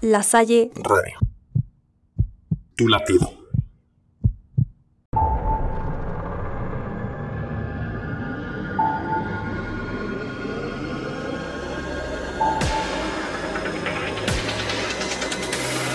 La 0.00 0.22
Salle 0.22 0.70
Radio. 0.76 1.18
Tu 2.76 2.86
latido. 2.86 3.32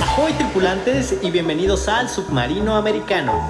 Ahoy 0.01 0.33
tripulantes 0.33 1.15
y 1.21 1.31
bienvenidos 1.31 1.87
al 1.87 2.09
submarino 2.09 2.75
americano. 2.75 3.49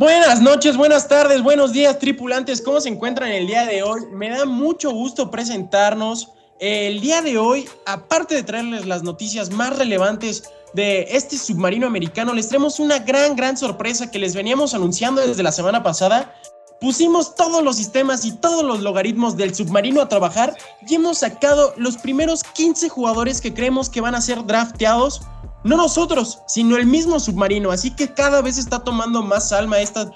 Buenas 0.00 0.40
noches, 0.40 0.78
buenas 0.78 1.08
tardes, 1.08 1.42
buenos 1.42 1.74
días, 1.74 1.98
tripulantes. 1.98 2.62
¿Cómo 2.62 2.80
se 2.80 2.88
encuentran 2.88 3.32
el 3.32 3.46
día 3.46 3.66
de 3.66 3.82
hoy? 3.82 4.06
Me 4.10 4.30
da 4.30 4.46
mucho 4.46 4.92
gusto 4.92 5.30
presentarnos. 5.30 6.30
El 6.58 7.02
día 7.02 7.20
de 7.20 7.36
hoy, 7.36 7.68
aparte 7.84 8.34
de 8.34 8.42
traerles 8.42 8.86
las 8.86 9.02
noticias 9.02 9.50
más 9.50 9.76
relevantes 9.76 10.44
de 10.72 11.06
este 11.10 11.36
submarino 11.36 11.86
americano, 11.86 12.32
les 12.32 12.48
traemos 12.48 12.80
una 12.80 13.00
gran, 13.00 13.36
gran 13.36 13.58
sorpresa 13.58 14.10
que 14.10 14.18
les 14.18 14.34
veníamos 14.34 14.72
anunciando 14.72 15.20
desde 15.20 15.42
la 15.42 15.52
semana 15.52 15.82
pasada. 15.82 16.34
Pusimos 16.80 17.34
todos 17.34 17.62
los 17.62 17.76
sistemas 17.76 18.24
y 18.24 18.32
todos 18.32 18.64
los 18.64 18.80
logaritmos 18.80 19.36
del 19.36 19.54
submarino 19.54 20.00
a 20.00 20.08
trabajar 20.08 20.56
y 20.88 20.94
hemos 20.94 21.18
sacado 21.18 21.74
los 21.76 21.98
primeros 21.98 22.42
15 22.42 22.88
jugadores 22.88 23.42
que 23.42 23.52
creemos 23.52 23.90
que 23.90 24.00
van 24.00 24.14
a 24.14 24.22
ser 24.22 24.46
drafteados 24.46 25.20
no 25.64 25.76
nosotros, 25.76 26.42
sino 26.46 26.76
el 26.76 26.86
mismo 26.86 27.20
submarino. 27.20 27.70
Así 27.70 27.90
que 27.90 28.12
cada 28.12 28.40
vez 28.40 28.58
está 28.58 28.80
tomando 28.80 29.22
más 29.22 29.52
alma 29.52 29.78
esta, 29.80 30.10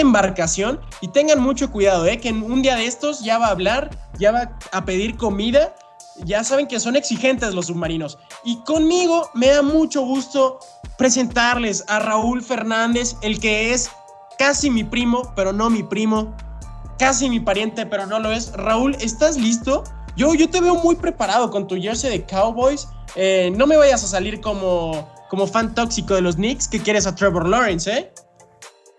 embarcación. 0.00 0.80
Y 1.00 1.08
tengan 1.08 1.40
mucho 1.40 1.70
cuidado, 1.70 2.06
¿eh? 2.06 2.18
que 2.18 2.28
en 2.28 2.42
un 2.42 2.62
día 2.62 2.76
de 2.76 2.86
estos 2.86 3.20
ya 3.20 3.38
va 3.38 3.46
a 3.46 3.50
hablar, 3.50 3.90
ya 4.18 4.32
va 4.32 4.58
a 4.72 4.84
pedir 4.84 5.16
comida. 5.16 5.74
Ya 6.24 6.44
saben 6.44 6.68
que 6.68 6.78
son 6.78 6.96
exigentes 6.96 7.54
los 7.54 7.66
submarinos. 7.66 8.18
Y 8.44 8.58
conmigo 8.58 9.30
me 9.34 9.48
da 9.48 9.62
mucho 9.62 10.02
gusto 10.02 10.60
presentarles 10.96 11.84
a 11.88 11.98
Raúl 11.98 12.42
Fernández, 12.42 13.16
el 13.22 13.40
que 13.40 13.72
es 13.72 13.90
casi 14.38 14.70
mi 14.70 14.84
primo, 14.84 15.32
pero 15.34 15.52
no 15.52 15.70
mi 15.70 15.82
primo. 15.82 16.36
Casi 16.98 17.28
mi 17.28 17.40
pariente, 17.40 17.86
pero 17.86 18.06
no 18.06 18.20
lo 18.20 18.30
es. 18.30 18.52
Raúl, 18.52 18.94
¿estás 19.00 19.36
listo? 19.36 19.82
Yo, 20.16 20.34
yo 20.34 20.48
te 20.48 20.60
veo 20.60 20.76
muy 20.76 20.94
preparado 20.94 21.50
con 21.50 21.66
tu 21.66 21.76
jersey 21.76 22.18
de 22.18 22.24
Cowboys. 22.24 22.88
Eh, 23.16 23.52
no 23.56 23.66
me 23.66 23.76
vayas 23.76 24.04
a 24.04 24.06
salir 24.06 24.40
como, 24.40 25.12
como 25.28 25.46
fan 25.46 25.74
tóxico 25.74 26.14
de 26.14 26.20
los 26.20 26.36
Knicks 26.36 26.68
que 26.68 26.80
quieres 26.80 27.06
a 27.06 27.14
Trevor 27.14 27.48
Lawrence, 27.48 27.92
¿eh? 27.92 28.12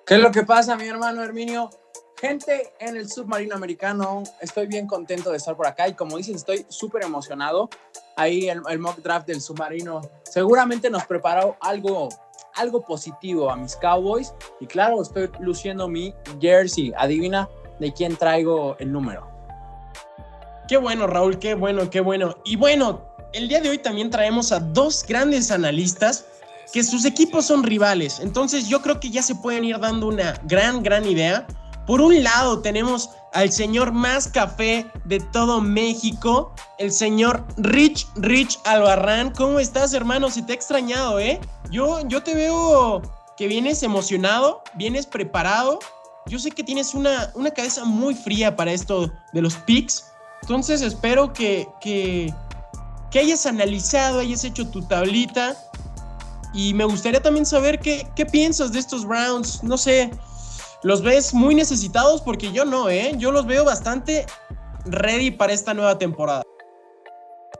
¿Qué 0.05 0.15
es 0.15 0.19
lo 0.19 0.31
que 0.31 0.43
pasa, 0.43 0.75
mi 0.75 0.85
hermano 0.87 1.23
Herminio? 1.23 1.69
Gente 2.19 2.73
en 2.79 2.95
el 2.95 3.09
submarino 3.09 3.55
americano, 3.55 4.23
estoy 4.41 4.67
bien 4.67 4.87
contento 4.87 5.31
de 5.31 5.37
estar 5.37 5.55
por 5.55 5.67
acá 5.67 5.87
y 5.87 5.93
como 5.93 6.17
dices, 6.17 6.35
estoy 6.35 6.65
súper 6.69 7.03
emocionado. 7.03 7.69
Ahí 8.15 8.47
el, 8.47 8.61
el, 8.69 8.79
mock 8.79 8.97
draft 8.99 9.27
del 9.27 9.41
submarino 9.41 10.01
seguramente 10.23 10.89
nos 10.89 11.05
preparó 11.05 11.57
algo, 11.59 12.09
algo 12.53 12.81
positivo 12.81 13.49
a 13.49 13.55
mis 13.55 13.75
Cowboys 13.77 14.33
y 14.59 14.67
claro, 14.67 15.01
estoy 15.01 15.29
luciendo 15.39 15.87
mi 15.87 16.13
jersey. 16.39 16.93
Adivina 16.97 17.49
de 17.79 17.91
quién 17.91 18.15
traigo 18.15 18.77
el 18.79 18.91
número. 18.91 19.34
Qué 20.67 20.77
bueno, 20.77 21.05
Raúl, 21.05 21.37
qué 21.37 21.53
bueno, 21.53 21.89
qué 21.89 22.01
bueno. 22.01 22.35
Y 22.43 22.55
bueno, 22.55 23.01
el 23.33 23.47
día 23.47 23.61
de 23.61 23.69
hoy 23.69 23.77
también 23.77 24.09
traemos 24.09 24.51
a 24.51 24.59
dos 24.59 25.05
grandes 25.07 25.51
analistas 25.51 26.25
que 26.73 26.83
sus 26.83 27.05
equipos 27.05 27.45
son 27.45 27.63
rivales. 27.63 28.19
Entonces 28.19 28.67
yo 28.67 28.81
creo 28.81 28.99
que 28.99 29.11
ya 29.11 29.21
se 29.21 29.35
pueden 29.35 29.63
ir 29.63 29.79
dando 29.79 30.07
una 30.07 30.39
gran, 30.43 30.81
gran 30.81 31.05
idea. 31.05 31.45
Por 31.85 32.01
un 32.01 32.23
lado 32.23 32.61
tenemos 32.61 33.11
al 33.33 33.51
señor 33.51 33.91
más 33.91 34.27
café 34.27 34.87
de 35.03 35.19
todo 35.19 35.61
México, 35.61 36.53
el 36.79 36.91
señor 36.91 37.45
Rich 37.57 38.07
Rich 38.15 38.59
Albarrán. 38.63 39.31
¿Cómo 39.31 39.59
estás, 39.59 39.93
hermano? 39.93 40.31
Se 40.31 40.41
te 40.41 40.53
ha 40.53 40.55
extrañado, 40.55 41.19
¿eh? 41.19 41.39
Yo, 41.69 41.99
yo 42.07 42.23
te 42.23 42.33
veo 42.33 43.03
que 43.37 43.47
vienes 43.47 43.83
emocionado, 43.83 44.63
vienes 44.73 45.05
preparado. 45.05 45.77
Yo 46.25 46.39
sé 46.39 46.49
que 46.49 46.63
tienes 46.63 46.95
una, 46.95 47.31
una 47.35 47.51
cabeza 47.51 47.85
muy 47.85 48.15
fría 48.15 48.55
para 48.55 48.71
esto 48.71 49.11
de 49.33 49.41
los 49.41 49.55
picks. 49.57 50.05
Entonces 50.45 50.83
espero 50.83 51.33
que, 51.33 51.67
que, 51.81 52.31
hayas 53.19 53.47
analizado, 53.47 54.19
hayas 54.19 54.43
hecho 54.43 54.69
tu 54.69 54.83
tablita. 54.83 55.57
Y 56.53 56.75
me 56.75 56.85
gustaría 56.85 57.19
también 57.19 57.47
saber 57.47 57.79
qué, 57.79 58.07
qué 58.15 58.27
piensas 58.27 58.71
de 58.71 58.77
estos 58.77 59.05
rounds. 59.05 59.63
No 59.63 59.75
sé, 59.75 60.11
¿los 60.83 61.01
ves 61.01 61.33
muy 61.33 61.55
necesitados? 61.55 62.21
Porque 62.21 62.51
yo 62.51 62.63
no, 62.63 62.89
¿eh? 62.89 63.13
Yo 63.17 63.31
los 63.31 63.47
veo 63.47 63.65
bastante 63.65 64.27
ready 64.85 65.31
para 65.31 65.51
esta 65.51 65.73
nueva 65.73 65.97
temporada. 65.97 66.43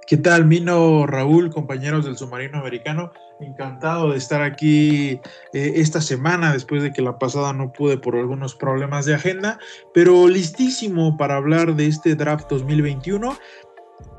¿Qué 0.06 0.18
tal, 0.18 0.46
Mino, 0.46 1.08
Raúl, 1.08 1.50
compañeros 1.50 2.06
del 2.06 2.16
submarino 2.16 2.60
americano? 2.60 3.12
Encantado 3.40 4.12
de 4.12 4.18
estar 4.18 4.42
aquí 4.42 5.20
eh, 5.54 5.74
esta 5.76 6.00
semana, 6.00 6.54
después 6.54 6.82
de 6.82 6.94
que 6.94 7.02
la 7.02 7.20
pasada 7.20 7.52
no 7.52 7.74
pude 7.74 7.98
por 7.98 8.16
algunos 8.16 8.56
problemas 8.56 9.06
de 9.06 9.16
agenda, 9.16 9.60
pero 9.94 10.28
listísimo 10.28 11.18
para 11.18 11.36
hablar 11.36 11.76
de 11.76 11.88
este 11.88 12.16
draft 12.16 12.50
2021 12.50 13.38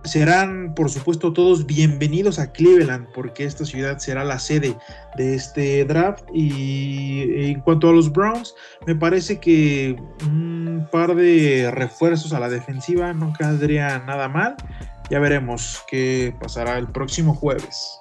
serán, 0.07 0.75
por 0.75 0.91
supuesto, 0.91 1.33
todos 1.33 1.67
bienvenidos 1.67 2.39
a 2.39 2.53
Cleveland, 2.53 3.09
porque 3.13 3.45
esta 3.45 3.65
ciudad 3.65 3.99
será 3.99 4.25
la 4.25 4.39
sede 4.39 4.77
de 5.17 5.35
este 5.35 5.85
draft. 5.85 6.25
Y 6.33 7.51
en 7.51 7.61
cuanto 7.61 7.89
a 7.89 7.93
los 7.93 8.13
Browns, 8.13 8.55
me 8.87 8.95
parece 8.95 9.41
que 9.41 9.97
un 10.25 10.89
par 10.93 11.15
de 11.15 11.71
refuerzos 11.73 12.33
a 12.33 12.41
la 12.41 12.49
defensiva 12.49 13.13
no 13.13 13.33
quedaría 13.33 13.99
nada 14.01 14.29
mal. 14.29 14.57
Ya 15.11 15.19
veremos 15.19 15.83
qué 15.89 16.35
pasará 16.41 16.79
el 16.79 16.89
próximo 16.89 17.35
jueves. 17.35 18.01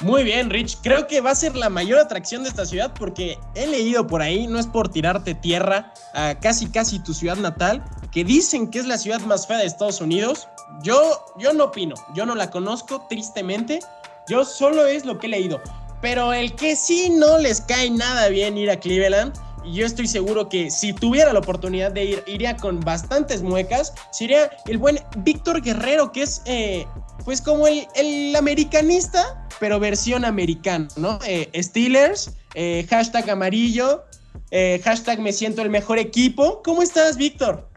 Muy 0.00 0.22
bien, 0.22 0.48
Rich. 0.48 0.78
Creo 0.82 1.08
que 1.08 1.20
va 1.20 1.32
a 1.32 1.34
ser 1.34 1.56
la 1.56 1.68
mayor 1.68 1.98
atracción 1.98 2.44
de 2.44 2.50
esta 2.50 2.64
ciudad 2.64 2.92
porque 2.96 3.36
he 3.56 3.66
leído 3.66 4.06
por 4.06 4.22
ahí, 4.22 4.46
no 4.46 4.60
es 4.60 4.66
por 4.66 4.88
tirarte 4.88 5.34
tierra 5.34 5.92
a 6.14 6.38
casi 6.38 6.68
casi 6.68 7.00
tu 7.00 7.12
ciudad 7.12 7.36
natal, 7.36 7.84
que 8.12 8.22
dicen 8.24 8.70
que 8.70 8.78
es 8.78 8.86
la 8.86 8.96
ciudad 8.96 9.20
más 9.20 9.48
fea 9.48 9.58
de 9.58 9.66
Estados 9.66 10.00
Unidos. 10.00 10.46
Yo, 10.82 11.26
yo 11.36 11.52
no 11.52 11.64
opino, 11.64 11.96
yo 12.14 12.26
no 12.26 12.36
la 12.36 12.48
conozco, 12.50 13.06
tristemente. 13.08 13.80
Yo 14.28 14.44
solo 14.44 14.86
es 14.86 15.04
lo 15.04 15.18
que 15.18 15.26
he 15.26 15.30
leído. 15.30 15.60
Pero 16.00 16.32
el 16.32 16.54
que 16.54 16.76
sí 16.76 17.10
no 17.10 17.38
les 17.38 17.60
cae 17.60 17.90
nada 17.90 18.28
bien 18.28 18.56
ir 18.56 18.70
a 18.70 18.78
Cleveland, 18.78 19.32
yo 19.72 19.84
estoy 19.84 20.06
seguro 20.06 20.48
que 20.48 20.70
si 20.70 20.92
tuviera 20.92 21.32
la 21.32 21.40
oportunidad 21.40 21.90
de 21.90 22.04
ir, 22.04 22.24
iría 22.26 22.56
con 22.56 22.80
bastantes 22.80 23.42
muecas, 23.42 23.92
sería 24.12 24.50
el 24.66 24.78
buen 24.78 25.00
Víctor 25.18 25.60
Guerrero, 25.60 26.12
que 26.12 26.22
es 26.22 26.42
eh, 26.44 26.86
pues 27.28 27.42
como 27.42 27.66
el, 27.66 27.86
el, 27.94 28.34
americanista, 28.36 29.46
pero 29.60 29.78
versión 29.78 30.24
americana, 30.24 30.88
¿no? 30.96 31.18
Eh, 31.26 31.50
Steelers, 31.62 32.34
eh, 32.54 32.86
hashtag 32.88 33.28
amarillo, 33.28 34.02
eh, 34.50 34.80
hashtag 34.82 35.20
me 35.20 35.34
siento 35.34 35.60
el 35.60 35.68
mejor 35.68 35.98
equipo. 35.98 36.62
¿Cómo 36.64 36.80
estás, 36.80 37.18
Víctor? 37.18 37.68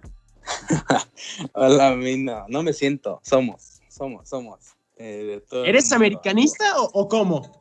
Hola, 1.54 1.98
Mina. 1.98 2.46
No 2.48 2.64
me 2.64 2.72
siento. 2.72 3.20
Somos, 3.24 3.82
somos, 3.90 4.30
somos. 4.30 4.58
Eh, 4.96 5.42
¿Eres 5.66 5.92
americanista 5.92 6.80
o, 6.80 6.90
o, 6.94 7.10
cómo? 7.10 7.52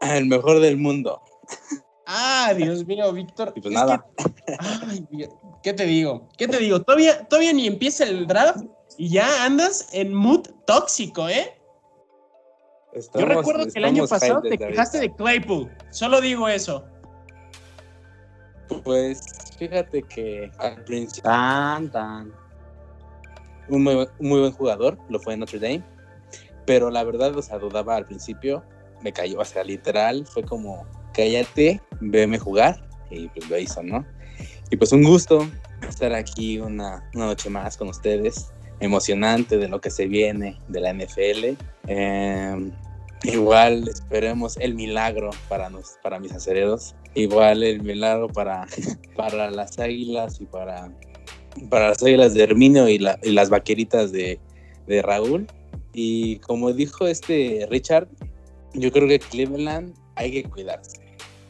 El 0.00 0.24
mejor 0.24 0.60
del 0.60 0.78
mundo. 0.78 1.20
Ah, 2.06 2.54
Dios 2.56 2.86
mío, 2.86 3.12
Víctor. 3.12 3.52
Y 3.54 3.60
pues 3.60 3.74
nada. 3.74 4.06
Que, 4.16 4.56
ay, 4.58 5.06
¿qué 5.62 5.74
te 5.74 5.84
digo? 5.84 6.30
¿Qué 6.38 6.48
te 6.48 6.56
digo? 6.56 6.80
Todavía, 6.80 7.28
todavía 7.28 7.52
ni 7.52 7.66
empieza 7.66 8.04
el 8.04 8.26
draft 8.26 8.64
y 8.98 9.10
ya 9.10 9.44
andas 9.44 9.88
en 9.92 10.14
mood 10.14 10.46
tóxico, 10.66 11.28
¿eh? 11.28 11.52
Estamos, 12.92 13.28
Yo 13.28 13.34
recuerdo 13.34 13.66
que 13.66 13.78
el 13.78 13.84
año 13.84 14.06
pasado 14.06 14.40
te 14.40 14.56
quejaste 14.56 15.00
de 15.00 15.14
Claypool. 15.14 15.70
Solo 15.90 16.20
digo 16.20 16.48
eso. 16.48 16.84
Pues 18.84 19.20
fíjate 19.58 20.02
que 20.02 20.50
al 20.58 20.82
principio. 20.84 21.22
Tan, 21.24 21.90
tan. 21.90 22.32
Un 23.68 23.82
muy, 23.82 23.94
un 23.94 24.28
muy, 24.28 24.40
buen 24.40 24.52
jugador, 24.52 24.98
lo 25.08 25.18
fue 25.20 25.34
en 25.34 25.40
Notre 25.40 25.58
Dame. 25.58 25.84
Pero 26.64 26.90
la 26.90 27.04
verdad, 27.04 27.36
o 27.36 27.42
sea, 27.42 27.58
dudaba 27.58 27.96
al 27.96 28.06
principio. 28.06 28.64
Me 29.02 29.12
cayó, 29.12 29.40
o 29.40 29.44
sea, 29.44 29.62
literal, 29.62 30.26
fue 30.26 30.42
como, 30.42 30.86
cállate, 31.12 31.82
veme 32.00 32.38
jugar. 32.38 32.88
Y 33.10 33.28
pues 33.28 33.48
lo 33.50 33.58
hizo, 33.58 33.82
¿no? 33.82 34.06
Y 34.70 34.76
pues 34.76 34.90
un 34.92 35.04
gusto 35.04 35.46
estar 35.86 36.14
aquí 36.14 36.58
una, 36.58 37.08
una 37.14 37.26
noche 37.26 37.50
más 37.50 37.76
con 37.76 37.88
ustedes 37.88 38.50
emocionante 38.80 39.58
de 39.58 39.68
lo 39.68 39.80
que 39.80 39.90
se 39.90 40.06
viene 40.06 40.58
de 40.68 40.80
la 40.80 40.92
NFL. 40.92 41.56
Eh, 41.88 42.70
igual 43.24 43.88
esperemos 43.88 44.56
el 44.58 44.74
milagro 44.74 45.30
para, 45.48 45.70
nos, 45.70 45.98
para 46.02 46.20
mis 46.20 46.32
acereros. 46.32 46.94
Igual 47.14 47.62
el 47.62 47.82
milagro 47.82 48.28
para, 48.28 48.66
para 49.16 49.50
las 49.50 49.78
águilas 49.78 50.40
y 50.40 50.46
para, 50.46 50.92
para 51.70 51.90
las 51.90 52.02
águilas 52.02 52.34
de 52.34 52.42
Herminio 52.42 52.88
y 52.88 52.98
las 52.98 53.50
vaqueritas 53.50 54.12
de, 54.12 54.38
de, 54.86 55.02
Raúl. 55.02 55.46
Y 55.92 56.36
como 56.40 56.72
dijo 56.72 57.06
este 57.06 57.66
Richard, 57.70 58.08
Yo 58.74 58.92
creo 58.92 59.08
que 59.08 59.18
Cleveland 59.18 59.94
hay 60.14 60.30
que 60.30 60.44
cuidarse. 60.44 61.00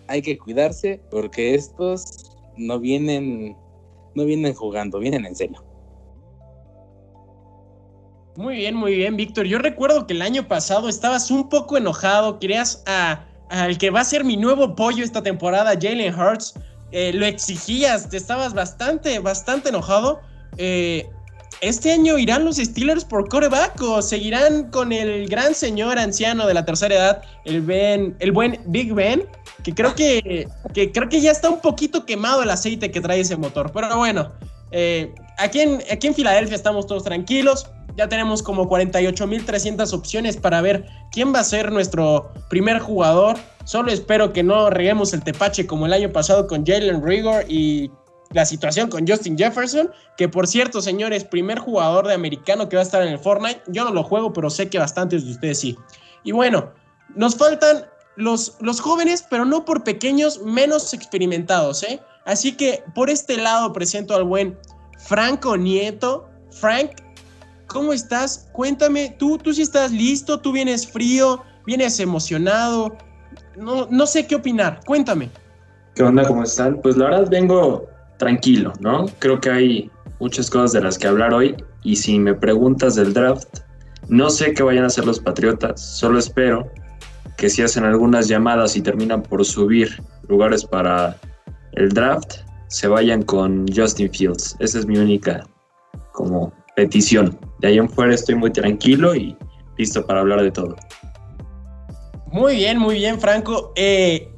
Hay 0.08 0.22
que 0.22 0.38
cuidarse 0.38 1.00
porque 1.10 1.56
estos 1.56 2.30
no 2.56 2.78
vienen, 2.78 3.56
no 4.14 4.24
vienen 4.24 4.54
jugando, 4.54 5.00
vienen 5.00 5.26
en 5.26 5.34
serio. 5.34 5.65
Muy 8.36 8.56
bien, 8.56 8.74
muy 8.74 8.94
bien, 8.94 9.16
Víctor. 9.16 9.46
Yo 9.46 9.58
recuerdo 9.58 10.06
que 10.06 10.12
el 10.12 10.20
año 10.20 10.46
pasado 10.46 10.88
estabas 10.88 11.30
un 11.30 11.48
poco 11.48 11.78
enojado, 11.78 12.38
querías 12.38 12.82
a, 12.86 13.24
al 13.48 13.78
que 13.78 13.88
va 13.88 14.00
a 14.00 14.04
ser 14.04 14.24
mi 14.24 14.36
nuevo 14.36 14.76
pollo 14.76 15.02
esta 15.02 15.22
temporada, 15.22 15.72
Jalen 15.72 16.14
Hurts. 16.14 16.54
Eh, 16.92 17.12
lo 17.14 17.24
exigías, 17.24 18.10
te 18.10 18.18
estabas 18.18 18.52
bastante, 18.52 19.18
bastante 19.20 19.70
enojado. 19.70 20.20
Eh, 20.58 21.08
¿Este 21.62 21.92
año 21.92 22.18
irán 22.18 22.44
los 22.44 22.56
Steelers 22.56 23.06
por 23.06 23.28
coreback 23.28 23.80
o 23.80 24.02
seguirán 24.02 24.70
con 24.70 24.92
el 24.92 25.26
gran 25.28 25.54
señor 25.54 25.98
anciano 25.98 26.46
de 26.46 26.52
la 26.52 26.66
tercera 26.66 26.94
edad, 26.94 27.22
el 27.46 27.62
Ben, 27.62 28.14
el 28.18 28.32
buen 28.32 28.60
Big 28.66 28.92
Ben? 28.92 29.26
Que 29.62 29.74
creo 29.74 29.94
que, 29.94 30.46
que 30.74 30.92
creo 30.92 31.08
que 31.08 31.22
ya 31.22 31.30
está 31.30 31.48
un 31.48 31.60
poquito 31.60 32.04
quemado 32.04 32.42
el 32.42 32.50
aceite 32.50 32.90
que 32.90 33.00
trae 33.00 33.20
ese 33.20 33.36
motor. 33.36 33.72
Pero 33.72 33.96
bueno, 33.96 34.30
eh, 34.72 35.14
aquí, 35.38 35.60
en, 35.60 35.82
aquí 35.90 36.08
en 36.08 36.14
Filadelfia 36.14 36.56
estamos 36.56 36.86
todos 36.86 37.04
tranquilos. 37.04 37.66
Ya 37.96 38.08
tenemos 38.08 38.42
como 38.42 38.68
48.300 38.68 39.92
opciones 39.94 40.36
para 40.36 40.60
ver 40.60 40.86
quién 41.10 41.34
va 41.34 41.40
a 41.40 41.44
ser 41.44 41.72
nuestro 41.72 42.30
primer 42.50 42.78
jugador. 42.78 43.36
Solo 43.64 43.90
espero 43.90 44.32
que 44.32 44.42
no 44.42 44.70
reguemos 44.70 45.14
el 45.14 45.24
tepache 45.24 45.66
como 45.66 45.86
el 45.86 45.92
año 45.92 46.12
pasado 46.12 46.46
con 46.46 46.64
Jalen 46.64 47.02
Rigor 47.02 47.44
y 47.48 47.90
la 48.32 48.44
situación 48.44 48.90
con 48.90 49.06
Justin 49.06 49.38
Jefferson, 49.38 49.90
que 50.16 50.28
por 50.28 50.46
cierto, 50.46 50.82
señores, 50.82 51.24
primer 51.24 51.58
jugador 51.58 52.06
de 52.06 52.14
americano 52.14 52.68
que 52.68 52.76
va 52.76 52.82
a 52.82 52.84
estar 52.84 53.02
en 53.02 53.08
el 53.08 53.18
Fortnite. 53.18 53.62
Yo 53.68 53.84
no 53.84 53.92
lo 53.92 54.02
juego, 54.02 54.32
pero 54.32 54.50
sé 54.50 54.68
que 54.68 54.78
bastantes 54.78 55.24
de 55.24 55.32
ustedes 55.32 55.60
sí. 55.60 55.76
Y 56.22 56.32
bueno, 56.32 56.72
nos 57.14 57.36
faltan 57.36 57.86
los, 58.16 58.56
los 58.60 58.80
jóvenes, 58.80 59.24
pero 59.30 59.44
no 59.44 59.64
por 59.64 59.84
pequeños, 59.84 60.42
menos 60.42 60.92
experimentados, 60.92 61.82
¿eh? 61.82 62.00
Así 62.26 62.56
que 62.56 62.82
por 62.94 63.08
este 63.08 63.36
lado 63.36 63.72
presento 63.72 64.14
al 64.14 64.24
buen 64.24 64.58
Franco 64.98 65.56
Nieto. 65.56 66.28
Frank, 66.50 66.92
¿cómo 67.66 67.92
estás? 67.92 68.48
Cuéntame, 68.52 69.14
tú, 69.18 69.38
tú 69.38 69.52
si 69.52 69.62
estás 69.62 69.92
listo, 69.92 70.40
tú 70.40 70.52
vienes 70.52 70.86
frío, 70.86 71.42
vienes 71.66 72.00
emocionado. 72.00 72.96
No, 73.56 73.86
no 73.90 74.06
sé 74.06 74.26
qué 74.26 74.36
opinar, 74.36 74.80
cuéntame. 74.86 75.30
¿Qué 75.94 76.02
onda? 76.02 76.26
¿Cómo 76.26 76.42
están? 76.42 76.80
Pues 76.82 76.96
la 76.96 77.06
verdad 77.06 77.28
vengo 77.30 77.86
tranquilo, 78.18 78.72
¿no? 78.80 79.06
Creo 79.18 79.40
que 79.40 79.50
hay 79.50 79.90
muchas 80.20 80.50
cosas 80.50 80.72
de 80.72 80.82
las 80.82 80.98
que 80.98 81.06
hablar 81.06 81.32
hoy 81.32 81.56
y 81.82 81.96
si 81.96 82.18
me 82.18 82.34
preguntas 82.34 82.94
del 82.94 83.12
draft, 83.12 83.60
no 84.08 84.30
sé 84.30 84.52
qué 84.52 84.62
vayan 84.62 84.84
a 84.84 84.86
hacer 84.88 85.04
los 85.04 85.20
Patriotas, 85.20 85.80
solo 85.80 86.18
espero 86.18 86.70
que 87.36 87.50
si 87.50 87.62
hacen 87.62 87.84
algunas 87.84 88.28
llamadas 88.28 88.76
y 88.76 88.80
terminan 88.80 89.22
por 89.22 89.44
subir 89.44 90.02
lugares 90.28 90.64
para 90.64 91.16
el 91.72 91.90
draft, 91.90 92.38
se 92.68 92.88
vayan 92.88 93.22
con 93.22 93.66
Justin 93.74 94.10
Fields. 94.10 94.56
Esa 94.58 94.78
es 94.78 94.86
mi 94.86 94.96
única 94.96 95.46
como 96.12 96.52
petición. 96.76 97.36
De 97.58 97.68
ahí 97.68 97.78
en 97.78 97.88
fuera 97.88 98.14
estoy 98.14 98.36
muy 98.36 98.52
tranquilo 98.52 99.16
y 99.16 99.36
listo 99.78 100.06
para 100.06 100.20
hablar 100.20 100.42
de 100.42 100.52
todo. 100.52 100.76
Muy 102.30 102.56
bien, 102.56 102.78
muy 102.78 102.96
bien, 102.96 103.18
Franco. 103.18 103.72
Eh, 103.74 104.28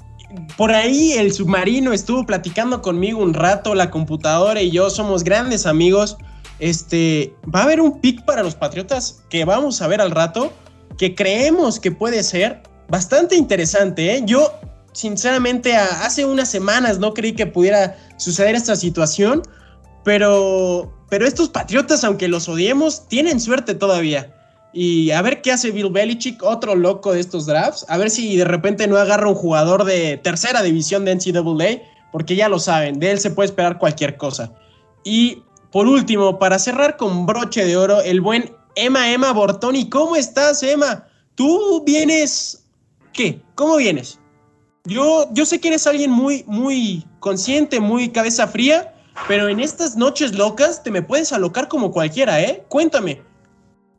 por 0.57 0.73
ahí 0.73 1.13
el 1.13 1.33
submarino 1.33 1.93
estuvo 1.93 2.25
platicando 2.25 2.81
conmigo 2.81 3.23
un 3.23 3.35
rato, 3.35 3.75
la 3.75 3.91
computadora 3.91 4.63
y 4.63 4.71
yo 4.71 4.89
somos 4.89 5.25
grandes 5.25 5.67
amigos. 5.67 6.17
Este, 6.61 7.35
va 7.55 7.61
a 7.61 7.63
haber 7.65 7.81
un 7.81 8.01
pick 8.01 8.25
para 8.25 8.43
los 8.43 8.55
Patriotas 8.55 9.23
que 9.29 9.45
vamos 9.45 9.83
a 9.83 9.89
ver 9.89 10.01
al 10.01 10.11
rato, 10.11 10.53
que 10.97 11.15
creemos 11.15 11.81
que 11.81 11.91
puede 11.91 12.23
ser 12.23 12.63
bastante 12.89 13.37
interesante. 13.37 14.17
¿eh? 14.17 14.23
Yo, 14.25 14.53
sinceramente, 14.93 15.77
hace 15.77 16.25
unas 16.25 16.51
semanas 16.51 16.99
no 16.99 17.15
creí 17.15 17.33
que 17.33 17.47
pudiera 17.47 17.97
suceder 18.17 18.55
esta 18.55 18.77
situación, 18.77 19.43
pero, 20.05 20.93
pero 21.09 21.27
estos 21.27 21.49
Patriotas, 21.49 22.05
aunque 22.05 22.29
los 22.29 22.49
odiemos, 22.49 23.09
tienen 23.09 23.41
suerte 23.41 23.75
todavía. 23.75 24.35
Y 24.73 25.11
a 25.11 25.23
ver 25.23 25.41
qué 25.43 25.53
hace 25.53 25.71
Bill 25.71 25.91
Belichick, 25.91 26.43
otro 26.43 26.75
loco 26.75 27.13
de 27.13 27.21
estos 27.21 27.47
drafts. 27.47 27.87
A 27.89 27.97
ver 27.97 28.11
si 28.11 28.37
de 28.37 28.45
repente 28.45 28.87
no 28.87 28.97
agarra 28.97 29.29
un 29.29 29.35
jugador 29.35 29.85
de 29.85 30.19
tercera 30.19 30.63
división 30.63 31.05
de 31.05 31.15
NCAA, 31.15 31.83
porque 32.13 32.37
ya 32.37 32.49
lo 32.49 32.59
saben, 32.59 32.99
de 32.99 33.11
él 33.11 33.21
se 33.21 33.31
puede 33.31 33.47
esperar 33.47 33.79
cualquier 33.79 34.17
cosa. 34.17 34.53
Y 35.05 35.43
por 35.71 35.87
último, 35.87 36.39
para 36.39 36.59
cerrar 36.59 36.97
con 36.97 37.27
broche 37.27 37.65
de 37.65 37.77
oro, 37.77 38.01
el 38.01 38.21
buen 38.21 38.53
Emma 38.75 39.11
Emma 39.11 39.33
Bortoni. 39.33 39.89
¿Cómo 39.89 40.17
estás, 40.17 40.63
Emma? 40.63 41.07
Tú 41.35 41.83
vienes. 41.85 42.65
¿Qué? 43.13 43.41
¿Cómo 43.55 43.77
vienes? 43.77 44.19
Yo, 44.85 45.29
yo 45.33 45.45
sé 45.45 45.61
que 45.61 45.69
eres 45.69 45.87
alguien 45.87 46.11
muy, 46.11 46.45
muy 46.47 47.05
consciente, 47.21 47.81
muy 47.81 48.11
cabeza 48.11 48.47
fría, 48.47 48.95
pero 49.27 49.49
en 49.49 49.61
estas 49.61 49.97
noches 49.97 50.35
locas 50.35 50.83
te 50.83 50.91
me 50.91 51.03
puedes 51.03 51.33
alocar 51.33 51.69
como 51.69 51.91
cualquiera, 51.91 52.41
¿eh? 52.41 52.65
Cuéntame, 52.69 53.23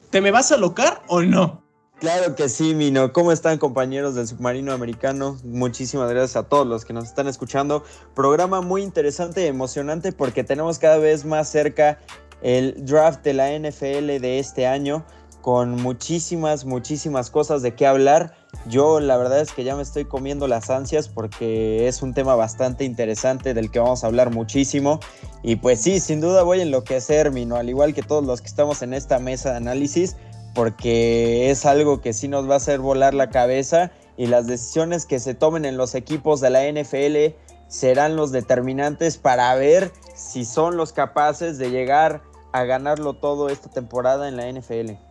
¿Te 0.09 0.21
me 0.21 0.31
vas 0.31 0.51
a 0.51 0.57
locar 0.57 1.03
o 1.07 1.21
no? 1.21 1.61
Claro 1.99 2.33
que 2.33 2.49
sí, 2.49 2.73
Mino. 2.73 3.13
¿Cómo 3.13 3.31
están 3.31 3.59
compañeros 3.59 4.15
del 4.15 4.25
submarino 4.25 4.71
americano? 4.71 5.37
Muchísimas 5.43 6.09
gracias 6.09 6.35
a 6.35 6.49
todos 6.49 6.65
los 6.65 6.83
que 6.83 6.93
nos 6.93 7.03
están 7.03 7.27
escuchando. 7.27 7.83
Programa 8.15 8.61
muy 8.61 8.81
interesante 8.81 9.43
y 9.43 9.47
emocionante 9.47 10.11
porque 10.11 10.43
tenemos 10.43 10.79
cada 10.79 10.97
vez 10.97 11.25
más 11.25 11.47
cerca 11.49 11.99
el 12.41 12.73
draft 12.85 13.21
de 13.21 13.33
la 13.33 13.51
NFL 13.51 14.19
de 14.19 14.39
este 14.39 14.65
año 14.65 15.05
con 15.41 15.81
muchísimas, 15.81 16.65
muchísimas 16.65 17.29
cosas 17.29 17.61
de 17.61 17.73
qué 17.75 17.87
hablar. 17.87 18.33
Yo 18.67 18.99
la 18.99 19.17
verdad 19.17 19.39
es 19.39 19.51
que 19.51 19.63
ya 19.63 19.75
me 19.75 19.81
estoy 19.81 20.05
comiendo 20.05 20.47
las 20.47 20.69
ansias 20.69 21.07
porque 21.07 21.87
es 21.87 22.01
un 22.01 22.13
tema 22.13 22.35
bastante 22.35 22.83
interesante 22.83 23.53
del 23.53 23.71
que 23.71 23.79
vamos 23.79 24.03
a 24.03 24.07
hablar 24.07 24.31
muchísimo. 24.31 24.99
Y 25.43 25.57
pues 25.57 25.81
sí, 25.81 25.99
sin 25.99 26.21
duda 26.21 26.43
voy 26.43 26.59
a 26.59 26.63
enloquecer, 26.63 27.31
Mino, 27.31 27.55
al 27.55 27.69
igual 27.69 27.93
que 27.93 28.01
todos 28.01 28.25
los 28.25 28.41
que 28.41 28.47
estamos 28.47 28.81
en 28.81 28.93
esta 28.93 29.19
mesa 29.19 29.51
de 29.51 29.57
análisis, 29.57 30.17
porque 30.53 31.49
es 31.49 31.65
algo 31.65 32.01
que 32.01 32.13
sí 32.13 32.27
nos 32.27 32.49
va 32.49 32.55
a 32.55 32.57
hacer 32.57 32.79
volar 32.79 33.13
la 33.13 33.29
cabeza 33.29 33.91
y 34.17 34.27
las 34.27 34.47
decisiones 34.47 35.05
que 35.05 35.19
se 35.19 35.33
tomen 35.33 35.63
en 35.63 35.77
los 35.77 35.95
equipos 35.95 36.41
de 36.41 36.49
la 36.49 36.69
NFL 36.69 37.35
serán 37.69 38.15
los 38.15 38.31
determinantes 38.31 39.17
para 39.17 39.53
ver 39.55 39.91
si 40.13 40.43
son 40.43 40.75
los 40.75 40.91
capaces 40.91 41.57
de 41.57 41.69
llegar 41.69 42.23
a 42.51 42.63
ganarlo 42.63 43.13
todo 43.13 43.49
esta 43.49 43.69
temporada 43.69 44.27
en 44.27 44.37
la 44.37 44.51
NFL. 44.51 45.08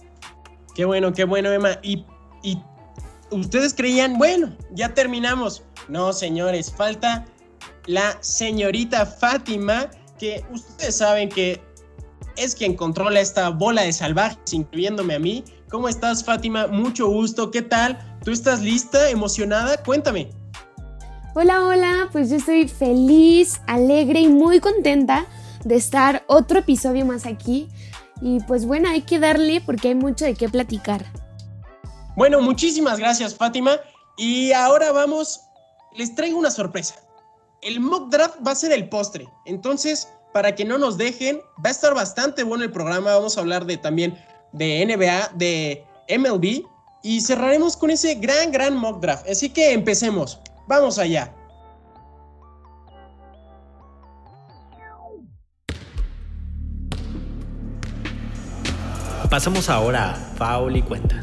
Qué 0.78 0.84
bueno, 0.84 1.12
qué 1.12 1.24
bueno, 1.24 1.50
Emma. 1.50 1.70
Y, 1.82 2.06
y 2.44 2.56
ustedes 3.32 3.74
creían, 3.74 4.16
bueno, 4.16 4.56
ya 4.70 4.94
terminamos. 4.94 5.64
No, 5.88 6.12
señores, 6.12 6.72
falta 6.72 7.24
la 7.86 8.16
señorita 8.20 9.04
Fátima, 9.04 9.90
que 10.20 10.44
ustedes 10.52 10.98
saben 10.98 11.30
que 11.30 11.60
es 12.36 12.54
quien 12.54 12.76
controla 12.76 13.18
esta 13.18 13.48
bola 13.48 13.82
de 13.82 13.92
salvajes, 13.92 14.38
incluyéndome 14.52 15.16
a 15.16 15.18
mí. 15.18 15.42
¿Cómo 15.68 15.88
estás, 15.88 16.22
Fátima? 16.22 16.68
Mucho 16.68 17.08
gusto. 17.08 17.50
¿Qué 17.50 17.62
tal? 17.62 17.98
¿Tú 18.24 18.30
estás 18.30 18.60
lista, 18.62 19.10
emocionada? 19.10 19.82
Cuéntame. 19.82 20.30
Hola, 21.34 21.66
hola. 21.66 22.08
Pues 22.12 22.30
yo 22.30 22.36
estoy 22.36 22.68
feliz, 22.68 23.60
alegre 23.66 24.20
y 24.20 24.28
muy 24.28 24.60
contenta 24.60 25.26
de 25.64 25.74
estar 25.74 26.22
otro 26.28 26.60
episodio 26.60 27.04
más 27.04 27.26
aquí. 27.26 27.68
Y 28.20 28.40
pues 28.40 28.66
bueno, 28.66 28.88
hay 28.88 29.02
que 29.02 29.18
darle 29.18 29.60
porque 29.60 29.88
hay 29.88 29.94
mucho 29.94 30.24
de 30.24 30.34
qué 30.34 30.48
platicar. 30.48 31.04
Bueno, 32.16 32.40
muchísimas 32.40 32.98
gracias 32.98 33.34
Fátima. 33.34 33.78
Y 34.16 34.52
ahora 34.52 34.90
vamos, 34.90 35.42
les 35.96 36.14
traigo 36.14 36.38
una 36.38 36.50
sorpresa. 36.50 36.96
El 37.62 37.80
mock 37.80 38.10
draft 38.10 38.36
va 38.44 38.52
a 38.52 38.56
ser 38.56 38.72
el 38.72 38.88
postre. 38.88 39.28
Entonces, 39.46 40.08
para 40.32 40.54
que 40.54 40.64
no 40.64 40.78
nos 40.78 40.98
dejen, 40.98 41.40
va 41.64 41.68
a 41.68 41.72
estar 41.72 41.94
bastante 41.94 42.42
bueno 42.42 42.64
el 42.64 42.72
programa. 42.72 43.14
Vamos 43.14 43.36
a 43.36 43.40
hablar 43.40 43.64
de 43.66 43.76
también 43.76 44.18
de 44.52 44.84
NBA, 44.84 45.32
de 45.36 45.84
MLB. 46.18 46.64
Y 47.02 47.20
cerraremos 47.20 47.76
con 47.76 47.90
ese 47.90 48.16
gran, 48.16 48.50
gran 48.50 48.76
mock 48.76 49.00
draft. 49.00 49.28
Así 49.28 49.48
que 49.48 49.72
empecemos. 49.72 50.40
Vamos 50.66 50.98
allá. 50.98 51.32
Pasamos 59.30 59.68
ahora 59.68 60.12
a 60.12 60.34
Paul 60.38 60.74
y 60.78 60.82
Cuenta. 60.82 61.22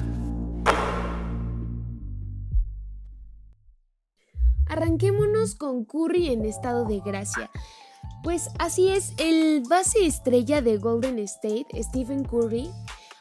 Arranquémonos 4.67 5.55
con 5.55 5.85
Curry 5.85 6.27
en 6.27 6.45
estado 6.45 6.85
de 6.85 6.99
gracia. 6.99 7.49
Pues 8.23 8.49
así 8.59 8.89
es, 8.89 9.13
el 9.17 9.63
base 9.67 10.05
estrella 10.05 10.61
de 10.61 10.77
Golden 10.77 11.17
State, 11.17 11.65
Stephen 11.81 12.23
Curry, 12.25 12.69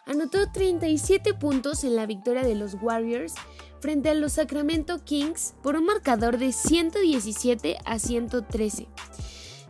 anotó 0.04 0.50
37 0.52 1.32
puntos 1.32 1.82
en 1.84 1.96
la 1.96 2.04
victoria 2.04 2.42
de 2.42 2.54
los 2.54 2.74
Warriors 2.74 3.32
frente 3.80 4.10
a 4.10 4.14
los 4.14 4.34
Sacramento 4.34 5.02
Kings 5.02 5.54
por 5.62 5.76
un 5.76 5.86
marcador 5.86 6.36
de 6.36 6.52
117 6.52 7.78
a 7.86 7.98
113. 7.98 8.86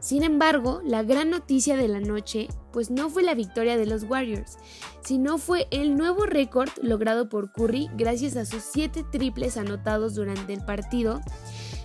Sin 0.04 0.23
embargo, 0.23 0.82
la 0.84 1.02
gran 1.02 1.30
noticia 1.30 1.78
de 1.78 1.88
la 1.88 1.99
noche 1.99 2.49
pues 2.75 2.90
no 2.90 3.08
fue 3.08 3.23
la 3.23 3.32
victoria 3.32 3.78
de 3.78 3.87
los 3.87 4.02
Warriors, 4.02 4.58
sino 5.02 5.38
fue 5.38 5.66
el 5.70 5.96
nuevo 5.96 6.26
récord 6.26 6.68
logrado 6.82 7.30
por 7.30 7.52
Curry 7.52 7.88
gracias 7.96 8.37
a 8.37 8.44
sus 8.44 8.64
7 8.64 9.06
triples 9.11 9.56
anotados 9.56 10.14
durante 10.14 10.52
el 10.52 10.62
partido. 10.62 11.23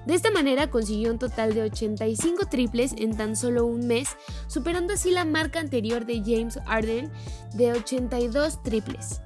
De 0.06 0.16
esta 0.16 0.32
manera 0.32 0.70
consiguió 0.70 1.12
un 1.12 1.18
total 1.18 1.54
de 1.54 1.62
85 1.62 2.48
triples 2.48 2.94
en 2.98 3.16
tan 3.16 3.38
solo 3.38 3.66
un 3.66 3.88
mes, 3.88 4.10
superando 4.48 4.96
así 4.96 5.12
la 5.12 5.24
marca 5.24 5.62
anterior 5.62 6.06
de 6.06 6.22
James 6.22 6.60
Harden 6.66 7.10
de 7.54 7.72
82 7.72 8.62
triples. 8.64 9.22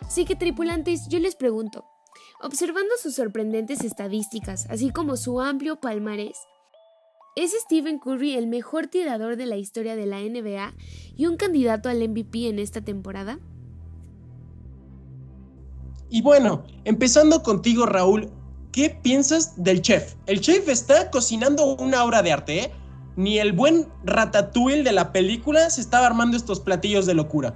Así 0.00 0.24
que 0.24 0.34
tripulantes, 0.34 1.08
yo 1.08 1.18
les 1.18 1.36
pregunto, 1.36 1.84
observando 2.40 2.94
sus 3.02 3.16
sorprendentes 3.16 3.84
estadísticas, 3.84 4.64
así 4.70 4.92
como 4.92 5.18
su 5.18 5.42
amplio 5.42 5.78
palmarés, 5.78 6.38
¿Es 7.36 7.52
Stephen 7.52 8.00
Curry 8.00 8.34
el 8.34 8.48
mejor 8.48 8.88
tirador 8.88 9.36
de 9.36 9.46
la 9.46 9.56
historia 9.56 9.94
de 9.94 10.04
la 10.04 10.18
NBA 10.18 10.74
y 11.16 11.26
un 11.26 11.36
candidato 11.36 11.88
al 11.88 11.98
MVP 12.08 12.48
en 12.48 12.58
esta 12.58 12.80
temporada? 12.80 13.38
Y 16.08 16.22
bueno, 16.22 16.64
empezando 16.84 17.44
contigo 17.44 17.86
Raúl, 17.86 18.32
¿qué 18.72 18.90
piensas 18.90 19.62
del 19.62 19.80
chef? 19.80 20.16
El 20.26 20.40
chef 20.40 20.68
está 20.68 21.08
cocinando 21.12 21.76
una 21.76 22.02
obra 22.04 22.22
de 22.22 22.32
arte, 22.32 22.64
¿eh? 22.64 22.72
Ni 23.14 23.38
el 23.38 23.52
buen 23.52 23.86
ratatouille 24.02 24.82
de 24.82 24.92
la 24.92 25.12
película 25.12 25.70
se 25.70 25.82
estaba 25.82 26.06
armando 26.06 26.36
estos 26.36 26.58
platillos 26.58 27.06
de 27.06 27.14
locura. 27.14 27.54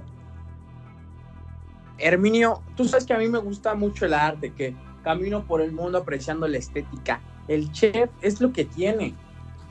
Herminio, 1.97 2.61
tú 2.77 2.85
sabes 2.85 3.05
que 3.05 3.13
a 3.13 3.17
mí 3.17 3.27
me 3.27 3.39
gusta 3.39 3.75
mucho 3.75 4.05
el 4.05 4.13
arte, 4.13 4.53
que 4.53 4.73
camino 5.03 5.45
por 5.45 5.61
el 5.61 5.73
mundo 5.73 5.97
apreciando 5.97 6.47
la 6.47 6.59
estética. 6.59 7.21
El 7.49 7.71
chef 7.73 8.09
es 8.21 8.39
lo 8.39 8.53
que 8.53 8.63
tiene 8.63 9.13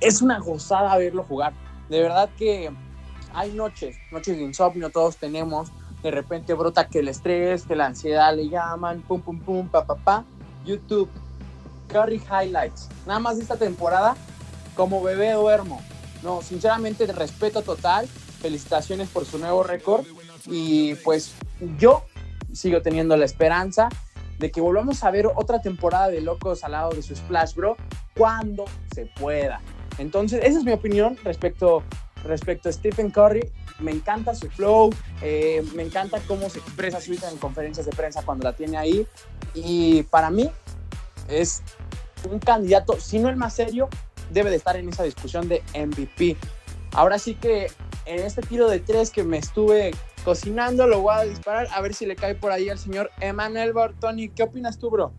es 0.04 0.20
una 0.20 0.38
gozada 0.38 0.96
verlo 0.98 1.24
jugar. 1.24 1.54
De 1.88 2.00
verdad 2.00 2.28
que 2.36 2.70
hay 3.32 3.52
noches, 3.52 3.96
noches 4.12 4.36
de 4.36 4.42
insomnio, 4.42 4.90
todos 4.90 5.16
tenemos. 5.16 5.70
De 6.02 6.10
repente 6.10 6.52
brota 6.52 6.88
que 6.88 6.98
el 6.98 7.08
estrés, 7.08 7.64
que 7.64 7.74
la 7.74 7.86
ansiedad 7.86 8.36
le 8.36 8.48
llaman, 8.48 9.00
pum, 9.00 9.22
pum, 9.22 9.40
pum, 9.40 9.68
pa, 9.68 9.86
pa, 9.86 9.96
pa. 9.96 10.24
YouTube, 10.64 11.08
Curry 11.88 12.22
Highlights. 12.30 12.88
Nada 13.06 13.18
más 13.18 13.38
esta 13.38 13.56
temporada, 13.56 14.14
como 14.76 15.02
bebé 15.02 15.32
duermo. 15.32 15.80
No, 16.22 16.42
sinceramente, 16.42 17.06
respeto 17.06 17.62
total. 17.62 18.06
Felicitaciones 18.06 19.08
por 19.08 19.24
su 19.24 19.38
nuevo 19.38 19.62
récord. 19.62 20.04
Y 20.46 20.94
pues 20.96 21.34
yo 21.78 22.04
sigo 22.52 22.82
teniendo 22.82 23.16
la 23.16 23.24
esperanza 23.24 23.88
de 24.38 24.50
que 24.50 24.60
volvamos 24.60 25.02
a 25.04 25.10
ver 25.10 25.26
otra 25.26 25.62
temporada 25.62 26.08
de 26.08 26.20
Locos 26.20 26.64
al 26.64 26.72
lado 26.72 26.90
de 26.90 27.02
su 27.02 27.16
Splash 27.16 27.54
Bro 27.54 27.76
cuando 28.14 28.66
se 28.94 29.06
pueda. 29.06 29.60
Entonces, 29.98 30.40
esa 30.44 30.58
es 30.58 30.64
mi 30.64 30.72
opinión 30.72 31.16
respecto, 31.24 31.82
respecto 32.24 32.68
a 32.68 32.72
Stephen 32.72 33.10
Curry. 33.10 33.50
Me 33.80 33.90
encanta 33.90 34.34
su 34.34 34.48
flow, 34.50 34.90
eh, 35.20 35.64
me 35.74 35.82
encanta 35.82 36.20
cómo 36.26 36.48
se 36.48 36.58
expresa 36.58 37.00
su 37.00 37.12
en 37.12 37.38
conferencias 37.38 37.86
de 37.86 37.92
prensa 37.92 38.22
cuando 38.22 38.44
la 38.44 38.52
tiene 38.54 38.76
ahí. 38.76 39.06
Y 39.54 40.04
para 40.04 40.30
mí 40.30 40.50
es 41.28 41.62
un 42.30 42.38
candidato, 42.38 42.98
si 43.00 43.18
no 43.18 43.28
el 43.28 43.36
más 43.36 43.54
serio, 43.54 43.88
debe 44.30 44.50
de 44.50 44.56
estar 44.56 44.76
en 44.76 44.88
esa 44.88 45.02
discusión 45.02 45.48
de 45.48 45.62
MVP. 45.74 46.36
Ahora 46.92 47.18
sí 47.18 47.34
que 47.34 47.68
en 48.06 48.20
este 48.20 48.42
tiro 48.42 48.68
de 48.68 48.80
tres 48.80 49.10
que 49.10 49.24
me 49.24 49.38
estuve 49.38 49.92
cocinando, 50.24 50.86
lo 50.86 51.00
voy 51.00 51.14
a 51.14 51.22
disparar 51.22 51.68
a 51.72 51.80
ver 51.80 51.94
si 51.94 52.06
le 52.06 52.16
cae 52.16 52.34
por 52.34 52.50
ahí 52.50 52.68
al 52.68 52.78
señor 52.78 53.10
Emmanuel 53.20 53.72
Bartoni. 53.72 54.28
¿Qué 54.30 54.42
opinas 54.42 54.78
tú, 54.78 54.90
bro? 54.90 55.12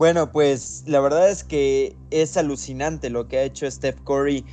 Bueno, 0.00 0.32
pues 0.32 0.84
la 0.86 0.98
verdad 1.00 1.28
es 1.28 1.44
que 1.44 1.94
es 2.10 2.38
alucinante 2.38 3.10
lo 3.10 3.28
que 3.28 3.36
ha 3.36 3.42
hecho 3.42 3.70
Steph 3.70 4.00
Curry 4.02 4.46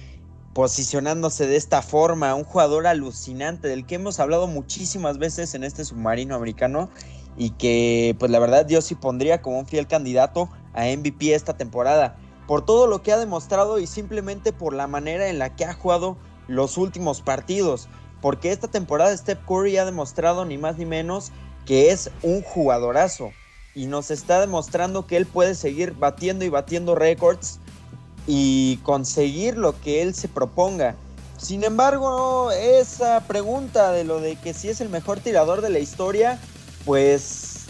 posicionándose 0.53 1.47
de 1.47 1.55
esta 1.55 1.81
forma, 1.81 2.35
un 2.35 2.43
jugador 2.43 2.85
alucinante 2.85 3.69
del 3.69 3.85
que 3.85 3.95
hemos 3.95 4.19
hablado 4.19 4.47
muchísimas 4.47 5.19
veces 5.19 5.55
en 5.55 5.63
este 5.63 5.85
submarino 5.85 6.35
americano 6.35 6.89
y 7.37 7.51
que 7.51 8.13
pues 8.19 8.29
la 8.29 8.39
verdad 8.39 8.67
yo 8.67 8.81
sí 8.81 8.93
pondría 8.95 9.41
como 9.41 9.59
un 9.59 9.65
fiel 9.65 9.87
candidato 9.87 10.49
a 10.73 10.83
MVP 10.87 11.33
esta 11.33 11.55
temporada, 11.55 12.17
por 12.45 12.65
todo 12.65 12.85
lo 12.85 13.01
que 13.01 13.13
ha 13.13 13.17
demostrado 13.17 13.79
y 13.79 13.87
simplemente 13.87 14.51
por 14.51 14.73
la 14.73 14.87
manera 14.87 15.29
en 15.29 15.39
la 15.39 15.55
que 15.55 15.63
ha 15.63 15.73
jugado 15.73 16.17
los 16.49 16.77
últimos 16.77 17.21
partidos, 17.21 17.87
porque 18.21 18.51
esta 18.51 18.67
temporada 18.67 19.15
Steph 19.15 19.45
Curry 19.47 19.77
ha 19.77 19.85
demostrado 19.85 20.43
ni 20.43 20.57
más 20.57 20.77
ni 20.77 20.85
menos 20.85 21.31
que 21.65 21.91
es 21.91 22.11
un 22.21 22.41
jugadorazo 22.41 23.31
y 23.77 23.85
nos 23.85 24.09
está 24.09 24.41
demostrando 24.41 25.05
que 25.05 25.17
él 25.17 25.27
puede 25.27 25.53
seguir 25.53 25.93
batiendo 25.93 26.43
y 26.43 26.49
batiendo 26.49 26.95
récords 26.95 27.59
y 28.25 28.77
conseguir 28.77 29.55
lo 29.55 29.79
que 29.79 30.01
él 30.01 30.15
se 30.15 30.27
proponga. 30.27 30.95
Sin 31.37 31.63
embargo, 31.63 32.49
esa 32.51 33.19
pregunta 33.27 33.91
de 33.91 34.03
lo 34.03 34.19
de 34.19 34.35
que 34.35 34.55
si 34.55 34.69
es 34.69 34.81
el 34.81 34.89
mejor 34.89 35.19
tirador 35.19 35.61
de 35.61 35.69
la 35.69 35.77
historia, 35.77 36.39
pues 36.85 37.67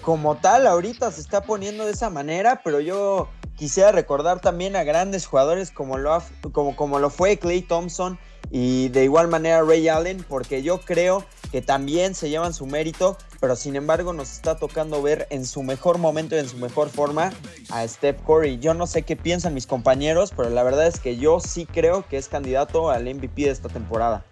como 0.00 0.36
tal 0.38 0.66
ahorita 0.66 1.10
se 1.10 1.20
está 1.20 1.42
poniendo 1.42 1.84
de 1.84 1.92
esa 1.92 2.08
manera, 2.08 2.62
pero 2.64 2.80
yo 2.80 3.28
quisiera 3.54 3.92
recordar 3.92 4.40
también 4.40 4.74
a 4.74 4.84
grandes 4.84 5.26
jugadores 5.26 5.70
como 5.70 5.98
lo, 5.98 6.22
como, 6.52 6.74
como 6.74 6.98
lo 6.98 7.10
fue 7.10 7.38
Clay 7.38 7.60
Thompson 7.60 8.18
y 8.50 8.88
de 8.88 9.04
igual 9.04 9.28
manera 9.28 9.60
Ray 9.62 9.86
Allen, 9.88 10.24
porque 10.26 10.62
yo 10.62 10.80
creo 10.80 11.26
que 11.50 11.60
también 11.60 12.14
se 12.14 12.30
llevan 12.30 12.54
su 12.54 12.64
mérito, 12.64 13.18
pero 13.42 13.56
sin 13.56 13.74
embargo 13.74 14.12
nos 14.12 14.30
está 14.30 14.56
tocando 14.56 15.02
ver 15.02 15.26
en 15.30 15.44
su 15.44 15.64
mejor 15.64 15.98
momento 15.98 16.36
y 16.36 16.38
en 16.38 16.48
su 16.48 16.56
mejor 16.58 16.90
forma 16.90 17.32
a 17.70 17.86
Steph 17.88 18.22
Curry. 18.24 18.60
Yo 18.60 18.72
no 18.72 18.86
sé 18.86 19.02
qué 19.02 19.16
piensan 19.16 19.52
mis 19.52 19.66
compañeros, 19.66 20.32
pero 20.36 20.48
la 20.48 20.62
verdad 20.62 20.86
es 20.86 21.00
que 21.00 21.16
yo 21.16 21.40
sí 21.40 21.66
creo 21.66 22.06
que 22.08 22.18
es 22.18 22.28
candidato 22.28 22.88
al 22.90 23.12
MVP 23.12 23.42
de 23.42 23.50
esta 23.50 23.68
temporada. 23.68 24.24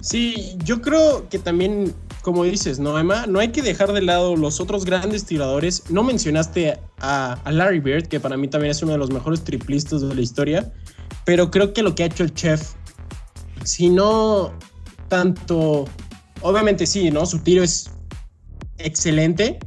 Sí, 0.00 0.56
yo 0.64 0.80
creo 0.80 1.28
que 1.28 1.38
también, 1.38 1.94
como 2.22 2.44
dices, 2.44 2.78
¿no, 2.78 2.98
Emma? 2.98 3.26
No 3.26 3.40
hay 3.40 3.48
que 3.48 3.60
dejar 3.60 3.92
de 3.92 4.00
lado 4.00 4.36
los 4.36 4.58
otros 4.58 4.86
grandes 4.86 5.26
tiradores. 5.26 5.90
No 5.90 6.02
mencionaste 6.02 6.80
a, 7.00 7.34
a 7.44 7.52
Larry 7.52 7.80
Bird, 7.80 8.06
que 8.06 8.20
para 8.20 8.38
mí 8.38 8.48
también 8.48 8.70
es 8.70 8.82
uno 8.82 8.92
de 8.92 8.98
los 8.98 9.10
mejores 9.10 9.44
triplistas 9.44 10.00
de 10.00 10.14
la 10.14 10.20
historia, 10.22 10.72
pero 11.26 11.50
creo 11.50 11.74
que 11.74 11.82
lo 11.82 11.94
que 11.94 12.04
ha 12.04 12.06
hecho 12.06 12.22
el 12.22 12.32
chef 12.32 12.72
si 13.64 13.90
no 13.90 14.54
tanto, 15.08 15.84
obviamente 16.40 16.86
sí, 16.86 17.10
¿no? 17.10 17.26
Su 17.26 17.40
tiro 17.40 17.62
es 17.62 17.90
excelente, 18.78 19.58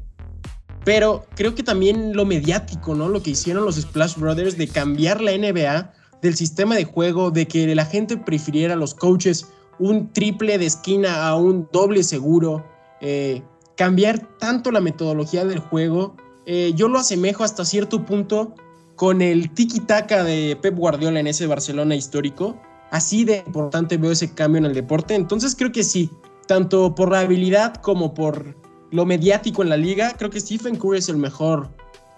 pero 0.84 1.26
creo 1.36 1.54
que 1.56 1.64
también 1.64 2.16
lo 2.16 2.26
mediático, 2.26 2.96
¿no? 2.96 3.10
Lo 3.10 3.22
que 3.22 3.32
hicieron 3.32 3.66
los 3.66 3.76
Splash 3.76 4.18
Brothers 4.18 4.58
de 4.58 4.68
cambiar 4.68 5.22
la 5.22 5.32
NBA 5.32 5.94
del 6.22 6.36
sistema 6.36 6.76
de 6.76 6.86
juego, 6.86 7.32
de 7.32 7.48
que 7.48 7.74
la 7.76 7.86
gente 7.86 8.18
prefiriera 8.18 8.74
a 8.74 8.78
los 8.78 8.94
coaches 8.94 9.48
un 9.80 10.12
triple 10.14 10.58
de 10.58 10.66
esquina 10.66 11.28
a 11.28 11.36
un 11.36 11.68
doble 11.72 12.04
seguro, 12.04 12.66
eh, 13.02 13.42
cambiar 13.76 14.20
tanto 14.38 14.72
la 14.72 14.82
metodología 14.82 15.46
del 15.46 15.60
juego. 15.60 16.16
Eh, 16.46 16.74
yo 16.76 16.88
lo 16.88 17.00
asemejo 17.00 17.44
hasta 17.44 17.66
cierto 17.66 18.06
punto 18.06 18.56
con 18.96 19.22
el 19.22 19.52
tiki-taka 19.54 20.24
de 20.24 20.58
Pep 20.62 20.76
Guardiola 20.76 21.20
en 21.20 21.28
ese 21.28 21.48
Barcelona 21.48 21.96
histórico, 21.96 22.60
Así 22.92 23.24
de 23.24 23.44
importante 23.48 23.98
veo 23.98 24.12
ese 24.12 24.34
cambio 24.34 24.60
en 24.60 24.66
el 24.66 24.74
deporte. 24.74 25.16
Entonces 25.16 25.56
creo 25.56 25.72
que 25.72 25.84
sí, 25.84 26.12
tanto 26.46 26.94
por 26.94 27.10
la 27.10 27.22
habilidad 27.22 27.76
como 27.76 28.14
por 28.14 28.56
lo 28.92 29.06
mediático 29.06 29.64
en 29.64 29.70
la 29.70 29.78
liga, 29.78 30.14
creo 30.18 30.30
que 30.30 30.40
Stephen 30.40 30.76
Curry 30.76 31.00
es 31.00 31.10
el 31.10 31.18
mejor 31.18 31.70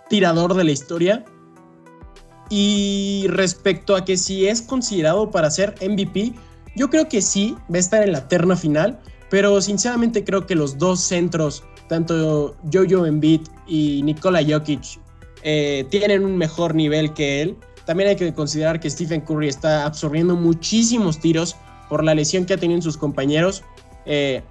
tirador 0.09 0.53
de 0.55 0.63
la 0.63 0.71
historia. 0.71 1.23
Y 2.49 3.25
respecto 3.29 3.95
a 3.95 4.03
que 4.03 4.17
si 4.17 4.47
es 4.47 4.61
considerado 4.61 5.31
para 5.31 5.49
ser 5.49 5.75
MVP, 5.81 6.33
yo 6.75 6.89
creo 6.89 7.07
que 7.07 7.21
sí, 7.21 7.55
va 7.71 7.77
a 7.77 7.79
estar 7.79 8.03
en 8.03 8.11
la 8.11 8.27
terna 8.27 8.55
final, 8.55 8.99
pero 9.29 9.61
sinceramente 9.61 10.23
creo 10.23 10.45
que 10.45 10.55
los 10.55 10.77
dos 10.77 10.99
centros, 10.99 11.63
tanto 11.87 12.55
Jojo 12.71 13.05
Embiid 13.05 13.41
y 13.67 14.01
Nikola 14.03 14.43
Jokic, 14.43 14.99
eh, 15.43 15.85
tienen 15.89 16.25
un 16.25 16.37
mejor 16.37 16.75
nivel 16.75 17.13
que 17.13 17.41
él. 17.41 17.57
También 17.85 18.09
hay 18.09 18.15
que 18.15 18.33
considerar 18.33 18.79
que 18.79 18.89
Stephen 18.89 19.21
Curry 19.21 19.49
está 19.49 19.85
absorbiendo 19.85 20.35
muchísimos 20.35 21.19
tiros 21.19 21.55
por 21.89 22.03
la 22.03 22.15
lesión 22.15 22.45
que 22.45 22.53
ha 22.53 22.57
tenido 22.57 22.77
en 22.77 22.81
sus 22.81 22.97
compañeros. 22.97 23.63
Eh, 24.05 24.41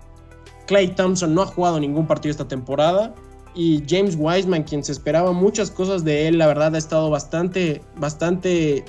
Clay 0.67 0.89
Thompson 0.89 1.35
no 1.35 1.43
ha 1.43 1.47
jugado 1.47 1.81
ningún 1.81 2.07
partido 2.07 2.31
esta 2.31 2.49
temporada. 2.49 3.15
Y 3.55 3.83
James 3.89 4.17
Wiseman, 4.19 4.63
quien 4.63 4.83
se 4.83 4.93
esperaba 4.93 5.33
muchas 5.33 5.71
cosas 5.71 6.05
de 6.05 6.29
él, 6.29 6.39
la 6.39 6.47
verdad 6.47 6.75
ha 6.75 6.79
estado 6.79 7.11
bastante, 7.11 7.83
bastante 7.97 8.85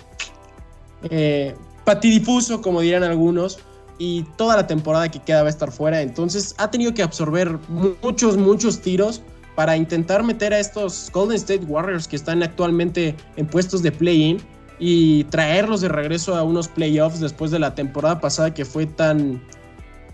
eh, 1.09 1.55
patidifuso, 1.83 2.61
como 2.61 2.81
dirán 2.81 3.03
algunos. 3.03 3.59
Y 3.99 4.23
toda 4.37 4.55
la 4.55 4.67
temporada 4.67 5.09
que 5.11 5.19
queda 5.19 5.41
va 5.41 5.47
a 5.47 5.51
estar 5.51 5.71
fuera. 5.71 6.01
Entonces 6.01 6.55
ha 6.57 6.71
tenido 6.71 6.93
que 6.93 7.03
absorber 7.03 7.59
muchos, 8.01 8.37
muchos 8.37 8.81
tiros 8.81 9.21
para 9.55 9.77
intentar 9.77 10.23
meter 10.23 10.53
a 10.53 10.59
estos 10.59 11.09
Golden 11.13 11.35
State 11.37 11.65
Warriors 11.65 12.07
que 12.07 12.15
están 12.15 12.41
actualmente 12.41 13.15
en 13.35 13.45
puestos 13.45 13.83
de 13.83 13.91
play-in 13.91 14.41
y 14.79 15.25
traerlos 15.25 15.81
de 15.81 15.89
regreso 15.89 16.35
a 16.35 16.43
unos 16.43 16.67
playoffs 16.67 17.19
después 17.19 17.51
de 17.51 17.59
la 17.59 17.75
temporada 17.75 18.19
pasada 18.19 18.53
que 18.53 18.65
fue 18.65 18.85
tan, 18.85 19.41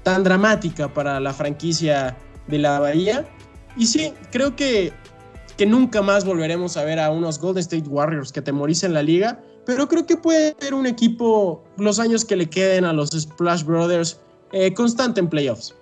tan 0.04 0.24
dramática 0.24 0.94
para 0.94 1.20
la 1.20 1.34
franquicia 1.34 2.18
de 2.48 2.60
la 2.60 2.80
Bahía. 2.80 3.26
Y 3.78 3.86
sí, 3.86 4.14
creo 4.32 4.56
que, 4.56 4.92
que 5.58 5.66
nunca 5.66 6.02
más 6.02 6.26
volveremos 6.26 6.78
a 6.78 6.84
ver 6.84 7.00
a 7.00 7.12
unos 7.12 7.40
Golden 7.40 7.62
State 7.62 7.88
Warriors 7.88 8.32
que 8.32 8.42
temoricen 8.42 8.94
la 8.94 9.04
liga, 9.04 9.40
pero 9.66 9.88
creo 9.88 10.06
que 10.06 10.18
puede 10.18 10.56
ser 10.60 10.74
un 10.74 10.86
equipo, 10.86 11.64
los 11.78 12.00
años 12.00 12.26
que 12.26 12.36
le 12.36 12.50
queden 12.50 12.86
a 12.86 12.94
los 12.94 13.10
Splash 13.10 13.64
Brothers, 13.64 14.20
eh, 14.52 14.74
constante 14.74 15.20
en 15.20 15.28
playoffs. 15.28 15.76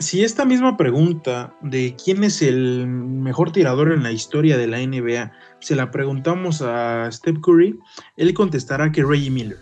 Si 0.00 0.24
esta 0.24 0.44
misma 0.44 0.76
pregunta 0.76 1.54
de 1.62 1.94
quién 2.02 2.24
es 2.24 2.42
el 2.42 2.86
mejor 2.86 3.52
tirador 3.52 3.92
en 3.92 4.02
la 4.02 4.10
historia 4.10 4.58
de 4.58 4.66
la 4.66 4.78
NBA 4.78 5.30
se 5.60 5.76
la 5.76 5.90
preguntamos 5.90 6.62
a 6.62 7.10
Steph 7.12 7.38
Curry, 7.40 7.78
él 8.16 8.34
contestará 8.34 8.90
que 8.90 9.04
Reggie 9.04 9.30
Miller. 9.30 9.58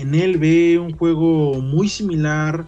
En 0.00 0.14
él 0.14 0.38
ve 0.38 0.78
un 0.78 0.96
juego 0.96 1.60
muy 1.60 1.88
similar, 1.88 2.66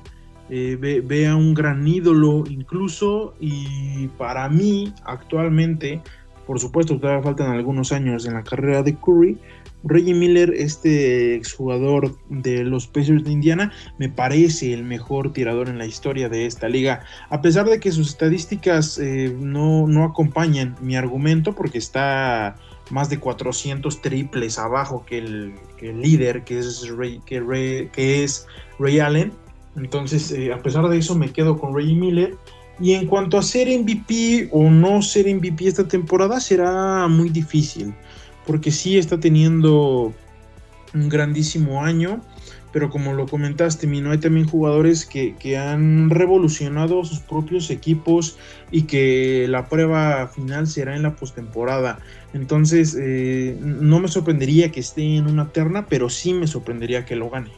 eh, 0.50 1.02
ve, 1.04 1.26
a 1.26 1.36
un 1.36 1.52
gran 1.52 1.86
ídolo 1.86 2.44
incluso, 2.48 3.34
y 3.38 4.08
para 4.16 4.48
mí 4.48 4.92
actualmente, 5.04 6.00
por 6.46 6.58
supuesto 6.58 6.98
todavía 6.98 7.22
faltan 7.22 7.50
algunos 7.50 7.92
años 7.92 8.26
en 8.26 8.34
la 8.34 8.42
carrera 8.42 8.82
de 8.82 8.94
Curry, 8.94 9.38
Reggie 9.84 10.14
Miller, 10.14 10.52
este 10.56 11.36
exjugador 11.36 12.18
de 12.28 12.64
los 12.64 12.86
Pacers 12.86 13.22
de 13.24 13.30
Indiana, 13.30 13.72
me 13.98 14.08
parece 14.08 14.72
el 14.72 14.84
mejor 14.84 15.32
tirador 15.32 15.68
en 15.68 15.78
la 15.78 15.86
historia 15.86 16.28
de 16.28 16.46
esta 16.46 16.68
liga. 16.68 17.04
A 17.30 17.40
pesar 17.40 17.66
de 17.66 17.78
que 17.78 17.92
sus 17.92 18.08
estadísticas 18.08 18.98
eh, 18.98 19.34
no, 19.38 19.86
no, 19.86 20.04
acompañan 20.04 20.76
mi 20.80 20.96
argumento, 20.96 21.54
porque 21.54 21.78
está 21.78 22.56
más 22.90 23.08
de 23.08 23.18
400 23.18 24.00
triples 24.00 24.58
abajo 24.58 25.04
que 25.06 25.18
el, 25.18 25.54
líder, 25.80 26.44
que 26.44 26.58
es, 26.58 26.88
Ray, 26.88 27.20
que, 27.26 27.88
que 27.92 28.24
es 28.24 28.46
Ray 28.78 29.00
Allen. 29.00 29.32
Entonces, 29.76 30.30
eh, 30.32 30.52
a 30.52 30.62
pesar 30.62 30.88
de 30.88 30.98
eso, 30.98 31.14
me 31.14 31.30
quedo 31.32 31.58
con 31.58 31.74
Reggie 31.74 31.94
Miller. 31.94 32.36
Y 32.80 32.94
en 32.94 33.06
cuanto 33.06 33.38
a 33.38 33.42
ser 33.42 33.68
MVP 33.68 34.48
o 34.52 34.70
no 34.70 35.02
ser 35.02 35.32
MVP 35.32 35.66
esta 35.66 35.86
temporada, 35.86 36.40
será 36.40 37.08
muy 37.08 37.28
difícil 37.28 37.92
porque 38.48 38.72
sí 38.72 38.96
está 38.96 39.20
teniendo 39.20 40.14
un 40.94 41.08
grandísimo 41.10 41.84
año, 41.84 42.22
pero 42.72 42.90
como 42.90 43.14
lo 43.14 43.26
comentaste, 43.26 43.86
Mino, 43.86 44.10
hay 44.10 44.18
también 44.18 44.46
jugadores 44.46 45.06
que, 45.06 45.34
han 45.56 46.10
revolucionado 46.10 47.04
sus 47.04 47.20
propios 47.20 47.70
equipos 47.70 48.36
y 48.70 48.82
que 48.82 49.46
la 49.48 49.68
prueba 49.68 50.28
final 50.28 50.66
será 50.66 50.94
en 50.94 51.02
la 51.02 51.16
postemporada. 51.16 51.98
Entonces, 52.34 52.96
eh, 53.00 53.56
no 53.60 54.00
me 54.00 54.08
sorprendería 54.08 54.70
que 54.70 54.80
esté 54.80 55.16
en 55.16 55.26
una 55.26 55.48
terna, 55.48 55.86
pero 55.86 56.10
sí 56.10 56.34
me 56.34 56.46
sorprendería 56.46 57.04
que 57.04 57.16
lo 57.16 57.30
gane. 57.30 57.50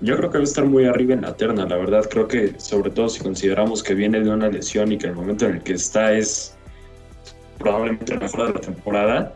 Yo 0.00 0.16
creo 0.16 0.30
que 0.30 0.38
va 0.38 0.42
a 0.42 0.44
estar 0.44 0.64
muy 0.66 0.84
arriba 0.84 1.14
en 1.14 1.22
la 1.22 1.36
terna, 1.36 1.64
la 1.64 1.76
verdad. 1.76 2.04
Creo 2.10 2.28
que, 2.28 2.54
sobre 2.58 2.90
todo 2.90 3.08
si 3.08 3.20
consideramos 3.20 3.82
que 3.82 3.94
viene 3.94 4.20
de 4.20 4.30
una 4.30 4.48
lesión 4.48 4.92
y 4.92 4.98
que 4.98 5.06
el 5.06 5.14
momento 5.14 5.46
en 5.46 5.56
el 5.56 5.62
que 5.62 5.74
está 5.74 6.12
es 6.12 6.54
probablemente 7.58 8.12
el 8.12 8.20
mejor 8.20 8.48
de 8.48 8.54
la 8.54 8.60
temporada 8.60 9.34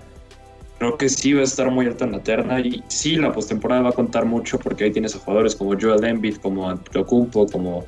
creo 0.81 0.97
que 0.97 1.11
sí 1.11 1.35
va 1.35 1.43
a 1.43 1.45
estar 1.45 1.71
muy 1.71 1.87
alta 1.87 2.07
en 2.07 2.13
la 2.13 2.23
terna 2.23 2.59
y 2.59 2.83
sí, 2.89 3.17
la 3.17 3.31
postemporada 3.33 3.83
va 3.83 3.91
a 3.91 3.93
contar 3.93 4.25
mucho 4.25 4.59
porque 4.59 4.85
ahí 4.85 4.91
tienes 4.91 5.15
a 5.15 5.19
jugadores 5.19 5.55
como 5.55 5.79
Joel 5.79 6.03
Embiid, 6.03 6.39
como 6.39 6.71
Antetokounmpo, 6.71 7.47
como 7.49 7.85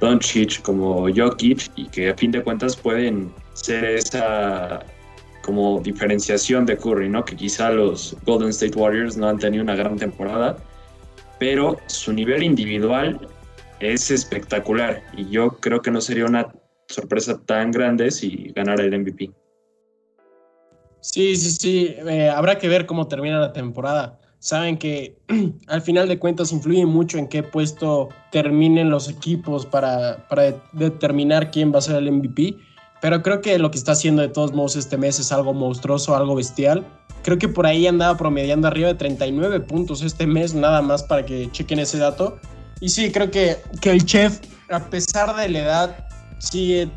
Doncic, 0.00 0.62
como 0.62 1.08
Jokic 1.12 1.72
y 1.74 1.88
que 1.88 2.10
a 2.10 2.14
fin 2.14 2.30
de 2.30 2.40
cuentas 2.44 2.76
pueden 2.76 3.32
ser 3.54 3.84
esa 3.84 4.86
como 5.42 5.80
diferenciación 5.80 6.66
de 6.66 6.76
Curry, 6.76 7.08
¿no? 7.08 7.24
Que 7.24 7.34
quizá 7.34 7.70
los 7.70 8.16
Golden 8.24 8.50
State 8.50 8.78
Warriors 8.78 9.16
no 9.16 9.28
han 9.28 9.38
tenido 9.38 9.64
una 9.64 9.74
gran 9.74 9.96
temporada, 9.96 10.56
pero 11.40 11.76
su 11.86 12.12
nivel 12.12 12.44
individual 12.44 13.28
es 13.80 14.08
espectacular 14.12 15.02
y 15.16 15.28
yo 15.30 15.48
creo 15.48 15.82
que 15.82 15.90
no 15.90 16.00
sería 16.00 16.26
una 16.26 16.46
sorpresa 16.86 17.40
tan 17.44 17.72
grande 17.72 18.12
si 18.12 18.52
ganara 18.54 18.84
el 18.84 18.96
MVP. 19.00 19.32
Sí, 21.12 21.36
sí, 21.36 21.52
sí. 21.52 21.94
Eh, 22.08 22.28
habrá 22.28 22.58
que 22.58 22.68
ver 22.68 22.84
cómo 22.84 23.06
termina 23.06 23.38
la 23.38 23.52
temporada. 23.52 24.18
Saben 24.40 24.76
que 24.76 25.16
al 25.68 25.80
final 25.80 26.08
de 26.08 26.18
cuentas 26.18 26.50
influye 26.50 26.84
mucho 26.84 27.16
en 27.16 27.28
qué 27.28 27.44
puesto 27.44 28.08
terminen 28.32 28.90
los 28.90 29.08
equipos 29.08 29.64
para, 29.64 30.26
para 30.28 30.60
determinar 30.72 31.52
quién 31.52 31.72
va 31.72 31.78
a 31.78 31.82
ser 31.82 31.96
el 31.96 32.10
MVP. 32.10 32.56
Pero 33.00 33.22
creo 33.22 33.40
que 33.40 33.56
lo 33.58 33.70
que 33.70 33.78
está 33.78 33.92
haciendo 33.92 34.20
de 34.20 34.28
todos 34.28 34.52
modos 34.52 34.74
este 34.74 34.96
mes 34.96 35.20
es 35.20 35.30
algo 35.30 35.54
monstruoso, 35.54 36.16
algo 36.16 36.34
bestial. 36.34 36.84
Creo 37.22 37.38
que 37.38 37.48
por 37.48 37.66
ahí 37.66 37.86
andaba 37.86 38.16
promediando 38.16 38.66
arriba 38.66 38.88
de 38.88 38.94
39 38.94 39.60
puntos 39.60 40.02
este 40.02 40.26
mes, 40.26 40.54
nada 40.54 40.82
más 40.82 41.04
para 41.04 41.24
que 41.24 41.48
chequen 41.52 41.78
ese 41.78 41.98
dato. 41.98 42.40
Y 42.80 42.88
sí, 42.88 43.12
creo 43.12 43.30
que, 43.30 43.58
que 43.80 43.90
el 43.90 44.04
chef, 44.04 44.40
a 44.70 44.80
pesar 44.90 45.36
de 45.36 45.48
la 45.50 45.58
edad, 45.60 46.06
sigue 46.38 46.90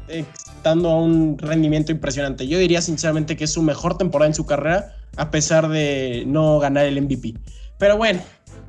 dando 0.63 0.95
un 0.97 1.37
rendimiento 1.37 1.91
impresionante. 1.91 2.47
Yo 2.47 2.57
diría 2.59 2.81
sinceramente 2.81 3.37
que 3.37 3.45
es 3.45 3.53
su 3.53 3.61
mejor 3.61 3.97
temporada 3.97 4.27
en 4.27 4.35
su 4.35 4.45
carrera, 4.45 4.95
a 5.15 5.31
pesar 5.31 5.69
de 5.69 6.23
no 6.27 6.59
ganar 6.59 6.85
el 6.85 7.01
MVP. 7.01 7.35
Pero 7.77 7.97
bueno, 7.97 8.21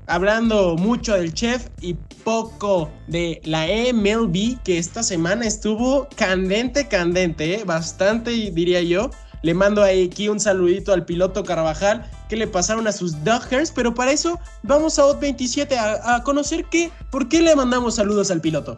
hablando 0.06 0.76
mucho 0.76 1.14
del 1.14 1.32
chef 1.34 1.68
y 1.80 1.94
poco 2.24 2.90
de 3.06 3.40
la 3.44 3.66
MLB, 3.66 4.62
que 4.62 4.78
esta 4.78 5.02
semana 5.02 5.46
estuvo 5.46 6.08
candente, 6.16 6.88
candente, 6.88 7.54
¿eh? 7.54 7.64
bastante 7.64 8.30
diría 8.30 8.82
yo. 8.82 9.10
Le 9.42 9.54
mando 9.54 9.82
aquí 9.82 10.28
un 10.28 10.38
saludito 10.38 10.92
al 10.92 11.06
piloto 11.06 11.44
Carvajal 11.44 12.04
que 12.28 12.36
le 12.36 12.46
pasaron 12.46 12.86
a 12.86 12.92
sus 12.92 13.24
Dodgers, 13.24 13.70
pero 13.70 13.94
para 13.94 14.12
eso 14.12 14.38
vamos 14.62 14.98
a 14.98 15.04
OT27 15.04 15.72
a, 15.76 16.16
a 16.16 16.22
conocer 16.22 16.66
qué, 16.66 16.90
por 17.10 17.26
qué 17.28 17.40
le 17.40 17.56
mandamos 17.56 17.94
saludos 17.94 18.30
al 18.30 18.42
piloto. 18.42 18.76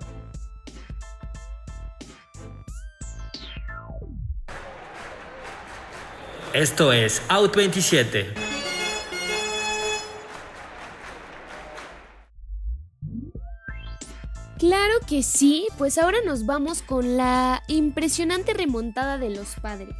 Esto 6.54 6.92
es 6.92 7.22
Out 7.28 7.56
27. 7.56 8.34
Claro 14.58 14.94
que 15.08 15.22
sí, 15.22 15.66
pues 15.78 15.96
ahora 15.96 16.18
nos 16.26 16.44
vamos 16.44 16.82
con 16.82 17.16
la 17.16 17.62
impresionante 17.68 18.52
remontada 18.52 19.16
de 19.16 19.30
los 19.30 19.54
padres. 19.62 19.96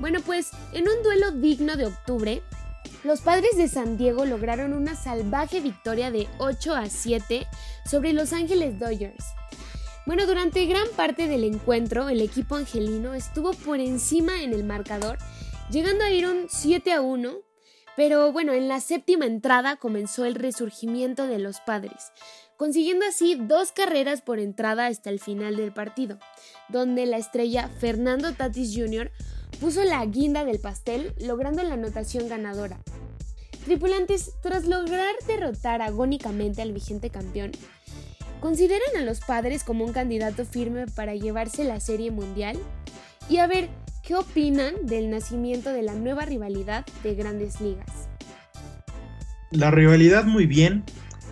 Bueno, 0.00 0.18
pues 0.26 0.50
en 0.72 0.88
un 0.88 1.04
duelo 1.04 1.30
digno 1.30 1.76
de 1.76 1.86
octubre, 1.86 2.42
los 3.04 3.20
padres 3.20 3.56
de 3.56 3.68
San 3.68 3.96
Diego 3.96 4.24
lograron 4.24 4.72
una 4.72 4.96
salvaje 4.96 5.60
victoria 5.60 6.10
de 6.10 6.26
8 6.38 6.74
a 6.74 6.86
7 6.90 7.46
sobre 7.88 8.12
Los 8.12 8.32
Ángeles 8.32 8.76
Dodgers. 8.80 9.24
Bueno, 10.04 10.26
durante 10.26 10.66
gran 10.66 10.88
parte 10.96 11.28
del 11.28 11.44
encuentro, 11.44 12.08
el 12.08 12.22
equipo 12.22 12.56
angelino 12.56 13.14
estuvo 13.14 13.52
por 13.52 13.78
encima 13.78 14.42
en 14.42 14.52
el 14.52 14.64
marcador 14.64 15.16
llegando 15.72 16.04
a 16.04 16.10
ir 16.10 16.26
un 16.26 16.48
7 16.50 16.92
a 16.92 17.00
1, 17.00 17.32
pero 17.96 18.30
bueno, 18.30 18.52
en 18.52 18.68
la 18.68 18.80
séptima 18.80 19.24
entrada 19.24 19.76
comenzó 19.76 20.26
el 20.26 20.34
resurgimiento 20.34 21.26
de 21.26 21.38
los 21.38 21.60
padres, 21.60 22.12
consiguiendo 22.58 23.06
así 23.06 23.36
dos 23.36 23.72
carreras 23.72 24.20
por 24.20 24.38
entrada 24.38 24.86
hasta 24.86 25.08
el 25.08 25.18
final 25.18 25.56
del 25.56 25.72
partido, 25.72 26.18
donde 26.68 27.06
la 27.06 27.16
estrella 27.16 27.68
Fernando 27.80 28.34
Tatis 28.34 28.76
Jr. 28.76 29.10
puso 29.60 29.82
la 29.84 30.04
guinda 30.04 30.44
del 30.44 30.60
pastel, 30.60 31.14
logrando 31.18 31.62
la 31.62 31.74
anotación 31.74 32.28
ganadora. 32.28 32.78
Tripulantes, 33.64 34.32
tras 34.42 34.66
lograr 34.66 35.14
derrotar 35.26 35.80
agónicamente 35.80 36.60
al 36.60 36.72
vigente 36.72 37.08
campeón, 37.08 37.52
¿consideran 38.40 38.96
a 38.98 39.02
los 39.02 39.20
padres 39.20 39.64
como 39.64 39.86
un 39.86 39.94
candidato 39.94 40.44
firme 40.44 40.86
para 40.86 41.14
llevarse 41.14 41.64
la 41.64 41.80
serie 41.80 42.10
mundial? 42.10 42.58
Y 43.28 43.38
a 43.38 43.46
ver, 43.46 43.70
¿Qué 44.02 44.16
opinan 44.16 44.74
del 44.82 45.10
nacimiento 45.10 45.72
de 45.72 45.82
la 45.82 45.94
nueva 45.94 46.24
rivalidad 46.24 46.84
de 47.04 47.14
grandes 47.14 47.60
ligas? 47.60 48.08
La 49.52 49.70
rivalidad 49.70 50.24
muy 50.24 50.46
bien, 50.46 50.82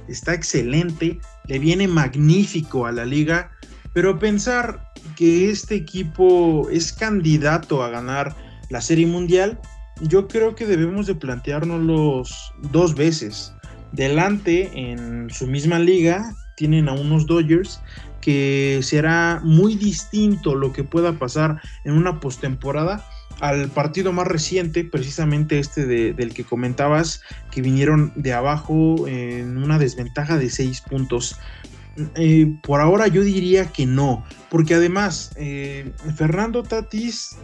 está 0.07 0.35
excelente, 0.35 1.19
le 1.49 1.59
viene 1.59 1.89
magnífico 1.89 2.87
a 2.87 2.93
la 2.93 3.05
liga, 3.05 3.51
pero 3.93 4.21
pensar 4.21 4.85
que 5.17 5.51
este 5.51 5.75
equipo 5.75 6.69
es 6.71 6.93
candidato 6.93 7.83
a 7.83 7.91
ganar 7.91 8.37
la 8.69 8.81
Serie 8.81 9.07
Mundial, 9.07 9.59
yo 10.03 10.29
creo 10.29 10.55
que 10.55 10.65
debemos 10.65 11.09
de 11.09 11.17
planteárnoslos 11.17 12.53
dos 12.71 12.95
veces. 12.95 13.53
Delante, 13.91 14.71
en 14.75 15.29
su 15.31 15.49
misma 15.49 15.81
liga, 15.81 16.37
tienen 16.61 16.91
a 16.91 16.93
unos 16.93 17.25
Dodgers 17.25 17.81
que 18.21 18.81
será 18.83 19.41
muy 19.43 19.77
distinto 19.77 20.55
lo 20.55 20.75
que 20.75 20.85
pueda 20.85 21.15
pasar 21.15 21.59
en 21.85 21.95
una 21.95 22.21
postemporada 22.21 23.03
al 23.41 23.71
partido 23.71 24.13
más 24.13 24.27
reciente, 24.27 24.85
precisamente 24.85 25.59
este 25.59 25.87
del 25.87 26.35
que 26.35 26.45
comentabas, 26.45 27.23
que 27.51 27.63
vinieron 27.63 28.13
de 28.15 28.35
abajo 28.35 29.09
en 29.09 29.57
una 29.57 29.79
desventaja 29.79 30.37
de 30.37 30.51
seis 30.51 30.83
puntos. 30.83 31.39
Eh, 32.15 32.53
por 32.63 32.83
ahora 32.83 33.09
yo 33.09 33.23
diría 33.23 33.73
que 33.73 33.87
no, 33.87 34.23
porque 34.51 34.75
además 34.75 35.33
eh, 35.37 35.91
Fernando 36.15 36.63
Tatis 36.63 37.39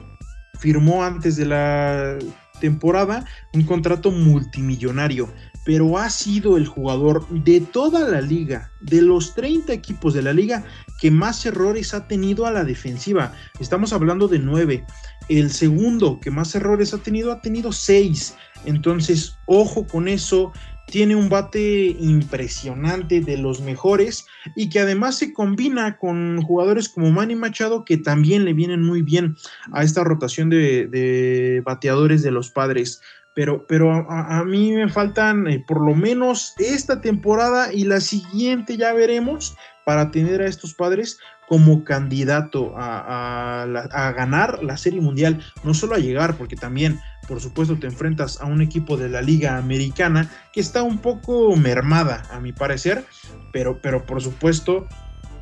firmó 0.59 1.05
antes 1.05 1.37
de 1.37 1.47
la 1.47 2.19
temporada 2.61 3.25
un 3.55 3.63
contrato 3.63 4.11
multimillonario, 4.11 5.31
pero 5.67 5.99
ha 5.99 6.09
sido 6.09 6.57
el 6.57 6.67
jugador 6.67 7.29
de 7.29 7.61
toda 7.61 8.09
la 8.09 8.21
liga, 8.21 8.71
de 8.81 9.03
los 9.03 9.35
30 9.35 9.73
equipos 9.73 10.15
de 10.15 10.23
la 10.23 10.33
liga, 10.33 10.65
que 11.01 11.11
más 11.11 11.45
errores 11.45 11.93
ha 11.93 12.07
tenido 12.07 12.47
a 12.47 12.53
la 12.53 12.63
defensiva. 12.63 13.35
Estamos 13.59 13.93
hablando 13.93 14.29
de 14.29 14.39
9. 14.39 14.87
El 15.29 15.51
segundo 15.51 16.21
que 16.21 16.31
más 16.31 16.55
errores 16.55 16.95
ha 16.95 16.99
tenido 16.99 17.33
ha 17.33 17.41
tenido 17.41 17.73
6. 17.73 18.37
Entonces, 18.65 19.37
ojo 19.47 19.89
con 19.89 20.07
eso 20.07 20.53
tiene 20.87 21.17
un 21.17 21.29
bate 21.29 21.97
impresionante 21.99 23.21
de 23.21 23.37
los 23.37 23.61
mejores 23.61 24.25
y 24.55 24.69
que 24.69 24.79
además 24.79 25.19
se 25.19 25.33
combina 25.33 25.99
con 25.99 26.41
jugadores 26.43 26.89
como 26.89 27.11
Manny 27.11 27.35
Machado 27.35 27.85
que 27.85 27.97
también 27.97 28.45
le 28.45 28.53
vienen 28.53 28.83
muy 28.83 29.03
bien 29.03 29.37
a 29.73 29.83
esta 29.83 30.05
rotación 30.05 30.49
de, 30.49 31.61
bateadores 31.65 32.23
de 32.23 32.31
los 32.31 32.51
padres. 32.51 33.03
Pero, 33.37 33.67
pero 33.67 33.93
a, 33.93 34.43
mí 34.45 34.73
me 34.73 34.89
faltan 34.89 35.47
eh, 35.47 35.63
por 35.69 35.85
lo 35.85 35.95
menos 35.95 36.55
esta 36.57 37.03
temporada 37.03 37.71
y 37.71 37.85
la 37.85 38.01
siguiente 38.01 38.79
ya 38.79 38.95
veremos 38.95 39.55
para 39.85 40.11
tener 40.11 40.41
a 40.41 40.47
estos 40.47 40.73
padres 40.73 41.19
como 41.47 41.85
candidato 41.85 42.73
a, 42.77 43.63
a, 43.63 44.13
ganar 44.13 44.65
la 44.65 44.79
Serie 44.79 45.03
Mundial, 45.03 45.45
no 45.65 45.75
solo 45.75 45.95
a 45.95 45.99
llegar, 45.99 46.37
porque 46.37 46.57
también, 46.57 46.99
por 47.29 47.41
supuesto, 47.41 47.79
te 47.79 47.87
enfrentas 47.87 48.41
a 48.41 48.47
un 48.47 48.63
equipo 48.63 48.97
de 48.97 49.11
la 49.11 49.21
Liga 49.21 49.59
Americana 49.59 50.31
que 50.53 50.61
está 50.61 50.83
un 50.83 50.99
poco 50.99 51.55
mermada, 51.57 52.23
a 52.31 52.41
mi 52.41 52.53
parecer, 52.53 53.05
pero, 53.53 53.81
pero 53.83 54.07
por 54.07 54.23
supuesto, 54.23 54.89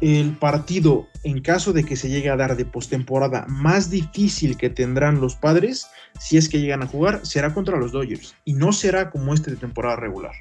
el 0.05 0.37
partido, 0.37 1.09
en 1.23 1.41
caso 1.41 1.73
de 1.73 1.85
que 1.85 1.97
se 1.97 2.11
llegue 2.11 2.29
a 2.29 2.37
dar 2.37 2.57
de 2.57 2.67
postemporada, 2.67 3.47
más 3.49 3.89
difícil 3.89 4.59
que 4.59 4.69
tendrán 4.69 5.19
los 5.19 5.35
padres, 5.35 5.87
si 6.21 6.37
es 6.37 6.51
que 6.51 6.61
llegan 6.61 6.83
a 6.83 6.87
jugar, 6.87 7.25
será 7.25 7.55
contra 7.55 7.79
los 7.79 7.93
Dodgers, 7.93 8.35
y 8.45 8.53
no 8.53 8.75
será 8.75 9.11
como 9.11 9.33
este 9.33 9.51
de 9.51 9.57
temporada 9.57 9.97
regular. 9.97 10.35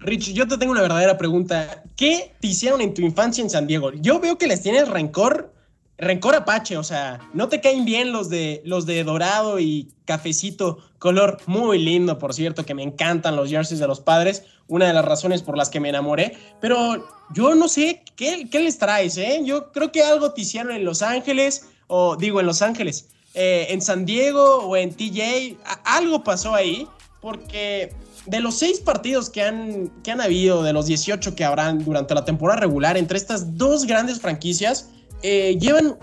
Rich, 0.00 0.34
yo 0.34 0.46
te 0.46 0.58
tengo 0.58 0.72
una 0.72 0.82
verdadera 0.82 1.16
pregunta. 1.16 1.82
¿Qué 1.96 2.32
te 2.40 2.48
hicieron 2.48 2.82
en 2.82 2.92
tu 2.92 3.00
infancia 3.02 3.42
en 3.42 3.50
San 3.50 3.66
Diego? 3.66 3.92
Yo 3.92 4.20
veo 4.20 4.36
que 4.36 4.46
les 4.46 4.62
tienes 4.62 4.88
rencor, 4.88 5.54
rencor 6.00 6.34
apache, 6.34 6.76
o 6.76 6.82
sea, 6.82 7.20
no 7.34 7.48
te 7.48 7.60
caen 7.60 7.84
bien 7.84 8.10
los 8.10 8.28
de 8.28 8.62
los 8.64 8.86
de 8.86 9.04
dorado 9.04 9.60
y 9.60 9.92
cafecito, 10.06 10.78
color 10.98 11.38
muy 11.46 11.78
lindo, 11.78 12.18
por 12.18 12.34
cierto, 12.34 12.64
que 12.64 12.74
me 12.74 12.82
encantan 12.82 13.36
los 13.36 13.50
jerseys 13.50 13.80
de 13.80 13.86
los 13.86 14.00
padres, 14.00 14.44
una 14.66 14.86
de 14.86 14.94
las 14.94 15.04
razones 15.04 15.42
por 15.42 15.56
las 15.56 15.68
que 15.68 15.78
me 15.78 15.90
enamoré, 15.90 16.36
pero 16.60 17.06
yo 17.34 17.54
no 17.54 17.68
sé 17.68 18.02
qué, 18.16 18.48
qué 18.50 18.60
les 18.60 18.78
traes, 18.78 19.16
¿eh? 19.18 19.42
Yo 19.44 19.70
creo 19.72 19.92
que 19.92 20.02
algo 20.02 20.32
te 20.32 20.40
hicieron 20.40 20.72
en 20.72 20.84
Los 20.84 21.02
Ángeles, 21.02 21.68
o 21.86 22.16
digo 22.16 22.40
en 22.40 22.46
Los 22.46 22.62
Ángeles, 22.62 23.08
eh, 23.34 23.66
en 23.70 23.80
San 23.82 24.04
Diego 24.04 24.56
o 24.56 24.76
en 24.76 24.92
TJ, 24.92 25.56
algo 25.84 26.24
pasó 26.24 26.54
ahí, 26.54 26.88
porque 27.20 27.92
de 28.26 28.40
los 28.40 28.56
seis 28.56 28.80
partidos 28.80 29.30
que 29.30 29.42
han, 29.42 29.88
que 30.02 30.10
han 30.10 30.20
habido, 30.20 30.62
de 30.62 30.72
los 30.72 30.86
18 30.86 31.34
que 31.34 31.44
habrán 31.44 31.84
durante 31.84 32.14
la 32.14 32.24
temporada 32.24 32.60
regular 32.60 32.96
entre 32.96 33.18
estas 33.18 33.56
dos 33.56 33.86
grandes 33.86 34.20
franquicias, 34.20 34.90
eh, 35.22 35.58
llevan 35.58 35.96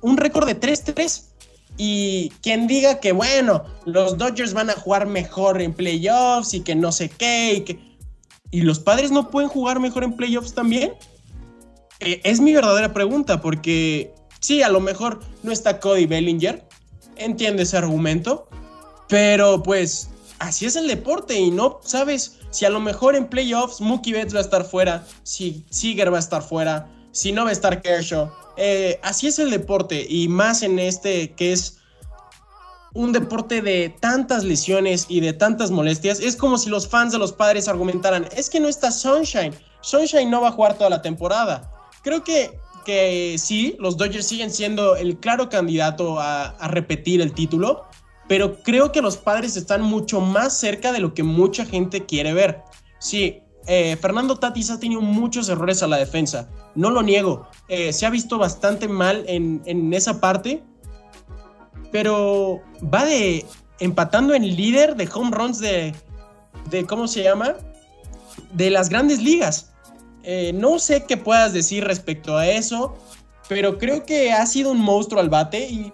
un 0.00 0.16
récord 0.16 0.46
de 0.46 0.58
3-3. 0.58 1.26
Y 1.76 2.30
quien 2.42 2.66
diga 2.66 3.00
que, 3.00 3.12
bueno, 3.12 3.64
los 3.86 4.18
Dodgers 4.18 4.52
van 4.52 4.68
a 4.70 4.74
jugar 4.74 5.06
mejor 5.06 5.62
en 5.62 5.72
playoffs 5.72 6.52
y 6.52 6.60
que 6.60 6.74
no 6.74 6.92
sé 6.92 7.08
qué, 7.08 7.54
y 7.54 7.60
que... 7.62 7.90
¿Y 8.50 8.62
los 8.62 8.80
padres 8.80 9.12
no 9.12 9.30
pueden 9.30 9.48
jugar 9.48 9.78
mejor 9.78 10.02
en 10.02 10.16
playoffs 10.16 10.52
también? 10.54 10.92
Eh, 12.00 12.20
es 12.24 12.40
mi 12.40 12.52
verdadera 12.52 12.92
pregunta, 12.92 13.40
porque 13.40 14.12
sí, 14.40 14.62
a 14.62 14.68
lo 14.68 14.80
mejor 14.80 15.20
no 15.42 15.52
está 15.52 15.78
Cody 15.78 16.06
Bellinger, 16.06 16.66
entiende 17.16 17.62
ese 17.62 17.76
argumento, 17.76 18.48
pero 19.08 19.62
pues 19.62 20.10
así 20.38 20.66
es 20.66 20.76
el 20.76 20.88
deporte 20.88 21.38
y 21.38 21.50
no 21.50 21.80
sabes 21.84 22.38
si 22.50 22.64
a 22.64 22.70
lo 22.70 22.80
mejor 22.80 23.14
en 23.14 23.28
playoffs 23.28 23.80
Mookie 23.80 24.12
Betts 24.12 24.34
va 24.34 24.38
a 24.38 24.42
estar 24.42 24.64
fuera, 24.64 25.06
si 25.22 25.64
Seager 25.70 26.12
va 26.12 26.16
a 26.16 26.20
estar 26.20 26.42
fuera, 26.42 26.88
si 27.12 27.32
no 27.32 27.44
va 27.44 27.50
a 27.50 27.52
estar 27.52 27.80
Kershaw. 27.80 28.30
Eh, 28.56 28.98
así 29.02 29.26
es 29.26 29.38
el 29.38 29.50
deporte 29.50 30.06
y 30.08 30.28
más 30.28 30.62
en 30.62 30.78
este 30.78 31.32
que 31.32 31.52
es 31.52 31.78
un 32.92 33.12
deporte 33.12 33.62
de 33.62 33.94
tantas 34.00 34.44
lesiones 34.44 35.06
y 35.08 35.20
de 35.20 35.32
tantas 35.32 35.70
molestias. 35.70 36.20
Es 36.20 36.36
como 36.36 36.58
si 36.58 36.68
los 36.68 36.88
fans 36.88 37.12
de 37.12 37.18
los 37.18 37.32
padres 37.32 37.68
argumentaran, 37.68 38.28
es 38.36 38.50
que 38.50 38.60
no 38.60 38.68
está 38.68 38.90
Sunshine. 38.90 39.54
Sunshine 39.80 40.30
no 40.30 40.42
va 40.42 40.48
a 40.48 40.52
jugar 40.52 40.76
toda 40.76 40.90
la 40.90 41.00
temporada. 41.00 41.70
Creo 42.02 42.24
que, 42.24 42.58
que 42.84 43.36
sí, 43.38 43.76
los 43.78 43.96
Dodgers 43.96 44.26
siguen 44.26 44.50
siendo 44.50 44.96
el 44.96 45.18
claro 45.18 45.48
candidato 45.48 46.18
a, 46.18 46.48
a 46.48 46.68
repetir 46.68 47.20
el 47.20 47.32
título 47.32 47.84
pero 48.30 48.62
creo 48.62 48.92
que 48.92 49.02
los 49.02 49.16
padres 49.16 49.56
están 49.56 49.82
mucho 49.82 50.20
más 50.20 50.56
cerca 50.56 50.92
de 50.92 51.00
lo 51.00 51.14
que 51.14 51.24
mucha 51.24 51.64
gente 51.64 52.06
quiere 52.06 52.32
ver. 52.32 52.62
Sí, 53.00 53.42
eh, 53.66 53.96
Fernando 54.00 54.36
Tatis 54.36 54.70
ha 54.70 54.80
tenido 54.80 55.00
muchos 55.00 55.48
errores 55.48 55.82
a 55.82 55.86
la 55.86 55.98
defensa, 55.98 56.48
no 56.74 56.90
lo 56.90 57.02
niego, 57.02 57.48
eh, 57.68 57.92
se 57.92 58.06
ha 58.06 58.10
visto 58.10 58.38
bastante 58.38 58.88
mal 58.88 59.24
en, 59.26 59.62
en 59.66 59.92
esa 59.92 60.20
parte, 60.20 60.62
pero 61.92 62.60
va 62.82 63.04
de 63.04 63.44
empatando 63.80 64.34
en 64.34 64.44
líder 64.56 64.96
de 64.96 65.08
home 65.12 65.30
runs 65.30 65.58
de, 65.58 65.94
de 66.70 66.86
¿cómo 66.86 67.08
se 67.08 67.22
llama? 67.22 67.56
De 68.52 68.70
las 68.70 68.88
grandes 68.88 69.22
ligas. 69.22 69.72
Eh, 70.22 70.52
no 70.52 70.78
sé 70.78 71.06
qué 71.06 71.16
puedas 71.16 71.52
decir 71.52 71.84
respecto 71.84 72.36
a 72.36 72.46
eso, 72.46 72.94
pero 73.48 73.78
creo 73.78 74.04
que 74.04 74.32
ha 74.32 74.44
sido 74.46 74.70
un 74.70 74.78
monstruo 74.78 75.20
al 75.20 75.30
bate 75.30 75.68
y 75.68 75.92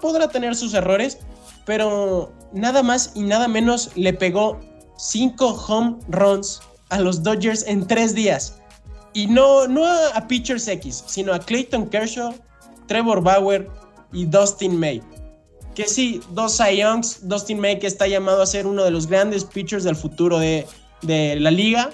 podrá 0.00 0.28
tener 0.28 0.56
sus 0.56 0.72
errores, 0.74 1.18
pero 1.66 2.32
nada 2.52 2.82
más 2.82 3.12
y 3.14 3.22
nada 3.22 3.48
menos 3.48 3.90
le 3.94 4.14
pegó 4.14 4.58
cinco 4.96 5.48
home 5.48 5.98
runs 6.08 6.60
a 6.90 7.00
los 7.00 7.22
Dodgers 7.22 7.64
en 7.66 7.86
tres 7.86 8.14
días. 8.14 8.58
Y 9.12 9.26
no, 9.26 9.66
no 9.66 9.86
a, 9.86 10.26
pitchers 10.28 10.68
X, 10.68 11.04
sino 11.06 11.32
a 11.32 11.38
Clayton 11.38 11.88
Kershaw, 11.88 12.34
Trevor 12.86 13.22
Bauer 13.22 13.68
y 14.12 14.26
Dustin 14.26 14.78
May. 14.78 15.02
Que 15.74 15.88
sí, 15.88 16.20
dos 16.30 16.56
Cy 16.56 16.78
Youngs, 16.78 17.26
Dustin 17.26 17.58
May 17.58 17.78
que 17.78 17.86
está 17.86 18.06
llamado 18.06 18.42
a 18.42 18.46
ser 18.46 18.66
uno 18.66 18.84
de 18.84 18.90
los 18.90 19.06
grandes 19.06 19.44
pitchers 19.44 19.84
del 19.84 19.96
futuro 19.96 20.38
de, 20.38 20.66
de 21.02 21.36
la 21.40 21.50
liga. 21.50 21.90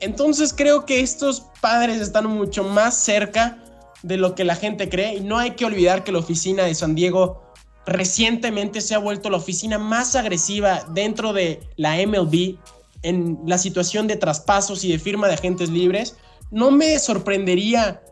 Entonces 0.00 0.54
creo 0.54 0.86
que 0.86 1.00
estos 1.00 1.42
padres 1.60 2.00
están 2.00 2.26
mucho 2.26 2.64
más 2.64 2.94
cerca 2.94 3.58
de 4.02 4.16
lo 4.16 4.34
que 4.34 4.44
la 4.44 4.56
gente 4.56 4.88
cree 4.88 5.16
y 5.16 5.20
no 5.20 5.36
hay 5.38 5.52
que 5.52 5.66
olvidar 5.66 6.04
que 6.04 6.12
la 6.12 6.20
oficina 6.20 6.64
de 6.64 6.74
San 6.74 6.94
Diego 6.94 7.42
recientemente 7.86 8.80
se 8.80 8.94
ha 8.94 8.98
vuelto 8.98 9.28
la 9.30 9.36
oficina 9.36 9.78
más 9.78 10.16
agresiva 10.16 10.86
dentro 10.92 11.32
de 11.32 11.60
la 11.76 11.96
MLB 11.96 12.58
en 13.02 13.38
la 13.46 13.58
situación 13.58 14.06
de 14.06 14.16
traspasos 14.16 14.84
y 14.84 14.92
de 14.92 14.98
firma 14.98 15.28
de 15.28 15.34
agentes 15.34 15.70
libres. 15.70 16.16
No 16.50 16.70
me 16.70 16.98
sorprendería 16.98 18.02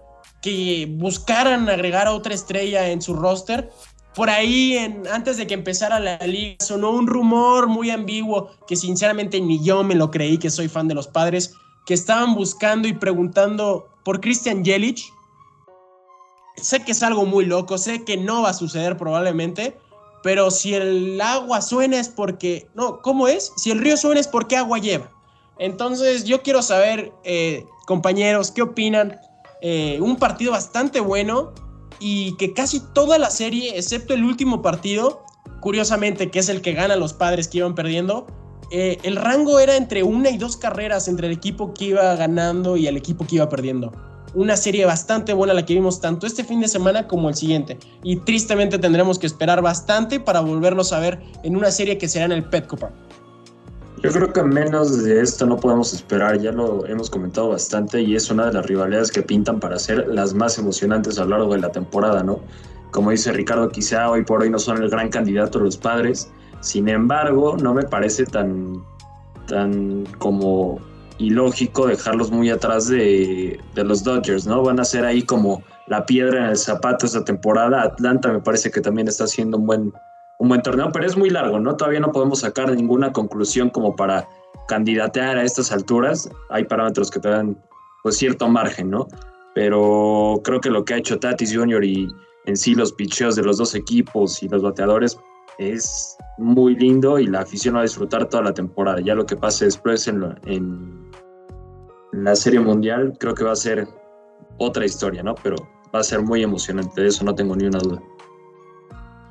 que 0.43 0.87
buscaran 0.99 1.69
agregar 1.69 2.07
a 2.07 2.13
otra 2.13 2.35
estrella 2.35 2.89
en 2.89 3.03
su 3.03 3.15
roster. 3.15 3.71
Por 4.15 4.31
ahí, 4.31 4.77
en, 4.77 5.07
antes 5.09 5.37
de 5.37 5.47
que 5.47 5.55
empezara 5.55 6.01
la 6.01 6.19
liga, 6.19 6.57
sonó 6.61 6.91
un 6.91 7.07
rumor 7.07 7.67
muy 7.69 7.91
ambiguo 7.91 8.51
que 8.67 8.77
sinceramente 8.77 9.41
ni 9.41 9.63
yo 9.63 9.85
me 9.85 9.95
lo 9.95 10.11
creí, 10.11 10.39
que 10.39 10.51
soy 10.51 10.69
fan 10.69 10.89
de 10.89 10.95
los 10.95 11.09
padres, 11.09 11.55
que 11.87 11.95
estaban 11.95 12.35
buscando 12.35 12.89
y 12.89 12.93
preguntando 12.93 13.89
por 14.05 14.21
Christian 14.21 14.65
Yelich, 14.65 15.13
sé 16.57 16.85
que 16.85 16.93
es 16.93 17.03
algo 17.03 17.27
muy 17.27 17.45
loco, 17.45 17.79
sé 17.79 18.05
que 18.05 18.17
no 18.17 18.43
va 18.43 18.51
a 18.51 18.55
suceder 18.55 18.97
probablemente, 18.97 19.79
pero 20.23 20.51
si 20.51 20.75
el 20.75 21.21
agua 21.21 21.61
suena 21.61 21.99
es 21.99 22.09
porque, 22.09 22.69
no, 22.75 23.01
¿cómo 23.03 23.29
es? 23.29 23.53
Si 23.57 23.71
el 23.71 23.79
río 23.79 23.97
suena 23.97 24.21
es 24.21 24.29
porque 24.29 24.57
agua 24.57 24.79
lleva. 24.79 25.11
Entonces 25.59 26.25
yo 26.25 26.43
quiero 26.43 26.63
saber, 26.63 27.13
eh, 27.25 27.65
compañeros, 27.87 28.51
¿qué 28.51 28.63
opinan? 28.63 29.19
Eh, 29.61 29.99
un 30.01 30.17
partido 30.17 30.53
bastante 30.53 31.01
bueno 31.01 31.53
y 31.99 32.37
que 32.37 32.53
casi 32.53 32.81
toda 32.81 33.19
la 33.19 33.31
serie, 33.31 33.77
excepto 33.77 34.15
el 34.15 34.25
último 34.25 34.63
partido, 34.63 35.25
curiosamente, 35.61 36.31
que 36.31 36.39
es 36.39 36.49
el 36.49 36.63
que 36.63 36.75
gana 36.75 36.97
los 36.97 37.13
padres 37.13 37.49
que 37.49 37.59
iban 37.59 37.75
perdiendo, 37.75 38.27
eh, 38.71 38.99
el 39.03 39.17
rango 39.17 39.59
era 39.59 39.77
entre 39.77 40.03
una 40.03 40.31
y 40.31 40.39
dos 40.39 40.57
carreras 40.57 41.09
entre 41.09 41.27
el 41.27 41.33
equipo 41.33 41.75
que 41.75 41.87
iba 41.87 42.15
ganando 42.15 42.77
y 42.77 42.87
el 42.87 42.97
equipo 42.97 43.27
que 43.27 43.37
iba 43.37 43.49
perdiendo 43.49 43.93
una 44.35 44.57
serie 44.57 44.85
bastante 44.85 45.33
buena 45.33 45.55
la 45.55 45.65
que 45.65 45.75
vimos 45.75 46.01
tanto 46.01 46.27
este 46.27 46.45
fin 46.45 46.61
de 46.61 46.69
semana 46.69 47.07
como 47.07 47.29
el 47.29 47.35
siguiente. 47.35 47.79
Y 48.03 48.17
tristemente 48.17 48.79
tendremos 48.79 49.19
que 49.19 49.27
esperar 49.27 49.63
bastante 49.63 50.21
para 50.21 50.41
volvernos 50.41 50.93
a 50.93 51.01
ver 51.01 51.21
en 51.43 51.57
una 51.57 51.71
serie 51.71 51.99
que 51.99 52.09
será 52.09 52.27
en 52.27 52.33
el 52.33 52.45
Petco 52.45 52.77
Park. 52.77 52.95
Yo 54.03 54.13
creo 54.13 54.33
que 54.33 54.43
menos 54.45 55.03
de 55.03 55.21
esto 55.21 55.45
no 55.45 55.57
podemos 55.57 55.93
esperar, 55.93 56.39
ya 56.39 56.53
lo 56.53 56.87
hemos 56.87 57.11
comentado 57.11 57.49
bastante 57.49 58.01
y 58.01 58.15
es 58.15 58.31
una 58.31 58.47
de 58.47 58.53
las 58.53 58.67
rivalidades 58.67 59.11
que 59.11 59.23
pintan 59.23 59.59
para 59.59 59.77
ser 59.77 60.07
las 60.07 60.35
más 60.35 60.57
emocionantes 60.57 61.19
a 61.19 61.25
lo 61.25 61.31
largo 61.31 61.55
de 61.55 61.61
la 61.61 61.73
temporada, 61.73 62.23
¿no? 62.23 62.39
Como 62.93 63.11
dice 63.11 63.33
Ricardo, 63.33 63.69
quizá 63.71 64.09
hoy 64.09 64.25
por 64.25 64.43
hoy 64.43 64.51
no 64.51 64.61
son 64.61 64.81
el 64.81 64.89
gran 64.89 65.09
candidato 65.09 65.59
los 65.59 65.77
padres, 65.77 66.31
sin 66.61 66.89
embargo, 66.89 67.57
no 67.61 67.75
me 67.75 67.83
parece 67.83 68.25
tan, 68.25 68.85
tan 69.49 70.07
como 70.19 70.79
ilógico 71.19 71.87
dejarlos 71.87 72.31
muy 72.31 72.51
atrás 72.51 72.89
de, 72.89 73.61
los 73.75 74.05
Dodgers, 74.05 74.47
¿no? 74.47 74.63
Van 74.63 74.81
a 74.81 74.85
ser 74.85 75.05
ahí 75.05 75.23
como 75.23 75.63
la 75.87 76.07
piedra 76.07 76.45
en 76.45 76.51
el 76.51 76.57
zapato 76.57 77.07
esta 77.07 77.25
temporada. 77.25 77.83
Atlanta 77.83 78.33
me 78.33 78.41
parece 78.41 78.71
que 78.71 78.81
también 78.81 79.09
está 79.09 79.25
haciendo 79.25 79.59
un 79.59 79.67
buen, 79.67 79.93
un 80.39 80.49
buen 80.49 80.63
torneo, 80.63 80.91
pero 80.93 81.07
es 81.07 81.17
muy 81.17 81.31
largo, 81.31 81.59
¿no? 81.59 81.77
Todavía 81.77 82.01
no 82.01 82.13
podemos 82.13 82.41
sacar 82.41 82.71
ninguna 82.71 83.13
conclusión 83.13 83.71
como 83.71 83.97
para 83.97 84.27
candidatear 84.69 85.39
a 85.39 85.43
estas 85.43 85.73
alturas. 85.73 86.29
Hay 86.51 86.65
parámetros 86.65 87.11
que 87.11 87.21
te 87.21 87.29
dan 87.29 87.59
pues 88.03 88.17
cierto 88.17 88.49
margen, 88.49 88.91
¿no? 88.91 89.09
Pero 89.55 90.41
creo 90.45 90.61
que 90.61 90.71
lo 90.71 90.85
que 90.85 90.95
ha 90.95 90.99
hecho 90.99 91.19
Tatis 91.19 91.55
Jr. 91.55 91.83
y 91.85 92.09
en 92.47 92.57
sí 92.57 92.75
los 92.75 92.93
picheos 92.93 93.35
de 93.35 93.43
los 93.43 93.59
dos 93.59 93.75
equipos 93.75 94.43
y 94.43 94.49
los 94.49 94.63
bateadores 94.63 95.19
es 95.59 96.17
muy 96.39 96.77
lindo 96.77 97.19
y 97.19 97.27
la 97.27 97.41
afición 97.41 97.75
va 97.75 97.81
a 97.81 97.83
disfrutar 97.83 98.27
toda 98.29 98.45
la 98.45 98.55
temporada. 98.55 99.01
Ya 99.01 99.15
lo 99.15 99.27
que 99.27 99.37
pase 99.37 99.65
después 99.65 100.07
en, 100.07 100.23
en 100.47 101.08
la 102.13 102.35
Serie 102.35 102.61
Mundial 102.61 103.17
creo 103.19 103.35
que 103.35 103.45
va 103.45 103.53
a 103.53 103.57
ser 103.57 103.87
otra 104.59 104.85
historia, 104.85 105.23
¿no? 105.23 105.35
Pero 105.43 105.57
va 105.95 106.01
a 106.01 106.05
ser 106.05 106.23
muy 106.23 106.43
emocionante, 106.43 107.03
de 107.03 107.09
eso 107.09 107.25
no 107.25 107.35
tengo 107.35 107.57
ni 107.57 107.67
una 107.67 107.79
duda. 107.79 108.03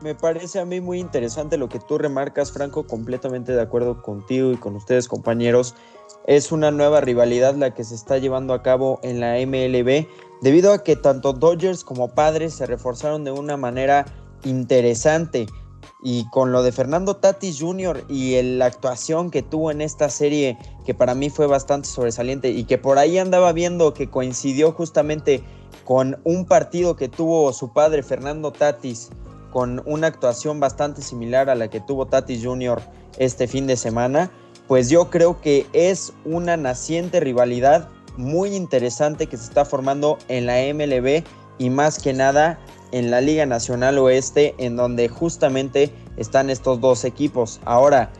Me 0.02 0.14
parece 0.14 0.60
a 0.60 0.66
mí 0.66 0.80
muy 0.80 1.00
interesante 1.00 1.58
lo 1.58 1.70
que 1.70 1.80
tú 1.80 1.98
remarcas, 1.98 2.52
Franco, 2.52 2.86
completamente 2.86 3.54
de 3.54 3.62
acuerdo 3.62 4.04
contigo 4.04 4.52
y 4.52 4.58
con 4.58 4.76
ustedes, 4.76 5.08
compañeros. 5.08 5.74
Es 6.28 6.52
una 6.52 6.70
nueva 6.70 7.02
rivalidad 7.02 7.56
la 7.56 7.74
que 7.74 7.84
se 7.84 7.96
está 7.96 8.20
llevando 8.20 8.54
a 8.54 8.62
cabo 8.62 9.00
en 9.02 9.20
la 9.20 9.38
MLB, 9.40 10.08
debido 10.42 10.72
a 10.72 10.84
que 10.84 10.96
tanto 10.96 11.34
Dodgers 11.34 11.84
como 11.84 12.10
Padres 12.14 12.54
se 12.54 12.68
reforzaron 12.68 13.24
de 13.24 13.32
una 13.32 13.58
manera 13.58 14.06
interesante. 14.44 15.48
Y 16.10 16.24
con 16.30 16.54
lo 16.54 16.64
de 16.64 16.72
Fernando 16.72 17.18
Tatis 17.18 17.60
Jr. 17.60 18.06
y 18.08 18.42
la 18.42 18.68
actuación 18.68 19.30
que 19.30 19.44
tuvo 19.44 19.72
en 19.72 19.82
esta 19.82 20.08
serie, 20.08 20.58
que 20.86 20.94
para 20.94 21.14
mí 21.14 21.30
fue 21.30 21.48
bastante 21.48 21.90
sobresaliente 21.90 22.50
y 22.50 22.64
que 22.64 22.78
por 22.78 22.98
ahí 22.98 23.18
andaba 23.18 23.52
viendo 23.52 23.94
que 23.94 24.10
coincidió 24.10 24.72
justamente 24.72 25.44
con 25.84 26.18
un 26.24 26.46
partido 26.46 26.96
que 26.96 27.10
tuvo 27.10 27.52
su 27.52 27.74
padre 27.74 28.04
Fernando 28.04 28.54
Tatis 28.54 29.10
con 29.52 29.84
una 29.86 30.08
actuación 30.08 30.62
bastante 30.62 31.02
similar 31.02 31.50
a 31.50 31.56
la 31.56 31.70
que 31.70 31.82
tuvo 31.82 32.06
Tati 32.06 32.42
Jr. 32.42 32.82
este 33.18 33.46
fin 33.46 33.68
de 33.68 33.76
semana, 33.76 34.32
pues 34.70 34.90
yo 34.90 35.10
creo 35.10 35.42
que 35.42 35.66
es 35.74 36.14
una 36.24 36.56
naciente 36.56 37.20
rivalidad 37.20 37.90
muy 38.16 38.56
interesante 38.56 39.28
que 39.28 39.36
se 39.36 39.44
está 39.44 39.66
formando 39.66 40.18
en 40.30 40.46
la 40.46 40.56
MLB 40.74 41.26
y 41.58 41.70
más 41.70 42.00
que 42.00 42.14
nada 42.14 42.60
en 42.92 43.12
la 43.12 43.22
Liga 43.22 43.46
Nacional 43.46 43.98
Oeste, 43.98 44.56
en 44.58 44.76
donde 44.76 45.08
justamente 45.10 45.92
están 46.18 46.50
estos 46.50 46.80
dos 46.80 47.06
equipos. 47.06 47.60
Ahora, 47.66 48.12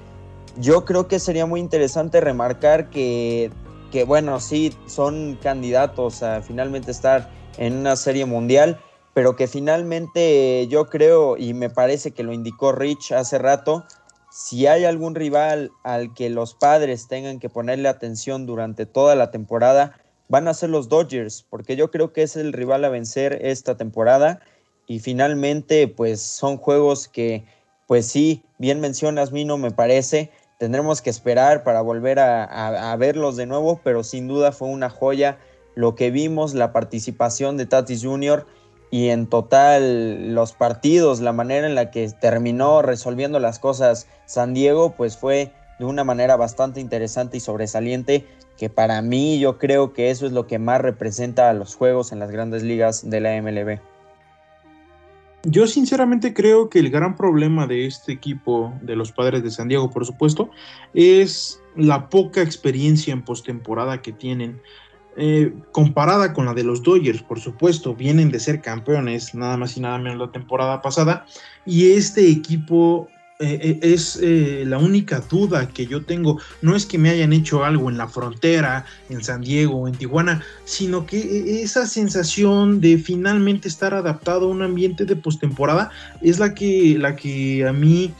yo 0.60 0.86
creo 0.86 1.08
que 1.08 1.20
sería 1.20 1.46
muy 1.46 1.60
interesante 1.60 2.22
remarcar 2.22 2.90
que, 2.90 3.52
que 3.92 4.04
bueno, 4.04 4.40
sí, 4.40 4.74
son 4.88 5.38
candidatos 5.42 6.24
a 6.24 6.42
finalmente 6.42 6.92
estar 6.92 7.30
en 7.58 7.74
una 7.74 7.96
serie 7.96 8.26
mundial, 8.26 8.80
pero 9.14 9.36
que 9.36 9.48
finalmente 9.48 10.68
yo 10.68 10.88
creo 10.88 11.38
y 11.38 11.54
me 11.54 11.70
parece 11.70 12.12
que 12.12 12.24
lo 12.24 12.34
indicó 12.34 12.72
Rich 12.72 13.12
hace 13.14 13.38
rato, 13.38 13.86
si 14.32 14.68
hay 14.68 14.86
algún 14.86 15.16
rival 15.16 15.72
al 15.84 16.14
que 16.14 16.30
los 16.30 16.54
padres 16.54 17.08
tengan 17.08 17.40
que 17.40 17.50
ponerle 17.50 17.90
atención 17.90 18.46
durante 18.46 18.86
toda 18.86 19.16
la 19.16 19.32
temporada, 19.32 20.00
van 20.30 20.48
a 20.48 20.54
ser 20.54 20.70
los 20.70 20.90
Dodgers, 20.90 21.46
porque 21.50 21.76
yo 21.76 21.90
creo 21.90 22.14
que 22.14 22.24
es 22.24 22.36
el 22.36 22.54
rival 22.54 22.86
a 22.86 22.90
vencer 22.90 23.40
esta 23.42 23.78
temporada 23.78 24.42
y 24.88 25.00
finalmente 25.00 25.88
pues 25.88 26.22
son 26.22 26.58
juegos 26.58 27.08
que 27.08 27.46
pues 27.86 28.08
sí, 28.08 28.44
bien 28.58 28.82
mencionas, 28.82 29.32
Mino, 29.32 29.58
me 29.58 29.72
parece, 29.72 30.32
tendremos 30.58 31.02
que 31.02 31.10
esperar 31.10 31.64
para 31.64 31.82
volver 31.82 32.20
a, 32.20 32.92
a 32.92 32.96
verlos 32.98 33.38
de 33.38 33.46
nuevo, 33.46 33.80
pero 33.84 34.04
sin 34.04 34.28
duda 34.28 34.52
fue 34.52 34.68
una 34.68 34.90
joya 34.90 35.38
lo 35.76 35.96
que 35.96 36.12
vimos, 36.12 36.54
la 36.54 36.74
participación 36.74 37.56
de 37.56 37.66
Tatis 37.66 38.04
Jr., 38.04 38.46
y 38.90 39.10
en 39.10 39.28
total 39.28 40.34
los 40.34 40.54
partidos, 40.54 41.20
la 41.20 41.34
manera 41.34 41.68
en 41.68 41.76
la 41.76 41.92
que 41.92 42.10
terminó 42.10 42.82
resolviendo 42.82 43.40
las 43.40 43.60
cosas 43.60 44.08
San 44.26 44.54
Diego, 44.54 44.94
pues 44.96 45.18
fue 45.18 45.52
de 45.78 45.86
una 45.86 46.04
manera 46.04 46.38
bastante 46.38 46.80
interesante 46.80 47.38
y 47.38 47.40
sobresaliente, 47.42 48.26
que 48.58 48.70
para 48.70 49.02
mí 49.02 49.40
yo 49.40 49.58
creo 49.58 49.94
que 49.94 50.10
eso 50.10 50.26
es 50.26 50.32
lo 50.32 50.48
que 50.48 50.58
más 50.58 50.82
representa 50.82 51.50
a 51.50 51.54
los 51.54 51.76
juegos 51.76 52.12
en 52.12 52.20
las 52.20 52.32
grandes 52.32 52.64
ligas 52.64 53.10
de 53.10 53.20
la 53.20 53.42
MLB. 53.42 53.80
Yo 55.44 55.68
sinceramente 55.68 56.34
creo 56.34 56.70
que 56.70 56.80
el 56.80 56.90
gran 56.90 57.16
problema 57.16 57.68
de 57.68 57.86
este 57.86 58.12
equipo, 58.12 58.74
de 58.82 58.96
los 58.96 59.12
padres 59.12 59.44
de 59.44 59.52
San 59.52 59.68
Diego, 59.68 59.90
por 59.90 60.06
supuesto, 60.06 60.50
es 60.94 61.62
la 61.76 62.10
poca 62.10 62.42
experiencia 62.42 63.14
en 63.14 63.24
postemporada 63.24 64.02
que 64.02 64.12
tienen. 64.12 64.62
Eh, 65.16 65.54
comparada 65.72 66.34
con 66.34 66.46
la 66.46 66.54
de 66.54 66.64
los 66.64 66.84
Dodgers, 66.84 67.24
por 67.24 67.40
supuesto, 67.40 67.96
vienen 67.96 68.30
de 68.30 68.40
ser 68.40 68.62
campeones, 68.62 69.34
nada 69.34 69.58
más 69.58 69.76
y 69.78 69.80
nada 69.80 69.98
menos 69.98 70.20
la 70.20 70.32
temporada 70.32 70.82
pasada, 70.82 71.26
y 71.66 71.92
este 71.92 72.30
equipo 72.30 73.08
eh, 73.40 73.60
eh, 73.62 73.80
es 73.82 74.20
la 74.22 74.78
única 74.78 75.20
duda 75.20 75.68
que 75.68 75.86
yo 75.86 76.04
tengo. 76.04 76.40
No 76.62 76.76
es 76.76 76.86
que 76.86 76.98
me 76.98 77.10
hayan 77.10 77.34
hecho 77.34 77.64
algo 77.64 77.90
en 77.90 77.98
la 77.98 78.08
frontera, 78.08 78.86
en 79.10 79.24
San 79.24 79.42
Diego 79.42 79.76
o 79.76 79.88
en 79.88 79.96
Tijuana, 79.96 80.44
sino 80.66 81.06
que 81.06 81.62
esa 81.62 81.86
sensación 81.86 82.82
de 82.82 82.98
finalmente 82.98 83.68
estar 83.68 83.94
adaptado 83.94 84.48
a 84.48 84.50
un 84.50 84.62
ambiente 84.62 85.06
de 85.06 85.16
postemporada 85.16 85.92
es 86.22 86.40
la 86.40 86.54
que, 86.54 86.98
la 86.98 87.16
que 87.16 87.68
a 87.68 87.74
mí 87.74 88.14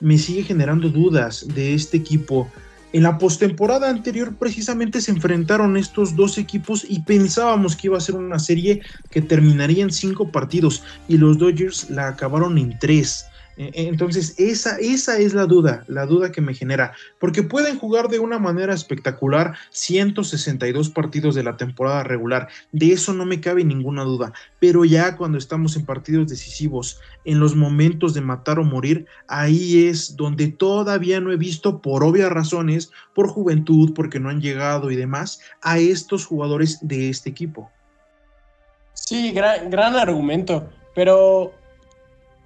me 0.00 0.18
sigue 0.18 0.42
generando 0.42 0.88
dudas 0.88 1.46
de 1.54 1.74
este 1.74 1.96
equipo. 1.96 2.50
En 2.92 3.02
la 3.02 3.18
postemporada 3.18 3.90
anterior 3.90 4.36
precisamente 4.36 5.00
se 5.00 5.10
enfrentaron 5.10 5.76
estos 5.76 6.14
dos 6.14 6.38
equipos 6.38 6.86
y 6.88 7.00
pensábamos 7.00 7.74
que 7.74 7.88
iba 7.88 7.98
a 7.98 8.00
ser 8.00 8.14
una 8.14 8.38
serie 8.38 8.82
que 9.10 9.20
terminaría 9.20 9.82
en 9.82 9.90
cinco 9.90 10.28
partidos 10.28 10.84
y 11.08 11.16
los 11.18 11.38
Dodgers 11.38 11.90
la 11.90 12.06
acabaron 12.06 12.56
en 12.56 12.78
tres. 12.78 13.26
E, 13.56 13.70
e, 13.72 13.88
entonces, 13.88 14.34
esa, 14.38 14.78
esa 14.78 15.18
es 15.18 15.34
la 15.34 15.46
duda, 15.46 15.84
la 15.86 16.06
duda 16.06 16.32
que 16.32 16.40
me 16.40 16.54
genera, 16.54 16.92
porque 17.20 17.42
pueden 17.42 17.78
jugar 17.78 18.08
de 18.08 18.18
una 18.18 18.38
manera 18.38 18.74
espectacular 18.74 19.54
162 19.70 20.90
partidos 20.90 21.34
de 21.34 21.44
la 21.44 21.56
temporada 21.56 22.02
regular, 22.02 22.48
de 22.72 22.92
eso 22.92 23.12
no 23.12 23.24
me 23.24 23.40
cabe 23.40 23.64
ninguna 23.64 24.02
duda, 24.02 24.32
pero 24.58 24.84
ya 24.84 25.16
cuando 25.16 25.38
estamos 25.38 25.76
en 25.76 25.84
partidos 25.84 26.28
decisivos, 26.28 27.00
en 27.24 27.40
los 27.40 27.54
momentos 27.54 28.14
de 28.14 28.20
matar 28.20 28.58
o 28.58 28.64
morir, 28.64 29.06
ahí 29.28 29.86
es 29.86 30.16
donde 30.16 30.48
todavía 30.48 31.20
no 31.20 31.32
he 31.32 31.36
visto, 31.36 31.80
por 31.80 32.02
obvias 32.02 32.30
razones, 32.30 32.90
por 33.14 33.28
juventud, 33.28 33.92
porque 33.94 34.20
no 34.20 34.30
han 34.30 34.40
llegado 34.40 34.90
y 34.90 34.96
demás, 34.96 35.40
a 35.62 35.78
estos 35.78 36.26
jugadores 36.26 36.78
de 36.82 37.08
este 37.08 37.30
equipo. 37.30 37.70
Sí, 38.94 39.32
gran, 39.32 39.70
gran 39.70 39.96
argumento, 39.96 40.68
pero 40.94 41.52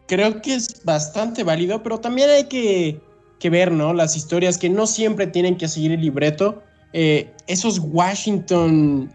creo 0.09 0.42
que 0.42 0.55
es 0.55 0.85
bastante 0.85 1.44
válido, 1.44 1.83
pero 1.83 2.01
también 2.01 2.31
hay 2.31 2.44
que, 2.44 3.01
ver, 3.49 3.71
¿no? 3.71 3.92
Las 3.92 4.16
historias 4.16 4.59
que 4.59 4.68
no 4.68 4.87
siempre 4.87 5.29
tienen 5.29 5.57
que 5.57 5.68
seguir 5.68 5.92
el 5.92 6.01
libreto. 6.01 6.62
Eh, 6.92 7.31
esos 7.47 7.79
Washington, 7.79 9.14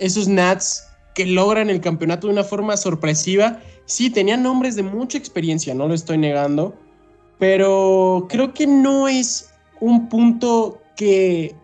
esos 0.00 0.26
Nats 0.26 0.88
que 1.14 1.26
logran 1.26 1.70
el 1.70 1.80
campeonato 1.80 2.26
de 2.26 2.32
una 2.32 2.42
forma 2.42 2.76
sorpresiva. 2.76 3.60
Sí, 3.84 4.10
tenían 4.10 4.42
nombres 4.42 4.74
de 4.74 4.82
mucha 4.82 5.18
experiencia, 5.18 5.74
no 5.74 5.86
lo 5.86 5.94
estoy 5.94 6.18
negando, 6.18 6.74
pero 7.38 8.26
creo 8.28 8.52
que 8.54 8.66
no 8.66 9.06
es 9.06 9.50
un 9.78 10.08
punto 10.08 10.80
que, 10.96 11.54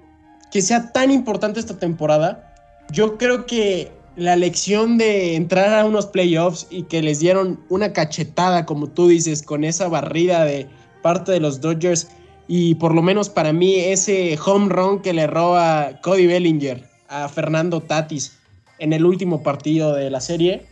que 0.53 0.61
sea 0.61 0.93
tan 0.93 1.11
importante 1.11 1.59
esta 1.59 1.79
temporada. 1.79 2.55
Yo 2.93 3.17
creo 3.17 3.47
que 3.47 3.91
la 4.17 4.37
lección 4.37 4.99
de 4.99 5.37
entrar 5.37 5.79
a 5.79 5.85
unos 5.85 6.07
playoffs 6.07 6.67
y 6.71 6.83
que 6.85 7.03
les 7.03 7.21
dieron 7.21 7.61
una 7.69 7.93
cachetada, 7.93 8.67
como 8.67 8.89
tú 8.89 9.09
dices, 9.09 9.43
con 9.43 9.65
esa 9.65 9.89
barrida 9.89 10.45
de 10.45 10.67
parte 11.03 11.33
de 11.33 11.41
los 11.41 11.61
Dodgers 11.61 12.09
y 12.49 12.75
por 12.75 12.95
lo 12.95 13.03
menos 13.03 13.29
para 13.29 13.53
mí 13.53 13.77
ese 13.77 14.37
home 14.45 14.69
run 14.69 15.01
que 15.01 15.13
le 15.13 15.27
roba 15.27 16.01
Cody 16.03 16.27
Bellinger 16.27 16.85
a 17.09 17.29
Fernando 17.29 17.81
Tatis 17.81 18.37
en 18.81 18.93
el 18.93 19.05
último 19.05 19.43
partido 19.43 19.95
de 19.95 20.11
la 20.11 20.21
serie, 20.21 20.67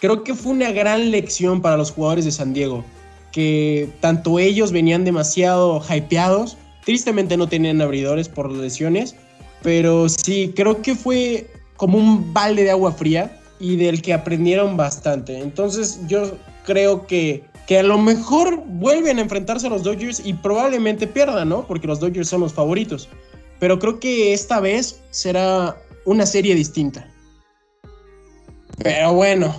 creo 0.00 0.24
que 0.24 0.34
fue 0.34 0.52
una 0.52 0.72
gran 0.72 1.10
lección 1.10 1.60
para 1.60 1.76
los 1.76 1.90
jugadores 1.90 2.24
de 2.24 2.32
San 2.32 2.54
Diego, 2.54 2.84
que 3.32 3.90
tanto 4.00 4.38
ellos 4.38 4.72
venían 4.72 5.04
demasiado 5.04 5.82
hypeados, 5.88 6.56
tristemente 6.84 7.36
no 7.36 7.48
tenían 7.48 7.82
abridores 7.82 8.28
por 8.28 8.50
lesiones, 8.50 9.16
pero 9.62 10.08
sí, 10.08 10.52
creo 10.56 10.80
que 10.80 10.94
fue 10.94 11.46
como 11.80 11.96
un 11.96 12.34
balde 12.34 12.64
de 12.64 12.72
agua 12.72 12.92
fría 12.92 13.40
y 13.58 13.76
del 13.76 14.02
que 14.02 14.12
aprendieron 14.12 14.76
bastante. 14.76 15.38
Entonces 15.38 15.98
yo 16.08 16.36
creo 16.66 17.06
que, 17.06 17.42
que 17.66 17.78
a 17.78 17.82
lo 17.82 17.96
mejor 17.96 18.62
vuelven 18.66 19.16
a 19.16 19.22
enfrentarse 19.22 19.66
a 19.66 19.70
los 19.70 19.82
Dodgers 19.82 20.20
y 20.22 20.34
probablemente 20.34 21.06
pierdan, 21.06 21.48
¿no? 21.48 21.66
Porque 21.66 21.86
los 21.86 21.98
Dodgers 21.98 22.28
son 22.28 22.42
los 22.42 22.52
favoritos. 22.52 23.08
Pero 23.60 23.78
creo 23.78 23.98
que 23.98 24.34
esta 24.34 24.60
vez 24.60 25.00
será 25.08 25.74
una 26.04 26.26
serie 26.26 26.54
distinta. 26.54 27.08
Pero 28.76 29.14
bueno, 29.14 29.56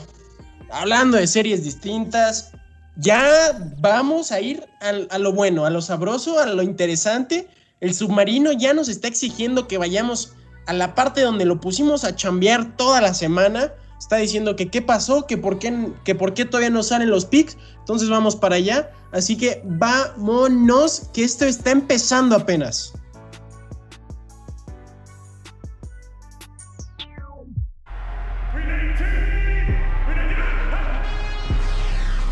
hablando 0.70 1.18
de 1.18 1.26
series 1.26 1.64
distintas, 1.64 2.52
ya 2.98 3.74
vamos 3.80 4.32
a 4.32 4.40
ir 4.40 4.64
a, 4.80 5.16
a 5.16 5.18
lo 5.18 5.34
bueno, 5.34 5.66
a 5.66 5.72
lo 5.72 5.82
sabroso, 5.82 6.38
a 6.38 6.46
lo 6.46 6.62
interesante. 6.62 7.48
El 7.80 7.96
submarino 7.96 8.52
ya 8.52 8.76
nos 8.76 8.90
está 8.90 9.08
exigiendo 9.08 9.68
que 9.68 9.80
vayamos 9.80 10.36
a 10.68 10.74
la 10.74 10.96
parte 10.96 11.22
donde 11.22 11.46
lo 11.46 11.60
pusimos 11.60 12.04
a 12.04 12.16
chambear 12.16 12.76
toda 12.78 13.02
la 13.02 13.14
semana 13.14 13.74
está 14.02 14.18
diciendo 14.18 14.56
que 14.56 14.70
qué 14.70 14.82
pasó, 14.82 15.28
que 15.28 15.38
por 15.38 15.60
qué, 15.60 15.92
que 16.04 16.16
por 16.16 16.34
qué 16.34 16.44
todavía 16.44 16.72
no 16.72 16.82
salen 16.82 17.12
los 17.12 17.26
picks. 17.26 17.56
Entonces 17.78 18.10
vamos 18.10 18.36
para 18.36 18.56
allá. 18.56 18.92
Así 19.12 19.38
que 19.38 19.62
vámonos, 19.64 21.10
que 21.14 21.24
esto 21.24 21.46
está 21.46 21.70
empezando 21.70 22.36
apenas. 22.36 22.94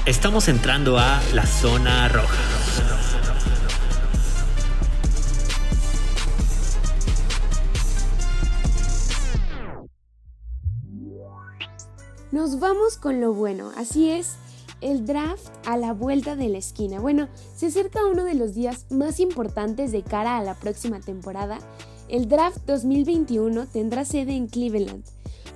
Estamos 0.06 0.48
entrando 0.48 0.98
a 0.98 1.22
la 1.34 1.46
zona 1.46 2.10
roja. 2.10 2.59
Nos 12.32 12.60
vamos 12.60 12.98
con 12.98 13.22
lo 13.22 13.34
bueno, 13.34 13.72
así 13.76 14.12
es, 14.12 14.36
el 14.82 15.08
draft 15.08 15.48
a 15.66 15.78
la 15.78 15.94
vuelta 15.94 16.36
de 16.36 16.48
la 16.48 16.60
esquina. 16.60 17.00
Bueno, 17.00 17.28
se 17.56 17.66
acerca 17.66 18.06
uno 18.06 18.24
de 18.24 18.36
los 18.36 18.54
días 18.54 18.86
más 18.92 19.20
importantes 19.20 19.92
de 19.92 20.04
cara 20.04 20.38
a 20.38 20.44
la 20.44 20.54
próxima 20.54 21.00
temporada. 21.00 21.58
El 22.08 22.30
draft 22.30 22.60
2021 22.68 23.66
tendrá 23.66 24.06
sede 24.06 24.36
en 24.36 24.46
Cleveland, 24.46 25.04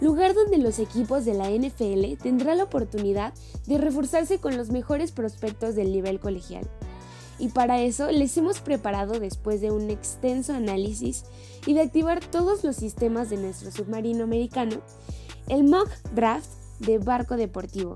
lugar 0.01 0.33
donde 0.33 0.57
los 0.57 0.79
equipos 0.79 1.25
de 1.25 1.35
la 1.35 1.51
NFL 1.51 2.19
tendrán 2.19 2.57
la 2.57 2.63
oportunidad 2.63 3.35
de 3.67 3.77
reforzarse 3.77 4.39
con 4.39 4.57
los 4.57 4.71
mejores 4.71 5.11
prospectos 5.11 5.75
del 5.75 5.91
nivel 5.91 6.19
colegial. 6.19 6.67
Y 7.37 7.49
para 7.49 7.81
eso 7.81 8.09
les 8.09 8.35
hemos 8.37 8.61
preparado 8.61 9.19
después 9.19 9.61
de 9.61 9.69
un 9.69 9.91
extenso 9.91 10.53
análisis 10.53 11.23
y 11.67 11.75
de 11.75 11.81
activar 11.81 12.19
todos 12.19 12.63
los 12.63 12.75
sistemas 12.77 13.29
de 13.29 13.37
nuestro 13.37 13.69
submarino 13.71 14.23
americano, 14.23 14.81
el 15.47 15.65
mock 15.65 15.89
draft 16.15 16.62
de 16.79 16.97
barco 16.97 17.37
deportivo. 17.37 17.95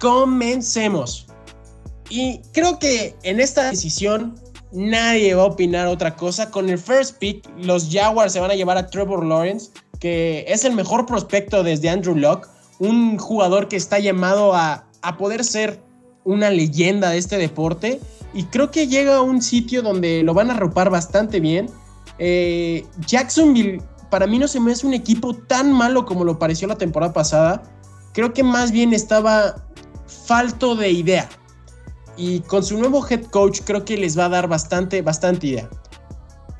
Comencemos. 0.00 1.26
Y 2.10 2.40
creo 2.52 2.78
que 2.78 3.16
en 3.22 3.40
esta 3.40 3.70
decisión 3.70 4.34
nadie 4.72 5.34
va 5.34 5.42
a 5.42 5.46
opinar 5.46 5.86
otra 5.86 6.16
cosa. 6.16 6.50
Con 6.50 6.68
el 6.68 6.78
first 6.78 7.18
pick, 7.18 7.48
los 7.58 7.88
Jaguars 7.90 8.32
se 8.32 8.40
van 8.40 8.50
a 8.50 8.54
llevar 8.54 8.76
a 8.76 8.88
Trevor 8.88 9.24
Lawrence, 9.24 9.70
que 10.00 10.44
es 10.48 10.64
el 10.64 10.74
mejor 10.74 11.06
prospecto 11.06 11.62
desde 11.62 11.88
Andrew 11.88 12.16
Locke, 12.16 12.48
un 12.78 13.18
jugador 13.18 13.68
que 13.68 13.76
está 13.76 13.98
llamado 13.98 14.54
a, 14.54 14.86
a 15.02 15.16
poder 15.16 15.44
ser 15.44 15.80
una 16.24 16.50
leyenda 16.50 17.10
de 17.10 17.18
este 17.18 17.38
deporte. 17.38 18.00
Y 18.34 18.44
creo 18.44 18.70
que 18.70 18.88
llega 18.88 19.16
a 19.16 19.22
un 19.22 19.40
sitio 19.40 19.80
donde 19.80 20.22
lo 20.22 20.34
van 20.34 20.50
a 20.50 20.54
ropar 20.54 20.90
bastante 20.90 21.40
bien. 21.40 21.70
Eh, 22.18 22.84
Jacksonville 23.06 23.82
para 24.14 24.28
mí 24.28 24.38
no 24.38 24.46
se 24.46 24.60
me 24.60 24.70
hace 24.70 24.86
un 24.86 24.94
equipo 24.94 25.34
tan 25.34 25.72
malo 25.72 26.06
como 26.06 26.22
lo 26.22 26.38
pareció 26.38 26.68
la 26.68 26.78
temporada 26.78 27.12
pasada. 27.12 27.64
Creo 28.12 28.32
que 28.32 28.44
más 28.44 28.70
bien 28.70 28.94
estaba 28.94 29.56
falto 30.06 30.76
de 30.76 30.88
idea. 30.88 31.28
Y 32.16 32.38
con 32.42 32.62
su 32.62 32.78
nuevo 32.78 33.04
head 33.04 33.24
coach 33.24 33.62
creo 33.64 33.84
que 33.84 33.96
les 33.96 34.16
va 34.16 34.26
a 34.26 34.28
dar 34.28 34.46
bastante, 34.46 35.02
bastante 35.02 35.48
idea. 35.48 35.68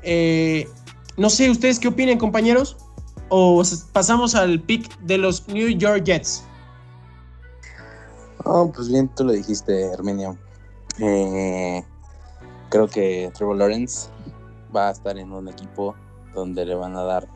Eh, 0.03 0.67
no 1.15 1.29
sé, 1.29 1.49
¿ustedes 1.49 1.79
qué 1.79 1.87
opinen, 1.87 2.17
compañeros? 2.17 2.75
¿O 3.29 3.63
pasamos 3.93 4.35
al 4.35 4.59
pick 4.59 4.93
de 4.99 5.17
los 5.17 5.47
New 5.47 5.69
York 5.69 6.03
Jets? 6.03 6.43
Oh, 8.43 8.69
pues 8.69 8.89
bien, 8.89 9.07
tú 9.15 9.23
lo 9.23 9.31
dijiste, 9.31 9.93
Herminio. 9.93 10.37
Eh, 10.99 11.81
creo 12.67 12.89
que 12.89 13.31
Trevor 13.33 13.55
Lawrence 13.55 14.09
va 14.75 14.89
a 14.89 14.91
estar 14.91 15.17
en 15.17 15.31
un 15.31 15.47
equipo 15.47 15.95
donde 16.33 16.65
le 16.65 16.75
van 16.75 16.95
a 16.97 17.03
dar 17.03 17.34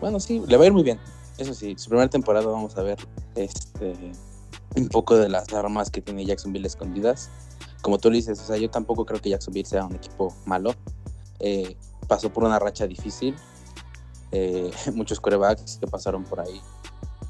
bueno, 0.00 0.20
sí, 0.20 0.42
le 0.46 0.56
va 0.56 0.64
a 0.64 0.66
ir 0.66 0.72
muy 0.72 0.82
bien. 0.82 0.98
Eso 1.38 1.52
sí, 1.52 1.74
su 1.76 1.88
primera 1.88 2.08
temporada 2.08 2.46
vamos 2.46 2.76
a 2.76 2.82
ver 2.82 2.98
este, 3.34 3.94
un 4.76 4.88
poco 4.88 5.16
de 5.16 5.28
las 5.28 5.52
armas 5.52 5.90
que 5.90 6.00
tiene 6.00 6.24
Jacksonville 6.24 6.66
escondidas. 6.66 7.30
Como 7.82 7.98
tú 7.98 8.10
dices, 8.10 8.40
o 8.40 8.44
sea, 8.44 8.56
yo 8.56 8.70
tampoco 8.70 9.04
creo 9.04 9.20
que 9.20 9.30
Jacksonville 9.30 9.66
sea 9.66 9.84
un 9.84 9.94
equipo 9.94 10.34
malo. 10.46 10.74
Eh, 11.40 11.76
pasó 12.08 12.30
por 12.30 12.44
una 12.44 12.58
racha 12.58 12.86
difícil. 12.86 13.34
Eh, 14.32 14.70
muchos 14.94 15.20
corebacks 15.20 15.78
que 15.78 15.86
pasaron 15.86 16.24
por 16.24 16.40
ahí. 16.40 16.60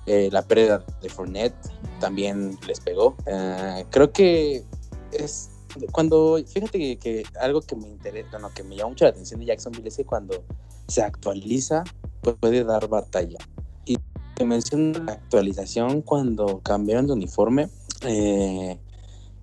Eh, 0.06 0.28
la 0.30 0.42
pérdida 0.42 0.84
de 1.02 1.08
Fournette 1.08 1.56
también 1.98 2.56
les 2.66 2.78
pegó. 2.78 3.16
creo 3.90 4.12
que 4.12 4.64
es 5.10 5.50
cuando, 5.92 6.38
fíjate 6.46 6.78
que, 6.78 6.96
que, 6.96 7.24
algo 7.40 7.60
que 7.60 7.76
me 7.76 7.88
interesa, 7.88 8.30
bueno, 8.32 8.50
que 8.54 8.62
me 8.62 8.76
llama 8.76 8.90
mucho 8.90 9.04
la 9.04 9.10
atención 9.10 9.40
de 9.40 9.46
Jacksonville 9.46 9.88
es 9.88 9.96
que 9.96 10.04
cuando 10.04 10.42
se 10.88 11.02
actualiza 11.02 11.84
puede 12.40 12.64
dar 12.64 12.88
batalla. 12.88 13.38
Y 13.84 13.98
te 14.34 14.44
menciono 14.44 14.98
la 15.04 15.12
actualización 15.12 16.02
cuando 16.02 16.60
cambiaron 16.60 17.06
de 17.06 17.12
uniforme 17.12 17.68
eh, 18.02 18.78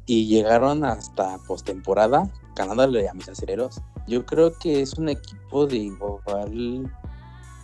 y 0.06 0.27
llegaron 0.27 0.84
hasta 0.84 1.38
postemporada 1.47 2.29
ganándole 2.56 3.08
a 3.08 3.13
mis 3.13 3.29
aceleros. 3.29 3.82
Yo 4.08 4.25
creo 4.25 4.58
que 4.58 4.82
es 4.82 4.93
un 4.95 5.10
equipo 5.10 5.65
de 5.65 5.77
igual, 5.77 6.91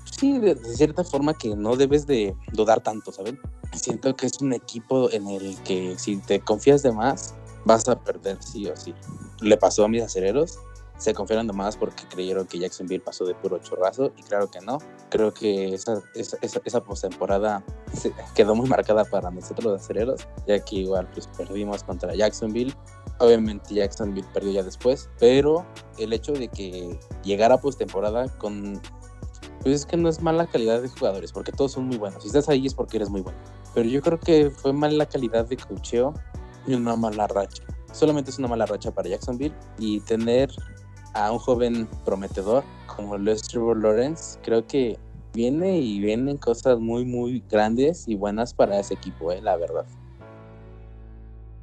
sí, 0.05 0.39
de, 0.39 0.55
cierta 0.55 1.03
forma 1.03 1.33
que 1.33 1.55
no 1.55 1.75
debes 1.75 2.07
de 2.07 2.35
dudar 2.53 2.81
tanto, 2.81 3.11
¿sabes? 3.11 3.35
Siento 3.73 4.15
que 4.15 4.25
es 4.25 4.41
un 4.41 4.53
equipo 4.53 5.11
en 5.11 5.27
el 5.27 5.55
que 5.63 5.97
si 5.99 6.17
te 6.17 6.39
confías 6.39 6.81
de 6.81 6.91
más, 6.91 7.35
vas 7.65 7.87
a 7.89 7.99
perder 7.99 8.37
sí 8.41 8.67
o 8.67 8.75
sí. 8.75 8.95
Le 9.41 9.57
pasó 9.57 9.83
a 9.83 9.87
mis 9.89 10.01
aceleros 10.01 10.59
se 10.99 11.13
confiaron 11.13 11.47
más 11.55 11.77
porque 11.77 12.03
creyeron 12.09 12.45
que 12.45 12.59
Jacksonville 12.59 13.01
pasó 13.01 13.25
de 13.25 13.33
puro 13.33 13.57
chorrazo 13.59 14.12
y 14.17 14.23
claro 14.23 14.51
que 14.51 14.59
no. 14.59 14.77
Creo 15.09 15.33
que 15.33 15.73
esa, 15.73 16.03
esa, 16.13 16.38
esa, 16.41 16.83
postemporada 16.83 17.63
quedó 18.35 18.53
muy 18.53 18.67
marcada 18.67 19.05
para 19.05 19.31
nosotros 19.31 19.63
los 19.63 19.81
aceleros, 19.81 20.27
ya 20.45 20.59
que 20.59 20.75
igual 20.75 21.09
pues 21.13 21.27
perdimos 21.27 21.83
contra 21.83 22.13
Jacksonville. 22.13 22.75
Obviamente 23.19 23.73
Jacksonville 23.73 24.27
perdió 24.33 24.51
ya 24.51 24.63
después, 24.63 25.09
pero 25.19 25.65
el 25.97 26.12
hecho 26.12 26.33
de 26.33 26.49
que 26.49 26.99
llegara 27.23 27.59
postemporada 27.59 28.27
con... 28.38 28.81
Pues 29.62 29.75
es 29.75 29.85
que 29.85 29.97
no 29.97 30.09
es 30.09 30.21
mala 30.21 30.47
calidad 30.47 30.81
de 30.81 30.89
jugadores, 30.89 31.31
porque 31.31 31.51
todos 31.51 31.73
son 31.73 31.85
muy 31.85 31.97
buenos. 31.97 32.23
Si 32.23 32.27
estás 32.27 32.47
ahí 32.49 32.65
es 32.65 32.73
porque 32.73 32.97
eres 32.97 33.09
muy 33.09 33.21
bueno. 33.21 33.38
Pero 33.73 33.89
yo 33.89 34.01
creo 34.01 34.19
que 34.19 34.51
fue 34.51 34.73
mala 34.73 35.05
calidad 35.05 35.45
de 35.45 35.57
cocheo 35.57 36.13
y 36.67 36.73
una 36.75 36.95
mala 36.95 37.27
racha 37.27 37.63
solamente 37.91 38.31
es 38.31 38.39
una 38.39 38.47
mala 38.47 38.65
racha 38.65 38.91
para 38.91 39.09
Jacksonville 39.09 39.55
y 39.77 39.99
tener 40.01 40.49
a 41.13 41.32
un 41.32 41.39
joven 41.39 41.88
prometedor 42.06 42.63
como 42.88 43.17
Lester 43.17 43.62
Lawrence, 43.62 44.38
creo 44.43 44.65
que 44.65 44.98
viene 45.34 45.80
y 45.80 46.00
vienen 46.00 46.38
cosas 46.38 46.80
muy, 46.80 47.06
muy 47.06 47.43
grandes 47.50 48.08
y 48.08 48.15
buenas 48.15 48.54
para 48.54 48.80
ese 48.80 48.95
equipo, 48.95 49.32
eh, 49.32 49.41
la 49.41 49.56
verdad. 49.56 49.86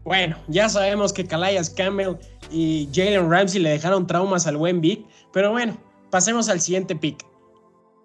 Bueno, 0.05 0.37
ya 0.47 0.69
sabemos 0.69 1.13
que 1.13 1.27
Calais 1.27 1.69
Campbell 1.71 2.17
y 2.51 2.89
Jalen 2.95 3.29
Ramsey 3.29 3.61
le 3.61 3.71
dejaron 3.71 4.07
traumas 4.07 4.47
al 4.47 4.57
buen 4.57 4.81
Vic, 4.81 5.05
pero 5.33 5.51
bueno, 5.51 5.77
pasemos 6.11 6.49
al 6.49 6.61
siguiente 6.61 6.95
pick. 6.95 7.27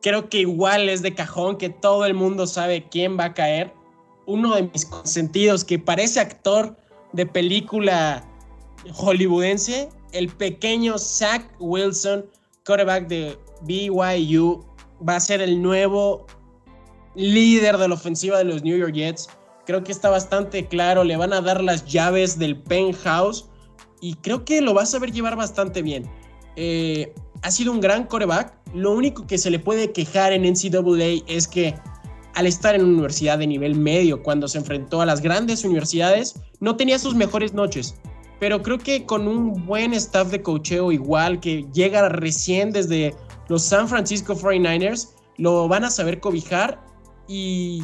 Creo 0.01 0.27
que 0.27 0.39
igual 0.39 0.89
es 0.89 1.03
de 1.03 1.13
cajón 1.13 1.57
que 1.57 1.69
todo 1.69 2.05
el 2.05 2.15
mundo 2.15 2.47
sabe 2.47 2.87
quién 2.89 3.19
va 3.19 3.25
a 3.25 3.33
caer. 3.35 3.71
Uno 4.25 4.55
de 4.55 4.63
mis 4.63 4.83
consentidos 4.83 5.63
que 5.63 5.77
parece 5.77 6.19
actor 6.19 6.75
de 7.13 7.27
película 7.27 8.23
hollywoodense 8.93 9.89
el 10.11 10.29
pequeño 10.29 10.97
Zach 10.97 11.45
Wilson, 11.59 12.25
quarterback 12.65 13.07
de 13.07 13.37
BYU, 13.61 14.63
va 15.07 15.15
a 15.15 15.19
ser 15.19 15.41
el 15.41 15.61
nuevo 15.61 16.25
líder 17.15 17.77
de 17.77 17.87
la 17.87 17.95
ofensiva 17.95 18.37
de 18.37 18.45
los 18.45 18.63
New 18.63 18.77
York 18.77 18.93
Jets. 18.93 19.29
Creo 19.65 19.83
que 19.83 19.91
está 19.91 20.09
bastante 20.09 20.67
claro, 20.67 21.03
le 21.03 21.17
van 21.17 21.33
a 21.33 21.41
dar 21.41 21.63
las 21.63 21.85
llaves 21.85 22.37
del 22.37 22.57
penthouse 22.61 23.49
y 24.01 24.15
creo 24.15 24.43
que 24.43 24.61
lo 24.61 24.73
va 24.73 24.83
a 24.83 24.85
saber 24.85 25.11
llevar 25.11 25.35
bastante 25.35 25.81
bien. 25.81 26.09
Eh, 26.55 27.13
ha 27.43 27.51
sido 27.51 27.71
un 27.71 27.79
gran 27.79 28.05
coreback. 28.05 28.53
Lo 28.73 28.91
único 28.91 29.27
que 29.27 29.37
se 29.37 29.49
le 29.49 29.59
puede 29.59 29.91
quejar 29.91 30.33
en 30.33 30.43
NCAA 30.43 31.23
es 31.27 31.47
que 31.47 31.75
al 32.33 32.47
estar 32.47 32.75
en 32.75 32.81
una 32.81 32.93
universidad 32.93 33.37
de 33.37 33.47
nivel 33.47 33.75
medio, 33.75 34.23
cuando 34.23 34.47
se 34.47 34.57
enfrentó 34.57 35.01
a 35.01 35.05
las 35.05 35.21
grandes 35.21 35.63
universidades, 35.63 36.35
no 36.59 36.77
tenía 36.77 36.97
sus 36.97 37.13
mejores 37.13 37.53
noches 37.53 37.95
pero 38.41 38.63
creo 38.63 38.79
que 38.79 39.05
con 39.05 39.27
un 39.27 39.67
buen 39.67 39.93
staff 39.93 40.29
de 40.31 40.41
cocheo 40.41 40.91
igual 40.91 41.39
que 41.39 41.63
llega 41.73 42.09
recién 42.09 42.71
desde 42.71 43.15
los 43.49 43.61
San 43.61 43.87
Francisco 43.87 44.35
49ers, 44.35 45.09
lo 45.37 45.67
van 45.67 45.83
a 45.83 45.91
saber 45.91 46.19
cobijar 46.19 46.83
y, 47.27 47.83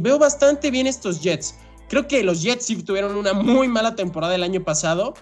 veo 0.00 0.18
bastante 0.18 0.70
bien 0.70 0.86
estos 0.86 1.20
Jets. 1.20 1.58
Creo 1.90 2.08
que 2.08 2.22
los 2.22 2.42
Jets 2.42 2.64
sí 2.64 2.82
tuvieron 2.82 3.16
una 3.16 3.34
muy 3.34 3.68
mala 3.68 3.94
temporada 3.94 4.34
el 4.34 4.44
año 4.44 4.64
pasado, 4.64 5.12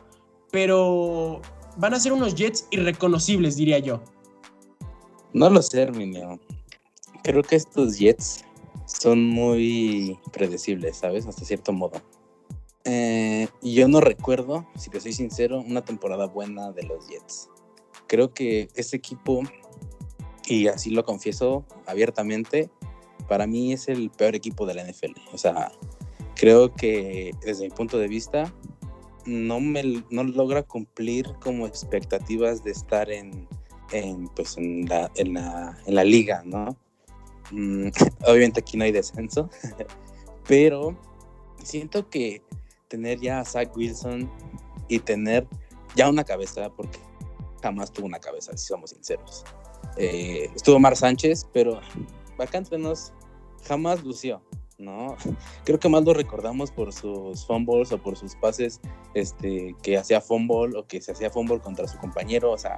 pero 0.53 1.43
van 1.77 1.93
a 1.93 1.99
ser 1.99 2.13
unos 2.13 2.37
Jets 2.37 2.69
irreconocibles, 2.71 3.57
diría 3.57 3.81
yo. 3.81 4.05
No 5.33 5.51
lo 5.51 5.63
sé, 5.63 5.83
Herminio. 5.83 6.39
Creo 7.25 7.43
que 7.43 7.57
estos 7.57 7.99
Jets 7.99 8.45
son 8.87 9.21
muy 9.21 10.17
predecibles, 10.33 10.99
¿sabes? 10.99 11.27
Hasta 11.27 11.45
cierto 11.45 11.73
modo. 11.73 12.01
Eh, 12.85 13.49
yo 13.63 13.89
no 13.89 14.01
recuerdo, 14.01 14.67
si 14.77 14.91
te 14.91 15.01
soy 15.01 15.13
sincero, 15.13 15.61
una 15.61 15.85
temporada 15.85 16.27
buena 16.27 16.71
de 16.73 16.83
los 16.83 17.09
Jets. 17.09 17.49
Creo 18.07 18.35
que 18.35 18.69
ese 18.75 18.97
equipo, 18.97 19.43
y 20.47 20.69
así 20.69 20.91
lo 20.91 21.05
confieso 21.05 21.65
abiertamente, 21.87 22.71
para 23.29 23.47
mí 23.47 23.73
es 23.73 23.89
el 23.89 24.11
peor 24.11 24.35
equipo 24.35 24.67
de 24.67 24.75
la 24.75 24.85
NFL. 24.85 25.13
O 25.33 25.39
sea, 25.39 25.73
creo 26.37 26.75
que 26.75 27.33
desde 27.43 27.65
mi 27.65 27.71
punto 27.71 27.99
de 27.99 28.09
vista 28.09 28.53
no 29.25 29.61
me 29.61 30.05
no 30.11 30.25
logra 30.25 30.63
cumplir 30.63 31.33
como 31.41 31.67
expectativas 31.67 32.63
de 32.63 32.73
estar 32.73 33.11
en, 33.11 33.49
en 33.93 34.29
pues 34.29 34.59
en 34.59 34.87
la, 34.87 35.11
en 35.17 35.33
la, 35.35 35.79
en 35.87 35.95
la 35.95 36.05
liga, 36.05 36.43
¿no? 36.45 36.77
Mm, 37.51 37.89
obviamente 38.27 38.61
aquí 38.61 38.77
no 38.77 38.85
hay 38.85 38.93
descenso, 38.93 39.49
pero 40.49 40.99
siento 41.63 42.11
que 42.11 42.43
tener 42.95 43.19
ya 43.21 43.41
a 43.41 43.45
Zach 43.45 43.77
Wilson 43.77 44.31
y 44.89 45.01
tener 45.01 45.49
ya 45.97 46.09
una 46.09 46.23
cabeza, 46.23 46.71
porque 46.71 47.01
jamás 47.61 47.91
tuvo 47.91 48.07
una 48.07 48.21
cabeza, 48.21 48.57
si 48.57 48.67
somos 48.67 48.91
sinceros. 48.91 49.45
Eh, 49.97 50.49
estuvo 50.55 50.79
Mar 50.79 50.97
Sánchez, 50.97 51.49
pero 51.53 51.81
acá 52.39 52.59
entre 52.59 52.79
nos 52.79 53.13
jamás 53.67 54.05
lució, 54.05 54.41
¿no? 54.79 55.17
Creo 55.65 55.81
que 55.81 55.89
más 55.89 56.05
lo 56.05 56.15
recordamos 56.15 56.71
por 56.71 56.93
sus 56.93 57.45
fumbles 57.45 57.91
o 57.91 57.99
por 57.99 58.17
sus 58.17 58.37
pases 58.37 58.81
este, 59.15 59.75
que 59.83 59.97
hacía 59.97 60.21
fumble 60.21 60.79
o 60.79 60.87
que 60.87 61.01
se 61.01 61.11
hacía 61.11 61.31
fumble 61.31 61.59
contra 61.59 61.89
su 61.89 61.99
compañero, 61.99 62.53
o 62.53 62.59
sea, 62.59 62.77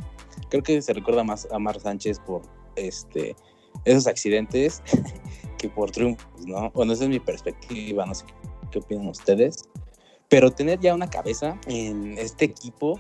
creo 0.49 0.63
que 0.63 0.81
se 0.81 0.95
recuerda 0.95 1.25
más 1.25 1.47
a 1.53 1.59
Mar 1.59 1.79
Sánchez 1.79 2.21
por 2.21 2.41
este, 2.77 3.37
esos 3.85 4.07
accidentes 4.07 4.83
que 5.59 5.69
por 5.69 5.91
triunfos, 5.91 6.47
¿no? 6.47 6.71
Bueno, 6.71 6.95
esa 6.95 7.05
es 7.05 7.11
mi 7.11 7.21
perspectiva, 7.21 8.07
no 8.07 8.15
sé 8.15 8.25
qué 8.71 8.79
opinan 8.79 9.09
ustedes, 9.09 9.69
pero 10.29 10.51
tener 10.51 10.81
ya 10.81 10.95
una 10.95 11.09
cabeza 11.09 11.59
en 11.67 12.19
este 12.19 12.45
equipo 12.45 12.99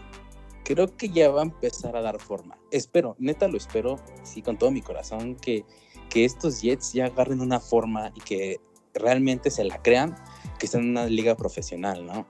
creo 0.64 0.96
que 0.96 1.08
ya 1.08 1.30
va 1.30 1.40
a 1.40 1.44
empezar 1.44 1.96
a 1.96 2.02
dar 2.02 2.18
forma. 2.18 2.58
Espero, 2.70 3.14
neta 3.18 3.46
lo 3.46 3.56
espero, 3.56 3.96
sí, 4.24 4.42
con 4.42 4.58
todo 4.58 4.70
mi 4.70 4.82
corazón, 4.82 5.36
que, 5.36 5.64
que 6.08 6.24
estos 6.24 6.60
Jets 6.60 6.92
ya 6.92 7.06
agarren 7.06 7.40
una 7.40 7.60
forma 7.60 8.12
y 8.14 8.20
que 8.20 8.60
realmente 8.92 9.50
se 9.50 9.64
la 9.64 9.80
crean, 9.80 10.16
que 10.58 10.66
están 10.66 10.82
en 10.82 10.90
una 10.90 11.06
liga 11.06 11.36
profesional, 11.36 12.04
¿no? 12.04 12.26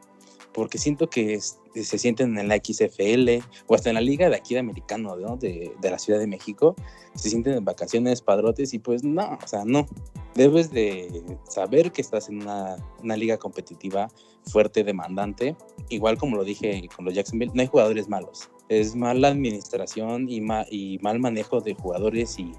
Porque 0.56 0.78
siento 0.78 1.10
que 1.10 1.38
se 1.38 1.98
sienten 1.98 2.38
en 2.38 2.48
la 2.48 2.56
XFL 2.56 3.44
o 3.66 3.74
hasta 3.74 3.90
en 3.90 3.94
la 3.94 4.00
liga 4.00 4.30
de 4.30 4.36
aquí 4.36 4.54
de 4.54 4.60
americano, 4.60 5.14
¿no? 5.14 5.36
De, 5.36 5.70
de 5.78 5.90
la 5.90 5.98
Ciudad 5.98 6.18
de 6.18 6.26
México, 6.26 6.74
se 7.14 7.28
sienten 7.28 7.58
en 7.58 7.64
vacaciones, 7.64 8.22
padrotes 8.22 8.72
y 8.72 8.78
pues 8.78 9.04
no, 9.04 9.38
o 9.42 9.46
sea, 9.46 9.64
no. 9.66 9.86
Debes 10.34 10.70
de 10.70 11.22
saber 11.46 11.92
que 11.92 12.00
estás 12.00 12.30
en 12.30 12.40
una, 12.40 12.76
una 13.02 13.16
liga 13.18 13.36
competitiva 13.36 14.08
fuerte, 14.46 14.82
demandante. 14.82 15.54
Igual 15.90 16.16
como 16.16 16.36
lo 16.36 16.44
dije 16.44 16.88
con 16.96 17.04
los 17.04 17.14
Jacksonville, 17.14 17.52
no 17.54 17.60
hay 17.60 17.68
jugadores 17.68 18.08
malos. 18.08 18.50
Es 18.70 18.96
mala 18.96 19.28
administración 19.28 20.26
y, 20.28 20.42
y 20.70 20.98
mal 21.02 21.20
manejo 21.20 21.60
de 21.60 21.74
jugadores 21.74 22.38
y, 22.38 22.52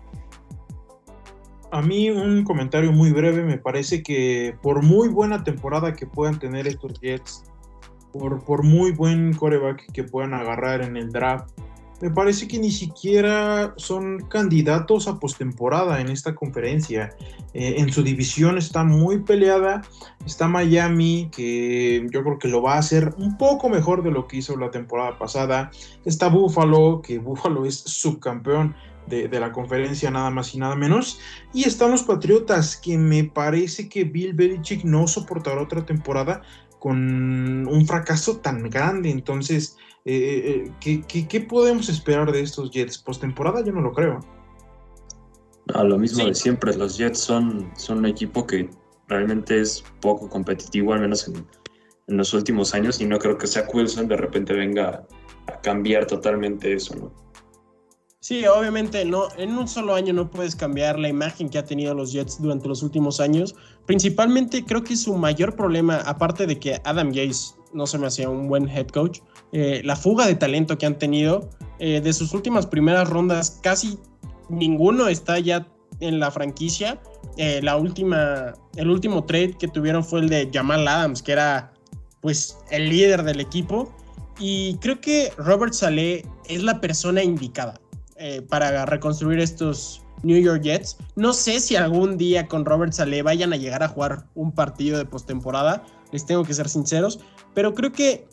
a 1.72 1.82
mí 1.82 2.10
un 2.10 2.44
comentario 2.44 2.92
muy 2.92 3.12
breve, 3.12 3.44
me 3.44 3.58
parece 3.58 4.02
que 4.02 4.56
por 4.62 4.84
muy 4.84 5.10
buena 5.10 5.44
temporada 5.44 5.94
que 5.94 6.06
puedan 6.06 6.40
tener 6.40 6.68
estos 6.68 7.00
Jets, 7.00 7.44
por, 8.18 8.64
muy 8.64 8.92
buen 8.92 9.34
coreback 9.34 9.92
que 9.92 10.04
puedan 10.04 10.34
agarrar 10.34 10.82
en 10.82 10.98
el 10.98 11.12
draft, 11.12 11.50
me 12.00 12.12
parece 12.12 12.48
que 12.48 12.60
ni 12.60 12.70
siquiera 12.70 13.74
son 13.78 14.20
candidatos 14.30 15.08
a 15.08 15.20
postemporada 15.20 16.00
en 16.00 16.10
esta 16.10 16.36
conferencia. 16.36 17.16
Eh, 17.56 17.76
en 17.80 17.92
su 17.92 18.04
división 18.04 18.60
está 18.60 18.84
muy 18.84 19.22
peleada. 19.22 19.82
Está 20.24 20.48
Miami, 20.48 21.30
que 21.32 22.08
yo 22.12 22.24
creo 22.24 22.38
que 22.38 22.50
lo 22.50 22.62
va 22.62 22.76
a 22.76 22.80
hacer 22.80 23.16
un 23.18 23.38
poco 23.38 23.68
mejor 23.70 24.04
de 24.04 24.12
lo 24.12 24.28
que 24.28 24.38
hizo 24.38 24.56
la 24.58 24.70
temporada 24.70 25.18
pasada. 25.18 25.72
Está 26.06 26.28
Buffalo, 26.28 27.02
que 27.02 27.18
Buffalo 27.20 27.66
es 27.66 27.80
subcampeón 27.80 28.76
de, 29.08 29.28
de, 29.28 29.40
la 29.40 29.52
conferencia, 29.52 30.12
nada 30.12 30.30
más 30.30 30.54
y 30.54 30.60
nada 30.60 30.76
menos. 30.76 31.20
Y 31.52 31.64
están 31.64 31.90
los 31.90 32.04
Patriotas, 32.04 32.78
que 32.78 32.98
me 32.98 33.24
parece 33.24 33.90
que 33.90 34.04
Bill 34.04 34.34
Belichick 34.34 34.84
no 34.84 35.08
soportará 35.08 35.62
otra 35.62 35.84
temporada 35.84 36.44
con 36.80 37.68
un 37.68 37.86
fracaso 37.86 38.38
tan 38.38 38.70
grande. 38.70 39.10
Entonces, 39.10 39.78
eh, 40.06 40.72
eh, 40.86 41.02
¿qué, 41.28 41.42
podemos 41.42 41.90
esperar 41.90 42.32
de 42.32 42.42
estos 42.42 42.72
Jets? 42.72 42.98
Postemporada 42.98 43.64
yo 43.64 43.74
no 43.74 43.82
lo 43.82 43.92
creo. 43.94 44.20
No, 45.74 45.84
lo 45.84 45.98
mismo 45.98 46.26
de 46.26 46.34
siempre, 46.34 46.76
los 46.76 46.98
Jets 46.98 47.20
son, 47.20 47.70
son 47.76 48.00
un 48.00 48.06
equipo 48.06 48.48
que 48.48 48.70
realmente 49.08 49.60
es 49.60 49.84
poco 50.02 50.30
competitivo, 50.30 50.94
al 50.94 51.02
menos 51.02 51.28
en, 51.28 51.46
los 52.08 52.34
últimos 52.34 52.74
años, 52.74 53.02
y 53.02 53.06
no 53.06 53.20
creo 53.20 53.38
que 53.38 53.48
sea 53.48 53.68
Wilson 53.72 54.08
de 54.08 54.16
repente 54.16 54.54
venga 54.54 55.06
a 55.48 55.60
cambiar 55.60 56.08
totalmente 56.08 56.74
eso, 56.74 56.96
¿no? 56.96 57.27
Sí, 58.20 58.46
obviamente 58.48 59.06
no, 59.06 59.28
en 59.38 59.56
un 59.56 59.68
solo 59.68 59.94
año 59.94 60.12
no 60.12 60.32
puedes 60.32 60.56
cambiar 60.56 60.98
la 60.98 61.08
imagen 61.08 61.50
que 61.50 61.60
ha 61.60 61.66
tenido 61.66 61.94
los 61.94 62.12
Jets 62.12 62.42
durante 62.42 62.68
los 62.68 62.82
últimos 62.82 63.20
años. 63.20 63.56
Principalmente 63.86 64.66
creo 64.66 64.84
que 64.84 64.96
su 64.96 65.16
mayor 65.16 65.56
problema, 65.56 65.98
aparte 65.98 66.48
de 66.48 66.58
que 66.58 66.82
Adam 66.84 67.12
Gase 67.12 67.54
no 67.74 67.86
se 67.86 68.00
me 68.00 68.08
hacía 68.08 68.28
un 68.28 68.48
buen 68.48 68.68
head 68.68 68.88
coach, 68.88 69.20
eh, 69.52 69.82
la 69.84 69.96
fuga 69.96 70.26
de 70.26 70.34
talento 70.34 70.78
que 70.78 70.88
han 70.88 70.98
tenido. 70.98 71.50
Eh, 71.80 72.02
de 72.02 72.12
sus 72.12 72.34
últimas 72.34 72.66
primeras 72.66 73.08
rondas, 73.08 73.60
casi 73.62 74.00
ninguno 74.50 75.08
está 75.08 75.38
ya 75.38 75.68
en 76.00 76.20
la 76.20 76.32
franquicia. 76.32 77.00
Eh, 77.38 77.62
la 77.62 77.78
última, 77.78 78.56
el 78.78 78.90
último 78.90 79.26
trade 79.26 79.54
que 79.60 79.68
tuvieron 79.68 80.04
fue 80.04 80.22
el 80.22 80.30
de 80.30 80.50
Jamal 80.52 80.88
Adams, 80.88 81.22
que 81.22 81.34
era 81.34 81.72
pues 82.22 82.58
el 82.72 82.90
líder 82.90 83.22
del 83.22 83.40
equipo. 83.40 83.94
Y 84.40 84.76
creo 84.78 85.00
que 85.00 85.32
Robert 85.38 85.74
Saleh 85.74 86.26
es 86.48 86.64
la 86.64 86.82
persona 86.82 87.22
indicada 87.22 87.80
para 88.50 88.86
reconstruir 88.86 89.40
estos 89.40 90.02
New 90.24 90.42
York 90.42 90.62
Jets. 90.64 90.98
No 91.16 91.34
sé 91.34 91.60
si 91.60 91.76
algún 91.76 92.18
día 92.18 92.48
con 92.48 92.66
Robert 92.66 92.94
Saleh 92.94 93.24
vayan 93.24 93.54
a 93.54 93.58
llegar 93.58 93.84
a 93.84 93.88
jugar 93.88 94.26
un 94.36 94.52
partido 94.52 94.98
de 94.98 95.06
postemporada, 95.06 95.86
les 96.12 96.26
tengo 96.26 96.44
que 96.44 96.54
ser 96.54 96.70
sinceros, 96.70 97.20
pero 97.54 97.74
creo 97.74 97.92
que 97.92 98.28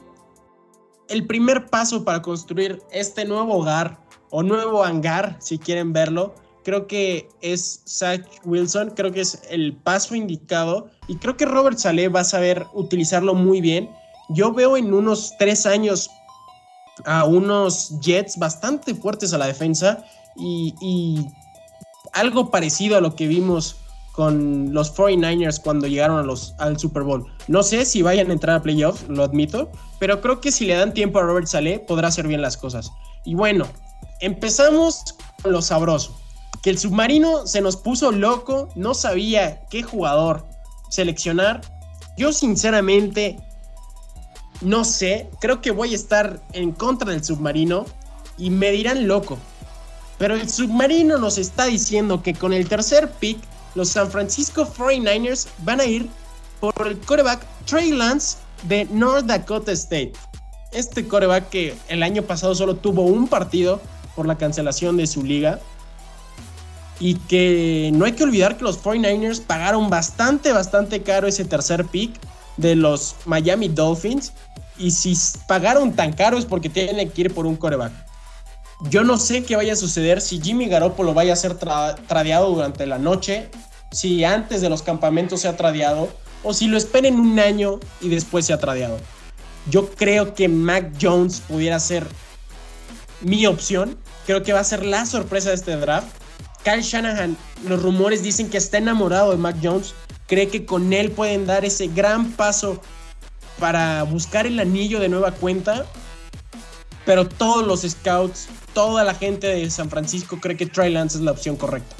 el 1.09 1.27
primer 1.27 1.67
paso 1.67 2.05
para 2.05 2.23
construir 2.23 2.83
este 2.91 3.25
nuevo 3.25 3.59
hogar 3.59 4.01
o 4.31 4.43
nuevo 4.43 4.85
hangar, 4.85 5.37
si 5.41 5.59
quieren 5.59 5.93
verlo, 5.93 6.35
creo 6.65 6.87
que 6.87 7.29
es 7.43 7.83
Zach 7.87 8.27
Wilson, 8.45 8.91
creo 8.97 9.13
que 9.13 9.21
es 9.21 9.43
el 9.51 9.77
paso 9.77 10.15
indicado 10.15 10.89
y 11.07 11.17
creo 11.17 11.37
que 11.37 11.45
Robert 11.45 11.79
Saleh 11.79 12.09
va 12.09 12.21
a 12.21 12.25
saber 12.25 12.67
utilizarlo 12.73 13.35
muy 13.35 13.61
bien. 13.61 13.91
Yo 14.31 14.53
veo 14.53 14.77
en 14.77 14.95
unos 14.95 15.35
tres 15.39 15.67
años 15.67 16.11
a 17.05 17.25
unos 17.25 18.01
Jets 18.01 18.39
bastante 18.39 18.95
fuertes 18.95 19.33
a 19.33 19.39
la 19.39 19.47
defensa 19.47 20.05
y, 20.37 21.27
algo 22.13 22.49
parecido 22.51 22.97
a 22.97 23.01
lo 23.01 23.17
que 23.17 23.27
vimos 23.27 23.77
con 24.13 24.73
los 24.73 24.95
49ers 24.95 25.61
cuando 25.61 25.89
llegaron 25.89 26.17
a 26.19 26.23
los, 26.23 26.55
al 26.59 26.79
Super 26.79 27.03
Bowl. 27.03 27.27
No 27.49 27.65
sé 27.65 27.85
si 27.85 28.03
vayan 28.03 28.31
a 28.31 28.35
entrar 28.35 28.57
a 28.57 28.63
playoffs, 28.63 29.09
lo 29.09 29.25
admito, 29.25 29.73
pero 29.99 30.21
creo 30.21 30.41
que 30.41 30.53
si 30.53 30.65
le 30.65 30.75
dan 30.75 30.95
tiempo 30.95 31.19
a 31.19 31.23
Robert 31.23 31.49
Saleh 31.49 31.85
podrá 31.85 32.09
hacer 32.09 32.29
bien 32.29 32.41
las 32.41 32.57
cosas. 32.57 32.93
Y 33.25 33.35
bueno, 33.35 33.67
empezamos 34.21 35.17
con 35.43 35.51
lo 35.51 35.61
sabroso. 35.61 36.17
Que 36.63 36.71
el 36.71 36.79
submarino 36.79 37.49
se 37.49 37.61
nos 37.61 37.77
puso 37.77 38.13
loco, 38.13 38.69
no 38.77 38.95
sabía 38.95 39.67
qué 39.69 39.83
jugador 39.83 40.47
seleccionar. 40.89 41.61
Yo 42.17 42.33
sinceramente 42.33 43.41
no 44.61 44.85
sé, 44.85 45.29
creo 45.41 45.61
que 45.61 45.71
voy 45.71 45.93
a 45.93 45.97
estar 45.97 46.41
en 46.53 46.73
contra 46.73 47.11
del 47.11 47.25
submarino 47.25 47.87
y 48.39 48.51
me 48.51 48.71
dirán 48.71 49.07
loco. 49.07 49.39
Pero 50.19 50.35
el 50.35 50.49
submarino 50.49 51.19
nos 51.19 51.39
está 51.39 51.67
diciendo 51.67 52.23
que 52.23 52.35
con 52.35 52.53
el 52.53 52.69
tercer 52.69 53.11
pick 53.11 53.39
los 53.75 53.89
San 53.89 54.11
Francisco 54.11 54.67
49ers 54.67 55.49
van 55.59 55.81
a 55.81 55.85
ir 55.85 56.09
por 56.61 56.87
el 56.87 56.99
coreback 57.01 57.45
Trey 57.67 57.91
Lance 57.91 58.39
de 58.69 58.85
North 58.87 59.27
Dakota 59.27 59.73
State. 59.73 60.13
Este 60.73 61.07
coreback 61.07 61.49
que 61.51 61.75
el 61.89 62.03
año 62.03 62.23
pasado 62.23 62.55
solo 62.55 62.77
tuvo 62.77 63.03
un 63.03 63.29
partido 63.29 63.81
por 64.15 64.27
la 64.27 64.39
cancelación 64.39 64.97
de 64.97 65.07
su 65.07 65.23
liga. 65.23 65.61
Y 67.01 67.17
que 67.17 67.91
no 67.93 68.05
hay 68.05 68.13
que 68.13 68.23
olvidar 68.23 68.57
que 68.57 68.63
los 68.63 68.83
49ers 68.83 69.41
pagaron 69.41 69.91
bastante, 69.91 70.53
bastante 70.53 71.03
caro 71.03 71.27
ese 71.27 71.45
tercer 71.45 71.85
pick 71.87 72.13
de 72.57 72.77
los 72.77 73.17
Miami 73.25 73.69
Dolphins. 73.69 74.33
Y 74.77 74.91
si 74.91 75.17
pagaron 75.47 75.95
tan 75.95 76.13
caro 76.13 76.37
es 76.39 76.45
porque 76.45 76.69
tienen 76.69 77.11
que 77.11 77.23
ir 77.23 77.35
por 77.35 77.47
un 77.47 77.57
coreback. 77.57 77.93
Yo 78.91 79.05
no 79.05 79.19
sé 79.19 79.45
qué 79.45 79.57
vaya 79.57 79.73
a 79.75 79.77
suceder 79.77 80.21
si 80.21 80.41
Jimmy 80.41 80.67
Garoppolo 80.67 81.15
vaya 81.15 81.33
a 81.33 81.37
ser 81.37 81.55
tradeado 81.55 82.51
durante 82.51 82.87
la 82.87 82.99
noche, 82.99 83.49
si 83.93 84.25
antes 84.25 84.61
de 84.61 84.69
los 84.69 84.83
campamentos 84.83 85.41
se 85.41 85.49
ha 85.49 85.57
tradeado 85.57 86.09
o 86.43 86.53
si 86.53 86.67
lo 86.67 86.77
esperen 86.77 87.19
un 87.19 87.39
año 87.39 87.79
y 88.01 88.09
después 88.09 88.47
se 88.47 88.53
ha 88.53 88.59
tradeado. 88.59 88.99
Yo 89.71 89.89
creo 89.91 90.35
que 90.35 90.49
Mac 90.49 90.93
Jones 91.01 91.41
pudiera 91.41 91.81
ser 91.81 92.07
mi 93.21 93.47
opción. 93.47 93.97
Creo 94.27 94.43
que 94.43 94.53
va 94.53 94.61
a 94.61 94.65
ser 94.65 94.85
la 94.85 95.07
sorpresa 95.07 95.51
de 95.51 95.55
este 95.55 95.77
draft. 95.77 96.09
Kyle 96.65 96.83
Shanahan, 96.83 97.37
los 97.67 97.83
rumores 97.83 98.23
dicen 98.23 98.51
que 98.51 98.59
está 98.59 98.79
enamorado 98.79 99.31
de 99.31 99.37
Mac 99.37 99.57
Jones. 99.63 99.95
Cree 100.27 100.49
que 100.49 100.65
con 100.65 100.93
él 100.93 101.11
pueden 101.11 101.47
dar 101.47 101.65
ese 101.65 101.89
gran 101.89 102.33
paso 102.33 102.81
para 103.59 104.03
buscar 104.05 104.47
el 104.47 104.59
anillo 104.59 105.01
de 105.01 105.09
nueva 105.09 105.33
cuenta. 105.33 105.87
Pero 107.05 107.29
todos 107.29 107.67
los 107.67 107.83
scouts, 107.83 108.49
toda 108.73 109.05
la 109.05 109.15
gente 109.15 109.47
de 109.47 109.69
San 109.71 109.91
Francisco 109.91 110.39
cree 110.41 110.57
que 110.57 110.67
Trey 110.67 110.91
Lance 110.93 111.19
es 111.19 111.25
la 111.25 111.33
opción 111.33 111.57
correcta. 111.57 111.95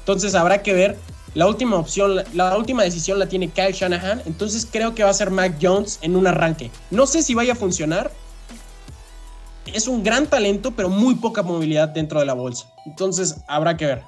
Entonces 0.00 0.34
habrá 0.34 0.62
que 0.62 0.72
ver 0.72 0.98
La 1.34 1.46
última 1.46 1.76
opción, 1.76 2.16
la 2.32 2.56
última 2.56 2.82
decisión 2.82 3.18
la 3.18 3.28
tiene 3.28 3.48
Kyle 3.48 3.72
Shanahan, 3.72 4.22
entonces 4.26 4.66
creo 4.70 4.94
que 4.94 5.04
va 5.04 5.10
a 5.10 5.14
ser 5.14 5.30
Mac 5.30 5.56
Jones 5.60 5.98
en 6.02 6.16
un 6.16 6.26
arranque. 6.26 6.70
No 6.90 7.06
sé 7.06 7.22
si 7.22 7.34
vaya 7.34 7.52
a 7.52 7.56
funcionar. 7.56 8.10
Es 9.66 9.86
un 9.86 10.02
gran 10.02 10.26
talento, 10.26 10.72
pero 10.72 10.88
muy 10.88 11.14
poca 11.16 11.42
movilidad 11.42 11.88
dentro 11.90 12.20
de 12.20 12.26
la 12.26 12.32
bolsa. 12.32 12.72
Entonces 12.86 13.36
habrá 13.46 13.76
que 13.76 13.86
ver. 13.86 14.02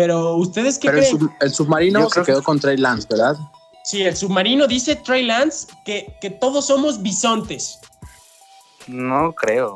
Pero 0.00 0.36
ustedes 0.36 0.78
qué 0.78 0.88
Pero 0.88 0.98
el, 1.02 1.04
creen? 1.04 1.20
sub- 1.20 1.32
el 1.40 1.52
submarino 1.52 2.08
se 2.08 2.22
quedó 2.22 2.42
con 2.42 2.58
Trey 2.58 2.78
Lance, 2.78 3.06
¿verdad? 3.10 3.36
Sí, 3.84 4.00
el 4.00 4.16
submarino 4.16 4.66
dice 4.66 4.96
Trey 4.96 5.26
Lance 5.26 5.66
que, 5.84 6.16
que 6.22 6.30
todos 6.30 6.66
somos 6.68 7.02
bisontes. 7.02 7.78
No 8.86 9.34
creo. 9.34 9.74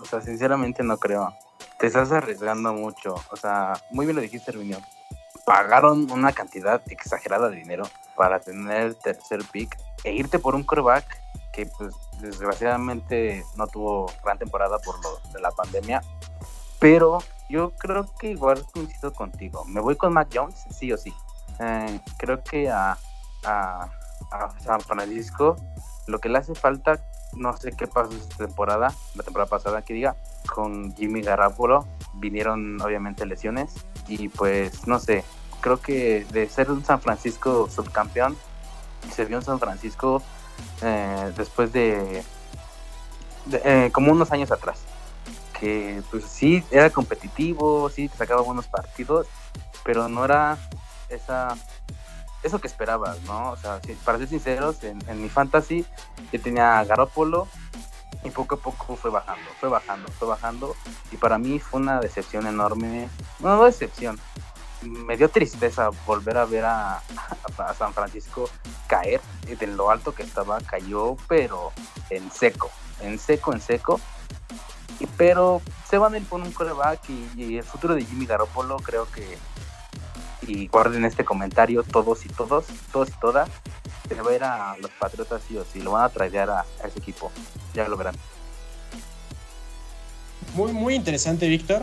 O 0.00 0.04
sea, 0.08 0.22
sinceramente 0.22 0.82
no 0.82 0.96
creo. 0.96 1.34
Te 1.78 1.88
estás 1.88 2.12
arriesgando 2.12 2.72
mucho. 2.72 3.14
O 3.30 3.36
sea, 3.36 3.74
muy 3.90 4.06
bien 4.06 4.16
lo 4.16 4.22
dijiste, 4.22 4.52
Herminio. 4.52 4.78
Pagaron 5.44 6.10
una 6.10 6.32
cantidad 6.32 6.80
exagerada 6.86 7.50
de 7.50 7.56
dinero 7.56 7.84
para 8.16 8.40
tener 8.40 8.82
el 8.86 8.96
tercer 8.96 9.44
pick 9.52 9.76
e 10.02 10.14
irte 10.14 10.38
por 10.38 10.54
un 10.54 10.62
coreback 10.62 11.04
que, 11.52 11.66
pues, 11.66 11.94
desgraciadamente 12.22 13.44
no 13.56 13.66
tuvo 13.66 14.10
gran 14.24 14.38
temporada 14.38 14.78
por 14.78 14.98
lo 15.02 15.20
de 15.30 15.40
la 15.40 15.50
pandemia. 15.50 16.02
Pero 16.80 17.18
yo 17.48 17.70
creo 17.78 18.06
que 18.18 18.30
igual 18.30 18.64
coincido 18.72 19.12
contigo. 19.12 19.64
Me 19.66 19.80
voy 19.80 19.96
con 19.96 20.12
Mac 20.12 20.28
Jones, 20.32 20.64
sí 20.70 20.92
o 20.92 20.96
sí. 20.96 21.12
Eh, 21.58 22.00
creo 22.18 22.42
que 22.44 22.68
a, 22.70 22.96
a, 23.44 23.88
San 24.60 24.80
Francisco 24.80 25.56
lo 26.06 26.20
que 26.20 26.28
le 26.28 26.38
hace 26.38 26.54
falta 26.54 27.00
no 27.34 27.56
sé 27.56 27.72
qué 27.72 27.86
pasó 27.86 28.12
esta 28.12 28.46
temporada, 28.46 28.92
la 29.14 29.22
temporada 29.22 29.48
pasada 29.48 29.82
que 29.82 29.94
diga, 29.94 30.16
con 30.54 30.94
Jimmy 30.96 31.20
Garoppolo 31.22 31.86
vinieron 32.14 32.80
obviamente 32.80 33.26
lesiones 33.26 33.74
y 34.06 34.28
pues 34.28 34.86
no 34.86 34.98
sé, 34.98 35.24
creo 35.60 35.80
que 35.80 36.26
de 36.32 36.48
ser 36.48 36.70
un 36.70 36.84
San 36.84 37.00
Francisco 37.00 37.68
subcampeón, 37.70 38.36
se 39.14 39.24
vio 39.24 39.38
un 39.38 39.44
San 39.44 39.58
Francisco 39.58 40.22
eh, 40.82 41.32
después 41.36 41.72
de, 41.72 42.22
de, 43.46 43.62
eh, 43.64 43.90
como 43.92 44.12
unos 44.12 44.32
años 44.32 44.50
atrás, 44.50 44.80
que 45.60 46.02
pues 46.10 46.24
sí 46.24 46.64
era 46.70 46.90
competitivo, 46.90 47.88
sí 47.90 48.08
sacaba 48.16 48.42
buenos 48.42 48.66
partidos, 48.66 49.26
pero 49.84 50.08
no 50.08 50.24
era 50.24 50.58
esa 51.08 51.56
eso 52.42 52.60
que 52.60 52.68
esperabas, 52.68 53.20
¿no? 53.22 53.50
O 53.50 53.56
sea, 53.56 53.80
si- 53.84 53.94
para 53.94 54.18
ser 54.18 54.28
sinceros, 54.28 54.82
en, 54.84 54.98
en 55.08 55.20
mi 55.20 55.28
fantasy 55.28 55.84
yo 56.32 56.40
tenía 56.40 56.78
a 56.78 56.84
Garópolo 56.84 57.48
y 58.24 58.30
poco 58.30 58.54
a 58.54 58.58
poco 58.58 58.96
fue 58.96 59.10
bajando, 59.10 59.50
fue 59.58 59.68
bajando, 59.68 60.08
fue 60.12 60.28
bajando. 60.28 60.76
Y 61.10 61.16
para 61.16 61.38
mí 61.38 61.58
fue 61.58 61.80
una 61.80 62.00
decepción 62.00 62.46
enorme. 62.46 63.08
No, 63.40 63.56
no 63.56 63.64
decepción. 63.64 64.18
Me 64.82 65.16
dio 65.16 65.28
tristeza 65.28 65.90
volver 66.06 66.36
a 66.38 66.44
ver 66.44 66.64
a, 66.64 66.98
a 67.58 67.74
San 67.74 67.92
Francisco 67.92 68.48
caer 68.86 69.20
de 69.58 69.66
lo 69.66 69.90
alto 69.90 70.14
que 70.14 70.22
estaba, 70.22 70.60
cayó, 70.60 71.16
pero 71.26 71.72
en 72.10 72.30
seco, 72.30 72.70
en 73.00 73.18
seco, 73.18 73.52
en 73.52 73.60
seco. 73.60 74.00
Pero 75.16 75.62
se 75.88 75.98
van 75.98 76.14
a 76.14 76.18
ir 76.18 76.26
con 76.26 76.42
un 76.42 76.52
coreback 76.52 77.00
y, 77.36 77.56
el 77.56 77.64
futuro 77.64 77.94
de 77.94 78.04
Jimmy 78.04 78.26
Garoppolo 78.26 78.76
creo 78.76 79.06
que 79.10 79.38
y 80.46 80.66
guarden 80.68 81.04
este 81.04 81.24
comentario 81.24 81.82
todos 81.82 82.24
y 82.24 82.28
todos, 82.30 82.66
todos 82.90 83.08
y 83.10 83.20
todas, 83.20 83.50
se 84.08 84.14
va 84.14 84.30
a 84.30 84.34
ir 84.34 84.44
a 84.44 84.76
los 84.80 84.90
Patriotas 84.92 85.42
sí 85.46 85.58
o 85.58 85.64
sí, 85.70 85.82
lo 85.82 85.92
van 85.92 86.04
a 86.04 86.08
traer 86.08 86.48
a, 86.48 86.60
a 86.60 86.86
ese 86.86 86.98
equipo, 86.98 87.30
ya 87.74 87.86
lo 87.86 87.96
verán. 87.98 88.14
Muy, 90.54 90.72
muy 90.72 90.94
interesante, 90.94 91.48
Víctor. 91.48 91.82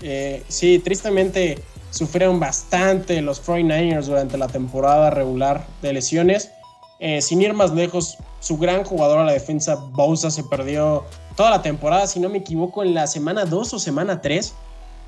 Eh, 0.00 0.44
sí, 0.48 0.78
tristemente 0.78 1.62
sufrieron 1.90 2.38
bastante 2.38 3.20
los 3.22 3.44
49ers 3.44 4.04
durante 4.04 4.38
la 4.38 4.48
temporada 4.48 5.10
regular 5.10 5.66
de 5.82 5.92
lesiones. 5.92 6.50
Eh, 6.98 7.20
sin 7.20 7.42
ir 7.42 7.52
más 7.52 7.72
lejos, 7.72 8.16
su 8.40 8.56
gran 8.58 8.84
jugador 8.84 9.18
a 9.18 9.24
la 9.24 9.32
defensa, 9.32 9.74
Bosa, 9.74 10.30
se 10.30 10.44
perdió 10.44 11.04
toda 11.36 11.50
la 11.50 11.62
temporada, 11.62 12.06
si 12.06 12.20
no 12.20 12.28
me 12.28 12.38
equivoco, 12.38 12.82
en 12.82 12.94
la 12.94 13.06
semana 13.06 13.44
2 13.44 13.74
o 13.74 13.78
semana 13.78 14.20
3. 14.20 14.54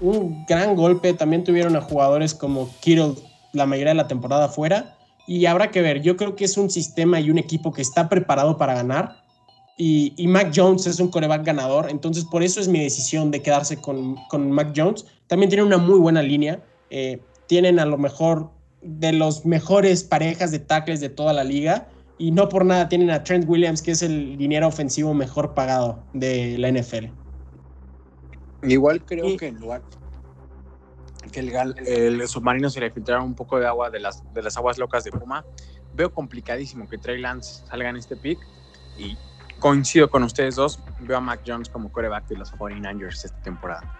Un 0.01 0.45
gran 0.47 0.77
golpe. 0.77 1.13
También 1.15 1.45
tuvieron 1.45 1.75
a 1.77 1.81
jugadores 1.81 2.35
como 2.35 2.71
Kittle 2.81 3.15
la 3.53 3.67
mayoría 3.67 3.91
de 3.91 3.97
la 3.97 4.09
temporada 4.09 4.49
fuera. 4.49 4.97
Y 5.27 5.47
habrá 5.47 5.71
que 5.71 5.83
ver, 5.83 6.01
yo 6.01 6.17
creo 6.17 6.37
que 6.37 6.45
es 6.45 6.57
un 6.57 6.71
sistema 6.71 7.21
y 7.21 7.31
un 7.31 7.39
equipo 7.39 7.73
que 7.73 7.83
está 7.83 8.09
preparado 8.09 8.57
para 8.57 8.75
ganar. 8.75 9.23
Y, 9.77 10.13
y 10.17 10.27
Mac 10.27 10.53
Jones 10.55 10.87
es 10.87 11.01
un 11.01 11.09
coreback 11.09 11.45
ganador, 11.45 11.89
entonces 11.89 12.25
por 12.25 12.43
eso 12.43 12.61
es 12.61 12.67
mi 12.67 12.81
decisión 12.81 13.31
de 13.31 13.43
quedarse 13.43 13.77
con, 13.77 14.17
con 14.29 14.51
Mac 14.51 14.73
Jones. 14.75 15.05
También 15.29 15.51
tiene 15.51 15.63
una 15.63 15.79
muy 15.79 15.99
buena 15.99 16.23
línea. 16.23 16.61
eh, 16.91 17.21
tienen 17.47 17.81
a 17.81 17.87
lo 17.87 17.97
mejor 17.97 18.51
de 18.83 19.13
los 19.13 19.45
mejores 19.45 20.05
parejas 20.05 20.51
de 20.53 20.61
tackles 20.61 21.01
de 21.01 21.09
toda 21.09 21.33
la 21.33 21.45
liga. 21.45 21.89
Y 22.19 22.33
no 22.33 22.49
por 22.49 22.65
nada 22.65 22.89
tienen 22.89 23.11
a 23.11 23.23
Trent 23.23 23.45
Williams, 23.49 23.81
que 23.81 23.93
es 23.93 24.03
el 24.03 24.37
liniero 24.37 24.67
ofensivo 24.67 25.15
mejor 25.15 25.55
pagado 25.55 26.05
de 26.13 26.57
la 26.59 26.69
NFL. 26.69 27.13
Igual 28.65 29.05
creo 29.05 29.25
Y- 29.27 29.37
que 29.37 29.47
en 29.47 29.61
lugar 29.61 29.83
que 31.33 31.41
el, 31.41 31.51
el 31.87 32.27
submarino 32.29 32.71
se 32.71 32.81
le 32.81 32.91
filtrara 32.91 33.23
un 33.23 33.35
poco 33.35 33.59
de 33.61 33.67
agua 33.67 33.91
de 33.91 34.01
las, 34.01 34.23
de 34.33 34.43
las 34.43 34.57
aguas 34.57 34.79
locas 34.79 35.05
de 35.05 35.11
Puma, 35.13 35.45
veo 35.93 36.13
complicadísimo 36.13 36.89
que 36.89 36.97
Trey 36.99 37.21
Lance 37.21 37.65
salga 37.67 37.91
en 37.91 37.97
este 37.97 38.17
pick 38.17 38.39
y 38.97 39.17
coincido 39.61 40.09
con 40.11 40.23
ustedes 40.23 40.57
dos, 40.57 40.81
veo 41.01 41.19
a 41.19 41.21
Mac 41.21 41.43
Jones 41.47 41.69
como 41.69 41.93
coreback 41.93 42.27
de 42.29 42.37
los 42.37 42.53
49ers 42.53 43.25
esta 43.25 43.41
temporada. 43.43 43.95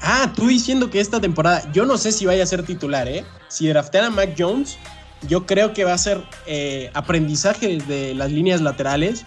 Ah, 0.00 0.32
tú 0.34 0.46
diciendo 0.46 0.90
que 0.90 1.00
esta 1.00 1.20
temporada, 1.20 1.70
yo 1.72 1.84
no 1.84 1.96
sé 1.98 2.12
si 2.12 2.24
vaya 2.26 2.42
a 2.42 2.46
ser 2.46 2.64
titular, 2.64 3.08
¿eh? 3.08 3.24
Si 3.48 3.68
draftean 3.68 4.04
a 4.06 4.10
Mac 4.10 4.34
Jones, 4.38 4.78
yo 5.22 5.46
creo 5.46 5.72
que 5.72 5.84
va 5.84 5.94
a 5.94 5.98
ser 5.98 6.22
eh, 6.46 6.90
aprendizaje 6.94 7.78
de 7.78 8.14
las 8.14 8.30
líneas 8.30 8.60
laterales. 8.60 9.24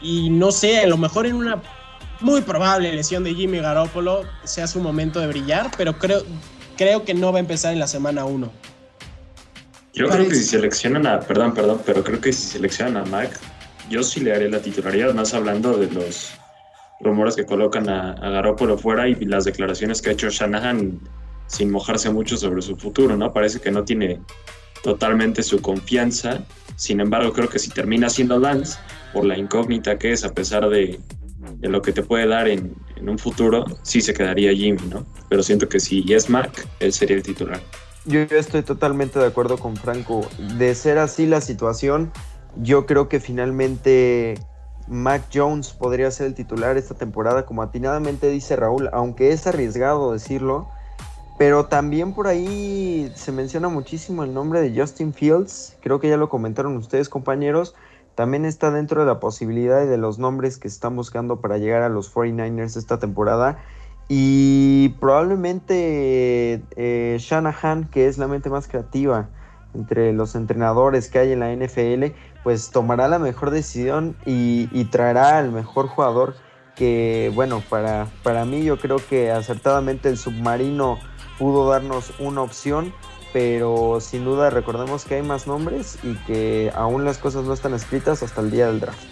Y 0.00 0.30
no 0.30 0.52
sé, 0.52 0.80
a 0.80 0.86
lo 0.86 0.96
mejor 0.96 1.26
en 1.26 1.36
una 1.36 1.62
muy 2.20 2.42
probable 2.42 2.92
lesión 2.92 3.24
de 3.24 3.34
Jimmy 3.34 3.58
Garoppolo 3.58 4.22
sea 4.44 4.66
su 4.66 4.80
momento 4.80 5.20
de 5.20 5.26
brillar, 5.26 5.70
pero 5.76 5.98
creo, 5.98 6.22
creo 6.76 7.04
que 7.04 7.14
no 7.14 7.32
va 7.32 7.38
a 7.38 7.40
empezar 7.40 7.72
en 7.72 7.78
la 7.78 7.86
semana 7.86 8.24
1. 8.24 8.50
Yo 9.94 10.08
creo 10.08 10.28
que 10.28 10.34
si 10.34 10.44
seleccionan 10.44 11.06
a, 11.06 11.20
perdón, 11.20 11.54
perdón, 11.54 11.80
pero 11.86 12.02
creo 12.02 12.20
que 12.20 12.32
si 12.32 12.48
seleccionan 12.48 12.96
a 12.96 13.04
Mac, 13.06 13.38
yo 13.88 14.02
sí 14.02 14.20
le 14.20 14.34
haré 14.34 14.50
la 14.50 14.58
titularidad, 14.58 15.14
más 15.14 15.34
hablando 15.34 15.76
de 15.76 15.88
los 15.90 16.32
rumores 17.00 17.36
que 17.36 17.46
colocan 17.46 17.88
a, 17.88 18.12
a 18.12 18.30
Garoppolo 18.30 18.76
fuera 18.76 19.08
y 19.08 19.14
las 19.14 19.44
declaraciones 19.44 20.02
que 20.02 20.10
ha 20.10 20.12
hecho 20.12 20.30
Shanahan 20.30 20.98
sin 21.46 21.70
mojarse 21.70 22.10
mucho 22.10 22.36
sobre 22.36 22.62
su 22.62 22.76
futuro, 22.76 23.16
¿no? 23.16 23.32
Parece 23.32 23.60
que 23.60 23.70
no 23.70 23.84
tiene 23.84 24.20
totalmente 24.84 25.42
su 25.42 25.60
confianza. 25.60 26.44
Sin 26.76 27.00
embargo, 27.00 27.32
creo 27.32 27.48
que 27.48 27.58
si 27.58 27.70
termina 27.70 28.10
siendo 28.10 28.38
Lance, 28.38 28.78
por 29.14 29.24
la 29.24 29.36
incógnita 29.38 29.98
que 29.98 30.12
es, 30.12 30.24
a 30.24 30.32
pesar 30.32 30.68
de, 30.68 31.00
lo 31.62 31.80
que 31.80 31.92
te 31.92 32.02
puede 32.02 32.28
dar 32.28 32.46
en, 32.48 32.74
en 32.96 33.08
un 33.08 33.18
futuro, 33.18 33.64
sí 33.82 34.02
se 34.02 34.12
quedaría 34.12 34.52
Jimmy, 34.52 34.82
¿no? 34.90 35.06
Pero 35.30 35.42
siento 35.42 35.68
que 35.68 35.80
si 35.80 36.04
es 36.12 36.28
Mac, 36.28 36.68
él 36.80 36.92
sería 36.92 37.16
el 37.16 37.22
titular. 37.22 37.60
Yo 38.04 38.20
estoy 38.20 38.62
totalmente 38.62 39.18
de 39.18 39.26
acuerdo 39.26 39.56
con 39.56 39.76
Franco. 39.76 40.28
De 40.58 40.74
ser 40.74 40.98
así 40.98 41.24
la 41.24 41.40
situación, 41.40 42.12
yo 42.56 42.84
creo 42.84 43.08
que 43.08 43.20
finalmente 43.20 44.34
Mac 44.86 45.22
Jones 45.32 45.70
podría 45.70 46.10
ser 46.10 46.26
el 46.26 46.34
titular 46.34 46.76
esta 46.76 46.94
temporada, 46.94 47.46
como 47.46 47.62
atinadamente 47.62 48.28
dice 48.28 48.56
Raúl, 48.56 48.90
aunque 48.92 49.32
es 49.32 49.46
arriesgado 49.46 50.12
decirlo. 50.12 50.68
Pero 51.36 51.66
también 51.66 52.12
por 52.12 52.28
ahí 52.28 53.10
se 53.16 53.32
menciona 53.32 53.68
muchísimo 53.68 54.22
el 54.22 54.32
nombre 54.32 54.60
de 54.60 54.78
Justin 54.78 55.12
Fields. 55.12 55.76
Creo 55.82 55.98
que 55.98 56.08
ya 56.08 56.16
lo 56.16 56.28
comentaron 56.28 56.76
ustedes, 56.76 57.08
compañeros. 57.08 57.74
También 58.14 58.44
está 58.44 58.70
dentro 58.70 59.00
de 59.00 59.06
la 59.06 59.18
posibilidad 59.18 59.82
y 59.82 59.86
de 59.86 59.98
los 59.98 60.20
nombres 60.20 60.58
que 60.58 60.68
están 60.68 60.94
buscando 60.94 61.40
para 61.40 61.58
llegar 61.58 61.82
a 61.82 61.88
los 61.88 62.14
49ers 62.14 62.76
esta 62.76 63.00
temporada. 63.00 63.58
Y 64.08 64.90
probablemente 65.00 66.62
eh, 66.76 67.16
Shanahan, 67.18 67.88
que 67.90 68.06
es 68.06 68.18
la 68.18 68.28
mente 68.28 68.50
más 68.50 68.68
creativa 68.68 69.28
entre 69.74 70.12
los 70.12 70.36
entrenadores 70.36 71.08
que 71.10 71.18
hay 71.18 71.32
en 71.32 71.40
la 71.40 71.52
NFL, 71.52 72.14
pues 72.44 72.70
tomará 72.70 73.08
la 73.08 73.18
mejor 73.18 73.50
decisión 73.50 74.16
y, 74.24 74.84
traerá 74.92 75.38
al 75.38 75.50
mejor 75.50 75.88
jugador 75.88 76.36
que, 76.76 77.32
bueno, 77.34 77.60
para, 77.68 78.06
para 78.22 78.44
mí 78.44 78.62
yo 78.62 78.78
creo 78.78 78.98
que 78.98 79.32
acertadamente 79.32 80.08
el 80.08 80.16
submarino 80.16 80.98
pudo 81.38 81.68
darnos 81.68 82.12
una 82.18 82.42
opción, 82.42 82.92
pero 83.32 83.98
sin 84.00 84.24
duda 84.24 84.50
recordemos 84.50 85.04
que 85.04 85.16
hay 85.16 85.22
más 85.22 85.46
nombres 85.46 85.98
y 86.02 86.14
que 86.26 86.72
aún 86.74 87.04
las 87.04 87.18
cosas 87.18 87.44
no 87.44 87.52
están 87.52 87.74
escritas 87.74 88.22
hasta 88.22 88.40
el 88.40 88.50
día 88.50 88.66
del 88.68 88.80
draft. 88.80 89.02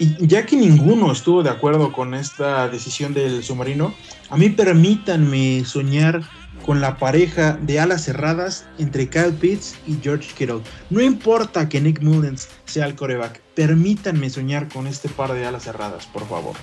Y 0.00 0.26
ya 0.26 0.46
que 0.46 0.56
ninguno 0.56 1.10
estuvo 1.10 1.42
de 1.42 1.50
acuerdo 1.50 1.92
con 1.92 2.14
esta 2.14 2.68
decisión 2.68 3.14
del 3.14 3.42
submarino, 3.42 3.92
a 4.30 4.36
mí 4.36 4.48
permítanme 4.48 5.64
soñar 5.64 6.22
con 6.64 6.80
la 6.80 6.98
pareja 6.98 7.58
de 7.60 7.80
alas 7.80 8.04
cerradas 8.04 8.66
entre 8.78 9.08
Kyle 9.08 9.32
Pitts 9.32 9.76
y 9.86 9.98
George 10.00 10.28
Kittle. 10.36 10.60
No 10.90 11.00
importa 11.00 11.68
que 11.68 11.80
Nick 11.80 12.00
Mullens 12.00 12.48
sea 12.64 12.86
el 12.86 12.94
coreback, 12.94 13.40
permítanme 13.54 14.30
soñar 14.30 14.68
con 14.68 14.86
este 14.86 15.08
par 15.08 15.32
de 15.32 15.46
alas 15.46 15.64
cerradas, 15.64 16.06
por 16.06 16.26
favor. 16.28 16.54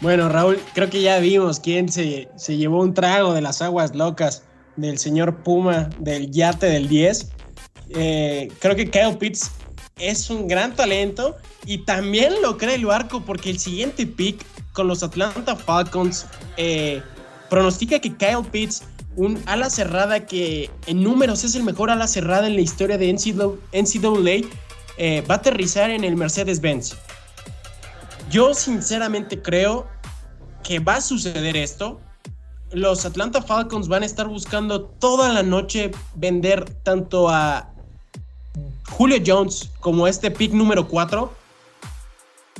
Bueno, 0.00 0.30
Raúl, 0.30 0.58
creo 0.74 0.88
que 0.88 1.02
ya 1.02 1.18
vimos 1.18 1.60
quién 1.60 1.90
se, 1.90 2.28
se 2.36 2.56
llevó 2.56 2.80
un 2.80 2.94
trago 2.94 3.34
de 3.34 3.42
las 3.42 3.60
aguas 3.60 3.94
locas 3.94 4.42
del 4.76 4.98
señor 4.98 5.42
Puma 5.42 5.90
del 5.98 6.30
yate 6.30 6.66
del 6.66 6.88
10. 6.88 7.30
Eh, 7.90 8.48
creo 8.60 8.76
que 8.76 8.90
Kyle 8.90 9.16
Pitts 9.18 9.50
es 9.98 10.30
un 10.30 10.48
gran 10.48 10.74
talento 10.74 11.36
y 11.66 11.78
también 11.84 12.32
lo 12.42 12.56
cree 12.56 12.76
el 12.76 12.86
barco 12.86 13.22
porque 13.24 13.50
el 13.50 13.58
siguiente 13.58 14.06
pick 14.06 14.42
con 14.72 14.88
los 14.88 15.02
Atlanta 15.02 15.54
Falcons 15.54 16.26
eh, 16.56 17.02
pronostica 17.50 17.98
que 17.98 18.16
Kyle 18.16 18.44
Pitts, 18.50 18.82
un 19.16 19.42
ala 19.46 19.68
cerrada 19.68 20.24
que 20.24 20.70
en 20.86 21.02
números 21.02 21.44
es 21.44 21.54
el 21.54 21.64
mejor 21.64 21.90
ala 21.90 22.06
cerrada 22.06 22.46
en 22.46 22.54
la 22.54 22.62
historia 22.62 22.96
de 22.96 23.12
NCAA, 23.12 24.48
eh, 24.96 25.22
va 25.28 25.34
a 25.34 25.38
aterrizar 25.38 25.90
en 25.90 26.04
el 26.04 26.16
Mercedes-Benz. 26.16 26.96
Yo 28.30 28.54
sinceramente 28.54 29.42
creo 29.42 29.88
que 30.62 30.78
va 30.78 30.96
a 30.96 31.00
suceder 31.00 31.56
esto. 31.56 32.00
Los 32.70 33.04
Atlanta 33.04 33.42
Falcons 33.42 33.88
van 33.88 34.04
a 34.04 34.06
estar 34.06 34.28
buscando 34.28 34.82
toda 34.82 35.32
la 35.32 35.42
noche 35.42 35.90
vender 36.14 36.64
tanto 36.84 37.28
a 37.28 37.72
Julio 38.88 39.18
Jones 39.26 39.70
como 39.80 40.06
este 40.06 40.30
pick 40.30 40.52
número 40.52 40.86
4. 40.86 41.32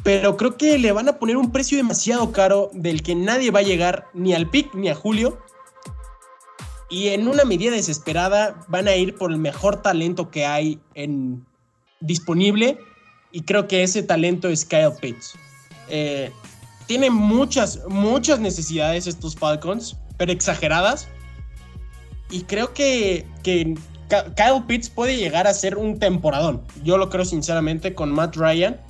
Pero 0.02 0.36
creo 0.36 0.56
que 0.56 0.76
le 0.76 0.90
van 0.90 1.08
a 1.08 1.18
poner 1.18 1.36
un 1.36 1.52
precio 1.52 1.76
demasiado 1.76 2.32
caro 2.32 2.70
del 2.72 3.04
que 3.04 3.14
nadie 3.14 3.52
va 3.52 3.60
a 3.60 3.62
llegar 3.62 4.06
ni 4.12 4.34
al 4.34 4.50
pick 4.50 4.74
ni 4.74 4.88
a 4.88 4.96
Julio. 4.96 5.38
Y 6.88 7.08
en 7.08 7.28
una 7.28 7.44
medida 7.44 7.70
desesperada 7.70 8.56
van 8.66 8.88
a 8.88 8.96
ir 8.96 9.14
por 9.14 9.30
el 9.30 9.38
mejor 9.38 9.82
talento 9.82 10.32
que 10.32 10.46
hay 10.46 10.80
en, 10.94 11.46
disponible. 12.00 12.80
Y 13.30 13.42
creo 13.42 13.68
que 13.68 13.84
ese 13.84 14.02
talento 14.02 14.48
es 14.48 14.64
Kyle 14.64 14.90
Pitts. 15.00 15.36
Eh, 15.90 16.32
tiene 16.86 17.10
muchas, 17.10 17.80
muchas 17.88 18.40
necesidades 18.40 19.06
estos 19.06 19.36
Falcons, 19.36 19.96
pero 20.16 20.32
exageradas. 20.32 21.08
Y 22.30 22.42
creo 22.42 22.72
que, 22.72 23.26
que 23.42 23.74
Kyle 24.08 24.64
Pitts 24.66 24.90
puede 24.90 25.16
llegar 25.16 25.46
a 25.46 25.54
ser 25.54 25.76
un 25.76 25.98
temporadón. 25.98 26.62
Yo 26.82 26.98
lo 26.98 27.08
creo 27.08 27.24
sinceramente 27.24 27.94
con 27.94 28.10
Matt 28.10 28.36
Ryan. 28.36 28.80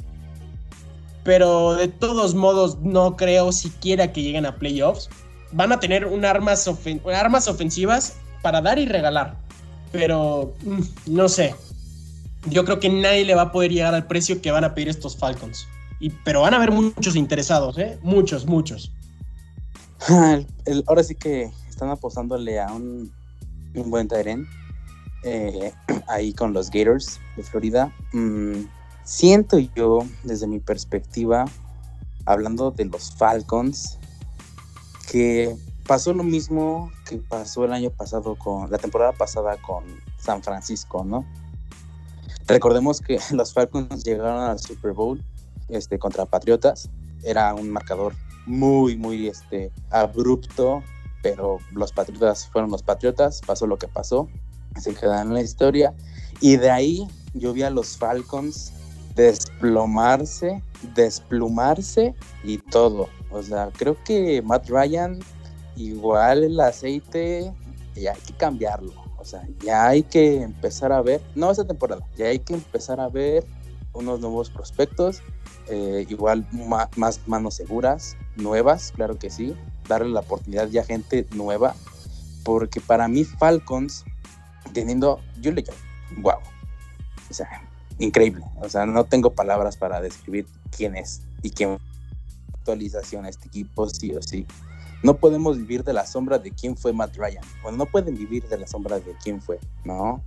Pero 1.25 1.75
de 1.75 1.89
todos 1.89 2.35
modos 2.35 2.79
no 2.81 3.17
creo 3.17 3.53
siquiera 3.53 4.13
que 4.13 4.23
lleguen 4.23 4.47
a 4.47 4.57
playoffs. 4.57 5.11
Van 5.53 5.71
a 5.73 5.79
tener 5.79 6.07
un 6.07 6.25
armas, 6.25 6.69
armas 7.15 7.49
ofensivas 7.49 8.17
para 8.41 8.63
dar 8.63 8.79
y 8.79 8.87
regalar. 8.87 9.37
Pero 9.93 10.55
mm, 10.65 10.81
no 11.15 11.29
sé. 11.29 11.55
Yo 12.47 12.65
creo 12.65 12.81
que 12.81 12.89
nadie 12.89 13.27
le 13.27 13.35
va 13.35 13.43
a 13.43 13.53
poder 13.53 13.71
llegar 13.71 13.95
al 13.95 14.07
precio 14.07 14.41
que 14.41 14.51
van 14.51 14.65
a 14.65 14.75
pedir 14.75 14.89
estos 14.89 15.19
Falcons. 15.19 15.69
Pero 16.25 16.41
van 16.43 16.55
a 16.55 16.57
haber 16.57 16.73
muchos 16.73 17.15
interesados, 17.17 17.77
¿eh? 17.79 17.99
Muchos, 18.03 18.47
muchos. 18.47 18.93
ahora 20.87 21.05
sí 21.05 21.15
que 21.15 21.51
están 21.69 21.91
apostándole 21.91 22.59
a 22.59 22.73
un, 22.73 23.13
buen 23.75 24.09
Tyren 24.09 24.47
eh, 25.25 25.73
ahí 26.09 26.33
con 26.33 26.53
los 26.53 26.71
Gators 26.71 27.21
de 27.37 27.43
Florida. 27.43 27.95
Mm, 28.13 28.65
siento 29.05 29.59
yo, 29.59 30.07
desde 30.25 30.47
mi 30.47 30.59
perspectiva, 30.59 31.45
hablando 32.25 32.71
de 32.71 32.87
los 32.87 33.13
Falcons, 33.13 33.99
que 35.11 35.55
pasó 35.87 36.15
lo 36.15 36.23
mismo 36.23 36.91
que 37.05 37.17
pasó 37.17 37.65
el 37.65 37.73
año 37.73 37.91
pasado 37.91 38.37
con 38.37 38.71
la 38.71 38.79
temporada 38.79 39.13
pasada 39.13 39.57
con 39.61 39.85
San 40.19 40.43
Francisco, 40.43 41.05
¿no? 41.05 41.27
Recordemos 42.47 43.01
que 43.01 43.19
los 43.33 43.53
Falcons 43.53 44.05
llegaron 44.05 44.41
al 44.43 44.59
Super 44.59 44.93
Bowl 44.93 45.23
este, 45.73 45.99
contra 45.99 46.27
Patriotas. 46.27 46.91
Era 47.23 47.55
un 47.55 47.71
marcador 47.71 48.15
muy, 48.47 48.97
muy 48.97 49.29
este, 49.29 49.71
abrupto, 49.91 50.83
pero 51.23 51.59
los 51.73 51.93
Patriotas 51.93 52.49
fueron 52.49 52.71
los 52.71 52.83
Patriotas, 52.83 53.41
pasó 53.47 53.67
lo 53.67 53.79
que 53.79 53.89
pasó, 53.89 54.29
se 54.81 54.95
quedaron 54.95 55.29
en 55.29 55.35
la 55.35 55.43
historia. 55.43 55.95
Y 56.41 56.57
de 56.57 56.71
ahí 56.71 57.09
yo 57.35 57.53
vi 57.53 57.63
a 57.63 57.71
los 57.71 57.97
Falcons 57.97 58.73
desplomarse, 59.15 60.63
desplumarse 60.95 62.15
y 62.45 62.59
todo. 62.59 63.09
O 63.31 63.43
sea, 63.43 63.71
creo 63.77 63.97
que 64.05 64.43
Matt 64.43 64.69
Ryan, 64.69 65.19
igual 65.77 66.45
el 66.45 66.61
aceite, 66.61 67.53
ya 67.95 68.13
hay 68.13 68.21
que 68.21 68.35
cambiarlo. 68.35 68.93
O 69.19 69.25
sea, 69.25 69.47
ya 69.63 69.89
hay 69.89 70.03
que 70.03 70.43
empezar 70.43 70.93
a 70.93 71.03
ver, 71.03 71.21
no 71.35 71.51
esta 71.51 71.67
temporada, 71.67 72.07
ya 72.17 72.27
hay 72.27 72.39
que 72.39 72.55
empezar 72.55 73.01
a 73.01 73.09
ver 73.09 73.45
unos 73.93 74.21
nuevos 74.21 74.49
prospectos, 74.49 75.23
eh, 75.71 76.07
igual 76.09 76.47
más 76.97 77.21
manos 77.27 77.55
seguras, 77.55 78.17
nuevas, 78.37 78.93
claro 78.95 79.19
que 79.19 79.31
sí, 79.31 79.55
darle 79.89 80.11
la 80.11 80.21
oportunidad 80.21 80.69
ya 80.69 80.83
a 80.83 80.85
gente 80.85 81.27
nueva, 81.33 81.75
porque 82.45 82.81
para 82.81 83.09
mí 83.09 83.25
Falcons, 83.25 84.05
teniendo 84.73 85.21
Julie 85.43 85.65
wow, 86.19 86.35
o 87.31 87.35
sea, 87.35 87.49
increíble, 87.99 88.45
o 88.61 88.69
sea, 88.69 88.85
no 88.87 89.05
tengo 89.05 89.31
palabras 89.31 89.77
para 89.77 90.01
describir 90.01 90.47
quién 90.77 90.97
es 90.97 91.23
y 91.43 91.51
qué 91.51 91.79
actualización 92.55 93.25
a 93.25 93.29
este 93.29 93.49
equipo, 93.49 93.89
sí 93.89 94.13
o 94.15 94.23
sí. 94.23 94.47
No 95.03 95.17
podemos 95.17 95.57
vivir 95.57 95.83
de 95.83 95.93
la 95.93 96.05
sombra 96.05 96.39
de 96.39 96.51
quién 96.51 96.77
fue 96.77 96.93
Matt 96.93 97.17
Ryan. 97.17 97.45
Bueno, 97.63 97.79
no 97.79 97.87
pueden 97.87 98.17
vivir 98.17 98.47
de 98.49 98.59
la 98.59 98.67
sombra 98.67 99.01
de 99.01 99.15
quién 99.23 99.41
fue, 99.41 99.59
¿no? 99.85 100.23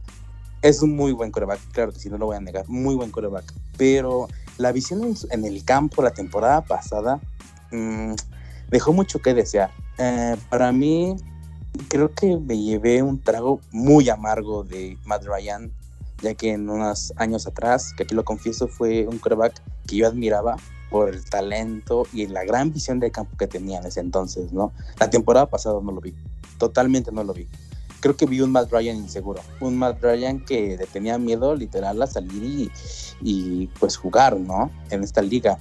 Es 0.64 0.82
un 0.82 0.96
muy 0.96 1.12
buen 1.12 1.30
coreback, 1.30 1.60
claro 1.72 1.92
que 1.92 2.00
sí, 2.00 2.10
no 2.10 2.18
lo 2.18 2.28
voy 2.28 2.38
a 2.38 2.40
negar, 2.40 2.68
muy 2.68 2.96
buen 2.96 3.12
coreback. 3.12 3.54
Pero 3.78 4.30
la 4.58 4.72
visión 4.72 5.16
en, 5.30 5.46
el 5.46 5.64
campo 5.64 6.02
la 6.02 6.12
temporada 6.12 6.62
pasada 6.64 7.20
mmm, 7.72 8.14
dejó 8.70 8.94
mucho 8.94 9.20
que 9.20 9.34
desear. 9.34 9.72
Eh, 9.98 10.36
para 10.50 10.72
mí, 10.72 11.16
creo 11.90 12.14
que 12.14 12.38
me 12.38 12.58
llevé 12.58 13.04
un 13.04 13.22
trago 13.22 13.60
muy 13.72 14.10
amargo 14.10 14.64
de 14.64 14.98
Matt 15.06 15.26
Ryan, 15.26 15.72
ya 16.22 16.34
que 16.34 16.54
en 16.54 16.70
unos 16.70 17.14
años 17.18 17.46
atrás, 17.48 17.94
que 17.96 18.04
aquí 18.04 18.16
lo 18.16 18.24
confieso, 18.24 18.68
fue 18.68 19.08
un 19.08 19.20
coreback 19.20 19.62
que 19.88 19.98
yo 19.98 20.08
admiraba 20.08 20.58
por 20.90 21.10
el 21.10 21.24
talento 21.26 22.06
y 22.14 22.28
la 22.28 22.44
gran 22.44 22.72
visión 22.72 23.00
del 23.00 23.12
campo 23.12 23.36
que 23.38 23.48
tenía 23.48 23.80
en 23.80 23.86
ese 23.86 24.00
entonces, 24.00 24.54
¿no? 24.54 24.72
La 25.00 25.10
temporada 25.10 25.48
pasada 25.50 25.80
no 25.82 25.92
lo 25.92 26.02
vi, 26.02 26.14
totalmente 26.58 27.12
no 27.12 27.24
lo 27.24 27.34
vi 27.34 27.48
creo 28.04 28.18
que 28.18 28.26
vi 28.26 28.42
un 28.42 28.52
Matt 28.52 28.70
Ryan 28.70 28.98
inseguro, 28.98 29.42
un 29.62 29.78
Matt 29.78 30.04
Ryan 30.04 30.42
que 30.42 30.78
tenía 30.92 31.18
miedo 31.18 31.56
literal 31.56 32.02
a 32.02 32.06
salir 32.06 32.70
y, 33.22 33.68
pues 33.80 33.96
jugar, 33.96 34.38
¿no? 34.38 34.70
En 34.90 35.06
esta 35.06 35.22
liga, 35.22 35.58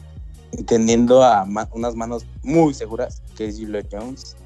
teniendo 0.66 1.22
a 1.22 1.46
unas 1.70 1.94
manos 1.94 2.26
muy 2.42 2.74
seguras, 2.74 3.22
que 3.36 3.46
es 3.46 3.60
Julio 3.60 3.80
Jones. 3.88 4.36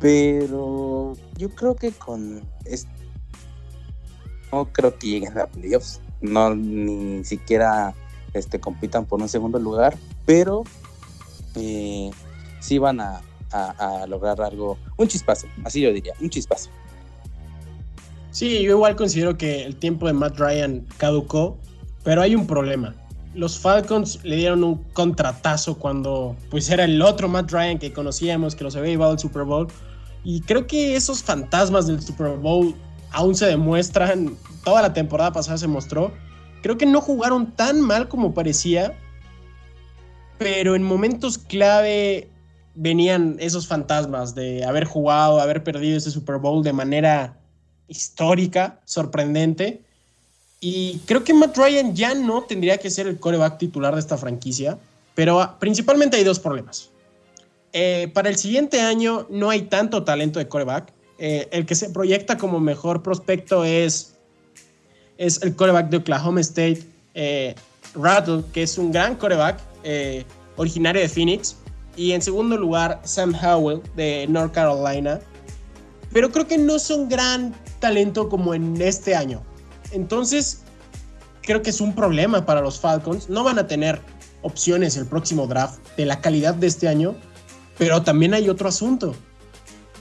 Pero 0.00 1.12
yo 1.36 1.50
creo 1.50 1.76
que 1.76 1.92
con 1.92 2.42
esto 2.64 2.88
no 4.50 4.72
creo 4.72 4.98
que 4.98 5.06
lleguen 5.06 5.38
a 5.38 5.46
playoffs, 5.46 6.00
no 6.22 6.54
ni 6.54 7.22
siquiera 7.22 7.94
este, 8.32 8.58
compitan 8.60 9.04
por 9.04 9.20
un 9.20 9.28
segundo 9.28 9.58
lugar, 9.58 9.94
pero 10.24 10.64
eh, 11.54 12.10
sí 12.60 12.78
van 12.78 13.00
a 13.00 13.20
lograr 14.08 14.40
algo, 14.40 14.78
un 14.96 15.06
chispazo, 15.06 15.46
así 15.64 15.82
yo 15.82 15.92
diría, 15.92 16.14
un 16.18 16.30
chispazo. 16.30 16.70
Sí, 18.36 18.62
yo 18.62 18.72
igual 18.72 18.96
considero 18.96 19.38
que 19.38 19.64
el 19.64 19.76
tiempo 19.76 20.06
de 20.06 20.12
Matt 20.12 20.38
Ryan 20.38 20.86
caducó, 20.98 21.56
pero 22.04 22.20
hay 22.20 22.34
un 22.34 22.46
problema. 22.46 22.94
Los 23.34 23.58
Falcons 23.58 24.20
le 24.24 24.36
dieron 24.36 24.62
un 24.62 24.82
contratazo 24.92 25.78
cuando 25.78 26.36
pues 26.50 26.68
era 26.68 26.84
el 26.84 27.00
otro 27.00 27.30
Matt 27.30 27.50
Ryan 27.50 27.78
que 27.78 27.94
conocíamos, 27.94 28.54
que 28.54 28.62
los 28.62 28.76
había 28.76 28.90
llevado 28.90 29.12
al 29.12 29.18
Super 29.18 29.44
Bowl. 29.44 29.68
Y 30.22 30.42
creo 30.42 30.66
que 30.66 30.96
esos 30.96 31.22
fantasmas 31.22 31.86
del 31.86 32.02
Super 32.02 32.36
Bowl 32.36 32.74
aún 33.10 33.34
se 33.34 33.46
demuestran, 33.46 34.36
toda 34.62 34.82
la 34.82 34.92
temporada 34.92 35.32
pasada 35.32 35.56
se 35.56 35.66
mostró. 35.66 36.12
Creo 36.60 36.76
que 36.76 36.84
no 36.84 37.00
jugaron 37.00 37.52
tan 37.52 37.80
mal 37.80 38.06
como 38.06 38.34
parecía, 38.34 38.98
pero 40.36 40.76
en 40.76 40.82
momentos 40.82 41.38
clave 41.38 42.28
venían 42.74 43.36
esos 43.40 43.66
fantasmas 43.66 44.34
de 44.34 44.62
haber 44.62 44.84
jugado, 44.84 45.40
haber 45.40 45.64
perdido 45.64 45.96
ese 45.96 46.10
Super 46.10 46.36
Bowl 46.36 46.62
de 46.62 46.74
manera 46.74 47.38
histórica, 47.88 48.80
sorprendente. 48.84 49.80
Y 50.60 51.00
creo 51.06 51.22
que 51.22 51.34
Matt 51.34 51.56
Ryan 51.56 51.94
ya 51.94 52.14
no 52.14 52.42
tendría 52.42 52.78
que 52.78 52.90
ser 52.90 53.06
el 53.06 53.18
coreback 53.18 53.58
titular 53.58 53.94
de 53.94 54.00
esta 54.00 54.16
franquicia, 54.16 54.78
pero 55.14 55.56
principalmente 55.58 56.16
hay 56.16 56.24
dos 56.24 56.38
problemas. 56.38 56.90
Eh, 57.72 58.10
para 58.14 58.30
el 58.30 58.36
siguiente 58.36 58.80
año 58.80 59.26
no 59.28 59.50
hay 59.50 59.62
tanto 59.62 60.02
talento 60.02 60.38
de 60.38 60.48
coreback. 60.48 60.92
Eh, 61.18 61.48
el 61.50 61.66
que 61.66 61.74
se 61.74 61.90
proyecta 61.90 62.38
como 62.38 62.58
mejor 62.58 63.02
prospecto 63.02 63.64
es, 63.64 64.14
es 65.18 65.42
el 65.42 65.54
coreback 65.54 65.88
de 65.90 65.98
Oklahoma 65.98 66.40
State, 66.40 66.82
eh, 67.14 67.54
Rattle, 67.94 68.42
que 68.52 68.62
es 68.62 68.78
un 68.78 68.92
gran 68.92 69.14
coreback 69.16 69.60
originario 70.56 71.02
de 71.02 71.08
Phoenix. 71.08 71.56
Y 71.96 72.12
en 72.12 72.20
segundo 72.20 72.56
lugar, 72.56 73.00
Sam 73.04 73.34
Howell 73.34 73.82
de 73.94 74.26
North 74.28 74.52
Carolina. 74.52 75.20
Pero 76.16 76.32
creo 76.32 76.46
que 76.46 76.56
no 76.56 76.78
son 76.78 77.10
gran 77.10 77.54
talento 77.78 78.30
como 78.30 78.54
en 78.54 78.80
este 78.80 79.14
año. 79.14 79.42
Entonces, 79.92 80.62
creo 81.42 81.60
que 81.60 81.68
es 81.68 81.82
un 81.82 81.94
problema 81.94 82.46
para 82.46 82.62
los 82.62 82.80
Falcons. 82.80 83.28
No 83.28 83.44
van 83.44 83.58
a 83.58 83.66
tener 83.66 84.00
opciones 84.40 84.96
el 84.96 85.04
próximo 85.04 85.46
draft 85.46 85.78
de 85.98 86.06
la 86.06 86.22
calidad 86.22 86.54
de 86.54 86.68
este 86.68 86.88
año. 86.88 87.16
Pero 87.76 88.02
también 88.02 88.32
hay 88.32 88.48
otro 88.48 88.66
asunto. 88.66 89.14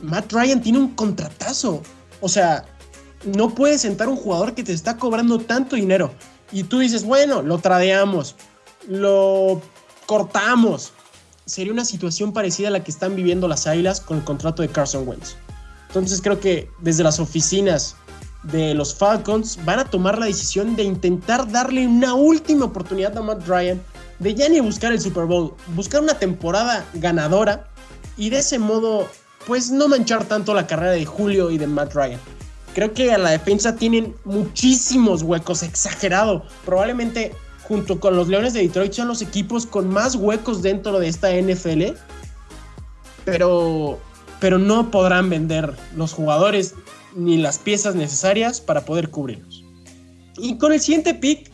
Matt 0.03 0.32
Ryan 0.32 0.61
tiene 0.61 0.80
un 0.80 0.95
contratazo. 0.95 1.82
O 2.22 2.30
sea, 2.30 2.63
no 3.26 3.49
puedes 3.53 3.82
sentar 3.82 4.07
un 4.07 4.16
jugador 4.16 4.53
que 4.53 4.63
te 4.63 4.72
está 4.72 4.95
cobrando 4.95 5.39
tanto 5.39 5.76
dinero. 5.76 6.13
Y 6.49 6.63
tú 6.63 6.80
dices, 6.80 7.03
bueno, 7.03 7.41
lo 7.41 7.57
tradeamos, 7.57 8.38
lo 8.88 9.61
cortamos. 10.05 10.93
Sería 11.45 11.74
una 11.74 11.84
situación 11.84 12.32
parecida 12.32 12.70
a 12.70 12.72
la 12.72 12.86
que 12.86 12.91
están 12.91 13.18
viviendo 13.18 13.49
las 13.49 13.68
Águilas 13.68 13.99
con 13.99 14.20
el 14.20 14.24
contrato 14.24 14.61
de 14.61 14.70
Carson 14.70 15.05
Wentz. 15.05 15.36
Entonces 15.95 16.21
creo 16.21 16.41
que 16.41 16.69
desde 16.79 17.03
las 17.03 17.21
oficinas 17.21 17.95
de 18.43 18.73
los 18.73 18.93
Falcons 18.93 19.57
van 19.63 19.79
a 19.79 19.85
tomar 19.85 20.19
la 20.19 20.25
decisión 20.25 20.75
de 20.75 20.83
intentar 20.83 21.49
darle 21.49 21.87
una 21.87 22.13
última 22.15 22.65
oportunidad 22.65 23.17
a 23.17 23.21
Matt 23.21 23.47
Ryan 23.47 23.81
de 24.19 24.35
ya 24.35 24.49
ni 24.49 24.59
buscar 24.59 24.91
el 24.91 24.99
Super 24.99 25.23
Bowl, 25.23 25.53
buscar 25.73 26.01
una 26.01 26.19
temporada 26.19 26.85
ganadora 26.95 27.69
y 28.17 28.29
de 28.29 28.39
ese 28.39 28.59
modo 28.59 29.07
pues 29.47 29.71
no 29.71 29.87
manchar 29.87 30.25
tanto 30.25 30.53
la 30.53 30.67
carrera 30.67 30.91
de 30.91 31.05
Julio 31.05 31.49
y 31.49 31.57
de 31.57 31.67
Matt 31.67 31.93
Ryan. 31.95 32.19
Creo 32.73 32.93
que 32.93 33.13
a 33.13 33.17
la 33.17 33.29
defensa 33.29 33.77
tienen 33.77 34.13
muchísimos 34.25 35.21
huecos, 35.21 35.63
exagerado. 35.63 36.43
Probablemente 36.65 37.31
junto 37.63 38.01
con 38.01 38.17
los 38.17 38.27
Leones 38.27 38.51
de 38.51 38.63
Detroit 38.63 38.91
son 38.91 39.07
los 39.07 39.21
equipos 39.21 39.65
con 39.65 39.87
más 39.87 40.15
huecos 40.15 40.61
dentro 40.61 40.99
de 40.99 41.07
esta 41.07 41.29
NFL. 41.31 41.97
Pero, 43.23 43.97
pero 44.39 44.57
no 44.57 44.91
podrán 44.91 45.29
vender 45.29 45.75
los 45.95 46.13
jugadores 46.13 46.75
ni 47.15 47.38
las 47.38 47.57
piezas 47.59 47.95
necesarias 47.95 48.59
para 48.61 48.86
poder 48.86 49.09
cubrirlos. 49.09 49.63
Y 50.38 50.57
con 50.57 50.73
el 50.73 50.81
siguiente 50.81 51.13
pick 51.13 51.51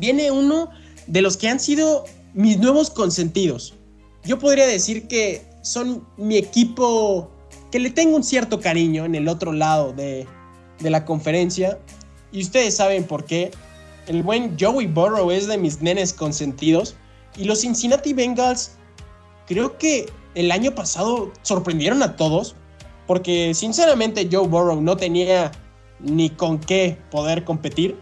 viene 0.00 0.30
uno 0.30 0.70
de 1.06 1.22
los 1.22 1.36
que 1.36 1.48
han 1.48 1.60
sido 1.60 2.04
mis 2.34 2.58
nuevos 2.58 2.90
consentidos. 2.90 3.74
Yo 4.24 4.38
podría 4.38 4.66
decir 4.66 5.06
que 5.08 5.46
son 5.62 6.06
mi 6.16 6.36
equipo 6.36 7.30
que 7.70 7.78
le 7.78 7.90
tengo 7.90 8.16
un 8.16 8.24
cierto 8.24 8.60
cariño 8.60 9.04
en 9.04 9.14
el 9.14 9.28
otro 9.28 9.52
lado 9.52 9.92
de, 9.92 10.26
de 10.80 10.90
la 10.90 11.04
conferencia. 11.04 11.78
Y 12.32 12.42
ustedes 12.42 12.76
saben 12.76 13.04
por 13.04 13.24
qué. 13.24 13.50
El 14.06 14.22
buen 14.22 14.56
Joey 14.58 14.86
Burrow 14.86 15.30
es 15.30 15.46
de 15.46 15.58
mis 15.58 15.80
nenes 15.80 16.12
consentidos. 16.12 16.96
Y 17.36 17.44
los 17.44 17.60
Cincinnati 17.60 18.12
Bengals 18.12 18.72
creo 19.48 19.78
que 19.78 20.10
el 20.34 20.52
año 20.52 20.74
pasado 20.74 21.32
sorprendieron 21.42 22.02
a 22.02 22.16
todos. 22.16 22.54
Porque 23.06 23.54
sinceramente 23.54 24.28
Joe 24.30 24.46
Burrow 24.46 24.82
no 24.82 24.96
tenía 24.96 25.50
ni 25.98 26.28
con 26.28 26.58
qué 26.58 26.98
poder 27.10 27.42
competir. 27.42 27.96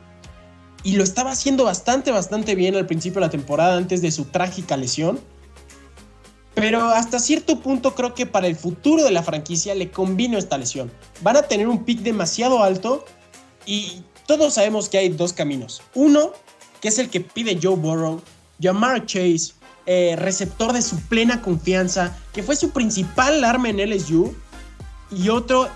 Y 0.82 0.96
lo 0.96 1.04
estaba 1.04 1.30
haciendo 1.30 1.64
bastante, 1.64 2.10
bastante 2.10 2.54
bien 2.54 2.74
al 2.74 2.86
principio 2.86 3.20
de 3.20 3.26
la 3.26 3.30
temporada 3.30 3.76
antes 3.76 4.02
de 4.02 4.10
su 4.10 4.24
trágica 4.26 4.76
lesión. 4.76 5.20
Pero 6.54 6.84
hasta 6.84 7.18
cierto 7.18 7.60
punto 7.60 7.94
creo 7.94 8.14
que 8.14 8.26
para 8.26 8.46
el 8.46 8.56
futuro 8.56 9.04
de 9.04 9.10
la 9.10 9.22
franquicia 9.22 9.74
le 9.74 9.90
convino 9.90 10.38
esta 10.38 10.58
lesión. 10.58 10.90
Van 11.22 11.36
a 11.36 11.42
tener 11.42 11.68
un 11.68 11.84
pick 11.84 12.00
demasiado 12.00 12.62
alto 12.62 13.04
y 13.64 14.02
todos 14.26 14.54
sabemos 14.54 14.88
que 14.88 14.98
hay 14.98 15.10
dos 15.10 15.32
caminos. 15.32 15.82
Uno, 15.94 16.32
que 16.80 16.88
es 16.88 16.98
el 16.98 17.10
que 17.10 17.20
pide 17.20 17.58
Joe 17.62 17.76
Burrow, 17.76 18.22
Jamar 18.60 19.04
Chase, 19.06 19.52
eh, 19.86 20.16
receptor 20.16 20.72
de 20.72 20.82
su 20.82 21.00
plena 21.00 21.42
confianza, 21.42 22.16
que 22.32 22.42
fue 22.42 22.56
su 22.56 22.70
principal 22.70 23.42
arma 23.44 23.70
en 23.70 23.78
LSU. 23.78 24.34
Y 25.10 25.28
otro, 25.28 25.68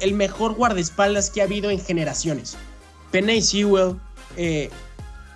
el 0.00 0.14
mejor 0.14 0.54
guardaespaldas 0.54 1.30
que 1.30 1.40
ha 1.40 1.44
habido 1.44 1.70
en 1.70 1.80
generaciones. 1.80 2.56
Penny 3.10 3.42
Sewell, 3.42 3.96
eh, 4.36 4.70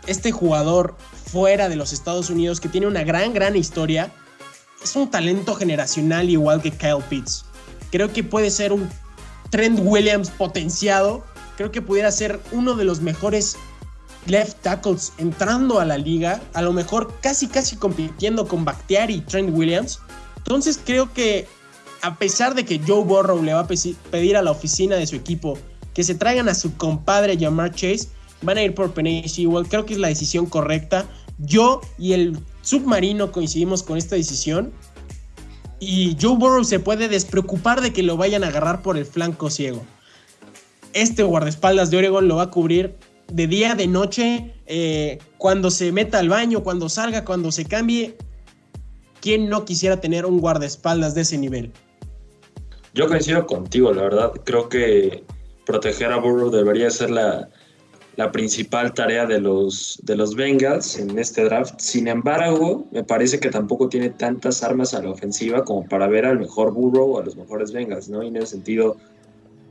este 0.06 0.30
jugador 0.30 0.96
fuera 1.32 1.68
de 1.68 1.76
los 1.76 1.92
Estados 1.92 2.30
Unidos 2.30 2.60
que 2.60 2.68
tiene 2.68 2.86
una 2.86 3.02
gran, 3.02 3.34
gran 3.34 3.56
historia 3.56 4.12
es 4.84 4.94
un 4.96 5.10
talento 5.10 5.54
generacional 5.54 6.28
igual 6.28 6.60
que 6.60 6.70
Kyle 6.70 7.02
Pitts. 7.08 7.46
Creo 7.90 8.12
que 8.12 8.22
puede 8.22 8.50
ser 8.50 8.72
un 8.72 8.88
Trent 9.50 9.80
Williams 9.82 10.30
potenciado. 10.30 11.24
Creo 11.56 11.72
que 11.72 11.80
pudiera 11.80 12.10
ser 12.12 12.38
uno 12.52 12.74
de 12.74 12.84
los 12.84 13.00
mejores 13.00 13.56
left 14.26 14.62
tackles 14.62 15.12
entrando 15.18 15.80
a 15.80 15.84
la 15.84 15.98
liga. 15.98 16.40
A 16.54 16.62
lo 16.62 16.72
mejor 16.72 17.12
casi 17.20 17.46
casi 17.46 17.76
compitiendo 17.76 18.46
con 18.46 18.64
Bakhtiari 18.64 19.14
y 19.14 19.20
Trent 19.20 19.50
Williams. 19.52 20.00
Entonces 20.38 20.80
creo 20.84 21.12
que 21.12 21.46
a 22.02 22.18
pesar 22.18 22.54
de 22.54 22.64
que 22.64 22.80
Joe 22.86 23.04
Burrow 23.04 23.42
le 23.42 23.54
va 23.54 23.60
a 23.60 23.66
pedir 23.66 24.36
a 24.36 24.42
la 24.42 24.50
oficina 24.50 24.96
de 24.96 25.06
su 25.06 25.16
equipo 25.16 25.58
que 25.94 26.04
se 26.04 26.14
traigan 26.14 26.48
a 26.48 26.54
su 26.54 26.76
compadre 26.76 27.38
Jamar 27.38 27.72
Chase, 27.74 28.08
van 28.42 28.58
a 28.58 28.62
ir 28.62 28.74
por 28.74 28.92
Penny 28.92 29.26
Sewell. 29.28 29.66
Creo 29.66 29.86
que 29.86 29.94
es 29.94 29.98
la 29.98 30.08
decisión 30.08 30.46
correcta. 30.46 31.06
Yo 31.38 31.80
y 31.98 32.12
el 32.12 32.38
submarino 32.62 33.32
coincidimos 33.32 33.82
con 33.82 33.96
esta 33.96 34.16
decisión. 34.16 34.72
Y 35.80 36.16
Joe 36.20 36.36
Burrow 36.36 36.64
se 36.64 36.80
puede 36.80 37.08
despreocupar 37.08 37.80
de 37.80 37.92
que 37.92 38.02
lo 38.02 38.16
vayan 38.16 38.44
a 38.44 38.48
agarrar 38.48 38.82
por 38.82 38.96
el 38.96 39.06
flanco 39.06 39.50
ciego. 39.50 39.82
Este 40.92 41.22
guardaespaldas 41.22 41.90
de 41.90 41.98
Oregon 41.98 42.28
lo 42.28 42.36
va 42.36 42.44
a 42.44 42.50
cubrir 42.50 42.96
de 43.34 43.48
día, 43.48 43.74
de 43.74 43.88
noche, 43.88 44.54
eh, 44.66 45.18
cuando 45.38 45.68
se 45.72 45.90
meta 45.90 46.20
al 46.20 46.28
baño, 46.28 46.62
cuando 46.62 46.88
salga, 46.88 47.24
cuando 47.24 47.50
se 47.50 47.64
cambie. 47.64 48.16
¿Quién 49.20 49.48
no 49.48 49.64
quisiera 49.64 50.00
tener 50.00 50.24
un 50.24 50.38
guardaespaldas 50.38 51.16
de 51.16 51.22
ese 51.22 51.36
nivel? 51.38 51.72
Yo 52.94 53.08
coincido 53.08 53.44
contigo, 53.46 53.92
la 53.92 54.02
verdad. 54.02 54.32
Creo 54.44 54.68
que 54.68 55.24
proteger 55.66 56.12
a 56.12 56.18
Burrow 56.18 56.48
debería 56.48 56.88
ser 56.90 57.10
la, 57.10 57.48
la 58.14 58.30
principal 58.30 58.94
tarea 58.94 59.26
de 59.26 59.40
los, 59.40 59.98
de 60.04 60.14
los 60.14 60.36
Bengals 60.36 60.96
en 61.00 61.18
este 61.18 61.42
draft. 61.42 61.80
Sin 61.80 62.06
embargo, 62.06 62.86
me 62.92 63.02
parece 63.02 63.40
que 63.40 63.50
tampoco 63.50 63.88
tiene 63.88 64.10
tantas 64.10 64.62
armas 64.62 64.94
a 64.94 65.02
la 65.02 65.10
ofensiva 65.10 65.64
como 65.64 65.88
para 65.88 66.06
ver 66.06 66.24
al 66.24 66.38
mejor 66.38 66.72
Burrow 66.72 67.16
o 67.16 67.18
a 67.18 67.24
los 67.24 67.34
mejores 67.34 67.72
Bengals, 67.72 68.08
¿no? 68.08 68.22
Y 68.22 68.28
en 68.28 68.36
ese 68.36 68.46
sentido, 68.46 68.96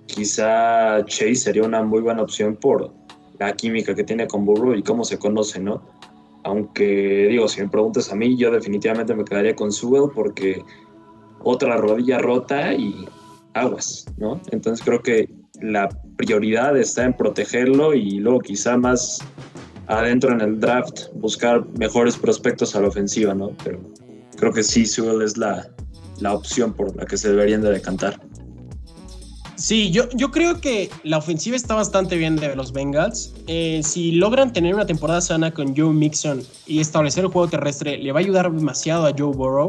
quizá 0.07 1.05
Chase 1.05 1.35
sería 1.35 1.63
una 1.63 1.81
muy 1.81 2.01
buena 2.01 2.23
opción 2.23 2.57
por 2.57 2.91
la 3.39 3.53
química 3.53 3.95
que 3.95 4.03
tiene 4.03 4.27
con 4.27 4.45
Burrow 4.45 4.73
y 4.75 4.83
cómo 4.83 5.03
se 5.03 5.17
conoce, 5.17 5.59
¿no? 5.59 5.81
Aunque, 6.43 7.27
digo, 7.29 7.47
si 7.47 7.61
me 7.61 7.69
preguntas 7.69 8.11
a 8.11 8.15
mí, 8.15 8.37
yo 8.37 8.51
definitivamente 8.51 9.15
me 9.15 9.23
quedaría 9.23 9.55
con 9.55 9.71
Sewell 9.71 10.11
porque 10.13 10.61
otra 11.41 11.77
rodilla 11.77 12.19
rota 12.19 12.73
y 12.73 13.07
aguas, 13.53 14.05
¿no? 14.17 14.41
Entonces 14.51 14.85
creo 14.85 15.01
que 15.01 15.29
la 15.61 15.89
prioridad 16.17 16.77
está 16.77 17.05
en 17.05 17.13
protegerlo 17.13 17.93
y 17.93 18.19
luego 18.19 18.39
quizá 18.39 18.77
más 18.77 19.19
adentro 19.87 20.31
en 20.31 20.41
el 20.41 20.59
draft 20.59 21.07
buscar 21.15 21.65
mejores 21.77 22.17
prospectos 22.17 22.75
a 22.75 22.81
la 22.81 22.87
ofensiva, 22.87 23.33
¿no? 23.33 23.51
Pero 23.63 23.79
creo 24.37 24.51
que 24.51 24.63
sí, 24.63 24.85
Sewell 24.85 25.21
es 25.21 25.37
la, 25.37 25.67
la 26.19 26.33
opción 26.33 26.73
por 26.73 26.95
la 26.95 27.05
que 27.05 27.17
se 27.17 27.29
deberían 27.29 27.61
de 27.61 27.71
decantar. 27.71 28.19
Sí, 29.55 29.91
yo, 29.91 30.09
yo 30.15 30.31
creo 30.31 30.59
que 30.59 30.89
la 31.03 31.17
ofensiva 31.17 31.55
está 31.55 31.75
bastante 31.75 32.17
bien 32.17 32.35
de 32.35 32.55
los 32.55 32.71
Bengals. 32.71 33.33
Eh, 33.47 33.81
si 33.83 34.13
logran 34.13 34.51
tener 34.51 34.73
una 34.73 34.85
temporada 34.85 35.21
sana 35.21 35.51
con 35.51 35.75
Joe 35.75 35.93
Mixon 35.93 36.41
y 36.65 36.79
establecer 36.79 37.23
el 37.23 37.31
juego 37.31 37.47
terrestre, 37.47 37.97
le 37.97 38.11
va 38.11 38.19
a 38.19 38.23
ayudar 38.23 38.51
demasiado 38.51 39.05
a 39.05 39.13
Joe 39.15 39.35
Burrow. 39.35 39.67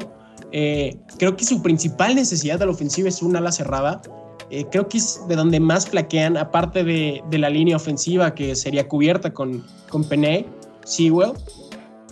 Eh, 0.53 0.97
creo 1.19 1.37
que 1.37 1.45
su 1.45 1.63
principal 1.63 2.15
necesidad 2.15 2.59
de 2.59 2.67
la 2.67 2.73
ofensiva 2.73 3.09
es 3.09 3.21
un 3.23 3.37
ala 3.37 3.53
cerrada. 3.53 4.01
Eh, 4.51 4.65
creo 4.71 4.89
que 4.89 4.99
es 4.99 5.21
de 5.29 5.37
donde 5.37 5.61
más 5.61 5.89
flaquean, 5.89 6.37
aparte 6.37 6.85
de, 6.85 7.23
de, 7.31 7.39
la 7.39 7.51
línea 7.51 7.77
ofensiva 7.77 8.35
que 8.35 8.55
sería 8.55 8.89
cubierta 8.89 9.33
con, 9.33 9.65
con 9.91 10.05
Peney, 10.05 10.47
Sewell. 10.85 11.33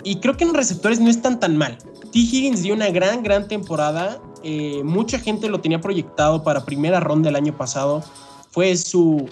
Y 0.05 0.16
creo 0.16 0.37
que 0.37 0.45
en 0.45 0.55
receptores 0.55 1.01
no 1.01 1.09
están 1.09 1.39
tan 1.39 1.57
mal. 1.57 1.79
T. 2.12 2.18
Higgins 2.18 2.62
dio 2.62 2.75
una 2.75 2.91
gran, 2.91 3.23
gran 3.23 3.47
temporada. 3.49 4.20
Eh, 4.43 4.82
mucha 4.84 5.18
gente 5.18 5.49
lo 5.49 5.61
tenía 5.61 5.80
proyectado 5.80 6.43
para 6.43 6.64
primera 6.64 7.01
ronda 7.01 7.30
el 7.30 7.36
año 7.36 7.57
pasado. 7.57 8.03
Fue 8.51 8.76
su 8.76 9.28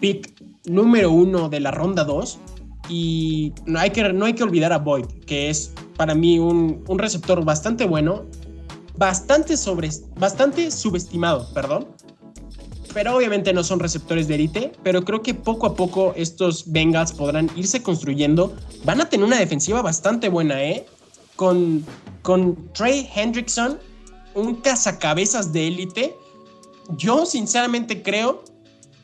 pick 0.00 0.34
número 0.64 1.10
uno 1.10 1.48
de 1.48 1.60
la 1.60 1.70
ronda 1.70 2.04
2. 2.04 2.38
Y 2.88 3.52
no 3.66 3.78
hay, 3.78 3.90
que, 3.90 4.12
no 4.12 4.24
hay 4.24 4.32
que 4.32 4.42
olvidar 4.42 4.72
a 4.72 4.78
Boyd, 4.78 5.04
que 5.26 5.50
es 5.50 5.74
para 5.96 6.14
mí 6.14 6.38
un, 6.38 6.82
un 6.88 6.98
receptor 6.98 7.44
bastante 7.44 7.84
bueno, 7.84 8.24
bastante, 8.96 9.58
sobre, 9.58 9.90
bastante 10.16 10.70
subestimado, 10.70 11.52
perdón 11.52 11.86
pero 12.94 13.16
obviamente 13.16 13.52
no 13.52 13.62
son 13.62 13.80
receptores 13.80 14.28
de 14.28 14.34
élite, 14.34 14.72
pero 14.82 15.04
creo 15.04 15.22
que 15.22 15.34
poco 15.34 15.66
a 15.66 15.74
poco 15.74 16.12
estos 16.16 16.70
Bengals 16.70 17.12
podrán 17.12 17.50
irse 17.56 17.82
construyendo. 17.82 18.54
Van 18.84 19.00
a 19.00 19.08
tener 19.08 19.26
una 19.26 19.38
defensiva 19.38 19.82
bastante 19.82 20.28
buena, 20.28 20.62
¿eh? 20.62 20.86
Con, 21.36 21.84
con 22.22 22.72
Trey 22.72 23.08
Hendrickson, 23.14 23.78
un 24.38 24.56
cazacabezas 24.56 25.52
de 25.52 25.68
élite. 25.68 26.16
Yo 26.96 27.26
sinceramente 27.26 28.02
creo 28.02 28.44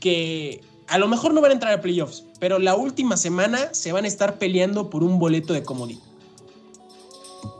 que 0.00 0.62
a 0.88 0.98
lo 0.98 1.08
mejor 1.08 1.34
no 1.34 1.40
van 1.40 1.50
a 1.50 1.54
entrar 1.54 1.72
a 1.72 1.80
playoffs, 1.80 2.24
pero 2.40 2.58
la 2.58 2.74
última 2.74 3.16
semana 3.16 3.72
se 3.72 3.92
van 3.92 4.04
a 4.04 4.08
estar 4.08 4.38
peleando 4.38 4.90
por 4.90 5.02
un 5.02 5.18
boleto 5.18 5.52
de 5.52 5.62
comodín. 5.62 6.00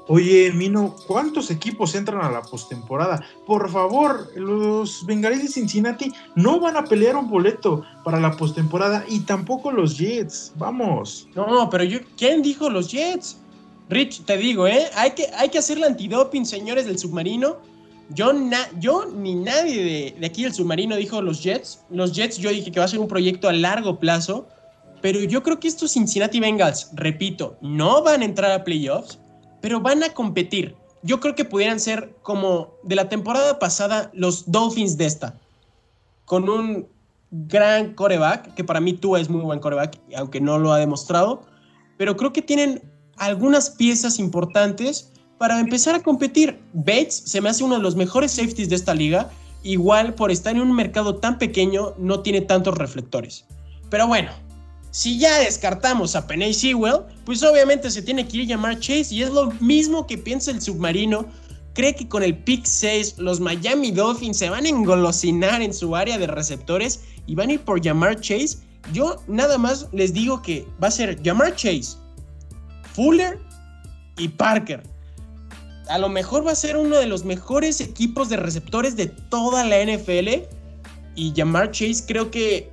Oye, 0.07 0.53
Mino, 0.53 0.95
¿cuántos 1.07 1.51
equipos 1.51 1.95
entran 1.95 2.20
a 2.20 2.31
la 2.31 2.43
postemporada? 2.43 3.25
Por 3.47 3.70
favor, 3.70 4.31
los 4.37 5.05
Bengalíes 5.07 5.45
de 5.45 5.49
Cincinnati 5.49 6.12
no 6.35 6.61
van 6.61 6.77
a 6.77 6.85
pelear 6.85 7.16
un 7.16 7.31
boleto 7.31 7.83
para 8.05 8.20
la 8.20 8.37
postemporada 8.37 9.05
y 9.09 9.20
tampoco 9.20 9.72
los 9.72 9.97
Jets. 9.97 10.53
Vamos. 10.57 11.27
No, 11.35 11.70
pero 11.70 11.85
yo, 11.85 12.01
¿quién 12.18 12.43
dijo 12.43 12.68
los 12.68 12.91
Jets? 12.91 13.39
Rich, 13.89 14.24
te 14.24 14.37
digo, 14.37 14.66
¿eh? 14.66 14.87
Hay 14.95 15.11
que, 15.12 15.26
hay 15.37 15.49
que 15.49 15.59
hacer 15.59 15.78
la 15.78 15.87
antidoping, 15.87 16.47
señores 16.47 16.87
del 16.87 16.99
submarino. 16.99 17.59
Yo, 18.11 18.32
yo 18.78 19.07
ni 19.07 19.35
nadie 19.35 19.85
de, 19.85 20.14
de, 20.18 20.26
aquí 20.26 20.43
del 20.43 20.55
submarino 20.55 20.97
dijo 20.97 21.20
los 21.22 21.43
Jets. 21.43 21.80
Los 21.91 22.12
Jets 22.12 22.39
yo 22.39 22.51
dije 22.51 22.70
que 22.70 22.78
va 22.78 22.87
a 22.87 22.89
ser 22.89 23.01
un 23.01 23.09
proyecto 23.09 23.49
a 23.49 23.53
largo 23.53 23.99
plazo. 23.99 24.47
Pero 25.05 25.20
yo 25.20 25.43
creo 25.43 25.61
que 25.61 25.68
estos 25.68 25.93
Cincinnati 25.93 26.41
Bengals, 26.41 26.89
repito, 26.95 27.59
no 27.61 28.03
van 28.03 28.22
a 28.22 28.24
entrar 28.24 28.51
a 28.53 28.64
playoffs, 28.64 29.18
pero 29.61 29.78
van 29.78 30.03
a 30.03 30.09
competir. 30.14 30.74
Yo 31.03 31.20
creo 31.20 31.35
que 31.35 31.45
pudieran 31.45 31.78
ser 31.78 32.16
como 32.22 32.72
de 32.85 32.95
la 32.95 33.11
temporada 33.11 33.59
pasada 33.59 34.11
los 34.14 34.51
Dolphins 34.51 34.97
de 34.97 35.05
esta. 35.05 35.39
Con 36.24 36.49
un 36.49 36.89
gran 37.30 37.93
coreback, 37.93 38.55
que 38.55 38.64
para 38.64 38.80
mí 38.80 38.95
tú 38.95 39.14
es 39.16 39.28
muy 39.28 39.43
buen 39.43 39.61
coreback, 39.61 40.01
aunque 40.16 40.41
no 40.41 40.59
lo 40.59 40.72
ha 40.72 40.78
demostrado. 40.78 41.43
Pero 41.99 42.16
creo 42.16 42.32
que 42.32 42.41
tienen 42.41 42.80
algunas 43.17 43.71
piezas 43.71 44.19
importantes 44.19 45.12
para 45.39 45.61
empezar 45.61 45.95
a 45.95 46.03
competir. 46.03 46.59
Bates 46.73 47.23
se 47.27 47.41
me 47.41 47.51
hace 47.51 47.65
uno 47.65 47.77
de 47.77 47.83
los 47.83 47.97
mejores 47.97 48.33
safeties 48.33 48.69
de 48.69 48.77
esta 48.77 48.95
liga. 48.95 49.31
Igual 49.62 50.15
por 50.15 50.31
estar 50.31 50.55
en 50.55 50.62
un 50.62 50.73
mercado 50.73 51.17
tan 51.17 51.39
pequeño 51.39 51.95
no 51.99 52.21
tiene 52.21 52.41
tantos 52.41 52.77
reflectores. 52.77 53.45
Pero 53.91 54.07
bueno, 54.07 54.31
si 54.91 55.19
ya 55.19 55.39
descartamos 55.41 56.15
a 56.15 56.27
Penny 56.27 56.55
Sewell, 56.55 57.03
pues 57.25 57.43
obviamente 57.43 57.91
se 57.91 58.03
tiene 58.03 58.29
que 58.29 58.39
ir 58.39 58.43
a 58.45 58.49
llamar 58.51 58.79
Chase 58.79 59.15
y 59.15 59.23
es 59.23 59.31
lo 59.31 59.51
mismo 59.61 60.07
que 60.07 60.19
piensa 60.19 60.51
el 60.51 60.62
submarino. 60.62 61.27
Cree 61.73 61.97
que 61.97 62.09
con 62.09 62.23
el 62.23 62.39
pick 62.39 62.65
6 62.65 63.17
los 63.19 63.41
Miami 63.41 63.91
Dolphins 63.91 64.39
se 64.39 64.51
van 64.51 64.65
a 64.65 64.69
engolosinar 64.69 65.62
en 65.62 65.75
su 65.75 65.97
área 65.97 66.17
de 66.17 66.29
receptores 66.29 67.01
y 67.27 67.35
van 67.35 67.51
a 67.51 67.55
ir 67.55 67.61
por 67.61 67.81
llamar 67.81 68.21
Chase. 68.21 68.59
Yo 68.93 69.17
nada 69.27 69.59
más 69.59 69.89
les 69.93 70.12
digo 70.12 70.41
que 70.43 70.65
va 70.81 70.89
a 70.89 70.93
ser 70.93 71.21
llamar 71.23 71.57
Chase, 71.57 71.97
Fuller 72.95 73.38
y 74.16 74.28
Parker. 74.28 74.82
A 75.88 75.99
lo 75.99 76.09
mejor 76.09 76.47
va 76.47 76.53
a 76.53 76.57
ser 76.57 76.76
uno 76.76 76.97
de 76.97 77.07
los 77.07 77.24
mejores 77.24 77.80
equipos 77.80 78.28
de 78.28 78.36
receptores 78.36 78.97
de 78.97 79.07
toda 79.07 79.64
la 79.64 79.84
NFL. 79.84 80.47
Y 81.14 81.32
Jamar 81.36 81.70
Chase 81.70 82.05
creo 82.07 82.30
que, 82.30 82.70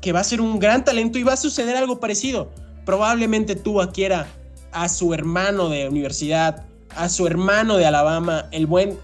que 0.00 0.12
va 0.12 0.20
a 0.20 0.24
ser 0.24 0.40
un 0.40 0.58
gran 0.58 0.84
talento 0.84 1.18
y 1.18 1.22
va 1.22 1.34
a 1.34 1.36
suceder 1.36 1.76
algo 1.76 2.00
parecido. 2.00 2.50
Probablemente 2.84 3.56
tú 3.56 3.78
quiera 3.92 4.26
a 4.72 4.88
su 4.88 5.12
hermano 5.12 5.68
de 5.68 5.88
universidad, 5.88 6.64
a 6.94 7.08
su 7.08 7.26
hermano 7.26 7.76
de 7.76 7.86
Alabama, 7.86 8.48
el 8.52 8.66
buen 8.66 8.98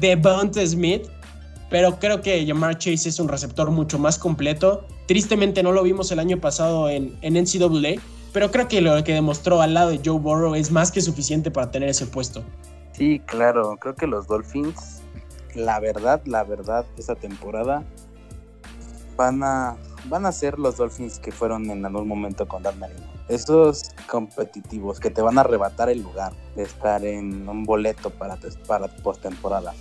Devonta 0.00 0.66
Smith. 0.66 1.08
Pero 1.70 1.98
creo 1.98 2.22
que 2.22 2.46
Jamar 2.46 2.78
Chase 2.78 3.10
es 3.10 3.20
un 3.20 3.28
receptor 3.28 3.70
mucho 3.70 3.98
más 3.98 4.18
completo. 4.18 4.86
Tristemente 5.06 5.62
no 5.62 5.72
lo 5.72 5.82
vimos 5.82 6.10
el 6.10 6.18
año 6.18 6.40
pasado 6.40 6.88
en, 6.88 7.18
en 7.20 7.34
NCAA 7.34 8.00
pero 8.32 8.50
creo 8.50 8.68
que 8.68 8.80
lo 8.80 9.02
que 9.04 9.14
demostró 9.14 9.60
al 9.60 9.74
lado 9.74 9.90
de 9.90 10.00
Joe 10.04 10.18
Burrow 10.18 10.54
es 10.54 10.70
más 10.70 10.90
que 10.90 11.00
suficiente 11.00 11.50
para 11.50 11.70
tener 11.70 11.88
ese 11.88 12.06
puesto. 12.06 12.44
Sí, 12.92 13.20
claro, 13.20 13.76
creo 13.80 13.94
que 13.94 14.06
los 14.06 14.26
Dolphins, 14.26 15.02
la 15.54 15.80
verdad, 15.80 16.20
la 16.24 16.44
verdad, 16.44 16.84
esta 16.96 17.14
temporada 17.14 17.84
van 19.16 19.42
a, 19.42 19.76
van 20.08 20.26
a 20.26 20.32
ser 20.32 20.58
los 20.58 20.76
Dolphins 20.76 21.18
que 21.18 21.32
fueron 21.32 21.70
en 21.70 21.84
algún 21.84 22.08
momento 22.08 22.46
con 22.46 22.62
Dan 22.62 22.78
Marino. 22.78 23.06
Esos 23.28 23.90
competitivos 24.10 25.00
que 25.00 25.10
te 25.10 25.20
van 25.20 25.38
a 25.38 25.42
arrebatar 25.42 25.90
el 25.90 26.02
lugar 26.02 26.32
de 26.56 26.62
estar 26.62 27.04
en 27.04 27.48
un 27.48 27.64
boleto 27.64 28.10
para, 28.10 28.38
para 28.66 28.88
postemporada. 28.88 29.74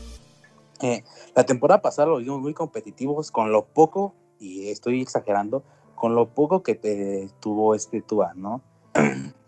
Eh, 0.81 1.03
la 1.35 1.45
temporada 1.45 1.81
pasada 1.81 2.09
lo 2.09 2.17
vimos 2.17 2.39
muy 2.39 2.53
competitivos 2.53 3.31
con 3.31 3.51
lo 3.51 3.65
poco, 3.65 4.13
y 4.39 4.69
estoy 4.69 5.01
exagerando, 5.01 5.63
con 5.97 6.15
lo 6.15 6.29
poco 6.29 6.63
que 6.63 6.75
te 6.75 7.27
tuvo 7.41 7.75
este 7.75 8.01
Tua, 8.01 8.33
¿no? 8.35 8.61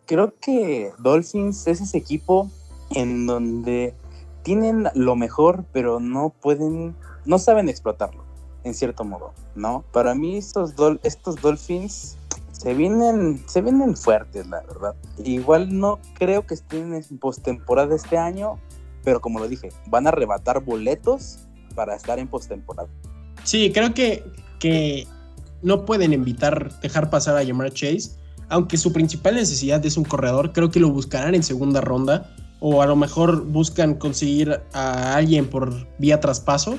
Creo 0.05 0.33
que 0.41 0.91
Dolphins 0.97 1.67
es 1.67 1.79
ese 1.79 1.97
equipo 1.97 2.49
en 2.89 3.27
donde 3.27 3.93
tienen 4.41 4.89
lo 4.95 5.15
mejor, 5.15 5.63
pero 5.71 5.99
no 5.99 6.33
pueden, 6.41 6.95
no 7.25 7.37
saben 7.37 7.69
explotarlo, 7.69 8.23
en 8.63 8.73
cierto 8.73 9.03
modo, 9.03 9.33
¿no? 9.55 9.83
Para 9.93 10.15
mí 10.15 10.37
estos, 10.37 10.73
estos 11.03 11.35
Dolphins 11.35 12.17
se 12.51 12.73
vienen, 12.73 13.43
se 13.47 13.61
vienen 13.61 13.95
fuertes, 13.95 14.47
la 14.47 14.61
verdad. 14.61 14.95
Igual 15.23 15.77
no 15.77 15.99
creo 16.15 16.47
que 16.47 16.55
estén 16.55 16.95
en 16.95 17.19
postemporada 17.19 17.95
este 17.95 18.17
año, 18.17 18.57
pero 19.03 19.21
como 19.21 19.37
lo 19.37 19.47
dije, 19.47 19.69
van 19.85 20.07
a 20.07 20.09
arrebatar 20.09 20.63
boletos 20.63 21.47
para 21.75 21.95
estar 21.95 22.17
en 22.17 22.27
postemporada. 22.27 22.89
Sí, 23.43 23.71
creo 23.71 23.93
que, 23.93 24.23
que 24.59 25.07
no 25.61 25.85
pueden 25.85 26.13
evitar 26.13 26.79
dejar 26.81 27.09
pasar 27.09 27.37
a 27.37 27.45
Jamar 27.45 27.71
Chase. 27.71 28.11
Aunque 28.49 28.77
su 28.77 28.91
principal 28.91 29.35
necesidad 29.35 29.85
es 29.85 29.97
un 29.97 30.03
corredor, 30.03 30.53
creo 30.53 30.71
que 30.71 30.79
lo 30.79 30.89
buscarán 30.89 31.35
en 31.35 31.43
segunda 31.43 31.81
ronda. 31.81 32.33
O 32.59 32.81
a 32.81 32.87
lo 32.87 32.95
mejor 32.95 33.45
buscan 33.45 33.95
conseguir 33.95 34.59
a 34.73 35.15
alguien 35.15 35.47
por 35.47 35.87
vía 35.97 36.19
traspaso. 36.19 36.77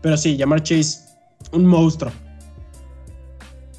Pero 0.00 0.16
sí, 0.16 0.36
Jamar 0.38 0.62
Chase, 0.62 1.00
un 1.52 1.66
monstruo. 1.66 2.12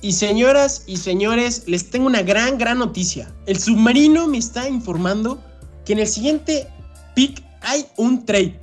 Y 0.02 0.14
señoras 0.14 0.84
y 0.88 0.98
señores, 0.98 1.64
les 1.68 1.90
tengo 1.90 2.08
una 2.08 2.22
gran, 2.22 2.58
gran 2.58 2.80
noticia. 2.80 3.34
El 3.46 3.60
submarino 3.60 4.28
me 4.28 4.38
está 4.38 4.70
informando 4.70 5.42
que 5.86 5.94
en 5.94 6.00
el 6.00 6.08
siguiente 6.08 6.68
pick 7.16 7.44
hay 7.62 7.86
un 7.98 8.26
trade. 8.26 8.60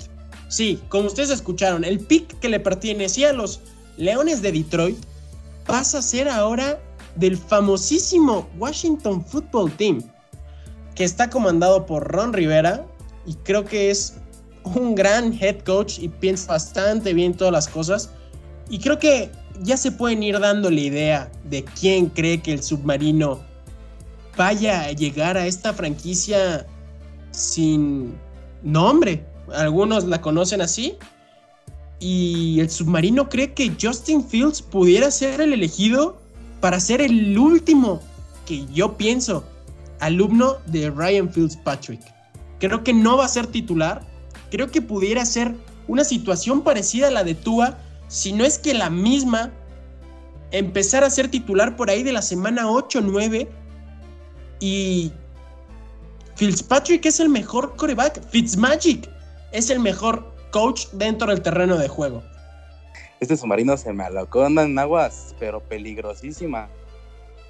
Sí, 0.48 0.80
como 0.88 1.08
ustedes 1.08 1.30
escucharon, 1.30 1.84
el 1.84 2.00
pick 2.00 2.38
que 2.38 2.48
le 2.48 2.60
pertenecía 2.60 3.30
a 3.30 3.32
los 3.32 3.60
Leones 3.98 4.40
de 4.42 4.52
Detroit 4.52 4.96
pasa 5.66 5.98
a 5.98 6.02
ser 6.02 6.28
ahora 6.28 6.80
del 7.16 7.36
famosísimo 7.36 8.48
Washington 8.58 9.24
Football 9.24 9.72
Team, 9.72 10.02
que 10.94 11.04
está 11.04 11.28
comandado 11.28 11.86
por 11.86 12.06
Ron 12.12 12.32
Rivera 12.32 12.86
y 13.26 13.34
creo 13.34 13.64
que 13.64 13.90
es 13.90 14.18
un 14.62 14.94
gran 14.94 15.32
head 15.32 15.60
coach 15.60 15.98
y 15.98 16.08
piensa 16.08 16.52
bastante 16.52 17.14
bien 17.14 17.34
todas 17.34 17.52
las 17.52 17.68
cosas. 17.68 18.10
Y 18.68 18.78
creo 18.78 18.98
que 18.98 19.30
ya 19.62 19.76
se 19.76 19.92
pueden 19.92 20.22
ir 20.22 20.38
dando 20.38 20.70
la 20.70 20.80
idea 20.80 21.32
de 21.44 21.64
quién 21.64 22.06
cree 22.06 22.40
que 22.40 22.52
el 22.52 22.62
submarino 22.62 23.40
vaya 24.36 24.82
a 24.82 24.92
llegar 24.92 25.36
a 25.36 25.46
esta 25.46 25.72
franquicia 25.72 26.66
sin 27.30 28.18
nombre. 28.62 29.24
Algunos 29.54 30.04
la 30.04 30.20
conocen 30.20 30.60
así, 30.60 30.98
y 31.98 32.60
el 32.60 32.70
submarino 32.70 33.28
cree 33.28 33.54
que 33.54 33.72
Justin 33.80 34.26
Fields 34.26 34.60
pudiera 34.62 35.10
ser 35.10 35.40
el 35.40 35.52
elegido 35.52 36.20
para 36.60 36.80
ser 36.80 37.00
el 37.00 37.38
último 37.38 38.00
que 38.44 38.66
yo 38.72 38.96
pienso 38.96 39.44
alumno 40.00 40.56
de 40.66 40.90
Ryan 40.90 41.32
Fitzpatrick. 41.32 42.00
Creo 42.58 42.82
que 42.84 42.92
no 42.92 43.16
va 43.16 43.24
a 43.24 43.28
ser 43.28 43.46
titular. 43.46 44.06
Creo 44.50 44.70
que 44.70 44.82
pudiera 44.82 45.24
ser 45.24 45.54
una 45.88 46.04
situación 46.04 46.62
parecida 46.62 47.08
a 47.08 47.10
la 47.10 47.24
de 47.24 47.34
Tua, 47.34 47.78
si 48.08 48.32
no 48.32 48.44
es 48.44 48.58
que 48.58 48.74
la 48.74 48.90
misma, 48.90 49.52
empezar 50.50 51.04
a 51.04 51.10
ser 51.10 51.28
titular 51.28 51.76
por 51.76 51.90
ahí 51.90 52.02
de 52.02 52.12
la 52.12 52.22
semana 52.22 52.70
8 52.70 53.00
9 53.02 53.48
y 54.60 55.12
Fitzpatrick 56.36 57.04
es 57.06 57.20
el 57.20 57.28
mejor 57.28 57.74
coreback, 57.76 58.22
Fitzmagic 58.30 59.08
es 59.52 59.70
el 59.70 59.80
mejor 59.80 60.35
coach 60.56 60.86
dentro 60.92 61.28
del 61.28 61.42
terreno 61.42 61.76
de 61.76 61.86
juego. 61.86 62.22
Este 63.20 63.36
submarino 63.36 63.76
se 63.76 63.92
me 63.92 64.04
alocó 64.04 64.46
en 64.46 64.78
aguas, 64.78 65.34
pero 65.38 65.60
peligrosísima. 65.60 66.70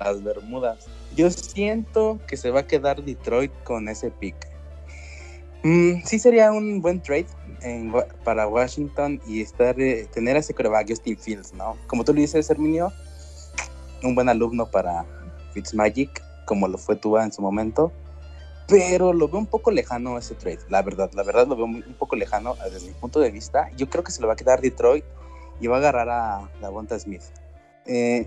Las 0.00 0.24
Bermudas. 0.24 0.88
Yo 1.14 1.30
siento 1.30 2.18
que 2.26 2.36
se 2.36 2.50
va 2.50 2.60
a 2.60 2.66
quedar 2.66 3.04
Detroit 3.04 3.52
con 3.62 3.88
ese 3.88 4.10
pick. 4.10 4.34
Mm, 5.62 6.02
sí 6.04 6.18
sería 6.18 6.50
un 6.50 6.82
buen 6.82 7.00
trade 7.00 7.26
para 8.24 8.48
Washington 8.48 9.20
y 9.24 9.40
estar, 9.40 9.80
eh, 9.80 10.08
tener 10.12 10.34
a 10.34 10.40
ese 10.40 10.52
coreback 10.52 10.88
Justin 10.88 11.16
Fields, 11.16 11.54
¿no? 11.54 11.76
Como 11.86 12.02
tú 12.02 12.12
lo 12.12 12.20
dices, 12.20 12.50
Herminio, 12.50 12.92
un 14.02 14.16
buen 14.16 14.28
alumno 14.28 14.68
para 14.68 15.04
Fitzmagic, 15.52 16.24
como 16.44 16.66
lo 16.66 16.76
fue 16.76 16.96
Tua 16.96 17.22
en 17.22 17.32
su 17.32 17.40
momento 17.40 17.92
pero 18.68 19.12
lo 19.12 19.28
veo 19.28 19.38
un 19.38 19.46
poco 19.46 19.70
lejano 19.70 20.18
ese 20.18 20.34
trade, 20.34 20.58
la 20.68 20.82
verdad, 20.82 21.10
la 21.14 21.22
verdad 21.22 21.46
lo 21.46 21.56
veo 21.56 21.66
un 21.66 21.96
poco 21.98 22.16
lejano 22.16 22.56
eh, 22.66 22.70
desde 22.70 22.88
mi 22.88 22.94
punto 22.94 23.20
de 23.20 23.30
vista. 23.30 23.70
Yo 23.76 23.88
creo 23.88 24.02
que 24.02 24.12
se 24.12 24.20
lo 24.20 24.26
va 24.26 24.32
a 24.32 24.36
quedar 24.36 24.60
Detroit 24.60 25.04
y 25.60 25.66
va 25.68 25.76
a 25.76 25.78
agarrar 25.78 26.08
a 26.08 26.50
Davonta 26.60 26.98
Smith. 26.98 27.22
Eh, 27.86 28.26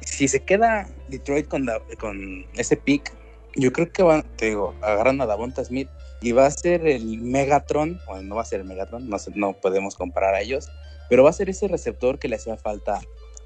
si 0.00 0.28
se 0.28 0.40
queda 0.40 0.88
Detroit 1.08 1.48
con, 1.48 1.66
con 1.98 2.46
ese 2.54 2.76
pick, 2.76 3.12
yo 3.54 3.72
creo 3.72 3.90
que 3.90 4.02
van, 4.02 4.24
te 4.36 4.46
digo, 4.46 4.74
agarran 4.82 5.20
a 5.20 5.26
Davonta 5.26 5.64
Smith 5.64 5.88
y 6.20 6.32
va 6.32 6.46
a 6.46 6.50
ser 6.50 6.86
el 6.86 7.20
Megatron, 7.20 8.00
o 8.08 8.20
no 8.22 8.36
va 8.36 8.42
a 8.42 8.44
ser 8.44 8.60
el 8.60 8.66
Megatron, 8.66 9.08
no, 9.08 9.16
no 9.34 9.52
podemos 9.54 9.96
comparar 9.96 10.34
a 10.34 10.40
ellos, 10.40 10.68
pero 11.08 11.24
va 11.24 11.30
a 11.30 11.32
ser 11.32 11.50
ese 11.50 11.68
receptor 11.68 12.18
que 12.18 12.28
le 12.28 12.36
hacía 12.36 12.56
falta 12.56 13.00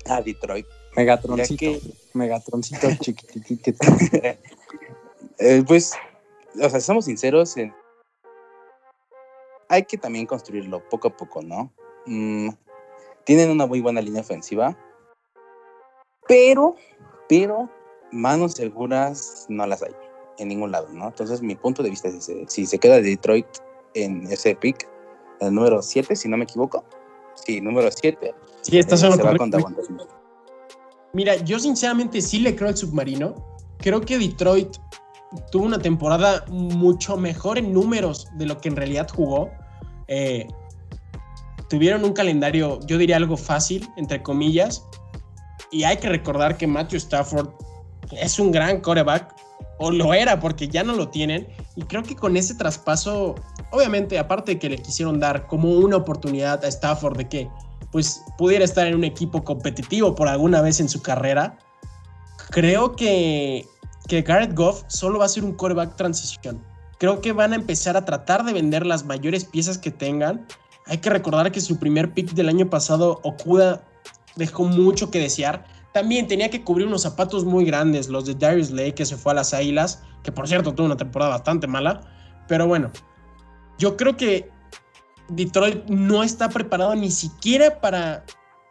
a 0.07 0.23
Detroit. 0.23 0.67
Megatroncito, 0.97 1.87
Megatroncito 2.15 2.89
chiquitito. 3.01 3.87
eh, 5.39 5.63
pues 5.67 5.93
o 6.63 6.69
sea, 6.69 6.81
somos 6.81 7.05
sinceros, 7.05 7.55
hay 9.69 9.85
que 9.85 9.97
también 9.97 10.27
construirlo 10.27 10.87
poco 10.89 11.09
a 11.09 11.17
poco, 11.17 11.43
¿no? 11.43 11.73
Mm, 12.07 12.51
tienen 13.25 13.51
una 13.51 13.67
muy 13.67 13.81
buena 13.81 14.01
línea 14.01 14.23
ofensiva, 14.23 14.77
pero, 16.27 16.77
pero 17.29 17.69
manos 18.13 18.53
seguras 18.53 19.47
no 19.49 19.67
las 19.67 19.83
hay. 19.83 19.95
en 20.39 20.49
ningún 20.49 20.73
lado, 20.73 20.89
¿no? 20.91 21.09
Entonces, 21.09 21.43
mi 21.43 21.55
punto 21.55 21.83
de 21.83 21.91
vista 21.91 22.09
es 22.09 22.15
ese. 22.15 22.47
Si 22.49 22.65
se 22.65 22.79
queda 22.79 22.99
Detroit 23.01 23.47
en 23.93 24.23
ese 24.33 24.55
pick, 24.55 24.89
el 25.41 25.55
número 25.55 25.83
7, 25.83 26.17
si 26.17 26.29
no 26.29 26.39
me 26.39 26.45
equivoco. 26.45 26.83
Sí, 27.35 27.61
número 27.61 27.91
7. 27.91 28.35
Sí, 28.63 28.79
eh, 28.79 28.83
se 28.83 29.09
va 29.09 29.17
con 29.17 29.21
correcto. 29.21 29.47
Davante 29.49 29.85
Smith. 29.85 30.09
Mira, 31.13 31.37
yo 31.37 31.59
sinceramente 31.59 32.23
sí 32.23 32.39
le 32.39 32.57
creo 32.57 32.69
al 32.69 32.77
submarino. 32.77 33.35
Creo 33.79 34.01
que 34.01 34.19
Detroit 34.19 34.77
tuvo 35.51 35.65
una 35.65 35.79
temporada 35.79 36.45
mucho 36.49 37.17
mejor 37.17 37.59
en 37.59 37.73
números 37.73 38.29
de 38.35 38.47
lo 38.47 38.59
que 38.59 38.69
en 38.69 38.77
realidad 38.77 39.09
jugó. 39.09 39.51
Eh, 40.09 40.47
tuvieron 41.69 42.05
un 42.05 42.13
calendario, 42.13 42.81
yo 42.87 42.99
diría 42.99 43.17
algo 43.17 43.37
fácil, 43.37 43.89
entre 43.97 44.23
comillas. 44.23 44.85
Y 45.71 45.85
hay 45.85 45.99
que 45.99 46.09
recordar 46.09 46.57
que 46.57 46.67
Matthew 46.67 46.99
Stafford 46.99 47.51
es 48.11 48.39
un 48.39 48.51
gran 48.51 48.81
coreback, 48.81 49.35
o 49.79 49.91
lo 49.91 50.13
era 50.13 50.41
porque 50.41 50.69
ya 50.69 50.83
no 50.83 50.95
lo 50.95 51.09
tienen. 51.09 51.49
Y 51.77 51.83
creo 51.83 52.03
que 52.03 52.17
con 52.17 52.37
ese 52.37 52.55
traspaso, 52.55 53.37
obviamente, 53.71 54.19
aparte 54.19 54.53
de 54.53 54.59
que 54.59 54.69
le 54.69 54.79
quisieron 54.79 55.21
dar 55.21 55.47
como 55.47 55.71
una 55.71 55.97
oportunidad 55.97 56.65
a 56.65 56.69
Stafford 56.69 57.17
de 57.17 57.29
que 57.29 57.51
pues 57.93 58.23
pudiera 58.39 58.65
estar 58.65 58.87
en 58.87 58.95
un 58.95 59.05
equipo 59.05 59.43
competitivo 59.43 60.15
por 60.15 60.29
alguna 60.29 60.61
vez 60.61 60.81
en 60.81 60.89
su 60.89 61.03
carrera, 61.03 61.59
creo 62.51 62.95
que, 62.95 63.67
que 64.11 64.23
Garrett 64.23 64.57
Goff 64.57 64.83
solo 64.89 65.21
va 65.21 65.27
a 65.27 65.29
ser 65.29 65.45
un 65.45 65.53
coreback 65.53 65.95
transición. 65.95 66.61
Creo 66.99 67.21
que 67.21 67.33
van 67.33 67.53
a 67.53 67.57
empezar 67.57 67.97
a 67.97 68.05
tratar 68.05 68.45
de 68.45 68.53
vender 68.53 68.85
las 68.85 69.05
mayores 69.05 69.45
piezas 69.45 69.79
que 69.79 69.93
tengan. 69.93 70.49
Hay 70.87 70.99
que 70.99 71.11
recordar 71.11 71.53
que 71.53 71.61
su 71.61 71.79
primer 71.79 72.13
pick 72.13 72.33
del 72.33 72.49
año 72.49 72.69
pasado, 72.69 73.21
Okuda, 73.23 73.85
dejó 74.35 74.65
mucho 74.65 75.13
que 75.13 75.21
desear. 75.21 75.65
También 75.95 76.27
tenía 76.27 76.51
que 76.51 76.65
cubrir 76.65 76.89
unos 76.89 77.03
zapatos 77.03 77.45
muy 77.45 77.65
grandes, 77.65 78.09
los 78.09 78.27
de 78.27 78.35
Darius 78.35 78.73
Lake, 78.73 78.95
que 78.95 79.07
se 79.07 79.17
fue 79.17 79.31
a 79.31 79.37
las 79.37 79.55
Águilas, 79.55 80.03
que 80.25 80.33
por 80.33 80.49
cierto 80.49 80.75
tuvo 80.75 80.87
una 80.87 80.97
temporada 80.97 81.31
bastante 81.31 81.69
mala. 81.69 82.01
Pero 82.49 82.67
bueno, 82.67 82.91
yo 83.79 83.97
creo 83.97 84.17
que 84.17 84.51
Detroit 85.29 85.85
no 85.87 86.25
está 86.25 86.49
preparado 86.49 86.97
ni 86.97 87.13
siquiera 87.13 87.81
para, 87.81 88.25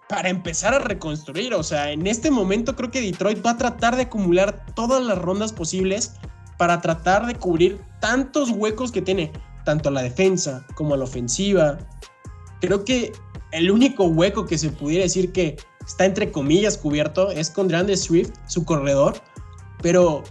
para 0.09 0.29
empezar 0.29 0.73
a 0.73 0.79
reconstruir. 0.79 1.53
O 1.53 1.63
sea, 1.63 1.91
en 1.91 2.05
este 2.07 2.31
momento 2.31 2.75
creo 2.75 2.91
que 2.91 2.99
Detroit 2.99 3.45
va 3.45 3.51
a 3.51 3.57
tratar 3.57 3.95
de 3.95 4.01
acumular 4.03 4.65
todas 4.75 5.01
las 5.01 5.17
rondas 5.17 5.53
posibles 5.53 6.13
para 6.57 6.81
tratar 6.81 7.25
de 7.25 7.35
cubrir 7.35 7.79
tantos 8.01 8.49
huecos 8.49 8.91
que 8.91 9.01
tiene, 9.01 9.31
tanto 9.63 9.87
a 9.87 9.91
la 9.93 10.01
defensa 10.01 10.65
como 10.75 10.95
a 10.95 10.97
la 10.97 11.05
ofensiva. 11.05 11.77
Creo 12.59 12.83
que 12.83 13.13
el 13.51 13.71
único 13.71 14.05
hueco 14.05 14.45
que 14.45 14.57
se 14.57 14.69
pudiera 14.69 15.03
decir 15.03 15.31
que 15.31 15.57
está 15.85 16.05
entre 16.05 16.31
comillas 16.31 16.77
cubierto 16.77 17.31
es 17.31 17.51
con 17.51 17.67
DeAndre 17.67 17.95
Swift, 17.95 18.31
su 18.47 18.65
corredor, 18.65 19.21
pero 19.81 20.23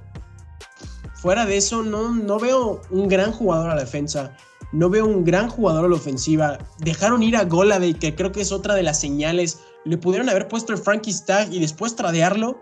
fuera 1.15 1.47
de 1.47 1.57
eso 1.57 1.83
no, 1.85 2.13
no 2.13 2.39
veo 2.39 2.83
un 2.91 3.09
gran 3.09 3.33
jugador 3.33 3.71
a 3.71 3.75
la 3.77 3.81
defensa, 3.81 4.37
no 4.73 4.91
veo 4.91 5.07
un 5.07 5.25
gran 5.25 5.49
jugador 5.49 5.85
a 5.85 5.89
la 5.89 5.97
ofensiva. 5.97 6.59
Dejaron 6.79 7.23
ir 7.23 7.37
a 7.37 7.45
Goladay, 7.45 7.95
que 7.95 8.15
creo 8.15 8.33
que 8.33 8.43
es 8.43 8.53
otra 8.53 8.75
de 8.75 8.83
las 8.83 9.01
señales. 9.01 9.61
Le 9.85 9.97
pudieron 9.97 10.29
haber 10.29 10.49
puesto 10.49 10.73
el 10.73 10.79
Frankie 10.79 11.13
Stagg 11.13 11.53
y 11.53 11.61
después 11.61 11.97
tradearlo. 11.97 12.59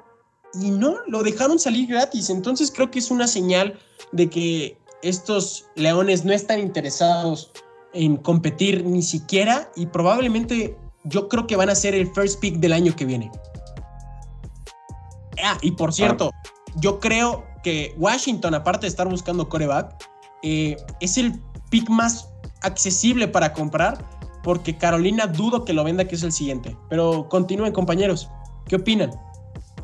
Y 0.54 0.70
no, 0.70 0.96
lo 1.06 1.22
dejaron 1.22 1.58
salir 1.58 1.88
gratis. 1.88 2.30
Entonces 2.30 2.70
creo 2.70 2.90
que 2.90 2.98
es 2.98 3.10
una 3.10 3.26
señal 3.26 3.78
de 4.12 4.30
que 4.30 4.78
estos 5.02 5.66
leones 5.74 6.24
no 6.24 6.32
están 6.32 6.60
interesados 6.60 7.52
en 7.92 8.16
competir 8.16 8.84
ni 8.84 9.02
siquiera. 9.02 9.70
Y 9.76 9.86
probablemente 9.86 10.76
yo 11.04 11.28
creo 11.28 11.46
que 11.46 11.56
van 11.56 11.70
a 11.70 11.74
ser 11.74 11.94
el 11.94 12.12
first 12.12 12.40
pick 12.40 12.56
del 12.56 12.72
año 12.72 12.94
que 12.94 13.04
viene. 13.04 13.30
Ah, 15.42 15.58
y 15.62 15.72
por 15.72 15.92
cierto, 15.92 16.30
yo 16.76 16.98
creo 17.00 17.44
que 17.62 17.94
Washington, 17.98 18.54
aparte 18.54 18.82
de 18.82 18.88
estar 18.88 19.08
buscando 19.08 19.48
coreback, 19.48 20.08
eh, 20.42 20.76
es 21.00 21.18
el 21.18 21.40
pick 21.70 21.88
más 21.88 22.28
accesible 22.62 23.28
para 23.28 23.52
comprar 23.52 24.15
porque 24.46 24.78
Carolina 24.78 25.26
dudo 25.26 25.64
que 25.64 25.72
lo 25.72 25.82
venda, 25.82 26.04
que 26.04 26.14
es 26.14 26.22
el 26.22 26.30
siguiente. 26.30 26.76
Pero 26.88 27.28
continúen, 27.28 27.72
compañeros. 27.72 28.30
¿Qué 28.68 28.76
opinan? 28.76 29.10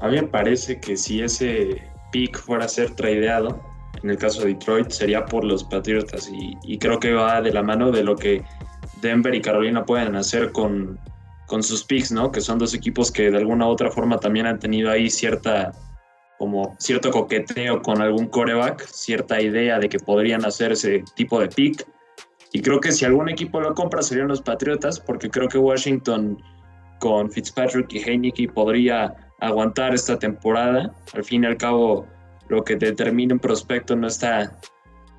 A 0.00 0.06
mí 0.06 0.20
me 0.20 0.28
parece 0.28 0.78
que 0.78 0.96
si 0.96 1.20
ese 1.20 1.82
pick 2.12 2.38
fuera 2.38 2.66
a 2.66 2.68
ser 2.68 2.94
tradeado, 2.94 3.60
en 4.04 4.10
el 4.10 4.18
caso 4.18 4.42
de 4.42 4.54
Detroit, 4.54 4.90
sería 4.90 5.26
por 5.26 5.42
los 5.42 5.64
Patriotas. 5.64 6.30
Y, 6.62 6.78
creo 6.78 7.00
que 7.00 7.12
va 7.12 7.42
de 7.42 7.52
la 7.52 7.64
mano 7.64 7.90
de 7.90 8.04
lo 8.04 8.14
que 8.14 8.44
Denver 9.00 9.34
y 9.34 9.40
Carolina 9.40 9.84
pueden 9.84 10.14
hacer 10.14 10.52
con, 10.52 10.96
con 11.48 11.64
sus 11.64 11.82
picks, 11.82 12.12
¿no? 12.12 12.30
Que 12.30 12.40
son 12.40 12.60
dos 12.60 12.72
equipos 12.72 13.10
que 13.10 13.32
de 13.32 13.38
alguna 13.38 13.66
u 13.66 13.70
otra 13.70 13.90
forma 13.90 14.20
también 14.20 14.46
han 14.46 14.60
tenido 14.60 14.92
ahí 14.92 15.10
cierta 15.10 15.72
como 16.38 16.76
cierto 16.78 17.10
coqueteo 17.10 17.82
con 17.82 18.00
algún 18.00 18.26
coreback, 18.26 18.86
cierta 18.86 19.42
idea 19.42 19.80
de 19.80 19.88
que 19.88 19.98
podrían 19.98 20.44
hacer 20.44 20.70
ese 20.70 21.02
tipo 21.16 21.40
de 21.40 21.48
pick. 21.48 21.84
Y 22.52 22.60
creo 22.60 22.80
que 22.80 22.92
si 22.92 23.04
algún 23.04 23.28
equipo 23.28 23.60
lo 23.60 23.74
compra 23.74 24.02
serían 24.02 24.28
los 24.28 24.42
Patriotas, 24.42 25.00
porque 25.00 25.30
creo 25.30 25.48
que 25.48 25.58
Washington 25.58 26.42
con 27.00 27.30
Fitzpatrick 27.30 27.92
y 27.94 27.98
Heineke 27.98 28.48
podría 28.48 29.14
aguantar 29.40 29.94
esta 29.94 30.18
temporada. 30.18 30.94
Al 31.14 31.24
fin 31.24 31.44
y 31.44 31.46
al 31.46 31.56
cabo, 31.56 32.06
lo 32.48 32.62
que 32.62 32.76
determina 32.76 33.34
un 33.34 33.40
prospecto 33.40 33.96
no 33.96 34.06
está 34.06 34.58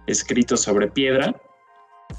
escrito 0.07 0.55
sobre 0.55 0.87
piedra. 0.87 1.35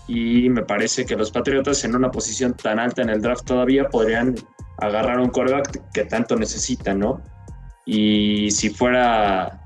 Y 0.09 0.51
me 0.51 0.63
parece 0.63 1.07
que 1.07 1.17
los 1.17 1.31
Patriotas 1.31 1.85
en 1.85 1.95
una 1.95 2.11
posición 2.11 2.55
tan 2.55 2.79
alta 2.79 3.03
en 3.03 3.11
el 3.11 3.23
draft 3.23 3.45
todavía 3.45 3.89
podrían 3.89 4.35
agarrar 4.79 5.21
un 5.21 5.31
coreback 5.31 5.93
que 5.93 6.05
tanto 6.05 6.37
necesitan, 6.37 6.99
¿no? 6.99 7.23
Y 7.87 8.51
si 8.51 8.71
fuera 8.71 9.65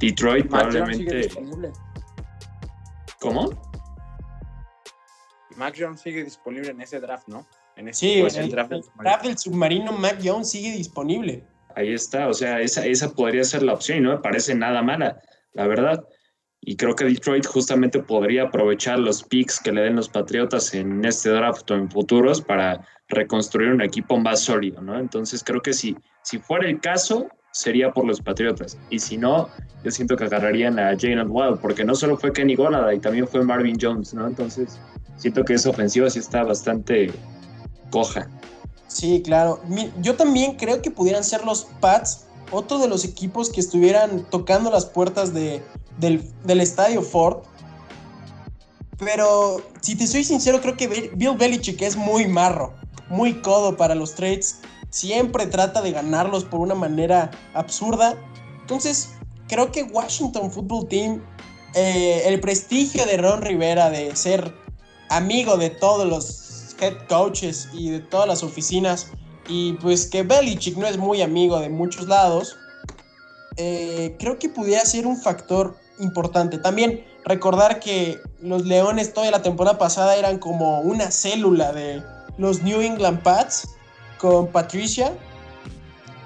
Detroit, 0.00 0.44
sigue 0.44 0.48
probablemente. 0.48 1.28
¿Cómo? 3.20 3.50
Mac 5.56 5.74
Jones 5.78 6.00
sigue 6.00 6.24
disponible 6.24 6.70
en 6.70 6.80
ese 6.80 7.00
draft, 7.00 7.28
¿no? 7.28 7.46
En 7.76 7.88
ese 7.88 8.00
Sí, 8.00 8.18
pues, 8.20 8.36
el, 8.36 8.50
draft 8.50 8.72
el 8.72 8.80
del 8.82 8.90
draft 8.98 9.24
del 9.24 9.38
submarino 9.38 9.92
Mac 9.92 10.18
Jones 10.22 10.50
sigue 10.50 10.72
disponible. 10.72 11.44
Ahí 11.74 11.92
está, 11.92 12.28
o 12.28 12.34
sea, 12.34 12.60
esa, 12.60 12.86
esa 12.86 13.12
podría 13.12 13.44
ser 13.44 13.62
la 13.62 13.74
opción 13.74 13.98
y 13.98 14.00
no 14.00 14.12
me 14.12 14.18
parece 14.18 14.54
nada 14.54 14.82
mala, 14.82 15.20
la 15.52 15.66
verdad. 15.66 16.04
Y 16.60 16.76
creo 16.76 16.94
que 16.94 17.04
Detroit 17.04 17.46
justamente 17.46 18.00
podría 18.00 18.44
aprovechar 18.44 18.98
los 18.98 19.22
picks 19.22 19.60
que 19.60 19.72
le 19.72 19.82
den 19.82 19.96
los 19.96 20.08
Patriotas 20.08 20.74
en 20.74 21.04
este 21.04 21.30
draft 21.30 21.70
o 21.70 21.74
en 21.74 21.90
futuros 21.90 22.40
para 22.40 22.84
reconstruir 23.08 23.70
un 23.70 23.82
equipo 23.82 24.18
más 24.18 24.40
sólido, 24.40 24.80
¿no? 24.80 24.98
Entonces 24.98 25.44
creo 25.44 25.60
que 25.60 25.72
si, 25.72 25.96
si 26.22 26.38
fuera 26.38 26.66
el 26.66 26.80
caso, 26.80 27.28
sería 27.56 27.90
por 27.90 28.04
los 28.04 28.20
Patriotas. 28.20 28.76
Y 28.90 28.98
si 28.98 29.16
no, 29.16 29.48
yo 29.82 29.90
siento 29.90 30.14
que 30.16 30.24
agarrarían 30.24 30.78
a 30.78 30.94
Jalen 30.98 31.28
Wild, 31.30 31.58
porque 31.60 31.84
no 31.84 31.94
solo 31.94 32.16
fue 32.18 32.32
Kenny 32.32 32.54
Golladay, 32.54 32.98
también 33.00 33.26
fue 33.26 33.42
Marvin 33.42 33.78
Jones, 33.80 34.12
¿no? 34.12 34.26
Entonces 34.26 34.78
siento 35.16 35.42
que 35.42 35.54
esa 35.54 35.70
ofensiva 35.70 36.10
sí 36.10 36.18
está 36.18 36.44
bastante 36.44 37.10
coja. 37.90 38.28
Sí, 38.88 39.22
claro. 39.24 39.60
Yo 40.02 40.16
también 40.16 40.56
creo 40.56 40.82
que 40.82 40.90
pudieran 40.90 41.24
ser 41.24 41.44
los 41.44 41.64
Pats 41.80 42.26
otro 42.50 42.78
de 42.78 42.88
los 42.88 43.04
equipos 43.04 43.48
que 43.48 43.60
estuvieran 43.60 44.26
tocando 44.30 44.70
las 44.70 44.84
puertas 44.84 45.32
de, 45.32 45.62
del, 45.98 46.22
del 46.44 46.60
estadio 46.60 47.00
Ford. 47.00 47.38
Pero 48.98 49.62
si 49.80 49.96
te 49.96 50.06
soy 50.06 50.24
sincero, 50.24 50.60
creo 50.60 50.76
que 50.76 51.10
Bill 51.14 51.36
Belichick 51.36 51.80
es 51.80 51.96
muy 51.96 52.28
marro, 52.28 52.74
muy 53.08 53.40
codo 53.40 53.76
para 53.76 53.94
los 53.94 54.14
trades. 54.14 54.60
Siempre 54.96 55.44
trata 55.46 55.82
de 55.82 55.92
ganarlos 55.92 56.44
por 56.44 56.60
una 56.60 56.74
manera 56.74 57.30
absurda. 57.52 58.16
Entonces, 58.62 59.10
creo 59.46 59.70
que 59.70 59.82
Washington 59.82 60.50
Football 60.50 60.88
Team, 60.88 61.22
eh, 61.74 62.22
el 62.24 62.40
prestigio 62.40 63.04
de 63.04 63.18
Ron 63.18 63.42
Rivera 63.42 63.90
de 63.90 64.16
ser 64.16 64.54
amigo 65.10 65.58
de 65.58 65.68
todos 65.68 66.08
los 66.08 66.74
head 66.80 66.94
coaches 67.10 67.68
y 67.74 67.90
de 67.90 68.00
todas 68.00 68.26
las 68.26 68.42
oficinas, 68.42 69.08
y 69.46 69.74
pues 69.74 70.06
que 70.06 70.22
Belichick 70.22 70.78
no 70.78 70.86
es 70.86 70.96
muy 70.96 71.20
amigo 71.20 71.60
de 71.60 71.68
muchos 71.68 72.08
lados, 72.08 72.56
eh, 73.58 74.16
creo 74.18 74.38
que 74.38 74.48
pudiera 74.48 74.82
ser 74.86 75.06
un 75.06 75.18
factor 75.18 75.76
importante. 75.98 76.56
También 76.56 77.04
recordar 77.26 77.80
que 77.80 78.18
los 78.40 78.64
Leones 78.64 79.12
toda 79.12 79.30
la 79.30 79.42
temporada 79.42 79.76
pasada 79.76 80.16
eran 80.16 80.38
como 80.38 80.80
una 80.80 81.10
célula 81.10 81.74
de 81.74 82.02
los 82.38 82.62
New 82.62 82.80
England 82.80 83.22
Pats 83.22 83.75
con 84.18 84.48
Patricia. 84.48 85.12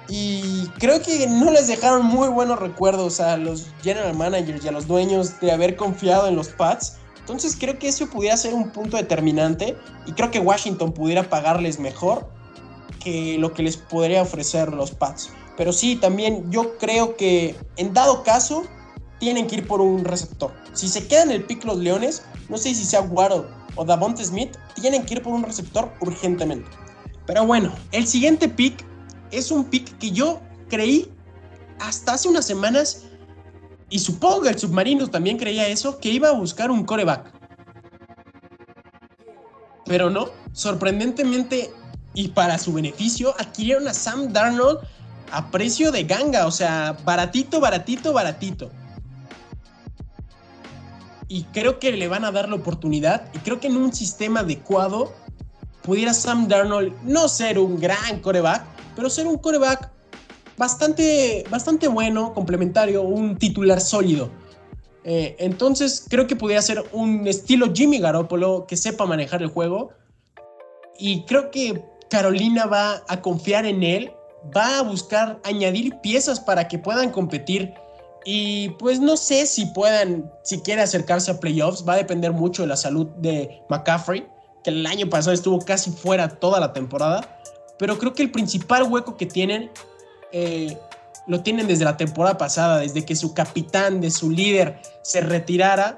Y 0.07 0.67
creo 0.77 1.01
que 1.01 1.25
no 1.27 1.51
les 1.51 1.67
dejaron 1.67 2.05
muy 2.05 2.27
buenos 2.27 2.59
recuerdos 2.59 3.19
a 3.19 3.37
los 3.37 3.67
general 3.81 4.13
managers 4.15 4.65
y 4.65 4.67
a 4.67 4.71
los 4.71 4.87
dueños 4.87 5.39
de 5.39 5.51
haber 5.51 5.75
confiado 5.75 6.27
en 6.27 6.35
los 6.35 6.49
Pats. 6.49 6.97
Entonces 7.19 7.55
creo 7.57 7.79
que 7.79 7.87
eso 7.87 8.09
pudiera 8.09 8.35
ser 8.35 8.53
un 8.53 8.71
punto 8.71 8.97
determinante 8.97 9.77
y 10.05 10.11
creo 10.11 10.31
que 10.31 10.39
Washington 10.39 10.91
pudiera 10.91 11.29
pagarles 11.29 11.79
mejor 11.79 12.29
que 12.99 13.37
lo 13.37 13.53
que 13.53 13.63
les 13.63 13.77
podría 13.77 14.21
ofrecer 14.21 14.73
los 14.73 14.91
Pats. 14.91 15.29
Pero 15.55 15.71
sí, 15.71 15.95
también 15.95 16.51
yo 16.51 16.77
creo 16.77 17.15
que 17.15 17.55
en 17.77 17.93
dado 17.93 18.23
caso 18.23 18.63
tienen 19.19 19.47
que 19.47 19.57
ir 19.57 19.67
por 19.67 19.79
un 19.79 20.03
receptor. 20.03 20.51
Si 20.73 20.87
se 20.87 21.07
quedan 21.07 21.31
el 21.31 21.43
pick 21.43 21.63
los 21.63 21.77
Leones, 21.77 22.23
no 22.49 22.57
sé 22.57 22.73
si 22.73 22.83
sea 22.83 23.01
Waddle 23.01 23.43
o 23.75 23.85
Davonte 23.85 24.25
Smith, 24.25 24.57
tienen 24.75 25.05
que 25.05 25.13
ir 25.13 25.23
por 25.23 25.33
un 25.33 25.43
receptor 25.43 25.91
urgentemente. 26.01 26.67
Pero 27.25 27.45
bueno, 27.45 27.73
el 27.91 28.07
siguiente 28.07 28.49
pick 28.49 28.85
es 29.31 29.51
un 29.51 29.65
pick 29.65 29.97
que 29.97 30.11
yo 30.11 30.41
creí 30.69 31.11
hasta 31.79 32.13
hace 32.13 32.27
unas 32.27 32.45
semanas 32.45 33.03
y 33.89 33.99
supongo 33.99 34.41
que 34.41 34.49
el 34.49 34.59
submarino 34.59 35.07
también 35.09 35.37
creía 35.37 35.67
eso, 35.67 35.99
que 35.99 36.09
iba 36.09 36.29
a 36.29 36.33
buscar 36.33 36.71
un 36.71 36.85
coreback. 36.85 37.31
Pero 39.85 40.09
no, 40.09 40.29
sorprendentemente 40.53 41.71
y 42.13 42.29
para 42.29 42.57
su 42.57 42.73
beneficio, 42.73 43.35
adquirieron 43.39 43.87
a 43.87 43.93
Sam 43.93 44.31
Darnold 44.31 44.79
a 45.31 45.49
precio 45.49 45.91
de 45.91 46.03
ganga, 46.03 46.45
o 46.45 46.51
sea, 46.51 46.97
baratito, 47.05 47.59
baratito, 47.59 48.13
baratito. 48.13 48.69
Y 51.27 51.43
creo 51.45 51.79
que 51.79 51.93
le 51.93 52.09
van 52.09 52.25
a 52.25 52.31
dar 52.31 52.49
la 52.49 52.55
oportunidad 52.55 53.29
y 53.33 53.39
creo 53.39 53.61
que 53.61 53.67
en 53.67 53.77
un 53.77 53.93
sistema 53.93 54.41
adecuado 54.41 55.13
pudiera 55.83 56.13
Sam 56.13 56.47
Darnold 56.47 56.93
no 57.03 57.27
ser 57.27 57.59
un 57.59 57.79
gran 57.79 58.19
coreback, 58.21 58.63
pero 58.95 59.09
ser 59.09 59.27
un 59.27 59.37
coreback 59.37 59.89
bastante, 60.57 61.43
bastante 61.49 61.87
bueno, 61.87 62.33
complementario, 62.33 63.01
un 63.01 63.37
titular 63.37 63.81
sólido. 63.81 64.29
Eh, 65.03 65.35
entonces 65.39 66.05
creo 66.07 66.27
que 66.27 66.35
pudiera 66.35 66.61
ser 66.61 66.83
un 66.91 67.27
estilo 67.27 67.71
Jimmy 67.73 67.99
Garoppolo 67.99 68.67
que 68.67 68.77
sepa 68.77 69.05
manejar 69.05 69.41
el 69.41 69.49
juego. 69.49 69.89
Y 70.99 71.23
creo 71.25 71.49
que 71.49 71.83
Carolina 72.09 72.65
va 72.65 73.01
a 73.07 73.21
confiar 73.21 73.65
en 73.65 73.81
él, 73.81 74.11
va 74.55 74.79
a 74.79 74.83
buscar 74.83 75.39
añadir 75.43 75.95
piezas 76.01 76.39
para 76.39 76.67
que 76.67 76.77
puedan 76.77 77.09
competir. 77.09 77.73
Y 78.23 78.69
pues 78.77 78.99
no 78.99 79.17
sé 79.17 79.47
si 79.47 79.65
puedan, 79.67 80.31
si 80.43 80.59
quiere 80.59 80.83
acercarse 80.83 81.31
a 81.31 81.39
playoffs, 81.39 81.83
va 81.87 81.93
a 81.93 81.97
depender 81.97 82.33
mucho 82.33 82.61
de 82.61 82.67
la 82.67 82.77
salud 82.77 83.07
de 83.17 83.63
McCaffrey, 83.69 84.27
que 84.63 84.69
el 84.69 84.85
año 84.85 85.09
pasado 85.09 85.33
estuvo 85.33 85.59
casi 85.59 85.91
fuera 85.91 86.27
toda 86.29 86.59
la 86.59 86.73
temporada. 86.73 87.39
Pero 87.77 87.97
creo 87.97 88.13
que 88.13 88.23
el 88.23 88.31
principal 88.31 88.83
hueco 88.83 89.17
que 89.17 89.25
tienen 89.25 89.71
eh, 90.31 90.77
lo 91.27 91.41
tienen 91.41 91.67
desde 91.67 91.85
la 91.85 91.97
temporada 91.97 92.37
pasada, 92.37 92.79
desde 92.79 93.05
que 93.05 93.15
su 93.15 93.33
capitán, 93.33 94.01
de 94.01 94.11
su 94.11 94.29
líder, 94.29 94.79
se 95.01 95.21
retirara 95.21 95.97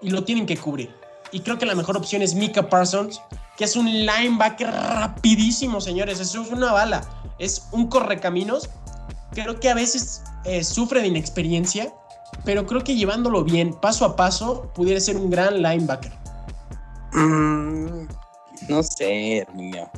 y 0.00 0.10
lo 0.10 0.24
tienen 0.24 0.46
que 0.46 0.56
cubrir. 0.56 0.90
Y 1.30 1.40
creo 1.40 1.58
que 1.58 1.66
la 1.66 1.74
mejor 1.74 1.96
opción 1.96 2.22
es 2.22 2.34
Mika 2.34 2.68
Parsons, 2.68 3.20
que 3.56 3.64
es 3.64 3.76
un 3.76 3.86
linebacker 3.86 4.68
rapidísimo, 4.68 5.80
señores. 5.80 6.20
Eso 6.20 6.42
es 6.42 6.50
una 6.50 6.72
bala. 6.72 7.02
Es 7.38 7.68
un 7.72 7.88
correcaminos. 7.88 8.68
Creo 9.32 9.58
que 9.58 9.70
a 9.70 9.74
veces 9.74 10.22
eh, 10.44 10.62
sufre 10.62 11.00
de 11.00 11.08
inexperiencia, 11.08 11.92
pero 12.44 12.66
creo 12.66 12.84
que 12.84 12.94
llevándolo 12.94 13.44
bien, 13.44 13.72
paso 13.74 14.04
a 14.04 14.16
paso, 14.16 14.70
pudiera 14.74 15.00
ser 15.00 15.16
un 15.16 15.30
gran 15.30 15.62
linebacker. 15.62 16.12
Mm, 17.12 18.08
no 18.68 18.82
sé, 18.82 19.38
Herminio. 19.38 19.90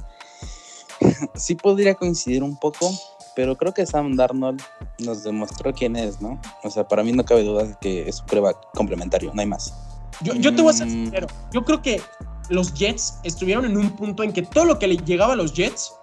Sí 1.34 1.54
podría 1.54 1.94
coincidir 1.94 2.42
un 2.42 2.56
poco, 2.56 2.90
pero 3.36 3.56
creo 3.56 3.74
que 3.74 3.84
Sam 3.84 4.16
Darnold 4.16 4.62
nos 5.00 5.24
demostró 5.24 5.72
quién 5.72 5.96
es, 5.96 6.20
¿no? 6.20 6.40
O 6.62 6.70
sea, 6.70 6.86
para 6.86 7.02
mí 7.02 7.12
no 7.12 7.24
cabe 7.24 7.44
duda 7.44 7.64
de 7.64 7.76
que 7.80 8.08
es 8.08 8.20
un 8.20 8.26
prueba 8.26 8.58
complementario, 8.74 9.32
no 9.34 9.40
hay 9.40 9.46
más. 9.46 9.74
Yo, 10.22 10.34
yo 10.34 10.54
te 10.54 10.62
voy 10.62 10.70
a 10.70 10.74
ser 10.74 10.86
mm. 10.86 10.90
sincero. 10.90 11.26
Yo 11.52 11.64
creo 11.64 11.82
que 11.82 12.00
los 12.48 12.74
Jets 12.74 13.18
estuvieron 13.22 13.64
en 13.64 13.76
un 13.76 13.90
punto 13.90 14.22
en 14.22 14.32
que 14.32 14.42
todo 14.42 14.64
lo 14.64 14.78
que 14.78 14.86
le 14.86 14.96
llegaba 14.96 15.32
a 15.32 15.36
los 15.36 15.52
Jets, 15.52 15.94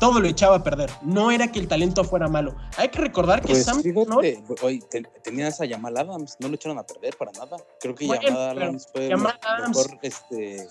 todo 0.00 0.18
lo 0.18 0.26
echaba 0.26 0.56
a 0.56 0.62
perder. 0.64 0.90
No 1.02 1.30
era 1.30 1.52
que 1.52 1.60
el 1.60 1.68
talento 1.68 2.02
fuera 2.02 2.26
malo. 2.26 2.56
Hay 2.76 2.88
que 2.88 2.98
recordar 2.98 3.40
que 3.42 3.52
pues 3.52 3.64
Sam 3.64 3.82
fíjate, 3.82 4.42
hoy 4.62 4.82
tenías 5.22 5.60
a 5.60 5.68
Jamal 5.68 5.96
Adams, 5.96 6.36
no 6.40 6.48
lo 6.48 6.54
echaron 6.56 6.78
a 6.78 6.82
perder 6.82 7.16
para 7.16 7.30
nada. 7.32 7.58
Creo 7.80 7.94
que 7.94 8.08
Jamal 8.08 8.58
Adams 8.58 8.88
fue 8.92 9.06
el 9.06 9.16
mejor, 9.18 9.98
este, 10.02 10.66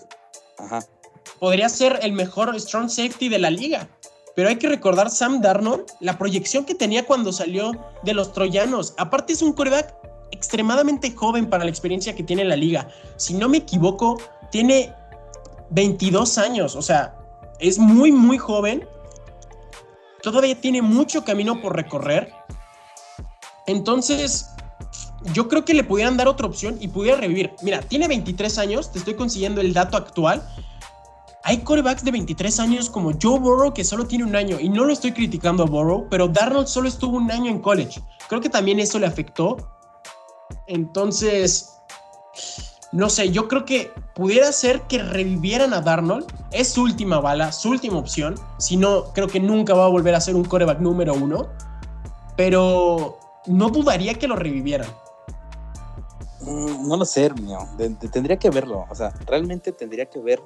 ajá. 0.58 0.84
Podría 1.38 1.68
ser 1.68 2.00
el 2.02 2.12
mejor 2.12 2.58
strong 2.60 2.90
safety 2.90 3.28
de 3.28 3.38
la 3.38 3.50
liga. 3.50 3.88
Pero 4.34 4.48
hay 4.48 4.56
que 4.56 4.68
recordar 4.68 5.10
Sam 5.10 5.40
Darnold, 5.40 5.86
la 6.00 6.18
proyección 6.18 6.64
que 6.64 6.74
tenía 6.74 7.06
cuando 7.06 7.32
salió 7.32 7.72
de 8.02 8.14
los 8.14 8.32
troyanos. 8.32 8.94
Aparte 8.96 9.32
es 9.32 9.42
un 9.42 9.52
coreback 9.52 9.94
extremadamente 10.30 11.12
joven 11.12 11.48
para 11.48 11.64
la 11.64 11.70
experiencia 11.70 12.14
que 12.14 12.22
tiene 12.22 12.42
en 12.42 12.48
la 12.48 12.56
liga. 12.56 12.88
Si 13.16 13.34
no 13.34 13.48
me 13.48 13.58
equivoco, 13.58 14.20
tiene 14.50 14.92
22 15.70 16.38
años, 16.38 16.76
o 16.76 16.82
sea, 16.82 17.16
es 17.58 17.78
muy, 17.78 18.12
muy 18.12 18.38
joven. 18.38 18.86
Todavía 20.22 20.60
tiene 20.60 20.82
mucho 20.82 21.24
camino 21.24 21.60
por 21.60 21.76
recorrer. 21.76 22.32
Entonces, 23.66 24.50
yo 25.32 25.48
creo 25.48 25.64
que 25.64 25.74
le 25.74 25.84
pudieran 25.84 26.16
dar 26.16 26.28
otra 26.28 26.46
opción 26.46 26.76
y 26.80 26.88
pudiera 26.88 27.18
revivir. 27.18 27.52
Mira, 27.62 27.80
tiene 27.80 28.08
23 28.08 28.58
años, 28.58 28.90
te 28.90 28.98
estoy 28.98 29.14
consiguiendo 29.14 29.60
el 29.60 29.72
dato 29.72 29.96
actual. 29.96 30.42
Hay 31.42 31.58
corebacks 31.58 32.04
de 32.04 32.10
23 32.10 32.60
años 32.60 32.90
como 32.90 33.12
Joe 33.20 33.38
Burrow 33.38 33.72
que 33.72 33.84
solo 33.84 34.06
tiene 34.06 34.24
un 34.24 34.36
año 34.36 34.60
y 34.60 34.68
no 34.68 34.84
lo 34.84 34.92
estoy 34.92 35.12
criticando 35.12 35.62
a 35.62 35.66
Burrow, 35.66 36.06
pero 36.10 36.28
Darnold 36.28 36.66
solo 36.66 36.88
estuvo 36.88 37.16
un 37.16 37.30
año 37.30 37.50
en 37.50 37.60
college. 37.60 38.02
Creo 38.28 38.40
que 38.40 38.50
también 38.50 38.78
eso 38.78 38.98
le 38.98 39.06
afectó. 39.06 39.56
Entonces, 40.66 41.80
no 42.92 43.08
sé, 43.08 43.30
yo 43.30 43.46
creo 43.46 43.64
que 43.64 43.92
pudiera 44.14 44.50
ser 44.50 44.82
que 44.82 44.98
revivieran 44.98 45.72
a 45.72 45.80
Darnold. 45.80 46.26
Es 46.50 46.70
su 46.70 46.82
última 46.82 47.20
bala, 47.20 47.52
su 47.52 47.70
última 47.70 47.98
opción. 47.98 48.34
Si 48.58 48.76
no, 48.76 49.12
creo 49.12 49.28
que 49.28 49.38
nunca 49.38 49.74
va 49.74 49.84
a 49.84 49.88
volver 49.88 50.14
a 50.14 50.20
ser 50.20 50.34
un 50.34 50.44
coreback 50.44 50.80
número 50.80 51.14
uno. 51.14 51.48
Pero 52.36 53.18
no 53.46 53.68
dudaría 53.68 54.14
que 54.14 54.26
lo 54.26 54.34
revivieran. 54.34 54.88
Mm, 56.40 56.88
no 56.88 56.96
lo 56.96 57.04
sé, 57.04 57.30
mío. 57.34 57.58
tendría 58.12 58.38
que 58.38 58.50
verlo. 58.50 58.86
O 58.90 58.94
sea, 58.94 59.12
realmente 59.26 59.70
tendría 59.70 60.06
que 60.06 60.18
ver 60.18 60.42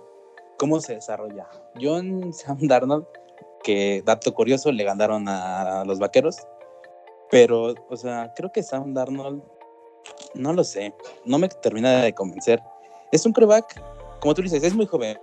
cómo 0.59 0.81
se 0.81 0.97
desarrolla. 0.97 1.49
John 1.81 2.31
Sam 2.35 2.59
Darnold, 2.61 3.07
que 3.63 4.03
dato 4.05 4.35
curioso, 4.35 4.71
le 4.71 4.85
ganaron 4.85 5.29
a 5.29 5.85
los 5.87 5.99
vaqueros. 5.99 6.37
Pero, 7.31 7.75
o 7.89 7.97
sea, 7.97 8.33
creo 8.37 8.53
que 8.53 8.63
Sam 8.63 8.93
Darnold 8.93 9.43
no 10.35 10.53
lo 10.53 10.65
sé. 10.65 10.95
No 11.25 11.39
me 11.39 11.49
termina 11.49 12.03
de 12.03 12.13
convencer. 12.13 12.63
Es 13.13 13.25
un 13.27 13.33
coreback, 13.33 13.81
como 14.21 14.35
tú 14.35 14.43
dices, 14.43 14.63
es 14.63 14.75
muy 14.75 14.87
joven. 14.87 15.19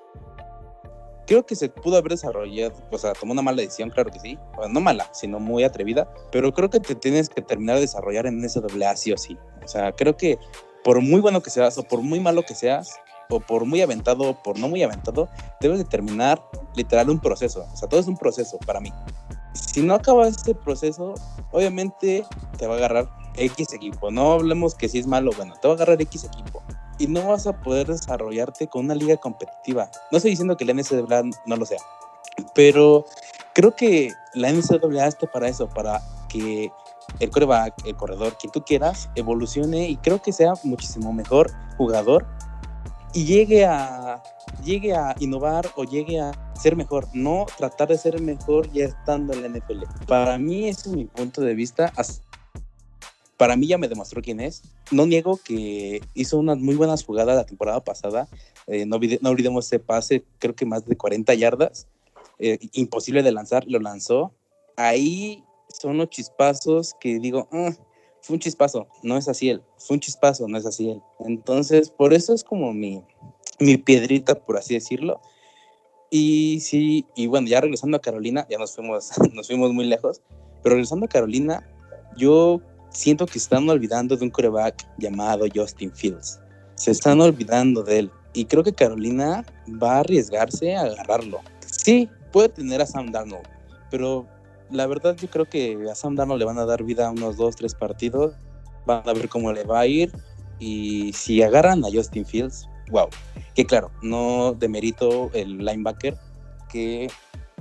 Creo 1.27 1.45
que 1.45 1.55
se 1.55 1.69
pudo 1.69 1.97
haber 1.97 2.11
desarrollado, 2.11 2.73
o 2.89 2.97
sea, 2.97 3.13
tomó 3.13 3.31
una 3.31 3.41
mala 3.41 3.61
decisión, 3.61 3.89
claro 3.89 4.11
que 4.11 4.19
sí. 4.19 4.37
no 4.69 4.79
mala, 4.81 5.09
sino 5.13 5.39
muy 5.39 5.63
atrevida. 5.63 6.11
Pero 6.31 6.51
creo 6.53 6.69
que 6.69 6.79
te 6.79 6.95
tienes 6.95 7.29
que 7.29 7.41
terminar 7.41 7.75
de 7.75 7.81
desarrollar 7.81 8.25
en 8.25 8.43
ese 8.43 8.59
doble 8.59 8.85
A 8.85 8.95
sí 8.95 9.11
o 9.13 9.17
sí. 9.17 9.37
O 9.63 9.67
sea, 9.67 9.91
creo 9.93 10.17
que 10.17 10.37
por 10.83 10.99
muy 11.01 11.21
bueno 11.21 11.41
que 11.41 11.49
seas 11.49 11.77
o 11.77 11.83
por 11.83 12.01
muy 12.01 12.19
malo 12.19 12.43
que 12.43 12.55
seas, 12.55 12.99
o 13.31 13.39
por 13.39 13.65
muy 13.65 13.81
aventado 13.81 14.29
o 14.29 14.43
por 14.43 14.59
no 14.59 14.67
muy 14.67 14.83
aventado, 14.83 15.29
debes 15.59 15.79
de 15.79 15.85
terminar 15.85 16.43
literal 16.75 17.09
un 17.09 17.19
proceso. 17.19 17.65
O 17.71 17.77
sea, 17.77 17.87
todo 17.87 17.99
es 17.99 18.07
un 18.07 18.17
proceso 18.17 18.57
para 18.65 18.79
mí. 18.79 18.91
Si 19.53 19.81
no 19.81 19.93
acabas 19.93 20.37
este 20.37 20.53
proceso, 20.53 21.15
obviamente 21.51 22.25
te 22.57 22.67
va 22.67 22.75
a 22.75 22.77
agarrar 22.77 23.09
X 23.35 23.73
equipo. 23.73 24.11
No 24.11 24.33
hablemos 24.33 24.75
que 24.75 24.89
si 24.89 24.99
es 24.99 25.07
malo, 25.07 25.31
bueno, 25.35 25.55
te 25.61 25.67
va 25.67 25.73
a 25.73 25.75
agarrar 25.75 26.01
X 26.01 26.23
equipo. 26.25 26.61
Y 26.99 27.07
no 27.07 27.27
vas 27.27 27.47
a 27.47 27.53
poder 27.61 27.87
desarrollarte 27.87 28.67
con 28.67 28.85
una 28.85 28.95
liga 28.95 29.17
competitiva. 29.17 29.89
No 30.11 30.17
estoy 30.17 30.31
diciendo 30.31 30.57
que 30.57 30.65
la 30.65 30.73
NCAA 30.73 31.23
no 31.45 31.55
lo 31.55 31.65
sea, 31.65 31.79
pero 32.53 33.05
creo 33.53 33.75
que 33.75 34.11
la 34.33 34.51
NCAA 34.51 35.07
está 35.07 35.27
para 35.27 35.47
eso, 35.47 35.67
para 35.67 36.01
que 36.29 36.71
el 37.19 37.29
coreback, 37.29 37.85
el 37.85 37.95
corredor, 37.95 38.37
quien 38.37 38.51
tú 38.51 38.63
quieras, 38.63 39.09
evolucione 39.15 39.89
y 39.89 39.97
creo 39.97 40.21
que 40.21 40.31
sea 40.31 40.53
muchísimo 40.63 41.11
mejor 41.11 41.51
jugador 41.77 42.25
y 43.13 43.25
llegue 43.25 43.65
a, 43.65 44.21
llegue 44.63 44.95
a 44.95 45.15
innovar 45.19 45.69
o 45.75 45.83
llegue 45.83 46.19
a 46.19 46.31
ser 46.53 46.75
mejor, 46.75 47.07
no 47.13 47.45
tratar 47.57 47.89
de 47.89 47.97
ser 47.97 48.21
mejor 48.21 48.71
ya 48.71 48.85
estando 48.85 49.33
en 49.33 49.41
la 49.41 49.49
NFL. 49.49 49.83
Para 50.07 50.37
mí, 50.37 50.69
ese 50.69 50.89
es 50.89 50.95
mi 50.95 51.05
punto 51.05 51.41
de 51.41 51.53
vista 51.55 51.91
para 53.41 53.55
mí 53.55 53.65
ya 53.65 53.79
me 53.79 53.87
demostró 53.87 54.21
quién 54.21 54.39
es. 54.39 54.61
No 54.91 55.07
niego 55.07 55.39
que 55.43 56.03
hizo 56.13 56.37
unas 56.37 56.59
muy 56.59 56.75
buenas 56.75 57.03
jugadas 57.03 57.35
la 57.35 57.43
temporada 57.43 57.83
pasada. 57.83 58.27
Eh, 58.67 58.85
no, 58.85 58.97
olvidemos 58.97 59.65
ese 59.65 59.79
pase, 59.79 60.23
creo 60.37 60.53
que 60.53 60.63
más 60.63 60.85
de 60.85 60.95
40 60.95 61.33
yardas. 61.33 61.87
Eh, 62.37 62.59
imposible 62.73 63.23
de 63.23 63.31
lanzar, 63.31 63.63
lo 63.65 63.79
lanzó. 63.79 64.31
Ahí 64.77 65.43
son 65.69 65.95
unos 65.95 66.11
chispazos 66.11 66.93
que 66.99 67.17
digo, 67.17 67.47
ah, 67.51 67.71
fue 68.21 68.35
un 68.35 68.39
chispazo, 68.39 68.87
no 69.01 69.17
es 69.17 69.27
así 69.27 69.49
él. 69.49 69.63
Fue 69.79 69.95
un 69.95 70.01
chispazo, 70.01 70.47
no 70.47 70.59
es 70.59 70.67
así 70.67 70.91
él. 70.91 71.01
Entonces, 71.21 71.89
por 71.89 72.13
eso 72.13 72.35
es 72.35 72.43
como 72.43 72.73
mi, 72.73 73.01
mi 73.59 73.77
piedrita, 73.77 74.35
por 74.35 74.57
así 74.57 74.75
decirlo. 74.75 75.19
Y 76.11 76.59
sí, 76.59 77.07
y 77.15 77.25
bueno, 77.25 77.47
ya 77.47 77.59
regresando 77.59 77.97
a 77.97 78.01
Carolina, 78.01 78.45
ya 78.51 78.59
nos 78.59 78.75
fuimos, 78.75 79.09
nos 79.33 79.47
fuimos 79.47 79.73
muy 79.73 79.85
lejos, 79.85 80.21
pero 80.61 80.75
regresando 80.75 81.07
a 81.07 81.09
Carolina, 81.09 81.67
yo 82.15 82.61
siento 82.91 83.25
que 83.25 83.37
están 83.37 83.67
olvidando 83.69 84.15
de 84.15 84.25
un 84.25 84.29
coreback 84.29 84.85
llamado 84.97 85.45
Justin 85.53 85.91
Fields. 85.91 86.39
Se 86.75 86.91
están 86.91 87.19
olvidando 87.21 87.83
de 87.83 87.99
él. 87.99 88.11
Y 88.33 88.45
creo 88.45 88.63
que 88.63 88.73
Carolina 88.73 89.45
va 89.81 89.95
a 89.95 89.99
arriesgarse 89.99 90.75
a 90.75 90.81
agarrarlo. 90.81 91.41
Sí, 91.65 92.09
puede 92.31 92.49
tener 92.49 92.81
a 92.81 92.85
Sam 92.85 93.11
Darnold, 93.11 93.47
pero 93.89 94.25
la 94.69 94.87
verdad 94.87 95.15
yo 95.17 95.29
creo 95.29 95.45
que 95.45 95.77
a 95.91 95.95
Sam 95.95 96.15
Darnold 96.15 96.39
le 96.39 96.45
van 96.45 96.57
a 96.57 96.65
dar 96.65 96.83
vida 96.83 97.07
a 97.07 97.11
unos 97.11 97.37
dos, 97.37 97.55
tres 97.55 97.75
partidos. 97.75 98.33
Van 98.85 99.07
a 99.07 99.13
ver 99.13 99.27
cómo 99.27 99.51
le 99.51 99.63
va 99.63 99.81
a 99.81 99.87
ir. 99.87 100.11
Y 100.59 101.11
si 101.13 101.41
agarran 101.41 101.83
a 101.83 101.89
Justin 101.91 102.25
Fields, 102.25 102.67
wow. 102.89 103.07
Que 103.55 103.65
claro, 103.65 103.91
no 104.01 104.53
demerito 104.53 105.29
el 105.33 105.57
linebacker 105.57 106.17
que 106.69 107.09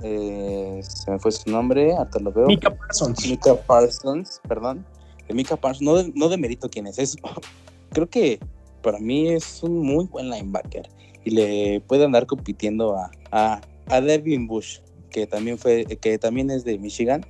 eh, 0.03 0.79
se 0.81 1.11
me 1.11 1.19
fue 1.19 1.31
su 1.31 1.49
nombre, 1.49 1.93
hasta 1.97 2.19
lo 2.19 2.31
veo. 2.31 2.47
Mika 2.47 2.73
Parsons. 2.73 3.27
Mika 3.27 3.55
Parsons, 3.55 4.39
perdón 4.47 4.85
Mika 5.33 5.55
Parsons, 5.55 5.81
no 5.81 5.95
de, 5.95 6.11
no 6.15 6.29
de 6.29 6.37
mérito 6.37 6.69
quién 6.69 6.87
es, 6.87 6.99
es, 6.99 7.15
creo 7.91 8.09
que 8.09 8.39
para 8.81 8.99
mí 8.99 9.29
es 9.29 9.61
un 9.63 9.79
muy 9.79 10.05
buen 10.05 10.29
linebacker 10.29 10.89
y 11.23 11.31
le 11.31 11.81
puede 11.81 12.05
andar 12.05 12.25
compitiendo 12.25 12.95
a, 12.97 13.11
a, 13.31 13.61
a 13.87 14.01
Devin 14.01 14.47
Bush, 14.47 14.79
que 15.09 15.27
también 15.27 15.57
fue, 15.57 15.85
que 15.85 16.17
también 16.17 16.49
es 16.49 16.63
de 16.63 16.77
Michigan. 16.79 17.25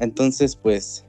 Entonces, 0.00 0.56
pues, 0.56 1.04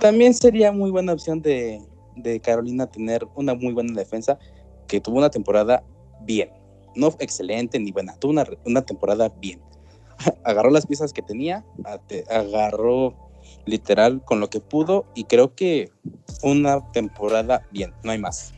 también 0.00 0.34
sería 0.34 0.72
muy 0.72 0.90
buena 0.90 1.12
opción 1.12 1.40
de, 1.42 1.80
de 2.16 2.40
Carolina 2.40 2.86
tener 2.86 3.26
una 3.34 3.54
muy 3.54 3.72
buena 3.72 3.92
defensa 3.92 4.38
que 4.86 5.00
tuvo 5.00 5.18
una 5.18 5.30
temporada 5.30 5.84
bien. 6.22 6.50
No 6.96 7.14
excelente 7.20 7.78
ni 7.78 7.92
buena, 7.92 8.16
tuvo 8.16 8.32
una, 8.32 8.44
una 8.64 8.82
temporada 8.82 9.28
bien. 9.40 9.60
Agarró 10.44 10.70
las 10.70 10.86
piezas 10.86 11.12
que 11.12 11.22
tenía, 11.22 11.64
agarró 12.28 13.14
literal 13.66 14.22
con 14.24 14.40
lo 14.40 14.50
que 14.50 14.60
pudo 14.60 15.06
y 15.14 15.24
creo 15.24 15.54
que 15.54 15.90
una 16.42 16.80
temporada 16.92 17.62
bien, 17.70 17.92
no 18.02 18.12
hay 18.12 18.18
más. 18.18 18.52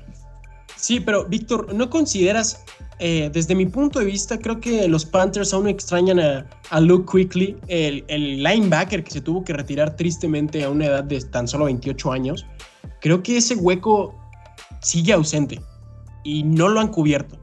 Sí, 0.77 1.01
pero 1.01 1.25
Víctor, 1.25 1.73
¿no 1.75 1.89
consideras, 1.91 2.65
eh, 2.99 3.31
desde 3.33 3.55
mi 3.55 3.67
punto 3.67 4.01
de 4.01 4.05
vista, 4.05 4.39
creo 4.39 4.61
que 4.61 4.89
los 4.89 5.05
Panthers 5.05 5.55
aún 5.55 5.69
extrañan 5.69 6.19
a, 6.19 6.51
a 6.71 6.81
Luke 6.81 7.07
Quickly, 7.11 7.57
el, 7.69 8.05
el, 8.09 8.43
linebacker 8.43 9.05
que 9.05 9.11
se 9.13 9.21
tuvo 9.21 9.45
que 9.45 9.53
retirar 9.53 9.95
tristemente 9.95 10.65
a 10.65 10.71
una 10.71 10.87
edad 10.87 11.05
de 11.05 11.21
tan 11.21 11.47
solo 11.47 11.67
28 11.67 12.13
años? 12.13 12.47
Creo 13.01 13.23
que 13.23 13.37
ese 13.37 13.55
hueco 13.55 14.15
sigue 14.81 15.13
ausente 15.13 15.61
y 16.25 16.43
no 16.43 16.69
lo 16.69 16.81
han 16.81 16.89
cubierto. 16.89 17.39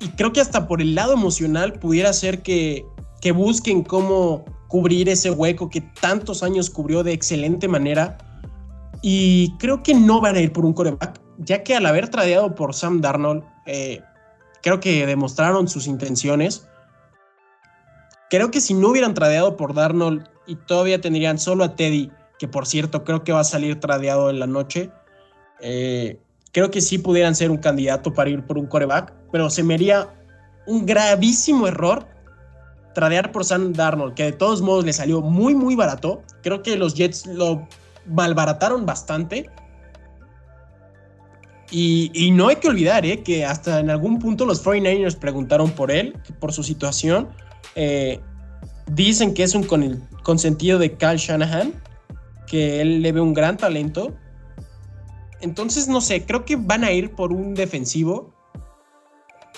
Y 0.00 0.08
creo 0.10 0.32
que 0.32 0.40
hasta 0.40 0.68
por 0.68 0.80
el 0.80 0.94
lado 0.94 1.14
emocional 1.14 1.72
pudiera 1.74 2.12
ser 2.12 2.42
que, 2.42 2.84
que 3.20 3.32
busquen 3.32 3.82
cómo 3.82 4.44
cubrir 4.68 5.08
ese 5.08 5.30
hueco 5.30 5.68
que 5.68 5.80
tantos 5.80 6.42
años 6.42 6.70
cubrió 6.70 7.02
de 7.02 7.12
excelente 7.12 7.66
manera. 7.66 8.18
Y 9.02 9.56
creo 9.58 9.82
que 9.82 9.94
no 9.94 10.20
van 10.20 10.36
a 10.36 10.40
ir 10.40 10.52
por 10.52 10.64
un 10.64 10.72
coreback, 10.72 11.20
ya 11.38 11.62
que 11.62 11.74
al 11.74 11.86
haber 11.86 12.08
tradeado 12.08 12.54
por 12.54 12.74
Sam 12.74 13.00
Darnold, 13.00 13.44
eh, 13.66 14.02
creo 14.62 14.80
que 14.80 15.06
demostraron 15.06 15.68
sus 15.68 15.86
intenciones. 15.86 16.66
Creo 18.30 18.50
que 18.50 18.60
si 18.60 18.74
no 18.74 18.88
hubieran 18.88 19.14
tradeado 19.14 19.56
por 19.56 19.74
Darnold 19.74 20.28
y 20.46 20.56
todavía 20.56 21.00
tendrían 21.00 21.38
solo 21.38 21.64
a 21.64 21.74
Teddy, 21.74 22.10
que 22.38 22.48
por 22.48 22.66
cierto 22.66 23.04
creo 23.04 23.24
que 23.24 23.32
va 23.32 23.40
a 23.40 23.44
salir 23.44 23.80
tradeado 23.80 24.30
en 24.30 24.38
la 24.38 24.46
noche, 24.46 24.90
eh, 25.60 26.20
creo 26.52 26.70
que 26.70 26.80
sí 26.80 26.98
pudieran 26.98 27.34
ser 27.34 27.50
un 27.50 27.58
candidato 27.58 28.12
para 28.12 28.30
ir 28.30 28.44
por 28.44 28.58
un 28.58 28.66
coreback, 28.66 29.14
pero 29.32 29.48
se 29.48 29.62
me 29.62 29.74
haría 29.74 30.08
un 30.66 30.84
gravísimo 30.84 31.66
error 31.66 32.06
tradear 32.98 33.30
por 33.30 33.44
Sam 33.44 33.74
Darnold, 33.74 34.14
que 34.14 34.24
de 34.24 34.32
todos 34.32 34.60
modos 34.60 34.84
le 34.84 34.92
salió 34.92 35.20
muy, 35.20 35.54
muy 35.54 35.76
barato. 35.76 36.24
Creo 36.42 36.64
que 36.64 36.76
los 36.76 36.94
Jets 36.94 37.26
lo 37.26 37.68
malbarataron 38.06 38.86
bastante. 38.86 39.48
Y, 41.70 42.32
no 42.32 42.48
hay 42.48 42.56
que 42.56 42.66
olvidar 42.66 43.06
eh, 43.06 43.22
que 43.22 43.44
hasta 43.46 43.78
en 43.78 43.88
algún 43.88 44.18
punto 44.18 44.44
los 44.44 44.64
49ers 44.64 45.16
preguntaron 45.16 45.70
por 45.70 45.92
él, 45.92 46.16
por 46.40 46.52
su 46.52 46.64
situación. 46.64 47.28
Eh, 47.76 48.18
dicen 48.90 49.32
que 49.32 49.44
es 49.44 49.54
un 49.54 49.62
con 49.62 49.84
el 49.84 50.02
consentido 50.24 50.80
de 50.80 50.96
Kyle 50.96 51.18
Shanahan, 51.18 51.74
que 52.48 52.80
él 52.80 53.00
le 53.00 53.12
ve 53.12 53.20
un 53.20 53.32
gran 53.32 53.56
talento. 53.58 54.12
Entonces, 55.40 55.86
no 55.86 56.00
sé, 56.00 56.26
creo 56.26 56.44
que 56.44 56.56
van 56.56 56.82
a 56.82 56.90
ir 56.90 57.12
por 57.12 57.32
un 57.32 57.54
defensivo, 57.54 58.34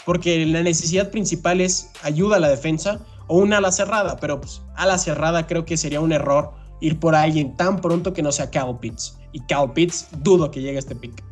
porque 0.04 0.44
la 0.44 0.62
necesidad 0.62 1.10
principal 1.10 1.62
es 1.62 1.90
ayuda 2.02 2.36
a 2.36 2.40
la 2.40 2.50
defensa 2.50 3.00
o 3.30 3.36
una 3.36 3.58
ala 3.58 3.70
cerrada, 3.70 4.16
pero 4.16 4.40
pues 4.40 4.60
a 4.74 4.86
la 4.86 4.98
cerrada 4.98 5.46
creo 5.46 5.64
que 5.64 5.76
sería 5.76 6.00
un 6.00 6.10
error 6.10 6.50
ir 6.80 6.98
por 6.98 7.14
alguien 7.14 7.56
tan 7.56 7.80
pronto 7.80 8.12
que 8.12 8.22
no 8.22 8.32
sea 8.32 8.50
Cal 8.50 8.76
Pitts. 8.80 9.16
Y 9.32 9.38
Cal 9.42 9.72
Pitts 9.72 10.08
dudo 10.18 10.50
que 10.50 10.60
llegue 10.60 10.76
a 10.76 10.80
este 10.80 10.96
pick. 10.96 11.22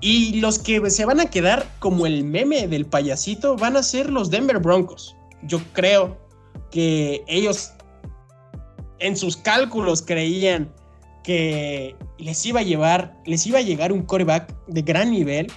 Y 0.00 0.40
los 0.40 0.58
que 0.58 0.90
se 0.90 1.04
van 1.04 1.20
a 1.20 1.26
quedar 1.26 1.66
como 1.78 2.06
el 2.06 2.24
meme 2.24 2.68
del 2.68 2.86
payasito 2.86 3.54
van 3.56 3.76
a 3.76 3.82
ser 3.82 4.08
los 4.08 4.30
Denver 4.30 4.58
Broncos. 4.60 5.14
Yo 5.42 5.60
creo 5.74 6.16
que 6.70 7.22
ellos 7.26 7.74
en 8.98 9.14
sus 9.14 9.36
cálculos 9.36 10.00
creían 10.00 10.72
que 11.22 11.94
les 12.16 12.46
iba 12.46 12.60
a 12.60 12.62
llevar, 12.62 13.14
les 13.26 13.46
iba 13.46 13.58
a 13.58 13.62
llegar 13.62 13.92
un 13.92 14.02
coreback 14.02 14.54
de 14.68 14.80
gran 14.80 15.10
nivel 15.10 15.52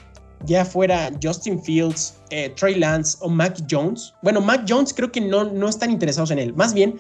ya 0.46 0.66
fuera 0.66 1.10
Justin 1.24 1.62
Fields, 1.64 2.17
eh, 2.30 2.50
Trey 2.56 2.76
Lance 2.76 3.18
o 3.22 3.30
Mac 3.30 3.58
Jones. 3.70 4.14
Bueno, 4.22 4.42
Mac 4.42 4.66
Jones 4.68 4.94
creo 4.94 5.12
que 5.12 5.22
no, 5.22 5.46
no 5.46 5.70
están 5.70 5.92
interesados 5.92 6.32
en 6.32 6.40
él. 6.40 6.54
Más 6.54 6.74
bien, 6.74 7.00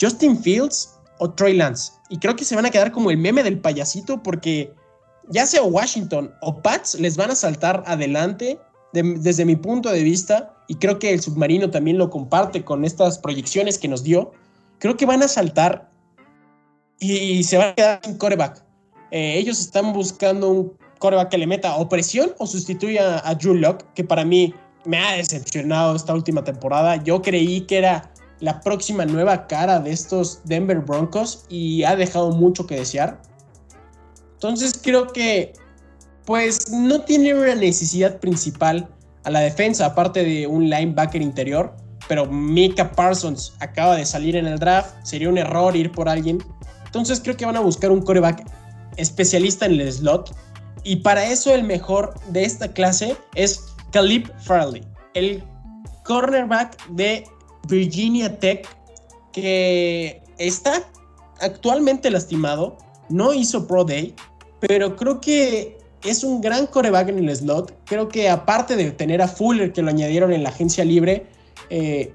Justin 0.00 0.40
Fields 0.40 0.98
o 1.18 1.30
Trey 1.30 1.54
Lance. 1.54 1.92
Y 2.08 2.18
creo 2.18 2.36
que 2.36 2.44
se 2.44 2.56
van 2.56 2.66
a 2.66 2.70
quedar 2.70 2.92
como 2.92 3.10
el 3.10 3.18
meme 3.18 3.42
del 3.42 3.60
payasito 3.60 4.22
porque 4.22 4.72
ya 5.28 5.46
sea 5.46 5.62
Washington 5.62 6.32
o 6.42 6.60
Pats 6.60 6.98
les 6.98 7.16
van 7.16 7.30
a 7.30 7.34
saltar 7.34 7.82
adelante 7.86 8.58
desde 8.92 9.44
mi 9.44 9.56
punto 9.56 9.90
de 9.90 10.02
vista. 10.02 10.54
Y 10.68 10.74
creo 10.76 10.98
que 10.98 11.12
el 11.12 11.20
submarino 11.20 11.70
también 11.70 11.98
lo 11.98 12.10
comparte 12.10 12.64
con 12.64 12.84
estas 12.84 13.18
proyecciones 13.18 13.78
que 13.78 13.88
nos 13.88 14.02
dio. 14.02 14.32
Creo 14.78 14.96
que 14.96 15.06
van 15.06 15.22
a 15.22 15.28
saltar 15.28 15.90
y 16.98 17.42
se 17.44 17.56
van 17.58 17.70
a 17.70 17.74
quedar 17.74 18.00
sin 18.02 18.16
coreback. 18.16 18.64
Eh, 19.10 19.38
ellos 19.38 19.60
están 19.60 19.92
buscando 19.92 20.48
un 20.48 20.72
coreback 20.98 21.30
que 21.30 21.38
le 21.38 21.46
meta 21.46 21.76
o 21.76 21.88
presión 21.88 22.32
o 22.38 22.46
sustituya 22.46 23.20
a 23.28 23.34
Drew 23.34 23.54
Locke, 23.54 23.84
que 23.94 24.04
para 24.04 24.24
mí 24.24 24.54
me 24.84 24.98
ha 24.98 25.12
decepcionado 25.12 25.96
esta 25.96 26.14
última 26.14 26.44
temporada. 26.44 26.96
Yo 26.96 27.22
creí 27.22 27.62
que 27.62 27.78
era 27.78 28.10
la 28.40 28.60
próxima 28.60 29.04
nueva 29.04 29.46
cara 29.46 29.78
de 29.78 29.92
estos 29.92 30.40
Denver 30.44 30.78
Broncos 30.78 31.44
y 31.48 31.84
ha 31.84 31.96
dejado 31.96 32.32
mucho 32.32 32.66
que 32.66 32.76
desear. 32.76 33.20
Entonces 34.34 34.80
creo 34.82 35.06
que 35.08 35.52
pues 36.24 36.70
no 36.70 37.00
tiene 37.02 37.34
una 37.34 37.54
necesidad 37.54 38.18
principal 38.18 38.88
a 39.24 39.30
la 39.30 39.40
defensa, 39.40 39.86
aparte 39.86 40.24
de 40.24 40.46
un 40.46 40.68
linebacker 40.68 41.22
interior. 41.22 41.76
Pero 42.08 42.26
Mika 42.26 42.90
Parsons 42.90 43.54
acaba 43.60 43.96
de 43.96 44.04
salir 44.04 44.34
en 44.34 44.46
el 44.46 44.58
draft. 44.58 44.94
Sería 45.04 45.28
un 45.28 45.38
error 45.38 45.76
ir 45.76 45.92
por 45.92 46.08
alguien. 46.08 46.42
Entonces 46.84 47.20
creo 47.20 47.36
que 47.36 47.46
van 47.46 47.56
a 47.56 47.60
buscar 47.60 47.92
un 47.92 48.02
coreback 48.02 48.44
especialista 48.96 49.66
en 49.66 49.80
el 49.80 49.92
slot 49.92 50.34
y 50.84 50.96
para 50.96 51.24
eso 51.24 51.54
el 51.54 51.62
mejor 51.62 52.14
de 52.28 52.44
esta 52.44 52.68
clase 52.72 53.16
es 53.34 53.71
Caleb 53.92 54.32
Farley, 54.38 54.82
el 55.14 55.42
cornerback 56.04 56.88
de 56.88 57.24
Virginia 57.68 58.38
Tech 58.38 58.66
que 59.32 60.22
está 60.38 60.82
actualmente 61.40 62.10
lastimado, 62.10 62.76
no 63.08 63.32
hizo 63.32 63.66
Pro 63.66 63.84
Day, 63.84 64.14
pero 64.60 64.96
creo 64.96 65.20
que 65.20 65.78
es 66.04 66.24
un 66.24 66.40
gran 66.40 66.66
coreback 66.66 67.08
en 67.10 67.18
el 67.28 67.36
slot. 67.36 67.72
Creo 67.84 68.08
que 68.08 68.28
aparte 68.28 68.76
de 68.76 68.90
tener 68.90 69.22
a 69.22 69.28
Fuller 69.28 69.72
que 69.72 69.82
lo 69.82 69.90
añadieron 69.90 70.32
en 70.32 70.42
la 70.42 70.48
agencia 70.48 70.84
libre, 70.84 71.26
eh, 71.70 72.12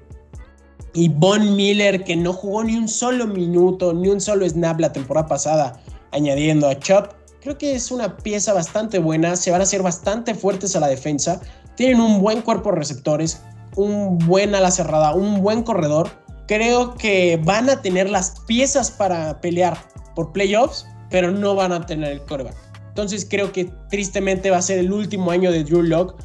y 0.94 1.08
Von 1.08 1.54
Miller 1.54 2.04
que 2.04 2.16
no 2.16 2.32
jugó 2.32 2.64
ni 2.64 2.76
un 2.76 2.88
solo 2.88 3.26
minuto, 3.26 3.92
ni 3.92 4.08
un 4.08 4.20
solo 4.20 4.48
snap 4.48 4.80
la 4.80 4.92
temporada 4.92 5.26
pasada, 5.26 5.80
añadiendo 6.10 6.68
a 6.68 6.78
Chop, 6.78 7.12
Creo 7.40 7.56
que 7.56 7.74
es 7.74 7.90
una 7.90 8.16
pieza 8.16 8.52
bastante 8.52 8.98
buena, 8.98 9.36
se 9.36 9.50
van 9.50 9.60
a 9.60 9.64
hacer 9.64 9.82
bastante 9.82 10.34
fuertes 10.34 10.74
a 10.74 10.80
la 10.80 10.88
defensa, 10.88 11.40
tienen 11.78 12.00
un 12.00 12.20
buen 12.20 12.42
cuerpo 12.42 12.70
de 12.70 12.76
receptores, 12.76 13.40
un 13.76 14.18
buen 14.18 14.52
ala 14.52 14.72
cerrada, 14.72 15.14
un 15.14 15.40
buen 15.40 15.62
corredor. 15.62 16.10
Creo 16.48 16.94
que 16.94 17.40
van 17.44 17.70
a 17.70 17.80
tener 17.80 18.10
las 18.10 18.40
piezas 18.48 18.90
para 18.90 19.40
pelear 19.40 19.78
por 20.16 20.32
playoffs, 20.32 20.88
pero 21.08 21.30
no 21.30 21.54
van 21.54 21.70
a 21.70 21.86
tener 21.86 22.10
el 22.10 22.24
coreback. 22.24 22.56
Entonces 22.88 23.24
creo 23.30 23.52
que 23.52 23.70
tristemente 23.90 24.50
va 24.50 24.56
a 24.56 24.62
ser 24.62 24.80
el 24.80 24.92
último 24.92 25.30
año 25.30 25.52
de 25.52 25.62
Drew 25.62 25.82
Locke 25.82 26.20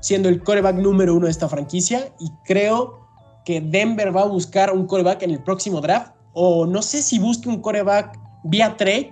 siendo 0.00 0.30
el 0.30 0.42
coreback 0.42 0.76
número 0.76 1.14
uno 1.14 1.26
de 1.26 1.32
esta 1.32 1.50
franquicia 1.50 2.14
y 2.18 2.30
creo 2.46 3.06
que 3.44 3.60
Denver 3.60 4.16
va 4.16 4.22
a 4.22 4.26
buscar 4.26 4.72
un 4.72 4.86
coreback 4.86 5.22
en 5.22 5.32
el 5.32 5.42
próximo 5.42 5.82
draft 5.82 6.14
o 6.32 6.64
no 6.64 6.80
sé 6.80 7.02
si 7.02 7.18
busque 7.18 7.50
un 7.50 7.60
coreback 7.60 8.18
vía 8.44 8.74
trade 8.78 9.10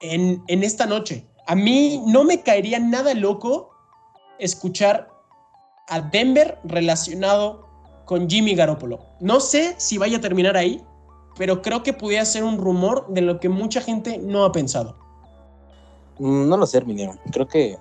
en, 0.00 0.40
esta 0.46 0.86
noche. 0.86 1.26
A 1.48 1.56
mí 1.56 2.00
no 2.06 2.22
me 2.22 2.42
caería 2.42 2.78
nada 2.78 3.12
loco 3.14 3.73
escuchar 4.38 5.10
a 5.88 6.00
Denver 6.00 6.58
relacionado 6.64 7.68
con 8.04 8.28
Jimmy 8.28 8.54
Garoppolo. 8.54 9.00
No 9.20 9.40
sé 9.40 9.74
si 9.78 9.98
vaya 9.98 10.18
a 10.18 10.20
terminar 10.20 10.56
ahí, 10.56 10.84
pero 11.36 11.62
creo 11.62 11.82
que 11.82 11.92
pudiera 11.92 12.24
ser 12.24 12.44
un 12.44 12.58
rumor 12.58 13.06
de 13.08 13.22
lo 13.22 13.40
que 13.40 13.48
mucha 13.48 13.80
gente 13.80 14.18
no 14.18 14.44
ha 14.44 14.52
pensado. 14.52 14.96
Mm, 16.18 16.48
no 16.48 16.56
lo 16.56 16.66
sé, 16.66 16.78
Herminio. 16.78 17.18
Creo 17.32 17.48
que 17.48 17.78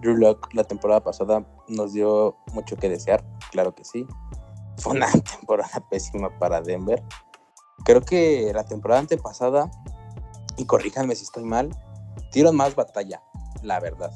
Drew 0.00 0.16
Locke 0.16 0.48
la 0.54 0.64
temporada 0.64 1.02
pasada 1.02 1.44
nos 1.68 1.92
dio 1.92 2.36
mucho 2.52 2.76
que 2.76 2.88
desear, 2.88 3.24
claro 3.50 3.74
que 3.74 3.84
sí. 3.84 4.06
Fue 4.78 4.92
una 4.92 5.10
temporada 5.10 5.82
pésima 5.88 6.36
para 6.38 6.60
Denver. 6.60 7.02
Creo 7.84 8.02
que 8.02 8.50
la 8.54 8.64
temporada 8.64 9.00
antepasada 9.00 9.70
y 10.56 10.64
corríjanme 10.66 11.14
si 11.14 11.24
estoy 11.24 11.44
mal, 11.44 11.70
dieron 12.32 12.56
más 12.56 12.74
batalla, 12.74 13.22
la 13.62 13.80
verdad. 13.80 14.10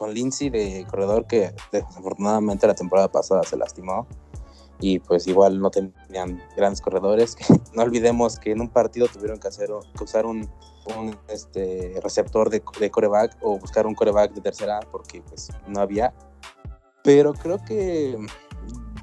Con 0.00 0.14
Lindsay 0.14 0.48
de 0.48 0.86
corredor 0.88 1.26
que 1.26 1.54
desafortunadamente 1.70 2.66
la 2.66 2.74
temporada 2.74 3.12
pasada 3.12 3.42
se 3.42 3.58
lastimó. 3.58 4.06
y 4.80 4.98
pues 4.98 5.26
igual 5.26 5.60
no 5.60 5.70
tenían 5.70 6.42
grandes 6.56 6.80
corredores. 6.80 7.36
no 7.74 7.82
olvidemos 7.82 8.38
que 8.38 8.52
en 8.52 8.62
un 8.62 8.70
partido 8.70 9.08
tuvieron 9.08 9.38
que, 9.38 9.48
hacer, 9.48 9.68
que 9.94 10.04
usar 10.04 10.24
un, 10.24 10.48
un 10.96 11.14
este, 11.28 12.00
receptor 12.02 12.48
de, 12.48 12.62
de, 12.80 12.90
coreback 12.90 13.36
o 13.42 13.58
buscar 13.58 13.86
un 13.86 13.94
coreback 13.94 14.32
de 14.32 14.40
tercera 14.40 14.80
porque 14.90 15.20
pues 15.20 15.50
no 15.66 15.82
había. 15.82 16.14
Pero 17.04 17.34
creo 17.34 17.62
que 17.62 18.16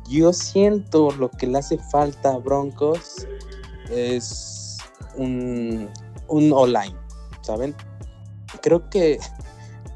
yo 0.09 0.33
siento 0.33 1.11
lo 1.11 1.29
que 1.29 1.45
le 1.45 1.59
hace 1.59 1.77
falta 1.77 2.33
a 2.33 2.37
Broncos 2.39 3.27
es 3.91 4.77
un, 5.15 5.91
un 6.27 6.51
online, 6.53 6.95
¿saben? 7.41 7.75
Creo 8.63 8.89
que 8.89 9.19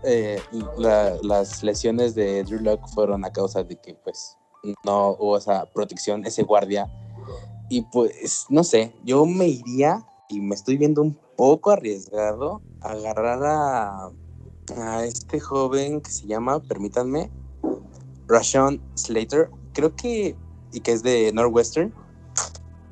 eh, 0.03 0.41
las 1.23 1.63
lesiones 1.63 2.15
de 2.15 2.43
Drew 2.43 2.61
Locke 2.61 2.87
fueron 2.89 3.25
a 3.25 3.31
causa 3.31 3.63
de 3.63 3.75
que 3.75 3.93
pues 3.93 4.37
no 4.85 5.11
hubo 5.19 5.37
esa 5.37 5.65
protección, 5.65 6.25
ese 6.25 6.43
guardia. 6.43 6.89
Y 7.69 7.83
pues, 7.83 8.45
no 8.49 8.63
sé, 8.63 8.93
yo 9.03 9.25
me 9.25 9.47
iría 9.47 10.05
y 10.29 10.41
me 10.41 10.55
estoy 10.55 10.77
viendo 10.77 11.01
un 11.01 11.17
poco 11.37 11.71
arriesgado 11.71 12.61
a 12.81 12.91
agarrar 12.91 13.43
a, 13.43 14.09
a 14.77 15.05
este 15.05 15.39
joven 15.39 16.01
que 16.01 16.11
se 16.11 16.27
llama, 16.27 16.59
permítanme, 16.59 17.31
Rashawn 18.27 18.81
Slater. 18.95 19.49
Creo 19.73 19.95
que, 19.95 20.35
y 20.73 20.79
que 20.79 20.91
es 20.91 21.03
de 21.03 21.31
Northwestern. 21.33 21.93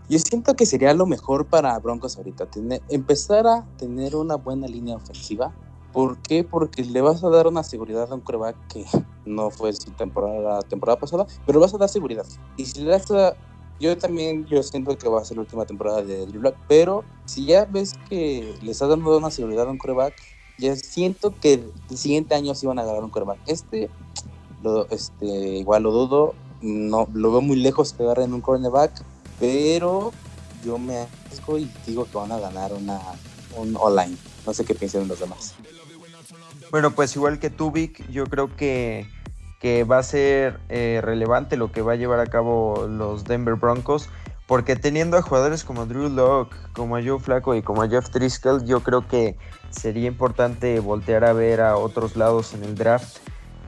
Yo 0.10 0.18
siento 0.18 0.56
que 0.56 0.65
sería 0.65 0.94
lo 0.94 1.06
mejor 1.06 1.45
para 1.45 1.77
Broncos 1.77 2.18
ahorita, 2.18 2.48
tener, 2.48 2.81
empezar 2.90 3.45
a 3.45 3.68
tener 3.77 4.15
una 4.15 4.36
buena 4.36 4.68
línea 4.68 4.95
ofensiva. 4.95 5.53
¿Por 5.91 6.17
qué? 6.19 6.43
Porque 6.43 6.83
le 6.83 7.01
vas 7.01 7.23
a 7.23 7.29
dar 7.29 7.47
una 7.47 7.63
seguridad 7.63 8.11
a 8.11 8.15
un 8.15 8.21
coreback 8.21 8.55
que 8.67 8.85
no 9.25 9.49
fue 9.49 9.71
temporada, 9.97 10.61
temporada 10.61 10.99
pasada, 10.99 11.25
pero 11.45 11.59
vas 11.59 11.73
a 11.73 11.77
dar 11.77 11.89
seguridad. 11.89 12.25
Y 12.57 12.65
si 12.65 12.81
le 12.81 12.91
das 12.91 13.07
yo 13.79 13.97
también 13.97 14.45
yo 14.45 14.61
siento 14.61 14.97
que 14.97 15.07
va 15.07 15.21
a 15.21 15.25
ser 15.25 15.37
la 15.37 15.41
última 15.41 15.65
temporada 15.65 16.01
de 16.01 16.25
Drew 16.25 16.41
Black, 16.41 16.57
pero 16.67 17.05
si 17.25 17.45
ya 17.45 17.65
ves 17.65 17.93
que 18.09 18.55
le 18.61 18.71
estás 18.71 18.89
dando 18.89 19.17
una 19.17 19.31
seguridad 19.31 19.67
a 19.67 19.71
un 19.71 19.77
coreback, 19.77 20.13
ya 20.57 20.75
siento 20.75 21.33
que 21.39 21.53
el 21.89 21.97
siguiente 21.97 22.35
año 22.35 22.53
sí 22.55 22.67
van 22.67 22.79
a 22.79 22.81
agarrar 22.81 23.03
un 23.03 23.09
coreback. 23.09 23.39
Este, 23.47 23.89
este, 24.89 25.25
igual 25.25 25.83
lo 25.83 25.91
dudo, 25.91 26.35
no, 26.61 27.07
lo 27.13 27.31
veo 27.31 27.41
muy 27.41 27.55
lejos 27.55 27.93
que 27.93 28.03
agarren 28.03 28.33
un 28.33 28.41
cornerback, 28.41 28.91
pero 29.39 30.11
yo 30.65 30.77
me 30.77 30.97
arriesgo 30.97 31.57
y 31.57 31.71
digo 31.87 32.05
que 32.05 32.17
van 32.17 32.33
a 32.33 32.39
ganar 32.39 32.73
una, 32.73 32.99
un 33.55 33.77
online. 33.77 34.17
No 34.45 34.53
sé 34.53 34.65
qué 34.65 34.75
piensan 34.75 35.07
los 35.07 35.21
demás. 35.21 35.55
Bueno, 36.71 36.91
pues 36.91 37.15
igual 37.15 37.39
que 37.39 37.49
tú, 37.49 37.73
yo 38.11 38.25
creo 38.27 38.55
que, 38.55 39.07
que 39.59 39.83
va 39.83 39.97
a 39.97 40.03
ser 40.03 40.59
eh, 40.69 40.99
relevante 41.03 41.57
lo 41.57 41.71
que 41.71 41.81
va 41.81 41.93
a 41.93 41.95
llevar 41.95 42.19
a 42.19 42.27
cabo 42.27 42.85
los 42.87 43.23
Denver 43.23 43.55
Broncos, 43.55 44.07
porque 44.45 44.75
teniendo 44.75 45.17
a 45.17 45.23
jugadores 45.23 45.63
como 45.63 45.87
Drew 45.87 46.09
Locke, 46.09 46.55
como 46.73 46.95
a 46.95 47.01
Joe 47.03 47.19
Flaco 47.19 47.55
y 47.55 47.63
como 47.63 47.81
a 47.81 47.89
Jeff 47.89 48.11
Driscoll, 48.11 48.65
yo 48.65 48.81
creo 48.81 49.07
que 49.07 49.35
sería 49.71 50.07
importante 50.07 50.79
voltear 50.79 51.23
a 51.23 51.33
ver 51.33 51.61
a 51.61 51.75
otros 51.75 52.15
lados 52.15 52.53
en 52.53 52.63
el 52.63 52.75
draft, 52.75 53.17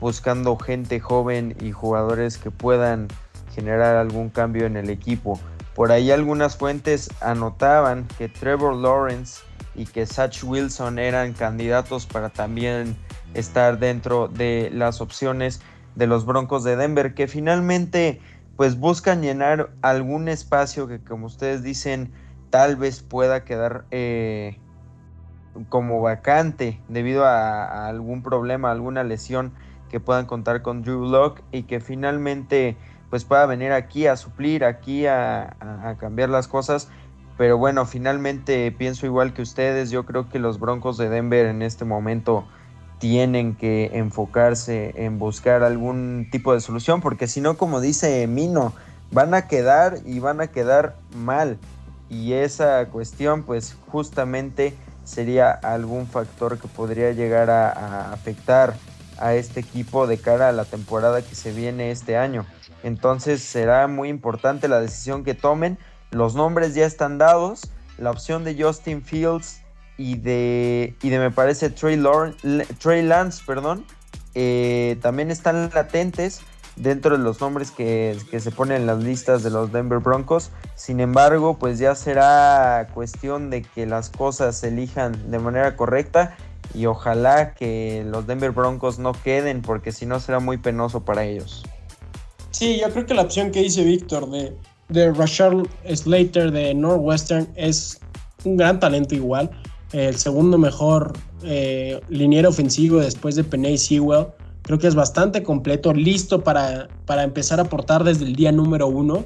buscando 0.00 0.56
gente 0.56 1.00
joven 1.00 1.56
y 1.60 1.72
jugadores 1.72 2.38
que 2.38 2.52
puedan 2.52 3.08
generar 3.52 3.96
algún 3.96 4.28
cambio 4.28 4.64
en 4.66 4.76
el 4.76 4.90
equipo. 4.90 5.40
Por 5.74 5.90
ahí 5.90 6.12
algunas 6.12 6.56
fuentes 6.56 7.10
anotaban 7.20 8.06
que 8.18 8.28
Trevor 8.28 8.76
Lawrence 8.76 9.42
y 9.74 9.86
que 9.86 10.06
Satch 10.06 10.44
Wilson 10.44 10.98
eran 10.98 11.32
candidatos 11.32 12.06
para 12.06 12.28
también 12.30 12.96
estar 13.34 13.78
dentro 13.78 14.28
de 14.28 14.70
las 14.72 15.00
opciones 15.00 15.62
de 15.94 16.06
los 16.06 16.24
Broncos 16.24 16.64
de 16.64 16.76
Denver, 16.76 17.14
que 17.14 17.28
finalmente 17.28 18.20
pues 18.56 18.78
buscan 18.78 19.22
llenar 19.22 19.70
algún 19.80 20.28
espacio 20.28 20.86
que 20.86 21.00
como 21.00 21.26
ustedes 21.26 21.62
dicen 21.62 22.12
tal 22.50 22.76
vez 22.76 23.02
pueda 23.02 23.44
quedar 23.44 23.86
eh, 23.90 24.58
como 25.68 26.00
vacante 26.00 26.80
debido 26.88 27.24
a, 27.24 27.88
algún 27.88 28.22
problema, 28.22 28.70
alguna 28.70 29.04
lesión 29.04 29.52
que 29.90 30.00
puedan 30.00 30.26
contar 30.26 30.62
con 30.62 30.82
Drew 30.82 31.06
Locke 31.06 31.42
y 31.50 31.64
que 31.64 31.80
finalmente 31.80 32.76
pues 33.10 33.24
pueda 33.24 33.44
venir 33.44 33.72
aquí 33.72 34.06
a 34.06 34.16
suplir, 34.16 34.64
aquí 34.64 35.06
a, 35.06 35.56
a 35.60 35.96
cambiar 35.98 36.30
las 36.30 36.48
cosas 36.48 36.88
pero 37.36 37.58
bueno, 37.58 37.86
finalmente 37.86 38.70
pienso 38.72 39.06
igual 39.06 39.32
que 39.32 39.42
ustedes. 39.42 39.90
Yo 39.90 40.04
creo 40.04 40.28
que 40.28 40.38
los 40.38 40.58
Broncos 40.58 40.98
de 40.98 41.08
Denver 41.08 41.46
en 41.46 41.62
este 41.62 41.84
momento 41.84 42.44
tienen 42.98 43.56
que 43.56 43.90
enfocarse 43.94 44.92
en 44.94 45.18
buscar 45.18 45.64
algún 45.64 46.28
tipo 46.30 46.54
de 46.54 46.60
solución, 46.60 47.00
porque 47.00 47.26
si 47.26 47.40
no, 47.40 47.56
como 47.56 47.80
dice 47.80 48.26
Mino, 48.26 48.72
van 49.10 49.34
a 49.34 49.48
quedar 49.48 49.98
y 50.04 50.20
van 50.20 50.40
a 50.40 50.46
quedar 50.48 50.96
mal. 51.16 51.58
Y 52.08 52.34
esa 52.34 52.86
cuestión, 52.90 53.42
pues 53.42 53.76
justamente 53.88 54.74
sería 55.04 55.50
algún 55.50 56.06
factor 56.06 56.58
que 56.58 56.68
podría 56.68 57.12
llegar 57.12 57.50
a, 57.50 57.72
a 57.72 58.12
afectar 58.12 58.74
a 59.18 59.34
este 59.34 59.60
equipo 59.60 60.06
de 60.06 60.18
cara 60.18 60.48
a 60.48 60.52
la 60.52 60.64
temporada 60.64 61.22
que 61.22 61.34
se 61.34 61.52
viene 61.52 61.90
este 61.90 62.16
año. 62.16 62.46
Entonces 62.82 63.42
será 63.42 63.86
muy 63.88 64.08
importante 64.08 64.68
la 64.68 64.80
decisión 64.80 65.24
que 65.24 65.34
tomen 65.34 65.78
los 66.12 66.34
nombres 66.34 66.74
ya 66.74 66.86
están 66.86 67.18
dados. 67.18 67.70
La 67.98 68.10
opción 68.10 68.44
de 68.44 68.60
Justin 68.60 69.02
Fields 69.02 69.60
y 69.98 70.16
de, 70.16 70.94
y 71.02 71.10
de 71.10 71.18
me 71.18 71.30
parece 71.30 71.70
Trey, 71.70 71.96
Lance, 71.96 73.42
perdón, 73.46 73.84
eh, 74.34 74.98
también 75.02 75.30
están 75.30 75.70
latentes 75.74 76.40
dentro 76.76 77.18
de 77.18 77.22
los 77.22 77.40
nombres 77.40 77.70
que, 77.70 78.16
que, 78.30 78.40
se 78.40 78.50
ponen 78.50 78.78
en 78.78 78.86
las 78.86 79.02
listas 79.02 79.42
de 79.42 79.50
los 79.50 79.72
Denver 79.72 79.98
Broncos. 79.98 80.50
Sin 80.74 81.00
embargo, 81.00 81.58
pues 81.58 81.78
ya 81.78 81.94
será 81.94 82.88
cuestión 82.94 83.50
de 83.50 83.62
que 83.62 83.86
las 83.86 84.08
cosas 84.08 84.56
se 84.56 84.68
elijan 84.68 85.30
de 85.30 85.38
manera 85.38 85.76
correcta 85.76 86.36
y 86.74 86.86
ojalá 86.86 87.54
que 87.54 88.04
los 88.06 88.26
Denver 88.26 88.50
Broncos 88.50 88.98
no 88.98 89.12
queden 89.12 89.62
porque 89.62 89.92
si 89.92 90.06
no 90.06 90.20
será 90.20 90.40
muy 90.40 90.56
penoso 90.56 91.04
para 91.04 91.24
ellos. 91.24 91.62
Sí, 92.50 92.80
yo 92.80 92.90
creo 92.90 93.06
que 93.06 93.14
la 93.14 93.22
opción 93.22 93.50
que 93.50 93.60
dice 93.60 93.84
Víctor 93.84 94.30
de 94.30 94.56
de 94.92 95.12
Rashard 95.12 95.66
Slater 95.94 96.50
de 96.50 96.74
Northwestern 96.74 97.48
es 97.56 98.00
un 98.44 98.56
gran 98.56 98.78
talento 98.80 99.14
igual. 99.14 99.50
El 99.92 100.16
segundo 100.16 100.58
mejor 100.58 101.12
eh, 101.42 102.00
liniero 102.08 102.48
ofensivo 102.48 102.98
después 102.98 103.34
de 103.34 103.44
Penay 103.44 103.78
Sewell. 103.78 104.26
Creo 104.62 104.78
que 104.78 104.86
es 104.86 104.94
bastante 104.94 105.42
completo, 105.42 105.92
listo 105.92 106.42
para, 106.44 106.88
para 107.04 107.24
empezar 107.24 107.58
a 107.58 107.64
aportar 107.64 108.04
desde 108.04 108.24
el 108.24 108.36
día 108.36 108.52
número 108.52 108.86
uno. 108.86 109.24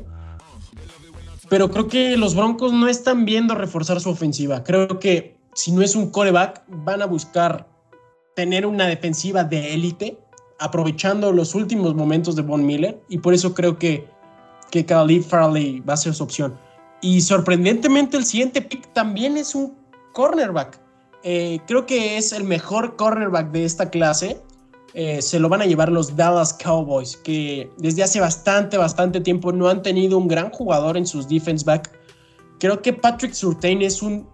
Pero 1.49 1.71
creo 1.71 1.87
que 1.87 2.17
los 2.17 2.35
Broncos 2.35 2.73
no 2.73 2.89
están 2.89 3.25
viendo 3.25 3.55
reforzar 3.55 4.01
su 4.01 4.11
ofensiva. 4.11 4.65
Creo 4.65 4.99
que 4.99 5.37
si 5.55 5.73
no 5.73 5.83
es 5.83 5.95
un 5.95 6.11
coreback, 6.11 6.65
van 6.69 7.03
a 7.03 7.07
buscar 7.07 7.69
tener 8.35 8.67
una 8.67 8.87
defensiva 8.87 9.45
de 9.45 9.75
élite, 9.75 10.19
aprovechando 10.59 11.33
los 11.33 11.55
últimos 11.55 11.95
momentos 11.95 12.35
de 12.35 12.43
Von 12.43 12.67
Miller. 12.67 13.01
Y 13.09 13.19
por 13.19 13.35
eso 13.35 13.55
creo 13.55 13.79
que 13.79 14.09
que 14.71 14.85
Khalid 14.85 15.23
Farley 15.23 15.81
va 15.81 15.95
a 15.95 15.97
ser 15.97 16.15
su 16.15 16.25
opción. 16.25 16.59
Y 17.01 17.21
sorprendentemente 17.21 18.17
el 18.17 18.25
siguiente 18.25 18.63
pick 18.63 18.93
también 18.93 19.37
es 19.37 19.55
un 19.55 19.75
cornerback. 20.13 20.81
Eh, 21.23 21.61
creo 21.67 21.87
que 21.87 22.17
es 22.17 22.33
el 22.33 22.45
mejor 22.45 22.97
cornerback 22.97 23.51
de 23.51 23.65
esta 23.65 23.91
clase. 23.91 24.41
Eh, 24.95 25.21
se 25.21 25.39
lo 25.39 25.49
van 25.49 25.61
a 25.61 25.67
llevar 25.67 25.93
los 25.93 26.17
Dallas 26.17 26.55
Cowboys, 26.55 27.17
que 27.19 27.71
desde 27.77 28.03
hace 28.03 28.19
bastante, 28.19 28.79
bastante 28.79 29.21
tiempo 29.21 29.53
no 29.53 29.69
han 29.69 29.83
tenido 29.83 30.17
un 30.17 30.27
gran 30.27 30.51
jugador 30.51 30.97
en 30.97 31.07
sus 31.07 31.29
defense 31.29 31.65
back. 31.65 31.91
Creo 32.59 32.81
que 32.81 32.93
Patrick 32.93 33.35
Surtain 33.35 33.83
es 33.83 34.01
un 34.01 34.27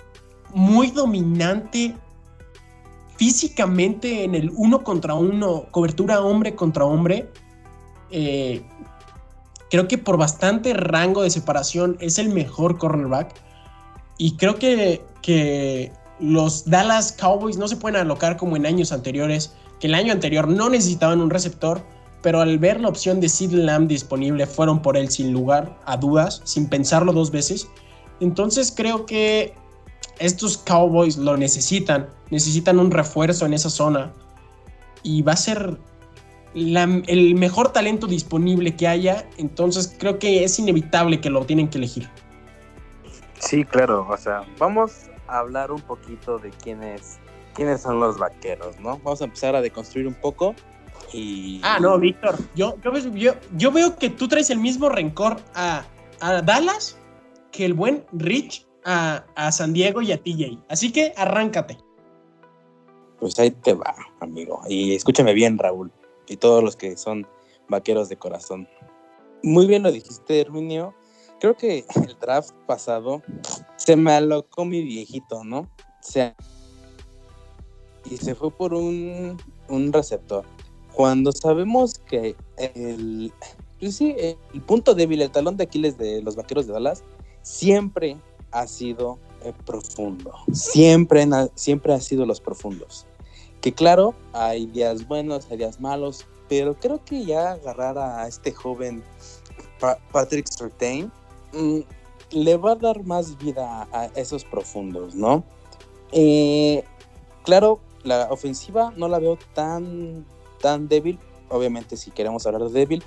muy 0.55 0.91
dominante 0.91 1.97
físicamente 3.17 4.25
en 4.25 4.35
el 4.35 4.51
uno 4.55 4.85
contra 4.85 5.15
uno, 5.15 5.67
cobertura 5.71 6.21
hombre 6.21 6.55
contra 6.55 6.85
hombre. 6.85 7.31
Eh, 8.11 8.63
Creo 9.73 9.89
que 9.89 9.97
por 9.97 10.19
bastante 10.19 10.74
rango 10.74 11.23
de 11.23 11.31
separación 11.31 11.97
es 11.99 12.19
el 12.19 12.28
mejor 12.28 12.77
cornerback. 12.77 13.32
Y 14.19 14.36
creo 14.36 14.57
que, 14.57 15.03
que 15.23 15.90
los 16.20 16.66
Dallas 16.66 17.12
Cowboys 17.12 17.57
no 17.57 17.66
se 17.66 17.78
pueden 17.78 17.99
alocar 17.99 18.36
como 18.36 18.55
en 18.57 18.66
años 18.66 18.93
anteriores, 18.93 19.55
que 19.81 19.86
el 19.86 19.94
año 19.94 20.12
anterior 20.12 20.47
no 20.47 20.69
necesitaban 20.69 21.23
un 21.23 21.31
receptor, 21.31 21.81
pero 22.20 22.43
al 22.43 22.59
ver 22.59 22.82
la 22.82 22.89
opción 22.89 23.19
de 23.19 23.31
Sid 23.31 23.53
Lamb 23.53 23.89
disponible 23.89 24.47
fueron 24.47 24.82
por 24.82 24.94
él 24.94 25.09
sin 25.09 25.32
lugar 25.32 25.81
a 25.86 25.97
dudas, 25.97 26.43
sin 26.44 26.69
pensarlo 26.69 27.15
dos 27.15 27.31
veces. 27.31 27.66
Entonces 28.20 28.74
creo 28.77 29.07
que 29.07 29.55
estos 30.19 30.59
Cowboys 30.59 31.16
lo 31.16 31.39
necesitan, 31.39 32.11
necesitan 32.28 32.78
un 32.78 32.90
refuerzo 32.90 33.47
en 33.47 33.55
esa 33.55 33.70
zona 33.70 34.12
y 35.03 35.23
va 35.23 35.32
a 35.32 35.36
ser 35.36 35.78
el 36.55 37.35
mejor 37.35 37.73
talento 37.73 38.07
disponible 38.07 38.77
que 38.77 38.87
haya, 38.87 39.29
entonces 39.39 39.95
creo 39.99 40.19
que 40.19 40.45
es 40.45 40.59
inevitable 40.59 41.20
que 41.20 41.31
lo 41.31 41.45
tienen 41.45 41.69
que 41.69 41.79
elegir. 41.79 42.09
Sí, 43.39 43.65
claro, 43.65 44.07
o 44.09 44.16
sea, 44.16 44.45
vamos 44.59 45.11
a 45.27 45.39
hablar 45.39 45.73
un 45.73 45.81
poquito 45.81 46.39
de 46.39 46.51
quiénes, 46.51 47.19
quiénes 47.55 47.83
son 47.83 48.01
los 48.01 48.19
vaqueros, 48.19 48.79
¿no? 48.81 48.99
Vamos 48.99 49.20
a 49.20 49.24
empezar 49.24 49.57
a 49.57 49.61
deconstruir 49.61 50.07
un 50.07 50.15
poco. 50.15 50.55
Y... 51.12 51.61
Ah, 51.65 51.79
no, 51.81 51.99
Víctor. 51.99 52.37
Yo, 52.55 52.77
yo, 52.83 52.93
yo, 53.15 53.33
yo 53.57 53.73
veo 53.73 53.97
que 53.97 54.11
tú 54.11 54.29
traes 54.29 54.51
el 54.51 54.59
mismo 54.59 54.89
rencor 54.89 55.39
a, 55.55 55.85
a 56.20 56.43
Dallas 56.43 56.99
que 57.51 57.65
el 57.65 57.74
buen 57.74 58.05
Rich 58.12 58.66
a, 58.85 59.24
a 59.35 59.53
San 59.53 59.73
Diego 59.73 60.03
y 60.03 60.12
a 60.12 60.23
TJ. 60.23 60.59
Así 60.69 60.93
que 60.93 61.12
arráncate. 61.16 61.79
Pues 63.19 63.39
ahí 63.39 63.51
te 63.51 63.74
va, 63.74 63.95
amigo. 64.20 64.62
Y 64.69 64.95
escúchame 64.95 65.33
bien, 65.33 65.59
Raúl. 65.59 65.93
Y 66.33 66.37
todos 66.39 66.65
los 66.65 66.77
que 66.77 66.97
son 66.97 67.27
vaqueros 67.69 68.09
de 68.09 68.17
corazón. 68.17 68.67
Muy 69.43 69.67
bien 69.67 69.83
lo 69.83 69.93
dijiste, 69.93 70.41
Herminio. 70.41 70.95
Creo 71.41 71.57
que 71.57 71.85
el 72.07 72.19
draft 72.19 72.53
pasado 72.67 73.23
se 73.77 73.97
me 73.97 74.13
alocó 74.13 74.65
mi 74.65 74.83
viejito, 74.83 75.45
¿no? 75.45 75.61
O 75.61 75.69
sea, 76.01 76.35
y 78.11 78.17
se 78.17 78.35
fue 78.35 78.51
por 78.51 78.73
un, 78.73 79.37
un 79.69 79.93
receptor. 79.93 80.45
Cuando 80.95 81.33
sabemos 81.33 81.99
que 81.99 82.35
el, 82.57 83.33
pues 83.79 83.97
sí, 83.97 84.15
el 84.19 84.63
punto 84.63 84.95
débil, 84.95 85.23
el 85.23 85.31
talón 85.31 85.57
de 85.57 85.65
Aquiles 85.65 85.99
de 85.99 86.23
los 86.23 86.37
vaqueros 86.37 86.67
de 86.67 86.73
Dallas, 86.73 87.05
siempre 87.43 88.17
ha 88.53 88.67
sido 88.67 89.19
profundo. 89.67 90.33
Siempre, 90.53 91.27
siempre 91.55 91.93
ha 91.93 92.01
sido 92.01 92.27
los 92.27 92.41
profundos. 92.41 93.07
Que 93.62 93.72
claro, 93.72 94.16
hay 94.32 94.66
días 94.66 95.06
buenos, 95.06 95.47
hay 95.48 95.59
días 95.59 95.80
malos, 95.80 96.26
pero 96.48 96.74
creo 96.74 97.02
que 97.05 97.24
ya 97.24 97.52
agarrar 97.52 97.97
a 97.97 98.26
este 98.26 98.51
joven 98.52 99.05
Patrick 100.10 100.48
Surtain 100.48 101.12
mm, 101.52 101.78
le 102.32 102.56
va 102.56 102.72
a 102.72 102.74
dar 102.74 103.05
más 103.05 103.39
vida 103.39 103.86
a 103.93 104.06
esos 104.16 104.44
profundos, 104.44 105.14
¿no? 105.14 105.44
Eh, 106.10 106.82
claro, 107.44 107.78
la 108.02 108.26
ofensiva 108.32 108.93
no 108.97 109.06
la 109.06 109.20
veo 109.20 109.39
tan, 109.55 110.26
tan 110.60 110.89
débil. 110.89 111.20
Obviamente, 111.48 111.97
si 111.97 112.10
queremos 112.10 112.44
hablar 112.47 112.64
de 112.64 112.70
débil, 112.70 113.05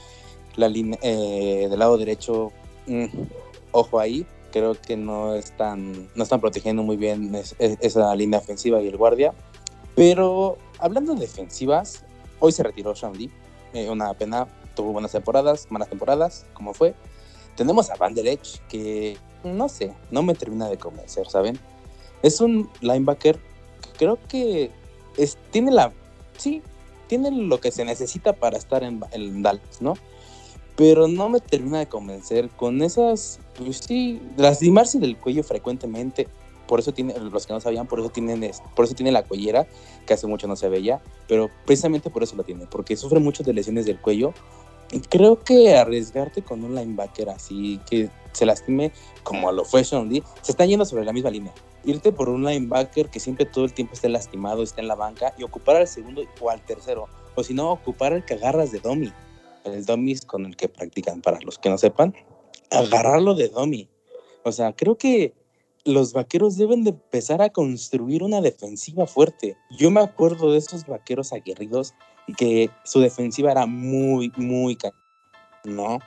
la 0.56 0.70
línea 0.70 0.98
eh, 1.02 1.68
del 1.70 1.80
lado 1.80 1.98
derecho, 1.98 2.54
mm, 2.88 3.08
ojo 3.74 4.00
ahí, 4.00 4.26
creo 4.54 4.74
que 4.74 4.96
no 4.96 5.36
están, 5.36 6.10
no 6.16 6.24
están 6.24 6.40
protegiendo 6.40 6.82
muy 6.82 6.96
bien 6.96 7.36
esa 7.60 8.16
línea 8.16 8.40
ofensiva 8.40 8.82
y 8.82 8.88
el 8.88 8.96
guardia. 8.96 9.34
Pero 9.96 10.58
hablando 10.80 11.14
de 11.14 11.22
defensivas, 11.22 12.04
hoy 12.40 12.52
se 12.52 12.64
retiró 12.64 12.96
Sean 12.96 13.18
Lee, 13.18 13.32
eh, 13.74 13.90
una 13.90 14.14
pena, 14.14 14.48
tuvo 14.76 14.92
buenas 14.92 15.14
temporadas, 15.14 15.68
malas 15.70 15.90
temporadas, 15.90 16.46
como 16.54 16.74
fue. 16.74 16.94
Tenemos 17.56 17.90
a 17.90 17.96
Van 17.96 18.14
Der 18.14 18.38
que 18.68 19.18
no 19.44 19.70
sé, 19.70 19.94
no 20.12 20.24
me 20.24 20.34
termina 20.34 20.68
de 20.68 20.78
convencer, 20.78 21.28
¿saben? 21.28 21.58
Es 22.24 22.42
un 22.42 22.70
linebacker, 22.82 23.40
creo 23.98 24.18
que 24.28 24.72
es, 25.18 25.38
tiene 25.52 25.72
la, 25.72 25.94
sí, 26.38 26.62
tiene 27.08 27.32
lo 27.32 27.60
que 27.60 27.72
se 27.72 27.86
necesita 27.86 28.34
para 28.34 28.58
estar 28.58 28.84
en, 28.84 29.02
en 29.12 29.44
Dallas, 29.44 29.82
¿no? 29.82 29.94
Pero 30.76 31.08
no 31.08 31.30
me 31.30 31.40
termina 31.40 31.80
de 31.80 31.88
convencer 31.88 32.50
con 32.50 32.82
esas, 32.82 33.40
pues 33.58 33.78
sí, 33.78 34.22
lastimarse 34.36 35.00
del 35.00 35.16
cuello 35.18 35.44
frecuentemente. 35.44 36.28
Por 36.68 36.80
eso 36.80 36.94
tiene, 36.94 37.14
los 37.20 37.46
que 37.46 37.54
no 37.54 37.60
sabían, 37.60 37.88
por 37.88 38.00
eso 38.00 38.10
tienen, 38.10 38.52
por 38.76 38.86
eso 38.86 38.96
tiene 38.96 39.12
la 39.12 39.24
cuellera, 39.24 39.68
que 40.06 40.14
hace 40.14 40.28
mucho 40.28 40.48
no 40.48 40.56
se 40.56 40.70
veía, 40.70 41.02
pero 41.28 41.50
precisamente 41.66 42.10
por 42.10 42.24
eso 42.24 42.36
la 42.36 42.44
tiene, 42.44 42.66
porque 42.66 42.96
sufre 42.96 43.20
mucho 43.20 43.44
de 43.44 43.54
lesiones 43.54 43.86
del 43.86 44.00
cuello. 44.00 44.34
Y 44.92 45.00
creo 45.00 45.44
que 45.44 45.76
arriesgarte 45.76 46.44
con 46.44 46.64
un 46.64 46.76
linebacker 46.76 47.30
así 47.30 47.80
que 47.90 48.10
se 48.34 48.46
lastime 48.46 48.92
como 49.24 49.52
lo 49.52 49.66
fue 49.66 49.84
Sean 49.84 50.10
Lee, 50.10 50.24
se 50.42 50.52
están 50.52 50.68
yendo 50.68 50.86
sobre 50.86 51.06
la 51.06 51.14
misma 51.14 51.32
línea 51.32 51.54
irte 51.86 52.12
por 52.12 52.30
un 52.30 52.44
linebacker 52.44 53.10
que 53.10 53.20
siempre 53.20 53.46
todo 53.46 53.66
el 53.66 53.74
tiempo 53.74 53.94
esté 53.94 54.10
lastimado, 54.10 54.64
esté 54.64 54.82
en 54.82 54.88
la 54.88 54.96
banca 54.96 55.34
y 55.38 55.44
ocupar 55.44 55.78
al 55.78 55.88
segundo 55.88 56.24
o 56.42 56.50
al 56.50 56.64
tercero. 56.66 57.08
O 57.36 57.44
si 57.44 57.54
no, 57.54 57.72
ocupar 57.72 58.14
el 58.14 58.26
que 58.26 58.36
agarras 58.36 58.72
de 58.72 58.80
Domi. 58.80 59.12
El 59.64 59.86
Domi 59.86 60.18
con 60.20 60.46
el 60.46 60.56
que 60.56 60.70
practican, 60.70 61.22
para 61.22 61.40
los 61.42 61.58
que 61.58 61.70
no 61.70 61.78
sepan. 61.78 62.16
Agarrarlo 62.72 63.36
de 63.36 63.50
Domi. 63.50 63.90
O 64.44 64.52
sea, 64.52 64.74
creo 64.74 64.98
que 64.98 65.34
los 65.86 66.14
vaqueros 66.14 66.58
deben 66.58 66.84
de 66.84 66.90
empezar 66.90 67.42
a 67.44 67.52
construir 67.52 68.24
una 68.24 68.42
defensiva 68.42 69.06
fuerte. 69.06 69.56
Yo 69.78 69.92
me 69.92 70.02
acuerdo 70.02 70.52
de 70.52 70.58
esos 70.58 70.86
vaqueros 70.86 71.32
aguerridos 71.32 71.94
y 72.28 72.34
que 72.34 72.70
su 72.84 73.00
defensiva 73.00 73.52
era 73.52 73.66
muy, 73.68 74.32
muy... 74.36 74.78
¿No? 75.64 76.00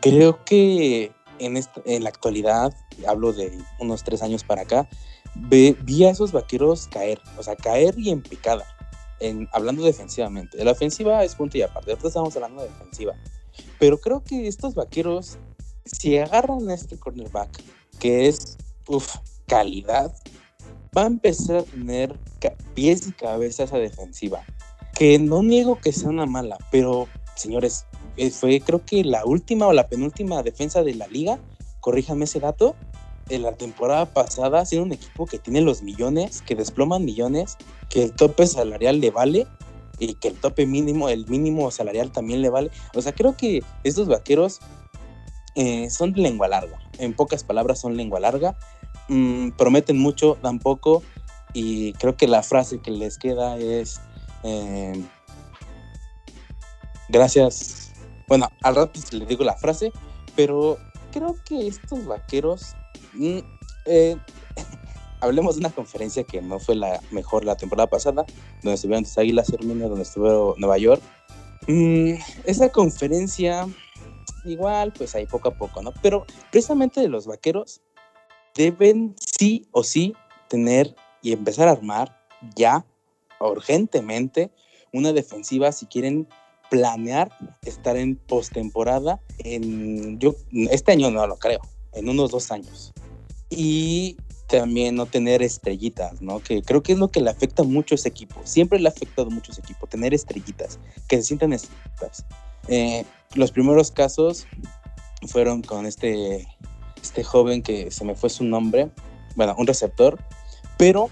Creo 0.00 0.44
que 0.44 1.12
en, 1.38 2.02
la 2.02 2.08
actualidad, 2.08 2.74
hablo 3.06 3.32
de 3.32 3.58
unos 3.80 4.04
tres 4.04 4.22
años 4.22 4.44
para 4.44 4.62
acá, 4.62 4.88
vi 5.34 6.04
a 6.04 6.10
esos 6.10 6.32
vaqueros 6.32 6.86
caer, 6.88 7.20
o 7.36 7.42
sea, 7.42 7.56
caer 7.56 7.94
y 7.98 8.10
en 8.10 8.22
picada, 8.22 8.64
hablando 9.52 9.82
defensivamente. 9.82 10.62
La 10.64 10.72
ofensiva 10.72 11.22
es 11.24 11.34
punto 11.34 11.58
y 11.58 11.62
aparte, 11.62 11.90
después 11.90 12.12
estamos 12.12 12.34
hablando 12.36 12.62
de 12.62 12.68
defensiva. 12.68 13.14
Pero 13.78 13.98
creo 13.98 14.22
que 14.22 14.48
estos 14.48 14.74
vaqueros, 14.74 15.38
si 15.84 16.16
agarran 16.16 16.68
a 16.70 16.74
este 16.74 16.98
cornerback, 16.98 17.62
que 17.98 18.28
es 18.28 18.56
uf, 18.86 19.16
calidad, 19.46 20.14
va 20.96 21.02
a 21.02 21.06
empezar 21.06 21.56
a 21.56 21.62
tener 21.62 22.18
pies 22.74 23.08
y 23.08 23.12
cabeza 23.12 23.64
esa 23.64 23.78
defensiva. 23.78 24.42
Que 24.94 25.18
no 25.18 25.42
niego 25.42 25.78
que 25.80 25.92
sea 25.92 26.10
una 26.10 26.26
mala, 26.26 26.56
pero 26.70 27.08
señores, 27.34 27.86
eh, 28.16 28.30
fue 28.30 28.60
creo 28.60 28.84
que 28.84 29.02
la 29.02 29.24
última 29.24 29.66
o 29.66 29.72
la 29.72 29.88
penúltima 29.88 30.42
defensa 30.42 30.82
de 30.82 30.94
la 30.94 31.08
liga, 31.08 31.38
corríjame 31.80 32.24
ese 32.24 32.40
dato, 32.40 32.76
en 33.28 33.42
la 33.42 33.52
temporada 33.52 34.06
pasada, 34.06 34.64
siendo 34.66 34.86
un 34.86 34.92
equipo 34.92 35.26
que 35.26 35.38
tiene 35.38 35.62
los 35.62 35.82
millones, 35.82 36.42
que 36.42 36.54
desploman 36.54 37.04
millones, 37.04 37.56
que 37.88 38.04
el 38.04 38.12
tope 38.12 38.46
salarial 38.46 39.00
le 39.00 39.10
vale 39.10 39.46
y 39.98 40.14
que 40.14 40.28
el 40.28 40.34
tope 40.34 40.66
mínimo, 40.66 41.08
el 41.08 41.26
mínimo 41.26 41.70
salarial 41.70 42.12
también 42.12 42.42
le 42.42 42.50
vale. 42.50 42.70
O 42.94 43.00
sea, 43.00 43.14
creo 43.14 43.36
que 43.36 43.62
estos 43.82 44.08
vaqueros 44.08 44.60
eh, 45.54 45.90
son 45.90 46.12
lengua 46.12 46.48
larga. 46.48 46.78
En 46.98 47.14
pocas 47.14 47.44
palabras, 47.44 47.80
son 47.80 47.96
lengua 47.96 48.20
larga. 48.20 48.56
Mm, 49.08 49.50
prometen 49.50 49.98
mucho, 49.98 50.38
dan 50.42 50.58
poco. 50.58 51.02
Y 51.52 51.92
creo 51.94 52.16
que 52.16 52.26
la 52.26 52.42
frase 52.42 52.80
que 52.80 52.90
les 52.90 53.18
queda 53.18 53.56
es: 53.58 54.00
eh, 54.42 55.04
Gracias 57.08 57.84
bueno, 58.26 58.48
al 58.62 58.74
rato 58.74 59.00
le 59.12 59.26
digo 59.26 59.44
la 59.44 59.56
frase, 59.56 59.92
pero 60.34 60.78
creo 61.12 61.36
que 61.44 61.66
estos 61.66 62.06
vaqueros. 62.06 62.74
Mm, 63.12 63.38
eh, 63.86 64.16
hablemos 65.20 65.56
de 65.56 65.60
una 65.60 65.70
conferencia 65.70 66.24
que 66.24 66.40
no 66.40 66.58
fue 66.58 66.74
la 66.74 67.00
mejor 67.10 67.44
la 67.44 67.56
temporada 67.56 67.88
pasada, 67.88 68.24
donde 68.62 68.74
estuvieron 68.74 69.02
las 69.02 69.18
Águilas 69.18 69.52
Hermina, 69.52 69.88
donde 69.88 70.04
estuvo 70.04 70.54
Nueva 70.58 70.78
York. 70.78 71.02
Mm, 71.66 72.14
esa 72.44 72.70
conferencia, 72.70 73.68
igual, 74.44 74.92
pues 74.92 75.14
ahí 75.14 75.26
poco 75.26 75.48
a 75.48 75.54
poco, 75.54 75.82
¿no? 75.82 75.92
Pero 76.02 76.26
precisamente 76.50 77.00
de 77.00 77.08
los 77.08 77.26
vaqueros, 77.26 77.80
deben 78.54 79.14
sí 79.18 79.66
o 79.72 79.82
sí 79.82 80.14
tener 80.48 80.94
y 81.22 81.32
empezar 81.32 81.68
a 81.68 81.72
armar 81.72 82.16
ya, 82.54 82.84
urgentemente, 83.40 84.50
una 84.92 85.12
defensiva 85.12 85.72
si 85.72 85.86
quieren 85.86 86.28
planear 86.70 87.30
estar 87.62 87.96
en 87.96 88.16
postemporada 88.16 89.20
en 89.38 90.18
yo 90.18 90.34
este 90.70 90.92
año 90.92 91.10
no 91.10 91.26
lo 91.26 91.36
creo, 91.36 91.60
en 91.92 92.08
unos 92.08 92.30
dos 92.30 92.50
años. 92.50 92.92
Y 93.50 94.16
también 94.48 94.94
no 94.94 95.06
tener 95.06 95.42
estrellitas, 95.42 96.20
¿no? 96.20 96.40
Que 96.40 96.62
creo 96.62 96.82
que 96.82 96.92
es 96.92 96.98
lo 96.98 97.10
que 97.10 97.20
le 97.20 97.30
afecta 97.30 97.62
mucho 97.62 97.94
a 97.94 97.96
ese 97.96 98.08
equipo. 98.08 98.40
Siempre 98.44 98.78
le 98.78 98.88
ha 98.88 98.92
afectado 98.92 99.30
mucho 99.30 99.50
a 99.50 99.54
ese 99.54 99.60
equipo, 99.60 99.86
tener 99.86 100.14
estrellitas, 100.14 100.78
que 101.08 101.16
se 101.16 101.22
sientan 101.22 101.52
estrellitas. 101.52 102.24
Eh, 102.68 103.04
los 103.34 103.50
primeros 103.52 103.90
casos 103.90 104.46
fueron 105.26 105.62
con 105.62 105.86
este, 105.86 106.46
este 107.02 107.24
joven 107.24 107.62
que 107.62 107.90
se 107.90 108.04
me 108.04 108.14
fue 108.14 108.30
su 108.30 108.44
nombre, 108.44 108.90
bueno, 109.36 109.54
un 109.58 109.66
receptor, 109.66 110.18
pero 110.76 111.08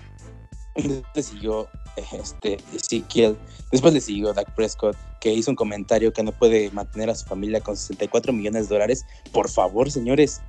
le 0.74 1.22
siguió 1.22 1.68
este, 2.12 2.58
Ezekiel, 2.74 3.36
después 3.70 3.92
le 3.92 4.00
siguió 4.00 4.32
Dak 4.32 4.54
Prescott, 4.54 4.96
que 5.20 5.32
hizo 5.32 5.50
un 5.50 5.56
comentario 5.56 6.12
que 6.12 6.22
no 6.22 6.32
puede 6.32 6.70
mantener 6.70 7.10
a 7.10 7.14
su 7.14 7.26
familia 7.26 7.60
con 7.60 7.76
64 7.76 8.32
millones 8.32 8.68
de 8.68 8.74
dólares. 8.74 9.04
Por 9.32 9.48
favor, 9.48 9.90
señores, 9.90 10.40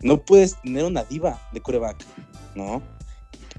no 0.00 0.18
puedes 0.18 0.60
tener 0.62 0.84
una 0.84 1.04
diva 1.04 1.40
de 1.52 1.60
coreback, 1.60 2.04
¿no? 2.54 2.82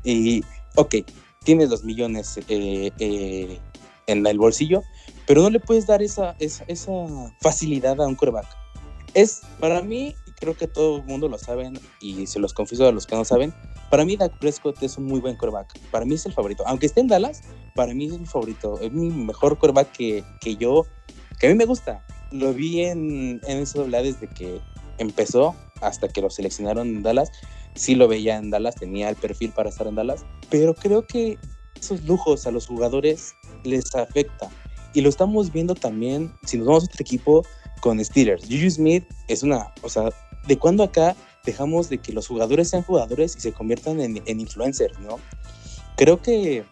Y, 0.03 0.43
ok, 0.75 0.95
tienes 1.43 1.69
los 1.69 1.83
millones 1.83 2.37
eh, 2.47 2.91
eh, 2.99 3.59
en 4.07 4.25
el 4.25 4.37
bolsillo, 4.37 4.83
pero 5.25 5.41
no 5.41 5.49
le 5.49 5.59
puedes 5.59 5.87
dar 5.87 6.01
esa, 6.01 6.35
esa, 6.39 6.91
facilidad 7.41 7.99
a 8.01 8.07
un 8.07 8.15
coreback. 8.15 8.45
Es, 9.13 9.41
para 9.59 9.81
mí, 9.81 10.15
creo 10.39 10.55
que 10.55 10.67
todo 10.67 10.97
el 10.97 11.03
mundo 11.05 11.27
lo 11.27 11.37
saben 11.37 11.79
y 11.99 12.27
se 12.27 12.39
los 12.39 12.53
confieso 12.53 12.87
a 12.87 12.91
los 12.91 13.07
que 13.07 13.15
no 13.15 13.25
saben, 13.25 13.53
para 13.89 14.05
mí 14.05 14.17
Dak 14.17 14.37
Prescott 14.39 14.81
es 14.83 14.97
un 14.97 15.05
muy 15.05 15.19
buen 15.19 15.35
quarterback. 15.35 15.79
Para 15.91 16.05
mí 16.05 16.15
es 16.15 16.25
el 16.25 16.33
favorito. 16.33 16.63
Aunque 16.67 16.85
esté 16.85 17.01
en 17.01 17.07
Dallas, 17.07 17.41
para 17.75 17.93
mí 17.93 18.05
es 18.05 18.19
mi 18.19 18.25
favorito. 18.25 18.79
Es 18.81 18.91
mi 18.91 19.09
mejor 19.09 19.57
quarterback 19.57 19.91
que, 19.91 20.23
que 20.41 20.55
yo, 20.57 20.85
que 21.39 21.47
a 21.47 21.49
mí 21.49 21.55
me 21.55 21.65
gusta. 21.65 22.05
Lo 22.31 22.53
vi 22.53 22.81
en, 22.81 23.39
en 23.47 23.63
NCAA 23.63 24.01
desde 24.01 24.27
que 24.27 24.59
empezó 24.97 25.55
hasta 25.81 26.07
que 26.07 26.21
lo 26.21 26.29
seleccionaron 26.29 26.87
en 26.87 27.03
Dallas. 27.03 27.31
Sí 27.75 27.95
lo 27.95 28.07
veía 28.07 28.37
en 28.37 28.49
Dallas, 28.49 28.75
tenía 28.75 29.09
el 29.09 29.15
perfil 29.15 29.51
para 29.51 29.69
estar 29.69 29.87
en 29.87 29.95
Dallas. 29.95 30.25
Pero 30.49 30.73
creo 30.73 31.05
que 31.05 31.37
esos 31.79 32.03
lujos 32.03 32.47
a 32.47 32.51
los 32.51 32.67
jugadores 32.67 33.33
les 33.63 33.93
afecta. 33.95 34.49
Y 34.93 35.01
lo 35.01 35.09
estamos 35.09 35.51
viendo 35.51 35.75
también, 35.75 36.33
si 36.43 36.57
nos 36.57 36.67
vamos 36.67 36.83
a 36.83 36.87
otro 36.87 37.01
equipo, 37.01 37.45
con 37.81 38.03
Steelers. 38.03 38.43
Juju 38.43 38.71
Smith 38.71 39.03
es 39.27 39.43
una, 39.43 39.73
o 39.83 39.89
sea, 39.89 40.09
¿de 40.47 40.57
cuándo 40.57 40.83
acá 40.83 41.15
dejamos 41.45 41.89
de 41.89 41.99
que 41.99 42.13
los 42.13 42.27
jugadores 42.27 42.69
sean 42.69 42.83
jugadores 42.83 43.35
y 43.35 43.41
se 43.41 43.53
conviertan 43.53 44.01
en, 44.01 44.21
en 44.25 44.39
influencers, 44.39 44.97
no? 44.99 45.19
Creo 45.95 46.21
que 46.21 46.65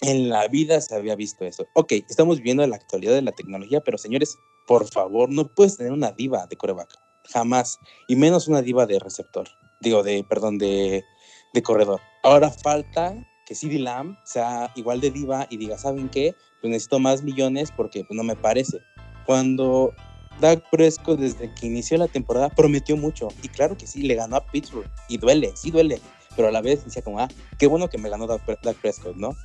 en 0.00 0.28
la 0.28 0.48
vida 0.48 0.80
se 0.80 0.94
había 0.94 1.14
visto 1.16 1.44
eso. 1.44 1.66
Ok, 1.74 1.92
estamos 2.08 2.38
viviendo 2.38 2.66
la 2.66 2.76
actualidad 2.76 3.14
de 3.14 3.22
la 3.22 3.32
tecnología, 3.32 3.80
pero 3.80 3.98
señores, 3.98 4.38
por 4.66 4.88
favor, 4.88 5.28
no 5.30 5.48
puedes 5.48 5.76
tener 5.76 5.92
una 5.92 6.12
diva 6.12 6.46
de 6.46 6.56
coreback. 6.56 7.01
Jamás. 7.30 7.78
Y 8.08 8.16
menos 8.16 8.48
una 8.48 8.62
diva 8.62 8.86
de 8.86 8.98
receptor. 8.98 9.48
Digo, 9.80 10.02
de, 10.02 10.24
perdón, 10.24 10.58
de, 10.58 11.04
de 11.52 11.62
corredor. 11.62 12.00
Ahora 12.22 12.50
falta 12.50 13.14
que 13.46 13.54
CD 13.54 13.78
Lamb 13.78 14.16
sea 14.24 14.72
igual 14.76 15.00
de 15.00 15.10
diva 15.10 15.46
y 15.50 15.56
diga, 15.56 15.78
¿saben 15.78 16.08
qué? 16.08 16.34
Pues 16.60 16.70
necesito 16.70 16.98
más 16.98 17.22
millones 17.22 17.72
porque 17.76 18.04
pues, 18.04 18.16
no 18.16 18.22
me 18.22 18.36
parece. 18.36 18.80
Cuando 19.26 19.92
Dak 20.40 20.68
Prescott 20.70 21.18
desde 21.18 21.52
que 21.54 21.66
inició 21.66 21.98
la 21.98 22.08
temporada 22.08 22.48
prometió 22.48 22.96
mucho 22.96 23.28
y 23.42 23.48
claro 23.48 23.76
que 23.76 23.86
sí, 23.86 24.02
le 24.02 24.14
ganó 24.14 24.36
a 24.36 24.46
Pittsburgh 24.46 24.90
y 25.08 25.18
duele, 25.18 25.52
sí 25.54 25.70
duele, 25.70 26.00
pero 26.36 26.48
a 26.48 26.50
la 26.50 26.60
vez 26.60 26.84
decía 26.84 27.02
como, 27.02 27.20
ah, 27.20 27.28
qué 27.58 27.66
bueno 27.66 27.88
que 27.88 27.98
me 27.98 28.08
ganó 28.08 28.26
Dak, 28.26 28.76
Prescott, 28.80 29.16
¿no? 29.16 29.36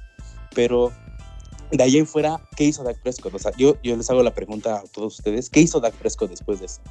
Pero 0.55 0.91
de 1.71 1.83
ahí 1.83 1.97
en 1.97 2.07
fuera, 2.07 2.41
¿qué 2.55 2.63
hizo 2.63 2.83
Dak 2.83 3.01
Prescott? 3.01 3.33
O 3.33 3.39
sea, 3.39 3.51
yo, 3.57 3.77
yo 3.83 3.95
les 3.95 4.09
hago 4.09 4.23
la 4.23 4.33
pregunta 4.33 4.77
a 4.77 4.83
todos 4.83 5.15
ustedes, 5.15 5.49
¿qué 5.49 5.59
hizo 5.59 5.79
Dak 5.79 5.93
Prescott 5.95 6.29
después 6.29 6.59
de 6.59 6.67
eso? 6.67 6.81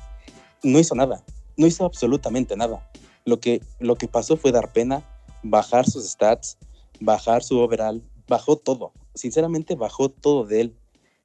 No 0.66 0.80
hizo 0.80 0.96
nada, 0.96 1.24
no 1.56 1.64
hizo 1.64 1.84
absolutamente 1.84 2.56
nada. 2.56 2.90
Lo 3.24 3.38
que, 3.38 3.62
lo 3.78 3.94
que 3.94 4.08
pasó 4.08 4.36
fue 4.36 4.50
dar 4.50 4.72
pena, 4.72 5.04
bajar 5.44 5.88
sus 5.88 6.04
stats, 6.08 6.58
bajar 6.98 7.44
su 7.44 7.60
overall, 7.60 8.02
bajó 8.26 8.56
todo. 8.56 8.92
Sinceramente, 9.14 9.76
bajó 9.76 10.08
todo 10.08 10.44
de 10.44 10.62
él. 10.62 10.76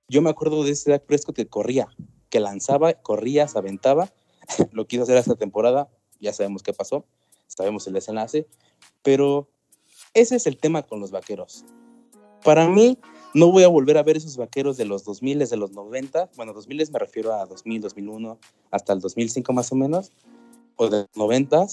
Yo 0.07 0.21
me 0.21 0.29
acuerdo 0.29 0.63
de 0.63 0.69
ese 0.69 0.91
Dak 0.91 1.05
Prescott 1.07 1.35
que 1.35 1.47
corría, 1.47 1.87
que 2.29 2.39
lanzaba, 2.39 2.93
corría, 2.93 3.47
se 3.47 3.57
aventaba. 3.57 4.13
Lo 4.71 4.85
quiso 4.85 5.03
hacer 5.03 5.17
esta 5.17 5.35
temporada, 5.35 5.89
ya 6.19 6.33
sabemos 6.33 6.61
qué 6.61 6.71
pasó, 6.71 7.07
sabemos 7.47 7.87
el 7.87 7.93
desenlace, 7.93 8.47
pero 9.01 9.49
ese 10.13 10.35
es 10.35 10.45
el 10.45 10.57
tema 10.57 10.83
con 10.83 10.99
los 10.99 11.09
vaqueros. 11.09 11.65
Para 12.43 12.67
mí, 12.67 12.99
no 13.33 13.51
voy 13.51 13.63
a 13.63 13.67
volver 13.67 13.97
a 13.97 14.03
ver 14.03 14.17
esos 14.17 14.37
vaqueros 14.37 14.77
de 14.77 14.85
los 14.85 15.03
2000, 15.05 15.39
de 15.39 15.57
los 15.57 15.71
90, 15.71 16.31
bueno, 16.35 16.53
2000 16.53 16.91
me 16.91 16.99
refiero 16.99 17.33
a 17.33 17.45
2000, 17.45 17.81
2001, 17.81 18.37
hasta 18.71 18.93
el 18.93 18.99
2005 18.99 19.53
más 19.53 19.71
o 19.71 19.75
menos, 19.75 20.11
o 20.75 20.89
de 20.89 20.99
los 20.99 21.09
90, 21.15 21.65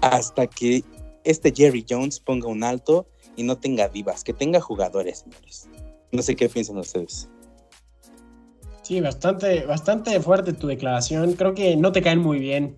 hasta 0.00 0.46
que 0.46 0.84
este 1.24 1.52
Jerry 1.54 1.84
Jones 1.88 2.20
ponga 2.20 2.48
un 2.48 2.64
alto 2.64 3.06
y 3.36 3.42
no 3.42 3.56
tenga 3.58 3.88
divas, 3.88 4.24
que 4.24 4.32
tenga 4.32 4.60
jugadores, 4.60 5.20
señores. 5.20 5.68
No 6.12 6.22
sé 6.22 6.36
qué 6.36 6.48
piensan 6.48 6.78
ustedes. 6.78 7.28
Sí, 8.82 9.00
bastante, 9.00 9.64
bastante 9.66 10.18
fuerte 10.20 10.52
tu 10.52 10.66
declaración. 10.66 11.34
Creo 11.34 11.54
que 11.54 11.76
no 11.76 11.92
te 11.92 12.02
caen 12.02 12.18
muy 12.18 12.40
bien, 12.40 12.76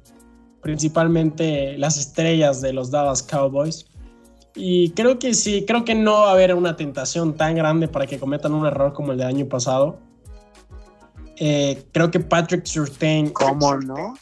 principalmente 0.61 1.79
las 1.79 1.97
estrellas 1.97 2.61
de 2.61 2.73
los 2.73 2.91
Dallas 2.91 3.23
Cowboys. 3.23 3.87
Y 4.55 4.91
creo 4.91 5.19
que 5.19 5.35
sí, 5.35 5.65
creo 5.67 5.85
que 5.85 5.95
no 5.95 6.13
va 6.13 6.31
a 6.31 6.33
haber 6.33 6.55
una 6.55 6.77
tentación 6.77 7.35
tan 7.35 7.55
grande 7.55 7.89
para 7.89 8.07
que 8.07 8.19
cometan 8.19 8.53
un 8.53 8.67
error 8.67 8.93
como 8.93 9.13
el 9.13 9.19
del 9.19 9.29
año 9.29 9.47
pasado. 9.47 9.99
Eh, 11.37 11.85
creo 11.93 12.11
que 12.11 12.21
Patrick 12.21 12.67
Surtain. 12.67 13.31
¿Cómo 13.31 13.77
no? 13.77 14.15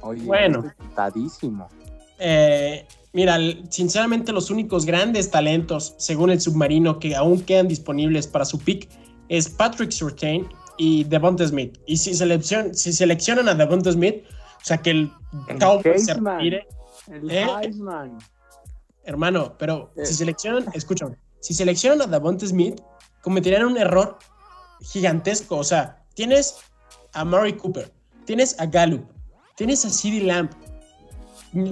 Oye, 0.00 0.22
bueno. 0.22 0.64
Eh, 2.18 2.86
mira, 3.12 3.38
sinceramente, 3.68 4.32
los 4.32 4.50
únicos 4.50 4.86
grandes 4.86 5.30
talentos, 5.30 5.94
según 5.98 6.30
el 6.30 6.40
submarino, 6.40 6.98
que 6.98 7.14
aún 7.14 7.42
quedan 7.42 7.68
disponibles 7.68 8.26
para 8.26 8.44
su 8.44 8.58
pick 8.58 8.88
es 9.28 9.48
Patrick 9.48 9.90
Surtain 9.90 10.46
y 10.78 11.04
Devonta 11.04 11.46
Smith. 11.46 11.78
Y 11.86 11.96
si, 11.98 12.14
seleccion, 12.14 12.74
si 12.74 12.92
seleccionan 12.92 13.48
a 13.48 13.54
Devonta 13.54 13.92
Smith, 13.92 14.24
o 14.60 14.64
sea 14.64 14.78
que 14.78 14.90
el, 14.90 15.12
Cowboy 15.58 15.98
se 15.98 16.14
retire. 16.14 16.66
El 17.08 17.30
¿eh? 17.30 17.46
Hermano, 19.06 19.54
pero 19.56 19.92
si 20.04 20.14
seleccionan, 20.14 20.66
escúchame, 20.74 21.16
si 21.40 21.54
seleccionan 21.54 22.02
a 22.02 22.06
Devonta 22.06 22.46
Smith, 22.46 22.80
cometerían 23.22 23.64
un 23.64 23.78
error 23.78 24.18
gigantesco. 24.80 25.58
O 25.58 25.64
sea, 25.64 26.04
tienes 26.14 26.56
a 27.12 27.24
Murray 27.24 27.52
Cooper, 27.54 27.92
tienes 28.24 28.58
a 28.58 28.66
Gallup, 28.66 29.06
tienes 29.56 29.84
a 29.84 29.90
CeeDee 29.90 30.26
Lamb. 30.26 30.50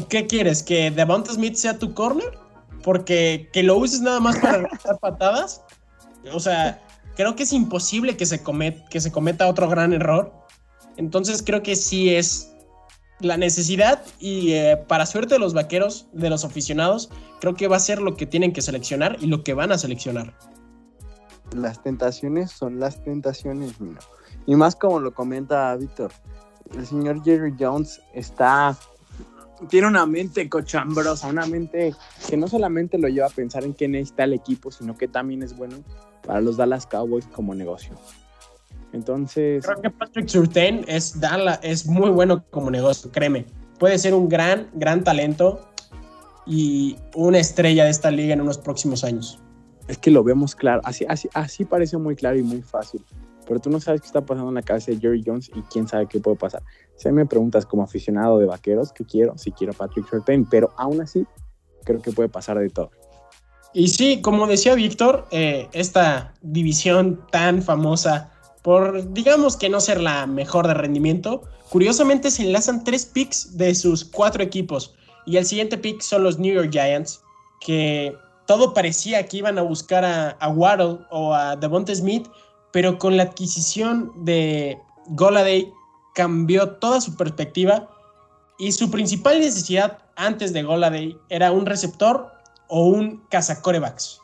¿Qué 0.08 0.26
quieres? 0.28 0.62
¿Que 0.62 0.92
Devonta 0.92 1.32
Smith 1.32 1.56
sea 1.56 1.76
tu 1.76 1.92
corner? 1.92 2.38
Porque 2.84 3.50
que 3.52 3.64
lo 3.64 3.76
uses 3.76 4.00
nada 4.00 4.20
más 4.20 4.38
para 4.38 4.58
dar 4.84 4.98
patadas. 5.00 5.62
O 6.32 6.38
sea, 6.38 6.80
creo 7.16 7.34
que 7.34 7.42
es 7.42 7.52
imposible 7.52 8.16
que 8.16 8.26
se, 8.26 8.42
que 8.90 9.00
se 9.00 9.10
cometa 9.12 9.48
otro 9.48 9.68
gran 9.68 9.92
error. 9.92 10.32
Entonces 10.96 11.42
creo 11.42 11.64
que 11.64 11.74
sí 11.74 12.14
es 12.14 12.53
la 13.24 13.36
necesidad 13.36 14.02
y 14.18 14.52
eh, 14.52 14.76
para 14.88 15.06
suerte 15.06 15.34
de 15.34 15.40
los 15.40 15.54
vaqueros, 15.54 16.06
de 16.12 16.30
los 16.30 16.44
aficionados, 16.44 17.10
creo 17.40 17.54
que 17.54 17.68
va 17.68 17.76
a 17.76 17.80
ser 17.80 18.00
lo 18.00 18.16
que 18.16 18.26
tienen 18.26 18.52
que 18.52 18.62
seleccionar 18.62 19.16
y 19.20 19.26
lo 19.26 19.42
que 19.42 19.54
van 19.54 19.72
a 19.72 19.78
seleccionar. 19.78 20.34
Las 21.54 21.82
tentaciones 21.82 22.50
son 22.50 22.80
las 22.80 23.02
tentaciones, 23.04 23.80
mira. 23.80 24.00
Y 24.46 24.56
más 24.56 24.76
como 24.76 25.00
lo 25.00 25.14
comenta 25.14 25.74
Víctor, 25.76 26.12
el 26.76 26.86
señor 26.86 27.22
Jerry 27.24 27.54
Jones 27.58 28.00
está 28.12 28.76
tiene 29.68 29.86
una 29.86 30.04
mente 30.04 30.48
cochambrosa, 30.48 31.28
una 31.28 31.46
mente 31.46 31.94
que 32.28 32.36
no 32.36 32.48
solamente 32.48 32.98
lo 32.98 33.08
lleva 33.08 33.26
a 33.26 33.30
pensar 33.30 33.64
en 33.64 33.72
qué 33.74 33.88
necesita 33.88 34.24
el 34.24 34.32
equipo, 34.32 34.70
sino 34.70 34.96
que 34.96 35.08
también 35.08 35.42
es 35.42 35.56
bueno 35.56 35.76
para 36.26 36.40
los 36.40 36.56
Dallas 36.56 36.86
Cowboys 36.86 37.26
como 37.26 37.54
negocio. 37.54 37.94
Entonces. 38.94 39.66
Creo 39.66 39.82
que 39.82 39.90
Patrick 39.90 40.28
Surtain 40.28 40.84
es, 40.86 41.18
es 41.62 41.86
muy 41.86 42.10
bueno 42.10 42.44
como 42.50 42.70
negocio, 42.70 43.10
créeme. 43.10 43.44
Puede 43.78 43.98
ser 43.98 44.14
un 44.14 44.28
gran, 44.28 44.68
gran 44.72 45.02
talento 45.02 45.68
y 46.46 46.96
una 47.14 47.38
estrella 47.38 47.84
de 47.84 47.90
esta 47.90 48.10
liga 48.12 48.34
en 48.34 48.40
unos 48.40 48.56
próximos 48.56 49.02
años. 49.02 49.40
Es 49.88 49.98
que 49.98 50.10
lo 50.10 50.22
vemos 50.22 50.54
claro, 50.54 50.80
así, 50.84 51.04
así, 51.08 51.28
así 51.34 51.64
parece 51.64 51.98
muy 51.98 52.14
claro 52.14 52.38
y 52.38 52.42
muy 52.42 52.62
fácil. 52.62 53.04
Pero 53.46 53.60
tú 53.60 53.68
no 53.68 53.80
sabes 53.80 54.00
qué 54.00 54.06
está 54.06 54.24
pasando 54.24 54.48
en 54.48 54.54
la 54.54 54.62
cabeza 54.62 54.92
de 54.92 54.98
Jerry 54.98 55.22
Jones 55.26 55.50
y 55.54 55.60
quién 55.62 55.86
sabe 55.88 56.06
qué 56.06 56.20
puede 56.20 56.36
pasar. 56.36 56.62
Si 56.94 57.10
me 57.10 57.26
preguntas 57.26 57.66
como 57.66 57.82
aficionado 57.82 58.38
de 58.38 58.46
vaqueros, 58.46 58.92
¿qué 58.92 59.04
quiero? 59.04 59.36
Si 59.36 59.50
quiero 59.50 59.72
Patrick 59.74 60.08
Surtain, 60.08 60.46
pero 60.46 60.72
aún 60.78 61.02
así 61.02 61.26
creo 61.84 62.00
que 62.00 62.12
puede 62.12 62.28
pasar 62.28 62.58
de 62.58 62.70
todo. 62.70 62.90
Y 63.74 63.88
sí, 63.88 64.22
como 64.22 64.46
decía 64.46 64.76
Víctor, 64.76 65.26
eh, 65.32 65.68
esta 65.72 66.32
división 66.40 67.20
tan 67.32 67.60
famosa 67.60 68.30
por, 68.64 69.12
digamos 69.12 69.58
que 69.58 69.68
no 69.68 69.78
ser 69.78 70.00
la 70.00 70.26
mejor 70.26 70.66
de 70.66 70.72
rendimiento, 70.72 71.42
curiosamente 71.68 72.30
se 72.30 72.44
enlazan 72.44 72.82
tres 72.82 73.04
picks 73.04 73.58
de 73.58 73.74
sus 73.74 74.06
cuatro 74.06 74.42
equipos. 74.42 74.94
Y 75.26 75.36
el 75.36 75.44
siguiente 75.44 75.76
pick 75.76 76.00
son 76.00 76.24
los 76.24 76.38
New 76.38 76.54
York 76.54 76.70
Giants, 76.72 77.20
que 77.60 78.16
todo 78.46 78.72
parecía 78.72 79.26
que 79.26 79.36
iban 79.36 79.58
a 79.58 79.62
buscar 79.62 80.02
a, 80.02 80.30
a 80.30 80.48
Waddle 80.48 81.00
o 81.10 81.34
a 81.34 81.56
Devonta 81.56 81.94
Smith, 81.94 82.26
pero 82.72 82.98
con 82.98 83.18
la 83.18 83.24
adquisición 83.24 84.10
de 84.24 84.78
Goladay 85.08 85.70
cambió 86.14 86.70
toda 86.70 87.02
su 87.02 87.14
perspectiva 87.16 87.90
y 88.58 88.72
su 88.72 88.90
principal 88.90 89.40
necesidad 89.40 89.98
antes 90.16 90.54
de 90.54 90.62
Goladay 90.62 91.18
era 91.28 91.52
un 91.52 91.66
receptor 91.66 92.32
o 92.68 92.86
un 92.86 93.22
cazacorebacks. 93.28 94.22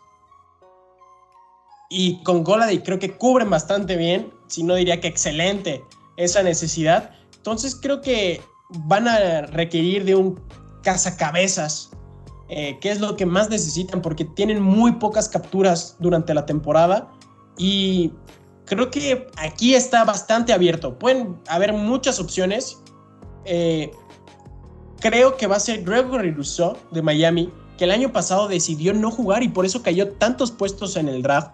Y 1.91 2.23
con 2.23 2.45
Goladay 2.45 2.83
creo 2.83 2.99
que 3.01 3.17
cubren 3.17 3.51
bastante 3.51 3.97
bien, 3.97 4.33
si 4.47 4.63
no 4.63 4.77
diría 4.77 5.01
que 5.01 5.09
excelente, 5.09 5.85
esa 6.17 6.43
necesidad. 6.43 7.11
Entonces 7.37 7.75
creo 7.75 8.01
que 8.01 8.41
van 8.87 9.09
a 9.09 9.43
requerir 9.43 10.05
de 10.05 10.15
un 10.15 10.41
cazacabezas, 10.83 11.91
eh, 12.49 12.79
que 12.81 12.91
es 12.91 13.01
lo 13.01 13.17
que 13.17 13.27
más 13.27 13.51
necesitan, 13.51 14.01
porque 14.01 14.25
tienen 14.25 14.63
muy 14.63 14.93
pocas 14.93 15.29
capturas 15.29 15.97
durante 15.99 16.33
la 16.33 16.47
temporada. 16.47 17.11
Y 17.59 18.13
creo 18.67 18.91
que 18.91 19.27
aquí 19.37 19.75
está 19.75 20.05
bastante 20.05 20.53
abierto. 20.53 20.97
Pueden 20.97 21.41
haber 21.49 21.73
muchas 21.73 22.21
opciones. 22.21 22.79
Eh, 23.45 23.91
creo 25.01 25.37
que 25.37 25.49
va 25.49 25.57
a 25.57 25.61
ser 25.61 25.83
Gregory 25.83 26.31
Rousseau 26.31 26.77
de 26.93 27.03
Miami, 27.03 27.53
que 27.77 27.85
el 27.85 27.91
año 27.91 28.13
pasado 28.13 28.47
decidió 28.47 28.95
no 28.95 29.11
jugar 29.11 29.43
y 29.43 29.49
por 29.49 29.67
eso 29.67 29.83
cayó 29.83 30.13
tantos 30.13 30.53
puestos 30.53 30.97
en 30.97 31.09
el 31.09 31.23
draft. 31.23 31.51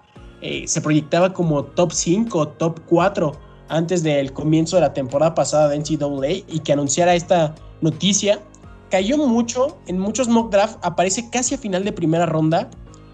Eh, 0.46 0.68
se 0.68 0.80
proyectaba 0.80 1.32
como 1.32 1.64
top 1.64 1.90
5, 1.90 2.48
top 2.50 2.78
4 2.86 3.32
antes 3.68 4.04
del 4.04 4.32
comienzo 4.32 4.76
de 4.76 4.82
la 4.82 4.94
temporada 4.94 5.34
pasada 5.34 5.68
de 5.68 5.78
NCAA 5.78 6.44
y 6.46 6.60
que 6.60 6.72
anunciara 6.72 7.16
esta 7.16 7.52
noticia. 7.80 8.40
Cayó 8.88 9.18
mucho, 9.18 9.76
en 9.88 9.98
muchos 9.98 10.28
mock 10.28 10.52
draft 10.52 10.78
aparece 10.82 11.28
casi 11.30 11.56
a 11.56 11.58
final 11.58 11.82
de 11.82 11.90
primera 11.90 12.26
ronda, 12.26 12.70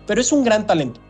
pero 0.06 0.20
es 0.20 0.30
un 0.30 0.44
gran 0.44 0.66
talento. 0.66 1.00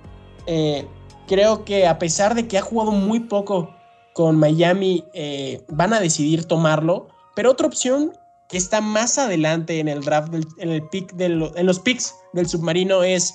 Eh, 0.46 0.86
creo 1.26 1.64
que 1.64 1.88
a 1.88 1.98
pesar 1.98 2.36
de 2.36 2.46
que 2.46 2.56
ha 2.56 2.62
jugado 2.62 2.92
muy 2.92 3.18
poco 3.18 3.74
con 4.12 4.36
Miami, 4.36 5.04
eh, 5.14 5.64
van 5.70 5.92
a 5.92 5.98
decidir 5.98 6.44
tomarlo. 6.44 7.08
Pero 7.34 7.50
otra 7.50 7.66
opción 7.66 8.12
que 8.48 8.58
está 8.58 8.80
más 8.80 9.18
adelante 9.18 9.80
en 9.80 9.88
el 9.88 10.02
draft, 10.02 10.32
en, 10.58 10.70
el 10.70 10.86
pick 10.88 11.12
los 11.18 11.80
picks 11.80 12.14
del 12.32 12.46
submarino 12.46 13.02
es 13.02 13.34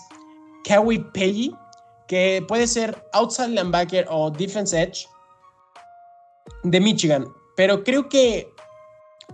Kawi 0.64 1.00
Peggy, 1.14 1.54
que 2.08 2.44
puede 2.48 2.68
ser 2.68 3.04
outside 3.14 3.50
linebacker 3.50 4.06
o 4.10 4.32
defense 4.32 4.80
edge 4.80 5.08
de 6.64 6.80
Michigan. 6.80 7.26
Pero 7.56 7.84
creo 7.84 8.08
que 8.08 8.50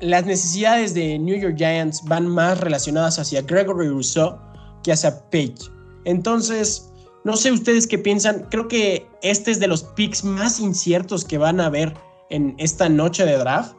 las 0.02 0.26
necesidades 0.26 0.94
de 0.94 1.20
New 1.20 1.40
York 1.40 1.56
Giants 1.58 2.04
van 2.06 2.28
más 2.28 2.60
relacionadas 2.60 3.20
hacia 3.20 3.42
Gregory 3.42 3.90
Rousseau 3.90 4.38
que 4.84 4.92
hacia 4.92 5.20
Page. 5.30 5.56
Entonces, 6.06 6.90
no 7.24 7.38
sé 7.38 7.52
ustedes 7.52 7.88
qué 7.88 7.98
piensan. 7.98 8.48
Creo 8.50 8.68
que 8.68 9.08
este 9.22 9.52
es 9.52 9.60
de 9.60 9.68
los 9.68 9.84
picks 9.84 10.24
más 10.24 10.60
inciertos 10.60 11.24
que 11.24 11.38
van 11.38 11.62
a 11.62 11.68
haber 11.68 11.94
en 12.30 12.56
esta 12.58 12.90
noche 12.90 13.26
de 13.26 13.38
draft. 13.38 13.76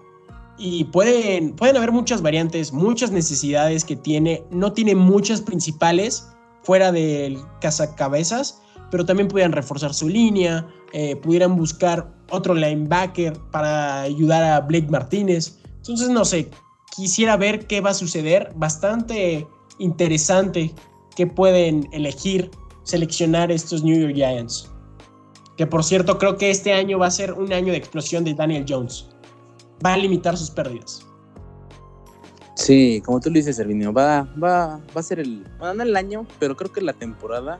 Y 0.57 0.85
pueden, 0.85 1.57
pueden 1.57 1.77
haber 1.77 1.91
muchas 1.91 2.23
variantes, 2.23 2.73
muchas 2.73 3.11
necesidades 3.11 3.85
que 3.85 3.97
tiene. 3.97 4.45
No 4.51 4.73
tiene 4.73 4.95
muchas 4.95 5.41
principales 5.41 6.29
fuera 6.62 6.93
del 6.93 7.39
cazacabezas, 7.61 8.62
pero 8.95 9.05
también 9.05 9.27
pudieran 9.27 9.51
reforzar 9.51 9.93
su 9.93 10.09
línea, 10.09 10.69
eh, 10.93 11.16
pudieran 11.16 11.57
buscar 11.57 12.15
otro 12.31 12.55
linebacker 12.55 13.37
para 13.51 14.03
ayudar 14.03 14.45
a 14.45 14.61
Blake 14.61 14.87
Martínez. 14.89 15.59
Entonces, 15.79 16.11
no 16.11 16.25
sé, 16.25 16.49
quisiera 16.95 17.37
ver 17.37 17.66
qué 17.66 17.81
va 17.81 17.91
a 17.91 17.95
suceder. 17.95 18.53
Bastante 18.55 19.49
interesante 19.81 20.73
que 21.16 21.27
pueden 21.27 21.89
elegir 21.91 22.53
seleccionar 22.85 23.51
estos 23.51 23.83
New 23.83 24.01
York 24.01 24.15
Giants. 24.15 24.71
Que 25.57 25.66
por 25.66 25.83
cierto, 25.83 26.16
creo 26.16 26.37
que 26.37 26.51
este 26.51 26.73
año 26.73 27.01
va 27.01 27.09
a 27.09 27.11
ser 27.11 27.33
un 27.33 27.53
año 27.53 27.73
de 27.73 27.79
explosión 27.79 28.23
de 28.23 28.33
Daniel 28.33 28.65
Jones. 28.69 29.09
Va 29.85 29.95
a 29.95 29.97
limitar 29.97 30.37
sus 30.37 30.53
pérdidas. 30.53 31.05
Sí, 32.55 33.03
como 33.05 33.19
tú 33.19 33.29
lo 33.31 33.35
dices, 33.35 33.57
Servinio, 33.57 33.93
va, 33.93 34.23
va, 34.41 34.81
va 34.97 35.01
a 35.01 35.03
ser 35.03 35.19
el, 35.19 35.45
bueno, 35.59 35.75
no 35.75 35.83
el 35.83 35.97
año, 35.97 36.29
pero 36.39 36.55
creo 36.55 36.71
que 36.71 36.81
la 36.81 36.93
temporada, 36.93 37.59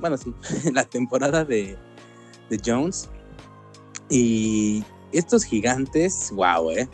bueno, 0.00 0.16
sí, 0.16 0.34
la 0.72 0.84
temporada 0.84 1.44
de, 1.44 1.76
de 2.50 2.60
Jones. 2.64 3.08
Y 4.10 4.84
estos 5.12 5.44
gigantes, 5.44 6.30
wow, 6.34 6.70
eh. 6.70 6.88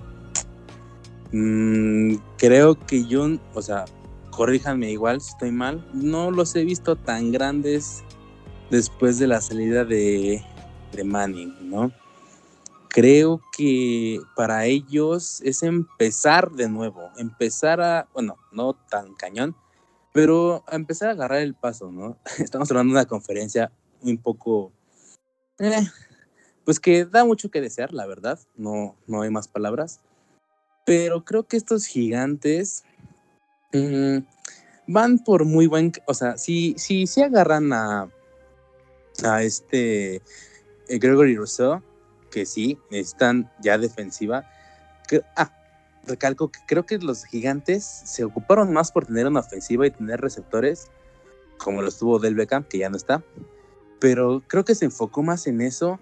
Mm, 1.32 2.16
creo 2.38 2.78
que 2.86 3.04
yo, 3.06 3.26
o 3.54 3.62
sea, 3.62 3.84
corríjanme 4.30 4.90
igual 4.90 5.20
si 5.20 5.30
estoy 5.30 5.52
mal, 5.52 5.86
no 5.92 6.30
los 6.30 6.54
he 6.56 6.64
visto 6.64 6.96
tan 6.96 7.32
grandes 7.32 8.02
después 8.70 9.18
de 9.18 9.26
la 9.26 9.40
salida 9.40 9.84
de, 9.84 10.42
de 10.92 11.04
Manning, 11.04 11.70
¿no? 11.70 11.92
Creo 12.88 13.40
que 13.56 14.20
para 14.36 14.66
ellos 14.66 15.40
es 15.42 15.62
empezar 15.64 16.52
de 16.52 16.68
nuevo, 16.68 17.10
empezar 17.16 17.80
a, 17.80 18.08
bueno, 18.12 18.36
no 18.52 18.74
tan 18.74 19.14
cañón, 19.14 19.56
pero 20.14 20.64
a 20.66 20.76
empezar 20.76 21.10
a 21.10 21.12
agarrar 21.12 21.40
el 21.40 21.52
paso, 21.52 21.92
¿no? 21.92 22.16
Estamos 22.38 22.70
hablando 22.70 22.94
de 22.94 23.00
una 23.00 23.08
conferencia 23.08 23.70
un 24.00 24.16
poco, 24.16 24.72
eh, 25.58 25.86
pues 26.64 26.80
que 26.80 27.04
da 27.04 27.26
mucho 27.26 27.50
que 27.50 27.60
desear, 27.60 27.92
la 27.92 28.06
verdad, 28.06 28.38
no, 28.56 28.96
no 29.06 29.20
hay 29.20 29.28
más 29.28 29.48
palabras, 29.48 30.00
pero 30.86 31.26
creo 31.26 31.46
que 31.46 31.58
estos 31.58 31.84
gigantes 31.84 32.84
Mm, 33.74 34.18
van 34.86 35.18
por 35.18 35.44
muy 35.44 35.66
buen, 35.66 35.92
o 36.06 36.14
sea, 36.14 36.38
si, 36.38 36.74
si, 36.78 37.08
si 37.08 37.22
agarran 37.22 37.72
a, 37.72 38.08
a 39.24 39.42
este 39.42 40.16
eh, 40.16 40.22
Gregory 40.88 41.36
Rousseau, 41.36 41.82
que 42.30 42.46
sí, 42.46 42.78
están 42.90 43.50
ya 43.60 43.76
defensiva. 43.76 44.48
Que, 45.08 45.22
ah, 45.36 45.50
recalco 46.06 46.48
que 46.48 46.60
creo 46.66 46.86
que 46.86 46.98
los 46.98 47.24
gigantes 47.24 47.84
se 47.84 48.24
ocuparon 48.24 48.72
más 48.72 48.92
por 48.92 49.06
tener 49.06 49.26
una 49.26 49.40
ofensiva 49.40 49.86
y 49.86 49.90
tener 49.90 50.20
receptores, 50.20 50.90
como 51.58 51.82
lo 51.82 51.88
estuvo 51.88 52.18
Del 52.18 52.34
Beckham, 52.34 52.64
que 52.64 52.78
ya 52.78 52.90
no 52.90 52.96
está. 52.96 53.22
Pero 54.00 54.42
creo 54.46 54.64
que 54.64 54.74
se 54.74 54.84
enfocó 54.84 55.22
más 55.22 55.46
en 55.46 55.60
eso 55.60 55.98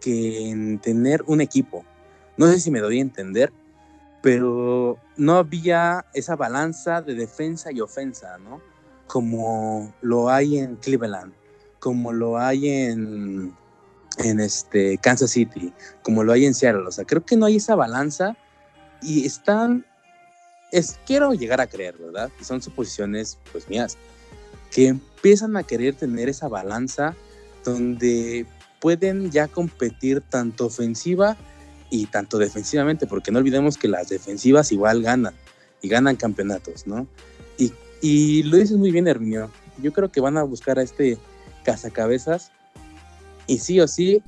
que 0.00 0.50
en 0.50 0.78
tener 0.78 1.22
un 1.26 1.40
equipo. 1.40 1.84
No 2.36 2.46
sé 2.46 2.60
si 2.60 2.70
me 2.70 2.80
doy 2.80 2.98
a 2.98 3.02
entender, 3.02 3.52
pero 4.22 4.98
no 5.16 5.36
había 5.36 6.06
esa 6.14 6.36
balanza 6.36 7.02
de 7.02 7.14
defensa 7.14 7.70
y 7.72 7.80
ofensa, 7.80 8.38
¿no? 8.38 8.60
Como 9.06 9.94
lo 10.00 10.30
hay 10.30 10.58
en 10.58 10.76
Cleveland, 10.76 11.32
como 11.78 12.12
lo 12.12 12.38
hay 12.38 12.68
en, 12.68 13.54
en 14.18 14.40
este 14.40 14.98
Kansas 14.98 15.30
City, 15.30 15.72
como 16.02 16.24
lo 16.24 16.32
hay 16.32 16.46
en 16.46 16.54
Seattle. 16.54 16.86
O 16.86 16.90
sea, 16.90 17.04
creo 17.04 17.24
que 17.24 17.36
no 17.36 17.46
hay 17.46 17.56
esa 17.56 17.74
balanza 17.74 18.36
y 19.04 19.26
están, 19.26 19.84
es, 20.72 20.98
quiero 21.06 21.34
llegar 21.34 21.60
a 21.60 21.66
creer, 21.66 21.96
¿verdad? 21.98 22.30
Y 22.40 22.44
son 22.44 22.62
suposiciones, 22.62 23.38
pues 23.52 23.68
mías, 23.68 23.96
que 24.70 24.88
empiezan 24.88 25.56
a 25.56 25.62
querer 25.62 25.94
tener 25.94 26.28
esa 26.28 26.48
balanza 26.48 27.14
donde 27.64 28.46
pueden 28.80 29.30
ya 29.30 29.46
competir 29.46 30.20
tanto 30.20 30.66
ofensiva 30.66 31.36
y 31.90 32.06
tanto 32.06 32.38
defensivamente, 32.38 33.06
porque 33.06 33.30
no 33.30 33.38
olvidemos 33.38 33.78
que 33.78 33.88
las 33.88 34.08
defensivas 34.08 34.72
igual 34.72 35.02
ganan 35.02 35.34
y 35.80 35.88
ganan 35.88 36.16
campeonatos, 36.16 36.86
¿no? 36.86 37.06
Y, 37.58 37.72
y 38.00 38.42
lo 38.44 38.56
dices 38.56 38.76
muy 38.76 38.90
bien, 38.90 39.06
Herminio. 39.06 39.50
Yo 39.78 39.92
creo 39.92 40.10
que 40.10 40.20
van 40.20 40.36
a 40.36 40.42
buscar 40.42 40.78
a 40.78 40.82
este 40.82 41.18
cazacabezas 41.64 42.52
y 43.46 43.58
sí 43.58 43.80
o 43.80 43.88
sí 43.88 44.22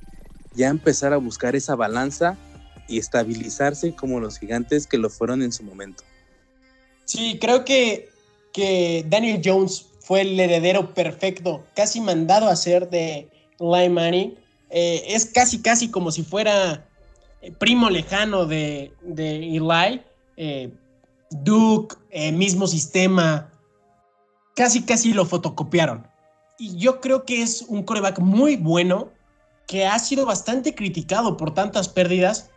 ya 0.54 0.68
empezar 0.68 1.12
a 1.12 1.18
buscar 1.18 1.54
esa 1.54 1.76
balanza 1.76 2.36
y 2.88 2.98
estabilizarse 2.98 3.94
como 3.94 4.20
los 4.20 4.38
gigantes 4.38 4.86
que 4.86 4.98
lo 4.98 5.10
fueron 5.10 5.42
en 5.42 5.52
su 5.52 5.62
momento. 5.62 6.04
Sí, 7.04 7.38
creo 7.40 7.64
que, 7.64 8.08
que 8.52 9.04
Daniel 9.08 9.40
Jones 9.44 9.86
fue 10.00 10.22
el 10.22 10.38
heredero 10.38 10.94
perfecto, 10.94 11.64
casi 11.74 12.00
mandado 12.00 12.48
a 12.48 12.56
ser 12.56 12.90
de 12.90 13.28
Lime 13.58 13.90
Money. 13.90 14.38
Eh, 14.70 15.02
es 15.08 15.26
casi, 15.26 15.60
casi 15.60 15.90
como 15.90 16.10
si 16.10 16.22
fuera 16.22 16.86
primo 17.58 17.90
lejano 17.90 18.46
de, 18.46 18.92
de 19.02 19.36
Eli, 19.36 20.02
eh, 20.36 20.70
Duke, 21.30 21.96
eh, 22.10 22.32
mismo 22.32 22.66
sistema, 22.66 23.50
casi 24.54 24.82
casi 24.82 25.12
lo 25.12 25.24
fotocopiaron. 25.24 26.06
Y 26.58 26.76
yo 26.76 27.00
creo 27.00 27.24
que 27.24 27.42
es 27.42 27.62
un 27.62 27.82
coreback 27.82 28.18
muy 28.18 28.56
bueno, 28.56 29.10
que 29.66 29.86
ha 29.86 29.98
sido 29.98 30.24
bastante 30.24 30.74
criticado 30.74 31.36
por 31.36 31.52
tantas 31.52 31.88
pérdidas, 31.88 32.50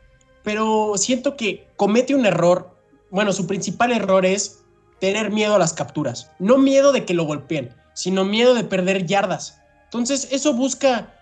pero 0.49 0.93
siento 0.95 1.37
que 1.37 1.67
comete 1.75 2.15
un 2.15 2.25
error. 2.25 2.75
Bueno, 3.11 3.33
su 3.33 3.45
principal 3.45 3.91
error 3.91 4.25
es 4.25 4.63
tener 4.99 5.29
miedo 5.29 5.53
a 5.53 5.59
las 5.59 5.73
capturas. 5.73 6.31
No 6.39 6.57
miedo 6.57 6.91
de 6.91 7.05
que 7.05 7.13
lo 7.13 7.25
golpeen, 7.25 7.75
sino 7.93 8.25
miedo 8.25 8.55
de 8.55 8.63
perder 8.63 9.05
yardas. 9.05 9.61
Entonces, 9.83 10.27
eso 10.31 10.53
busca 10.53 11.13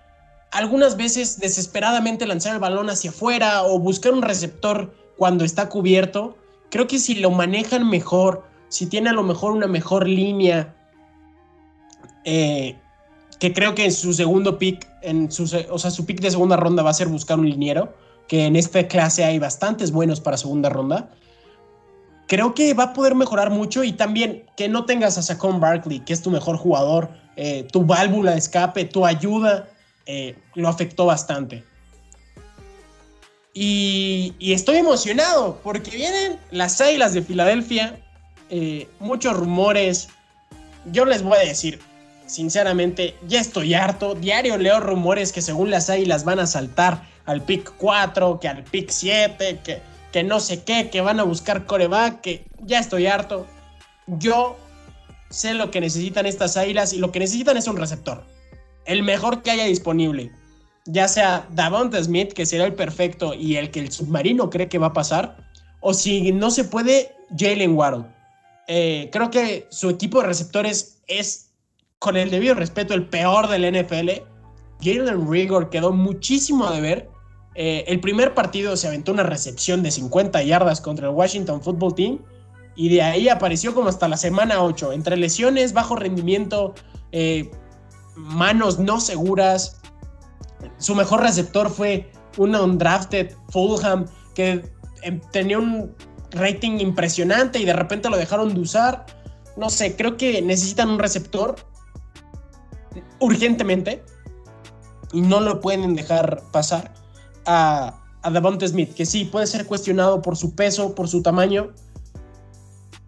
algunas 0.53 0.95
veces 0.95 1.41
desesperadamente 1.41 2.25
lanzar 2.25 2.53
el 2.53 2.61
balón 2.61 2.89
hacia 2.89 3.09
afuera 3.09 3.63
o 3.63 3.79
buscar 3.79 4.13
un 4.13 4.21
receptor 4.21 4.95
cuando 5.17 5.43
está 5.43 5.67
cubierto. 5.67 6.37
Creo 6.71 6.87
que 6.87 6.97
si 6.97 7.15
lo 7.15 7.29
manejan 7.29 7.89
mejor, 7.89 8.45
si 8.69 8.85
tiene 8.85 9.09
a 9.09 9.13
lo 9.13 9.23
mejor 9.23 9.51
una 9.51 9.67
mejor 9.67 10.07
línea, 10.07 10.73
eh, 12.23 12.77
que 13.41 13.51
creo 13.51 13.75
que 13.75 13.83
en 13.83 13.91
su 13.91 14.13
segundo 14.13 14.57
pick, 14.57 14.87
en 15.01 15.29
su, 15.29 15.53
o 15.69 15.79
sea, 15.79 15.91
su 15.91 16.05
pick 16.05 16.21
de 16.21 16.31
segunda 16.31 16.55
ronda 16.55 16.81
va 16.81 16.91
a 16.91 16.93
ser 16.93 17.09
buscar 17.09 17.37
un 17.37 17.49
liniero, 17.49 18.06
que 18.27 18.45
en 18.45 18.55
esta 18.55 18.87
clase 18.87 19.23
hay 19.23 19.39
bastantes 19.39 19.91
buenos 19.91 20.19
para 20.19 20.37
segunda 20.37 20.69
ronda. 20.69 21.09
Creo 22.27 22.53
que 22.53 22.73
va 22.73 22.85
a 22.85 22.93
poder 22.93 23.15
mejorar 23.15 23.49
mucho 23.49 23.83
y 23.83 23.93
también 23.93 24.45
que 24.57 24.67
no 24.67 24.85
tengas 24.85 25.17
a 25.17 25.21
Saquon 25.21 25.59
Barkley, 25.59 26.01
que 26.01 26.11
es 26.11 26.21
tu 26.21 26.29
mejor 26.29 26.57
jugador, 26.57 27.09
eh, 27.37 27.65
tu 27.71 27.85
válvula 27.85 28.31
de 28.31 28.39
escape, 28.39 28.83
tu 28.85 29.05
ayuda 29.05 29.69
eh, 30.05 30.35
lo 30.55 30.67
afectó 30.67 31.05
bastante. 31.05 31.63
Y, 33.53 34.35
estoy 34.39 34.77
emocionado 34.77 35.59
porque 35.63 35.91
vienen 35.91 36.39
las 36.51 36.79
Águilas 36.79 37.13
de 37.13 37.23
Filadelfia, 37.23 37.99
eh, 38.49 38.87
muchos 38.99 39.35
rumores. 39.35 40.09
Yo 40.91 41.05
les 41.05 41.23
voy 41.23 41.37
a 41.37 41.47
decir, 41.47 41.79
sinceramente, 42.27 43.15
ya 43.27 43.39
estoy 43.41 43.73
harto. 43.73 44.13
Diario 44.13 44.57
leo 44.57 44.79
rumores 44.79 45.31
que 45.31 45.41
según 45.41 45.71
las 45.71 45.89
Águilas 45.89 46.23
van 46.23 46.39
a 46.39 46.45
saltar 46.45 47.01
al 47.27 47.43
pick 47.43 47.73
4, 47.77 48.39
que 48.39 48.47
al 48.47 48.63
pick 48.63 48.89
7, 48.89 49.59
que, 49.63 49.81
que 50.11 50.23
no 50.23 50.39
sé 50.39 50.63
qué, 50.63 50.89
que 50.89 51.01
van 51.01 51.19
a 51.19 51.23
buscar 51.23 51.65
coreback, 51.65 52.21
que 52.21 52.45
ya 52.63 52.79
estoy 52.79 53.07
harto. 53.07 53.45
Yo 54.07 54.57
sé 55.29 55.53
lo 55.53 55.69
que 55.69 55.79
necesitan 55.79 56.25
estas 56.25 56.57
Águilas 56.57 56.93
y 56.93 56.97
lo 56.97 57.11
que 57.11 57.19
necesitan 57.19 57.57
es 57.57 57.67
un 57.67 57.77
receptor 57.77 58.23
el 58.87 59.03
mejor 59.03 59.43
que 59.43 59.51
haya 59.51 59.65
disponible, 59.65 60.31
ya 60.85 61.07
sea 61.07 61.47
Davante 61.51 62.01
Smith, 62.03 62.33
que 62.33 62.45
será 62.45 62.65
el 62.65 62.73
perfecto 62.73 63.33
y 63.33 63.57
el 63.57 63.69
que 63.69 63.81
el 63.81 63.91
submarino 63.91 64.49
cree 64.49 64.69
que 64.69 64.79
va 64.79 64.87
a 64.87 64.93
pasar, 64.93 65.37
o 65.81 65.93
si 65.93 66.31
no 66.31 66.49
se 66.49 66.63
puede, 66.63 67.13
Jalen 67.37 67.75
Waddle. 67.75 68.05
Eh, 68.67 69.09
creo 69.11 69.29
que 69.29 69.67
su 69.69 69.89
equipo 69.89 70.21
de 70.21 70.27
receptores 70.27 71.01
es, 71.07 71.51
con 71.99 72.15
el 72.17 72.31
debido 72.31 72.55
respeto, 72.55 72.93
el 72.93 73.07
peor 73.07 73.47
del 73.49 73.71
NFL. 73.71 74.09
Jalen 74.81 75.29
Rigor 75.29 75.69
quedó 75.69 75.91
muchísimo 75.91 76.69
de 76.71 76.81
ver. 76.81 77.09
Eh, 77.59 77.85
el 77.91 77.99
primer 77.99 78.35
partido 78.35 78.77
se 78.77 78.87
aventó 78.87 79.11
una 79.11 79.23
recepción 79.23 79.81
de 79.81 79.89
50 79.89 80.43
yardas 80.43 80.79
contra 80.79 81.07
el 81.07 81.15
Washington 81.15 81.59
Football 81.59 81.95
Team 81.95 82.19
y 82.75 82.89
de 82.89 83.01
ahí 83.01 83.29
apareció 83.29 83.73
como 83.73 83.89
hasta 83.89 84.07
la 84.07 84.15
semana 84.15 84.61
8, 84.61 84.91
entre 84.93 85.17
lesiones, 85.17 85.73
bajo 85.73 85.95
rendimiento, 85.95 86.75
eh, 87.11 87.49
manos 88.15 88.77
no 88.77 88.99
seguras. 88.99 89.81
Su 90.77 90.93
mejor 90.93 91.21
receptor 91.21 91.71
fue 91.71 92.11
un 92.37 92.55
undrafted 92.55 93.33
Fulham 93.49 94.05
que 94.35 94.71
em, 95.01 95.19
tenía 95.31 95.57
un 95.57 95.95
rating 96.29 96.77
impresionante 96.77 97.57
y 97.57 97.65
de 97.65 97.73
repente 97.73 98.07
lo 98.11 98.17
dejaron 98.17 98.53
de 98.53 98.59
usar. 98.59 99.07
No 99.55 99.71
sé, 99.71 99.95
creo 99.95 100.15
que 100.15 100.43
necesitan 100.43 100.91
un 100.91 100.99
receptor 100.99 101.55
urgentemente 103.19 104.03
y 105.11 105.21
no 105.21 105.39
lo 105.39 105.59
pueden 105.59 105.95
dejar 105.95 106.43
pasar 106.51 106.96
a, 107.47 107.99
a 108.21 108.67
Smith, 108.67 108.93
que 108.93 109.05
sí 109.05 109.25
puede 109.25 109.47
ser 109.47 109.65
cuestionado 109.65 110.21
por 110.21 110.37
su 110.37 110.53
peso, 110.53 110.93
por 110.93 111.07
su 111.07 111.21
tamaño, 111.21 111.71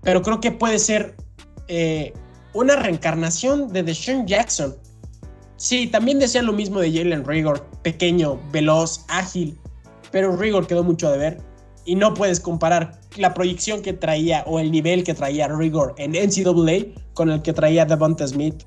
pero 0.02 0.22
creo 0.22 0.40
que 0.40 0.52
puede 0.52 0.80
ser 0.80 1.16
eh, 1.68 2.14
una 2.54 2.76
reencarnación 2.78 3.72
de 3.72 3.84
Deshaun 3.84 4.26
Jackson. 4.26 4.76
Sí, 5.58 5.88
también 5.88 6.20
decían 6.20 6.46
lo 6.46 6.54
mismo 6.54 6.80
de 6.80 6.92
Jalen 6.92 7.26
Rigor, 7.26 7.66
pequeño, 7.84 8.40
veloz, 8.52 9.06
ágil, 9.10 9.60
pero 10.12 10.36
Rigor 10.38 10.66
quedó 10.68 10.84
mucho 10.84 11.10
a 11.10 11.12
deber 11.12 11.42
y 11.86 11.96
no 11.96 12.14
puedes 12.14 12.40
comparar 12.40 13.00
la 13.18 13.34
proyección 13.34 13.82
que 13.82 13.94
traía 13.94 14.44
o 14.48 14.60
el 14.60 14.72
nivel 14.72 15.04
que 15.04 15.14
traía 15.14 15.48
Rigor 15.48 15.96
en 15.98 16.12
NCAA 16.12 17.02
con 17.14 17.30
el 17.30 17.42
que 17.42 17.52
traía 17.52 17.86
Devonta 17.86 18.26
Smith 18.26 18.64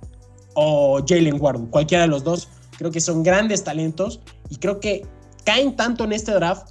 o 0.54 1.00
Jalen 1.06 1.40
Ward, 1.40 1.70
cualquiera 1.70 2.02
de 2.02 2.08
los 2.08 2.24
dos. 2.24 2.48
Creo 2.76 2.90
que 2.90 3.00
son 3.00 3.22
grandes 3.22 3.64
talentos 3.64 4.20
y 4.50 4.56
creo 4.56 4.80
que 4.80 5.06
caen 5.44 5.76
tanto 5.76 6.04
en 6.04 6.12
este 6.12 6.32
draft. 6.32 6.68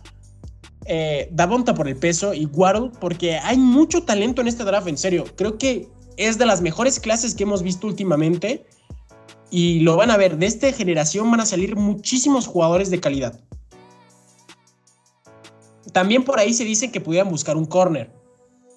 Eh, 0.85 1.29
Davonta 1.31 1.75
por 1.75 1.87
el 1.87 1.95
peso 1.95 2.33
y 2.33 2.45
Waddle 2.45 2.91
porque 2.99 3.37
hay 3.37 3.57
mucho 3.57 4.03
talento 4.03 4.41
en 4.41 4.47
este 4.47 4.63
draft, 4.63 4.87
en 4.87 4.97
serio. 4.97 5.25
Creo 5.35 5.57
que 5.57 5.87
es 6.17 6.37
de 6.37 6.45
las 6.45 6.61
mejores 6.61 6.99
clases 6.99 7.35
que 7.35 7.43
hemos 7.43 7.63
visto 7.63 7.87
últimamente 7.87 8.65
y 9.49 9.81
lo 9.81 9.97
van 9.97 10.09
a 10.11 10.17
ver. 10.17 10.37
De 10.37 10.45
esta 10.45 10.71
generación 10.71 11.29
van 11.29 11.41
a 11.41 11.45
salir 11.45 11.75
muchísimos 11.75 12.47
jugadores 12.47 12.89
de 12.89 12.99
calidad. 12.99 13.39
También 15.93 16.23
por 16.23 16.39
ahí 16.39 16.53
se 16.53 16.63
dice 16.63 16.91
que 16.91 17.01
pudieran 17.01 17.29
buscar 17.29 17.57
un 17.57 17.65
corner, 17.65 18.11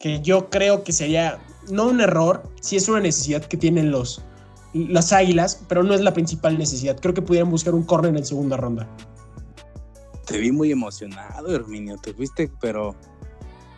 que 0.00 0.20
yo 0.20 0.50
creo 0.50 0.82
que 0.82 0.92
sería 0.92 1.38
no 1.70 1.86
un 1.86 2.00
error, 2.00 2.50
si 2.60 2.76
es 2.76 2.88
una 2.88 3.00
necesidad 3.00 3.44
que 3.44 3.56
tienen 3.56 3.90
los, 3.90 4.22
las 4.72 5.12
águilas, 5.12 5.62
pero 5.68 5.82
no 5.82 5.94
es 5.94 6.00
la 6.00 6.12
principal 6.12 6.58
necesidad. 6.58 6.98
Creo 7.00 7.14
que 7.14 7.22
pudieran 7.22 7.50
buscar 7.50 7.74
un 7.74 7.84
corner 7.84 8.16
en 8.16 8.24
segunda 8.24 8.56
ronda. 8.56 8.88
Te 10.26 10.38
vi 10.38 10.52
muy 10.52 10.72
emocionado, 10.72 11.54
Herminio. 11.54 11.96
Te 11.98 12.14
fuiste, 12.14 12.50
pero 12.60 12.94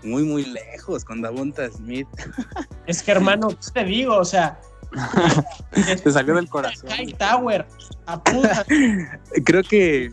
muy, 0.02 0.22
muy 0.22 0.44
lejos 0.44 1.04
con 1.04 1.20
Davonta 1.20 1.68
Smith. 1.70 2.08
Es 2.86 3.02
que, 3.02 3.10
hermano, 3.10 3.48
¿qué 3.48 3.56
te 3.74 3.84
digo? 3.84 4.16
O 4.16 4.24
sea. 4.24 4.60
te 5.72 6.10
salió 6.10 6.36
del 6.36 6.48
corazón. 6.48 6.88
High 6.90 7.14
Tower, 7.14 7.66
Creo 9.44 9.62
que. 9.64 10.12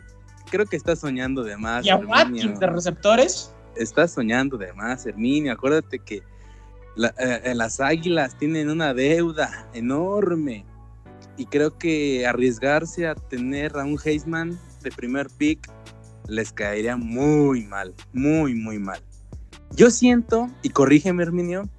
Creo 0.49 0.65
que 0.65 0.75
estás 0.75 0.99
soñando 0.99 1.43
de 1.43 1.57
más. 1.57 1.85
¿Y 1.85 1.89
a 1.89 1.97
Watkins 1.97 2.59
de 2.59 2.67
receptores? 2.67 3.53
Estás 3.75 4.11
soñando 4.11 4.57
de 4.57 4.73
más, 4.73 5.05
Herminio. 5.05 5.53
Acuérdate 5.53 5.99
que 5.99 6.17
eh, 6.97 7.41
eh, 7.43 7.55
las 7.55 7.79
águilas 7.79 8.37
tienen 8.37 8.69
una 8.69 8.93
deuda 8.93 9.67
enorme. 9.73 10.65
Y 11.37 11.45
creo 11.47 11.77
que 11.77 12.27
arriesgarse 12.27 13.07
a 13.07 13.15
tener 13.15 13.77
a 13.77 13.83
un 13.83 13.99
Heisman 14.03 14.59
de 14.83 14.91
primer 14.91 15.27
pick 15.37 15.67
les 16.27 16.51
caería 16.51 16.97
muy 16.97 17.63
mal, 17.65 17.93
muy, 18.13 18.53
muy 18.55 18.79
mal. 18.79 19.01
Yo 19.75 19.89
siento, 19.89 20.49
y 20.61 20.69
corrígeme 20.69 21.23
Herminio, 21.23 21.69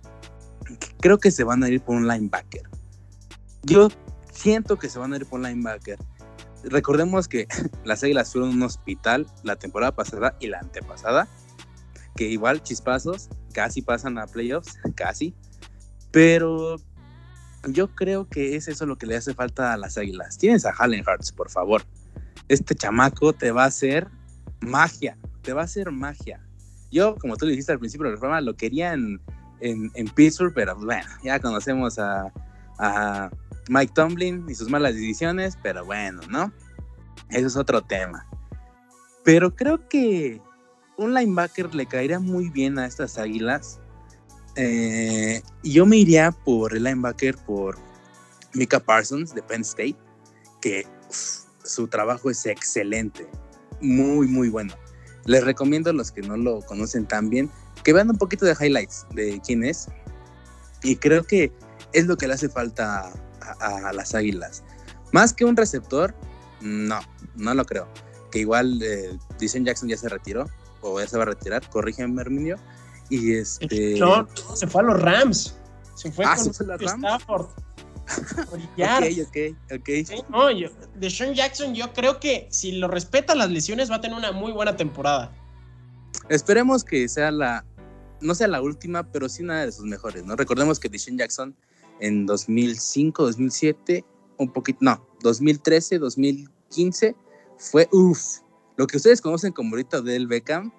creo 1.01 1.19
que 1.19 1.31
se 1.31 1.45
van 1.45 1.63
a 1.63 1.69
ir 1.69 1.81
por 1.81 1.97
un 1.97 2.09
linebacker. 2.09 2.63
Yo 3.63 3.89
siento 4.33 4.79
que 4.79 4.89
se 4.89 4.99
van 4.99 5.13
a 5.13 5.17
ir 5.17 5.27
por 5.27 5.41
un 5.41 5.47
linebacker. 5.47 5.99
Recordemos 6.65 7.29
que 7.29 7.47
las 7.85 8.03
Águilas 8.03 8.33
fueron 8.33 8.51
un 8.51 8.63
hospital 8.63 9.27
la 9.43 9.57
temporada 9.57 9.95
pasada 9.95 10.37
y 10.41 10.49
la 10.49 10.59
antepasada, 10.59 11.29
que 12.17 12.29
igual 12.29 12.63
chispazos 12.63 13.29
casi 13.53 13.83
pasan 13.83 14.19
a 14.19 14.27
playoffs, 14.27 14.79
casi. 14.95 15.35
Pero 16.11 16.77
yo 17.69 17.95
creo 17.95 18.29
que 18.29 18.57
es 18.57 18.69
eso 18.69 18.87
lo 18.87 18.97
que 18.97 19.07
le 19.07 19.17
hace 19.17 19.35
falta 19.35 19.73
a 19.73 19.77
las 19.77 19.97
Águilas. 19.97 20.39
Tienes 20.39 20.67
a 20.67 20.73
Hallen 20.73 21.05
Hearts, 21.05 21.33
por 21.33 21.51
favor. 21.51 21.83
Este 22.49 22.75
chamaco 22.75 23.33
te 23.33 23.51
va 23.51 23.65
a 23.65 23.69
hacer 23.69 24.09
magia, 24.65 25.17
te 25.43 25.53
va 25.53 25.63
a 25.63 25.65
hacer 25.65 25.91
magia. 25.91 26.41
Yo, 26.91 27.17
como 27.17 27.37
tú 27.37 27.47
dijiste 27.47 27.73
al 27.73 27.79
principio 27.79 28.09
del 28.09 28.19
programa, 28.19 28.41
lo 28.41 28.57
quería 28.57 28.93
en, 28.93 29.21
Pittsburgh, 30.15 30.53
pero 30.55 30.77
bueno, 30.77 31.09
ya 31.23 31.41
conocemos 31.41 31.99
a, 31.99 32.33
Mike 33.69 33.93
Tomlin 33.95 34.45
y 34.49 34.55
sus 34.55 34.69
malas 34.69 34.95
decisiones, 34.95 35.57
pero 35.63 35.87
bueno, 35.87 36.21
¿no? 36.29 36.53
Eso 37.31 37.47
es 37.47 37.57
otro 37.57 37.81
tema. 37.81 38.27
Pero 39.25 39.57
creo 39.57 39.89
que 39.89 40.43
un 40.99 41.15
linebacker 41.15 41.75
le 41.75 41.87
caería 41.87 42.19
muy 42.19 42.51
bien 42.51 42.79
a 42.79 42.87
estas 42.87 43.17
águilas. 43.17 43.81
Eh, 44.57 45.41
yo 45.63 45.87
me 45.87 45.97
iría 45.97 46.31
por 46.31 46.77
el 46.77 46.85
linebacker 46.85 47.37
por 47.39 47.79
Mika 48.53 48.81
Parsons 48.81 49.35
de 49.35 49.43
Penn 49.43 49.63
State, 49.63 49.97
que 50.61 50.87
su 51.63 51.89
trabajo 51.89 52.31
es 52.31 52.45
excelente 52.45 53.27
muy, 53.81 54.27
muy 54.27 54.49
bueno. 54.49 54.75
Les 55.27 55.45
recomiendo 55.45 55.91
a 55.91 55.93
los 55.93 56.11
que 56.11 56.23
no 56.23 56.37
lo 56.37 56.61
conocen 56.63 57.07
tan 57.07 57.31
bien 57.31 57.51
que 57.83 57.93
vean 57.93 58.11
un 58.11 58.19
poquito 58.19 58.47
de 58.47 58.57
highlights 58.59 59.07
de 59.15 59.41
quién 59.45 59.65
es. 59.65 59.89
Y 60.83 60.97
creo 60.97 61.25
que 61.25 61.53
es 61.93 62.07
lo 62.07 62.17
que 62.17 62.27
le 62.27 62.35
hace 62.35 62.49
falta 62.49 63.13
a, 63.61 63.93
las 63.93 64.15
águilas. 64.15 64.65
Más 65.13 65.33
que 65.33 65.45
un 65.45 65.57
receptor, 65.57 66.15
no, 66.61 67.01
no 67.37 67.55
lo 67.55 67.65
creo. 67.65 67.89
Que 68.31 68.41
igual 68.41 68.83
eh, 68.83 69.17
dicen 69.39 69.65
Jackson 69.65 69.89
ya 69.89 69.97
se 69.97 70.09
retiró, 70.09 70.47
o 70.81 71.01
ya 71.01 71.07
se 71.07 71.17
va 71.17 71.23
a 71.23 71.27
retirar, 71.27 71.69
corrígeme 71.71 72.21
Herminio. 72.21 72.57
Y 73.11 73.35
este. 73.35 73.99
No, 73.99 74.27
se 74.55 74.67
fue 74.67 74.83
a 74.83 74.85
los 74.85 75.01
Rams. 75.01 75.57
Se 75.95 76.11
fue 76.11 76.25
ah, 76.25 76.37
con 76.37 76.51
Stafford. 76.51 77.47
Ok, 78.53 79.27
ok, 79.27 79.37
ok. 79.73 80.29
no, 80.29 80.49
de 80.95 81.11
Sean 81.11 81.35
Jackson, 81.35 81.75
yo 81.75 81.93
creo 81.93 82.21
que 82.21 82.49
si 82.51 82.73
lo 82.73 82.89
respeta 82.89 83.35
las 83.35 83.51
lesiones, 83.51 83.91
va 83.91 83.97
a 83.97 84.01
tener 84.01 84.17
una 84.17 84.33
muy 84.33 84.53
buena 84.53 84.77
temporada. 84.77 85.33
Esperemos 86.29 86.85
que 86.85 87.09
sea 87.09 87.31
la, 87.31 87.65
no 88.21 88.35
sea 88.35 88.49
la 88.49 88.63
última, 88.63 89.11
pero 89.11 89.29
sí 89.29 89.43
una 89.43 89.65
de 89.65 89.73
sus 89.73 89.85
mejores, 89.85 90.25
¿no? 90.25 90.37
Recordemos 90.37 90.79
que 90.79 90.89
Deshaun 90.89 91.19
Jackson 91.19 91.55
en 92.01 92.27
2005, 92.27 93.23
2007, 93.25 94.05
un 94.39 94.53
poquito, 94.53 94.79
no, 94.83 95.07
2013, 95.23 95.99
2015, 95.99 97.15
fue, 97.59 97.89
uff, 97.93 98.41
lo 98.77 98.87
que 98.87 98.97
ustedes 98.97 99.21
conocen 99.21 99.53
como 99.53 99.71
ahorita 99.71 100.01
del 100.01 100.27
Beckham, 100.27 100.73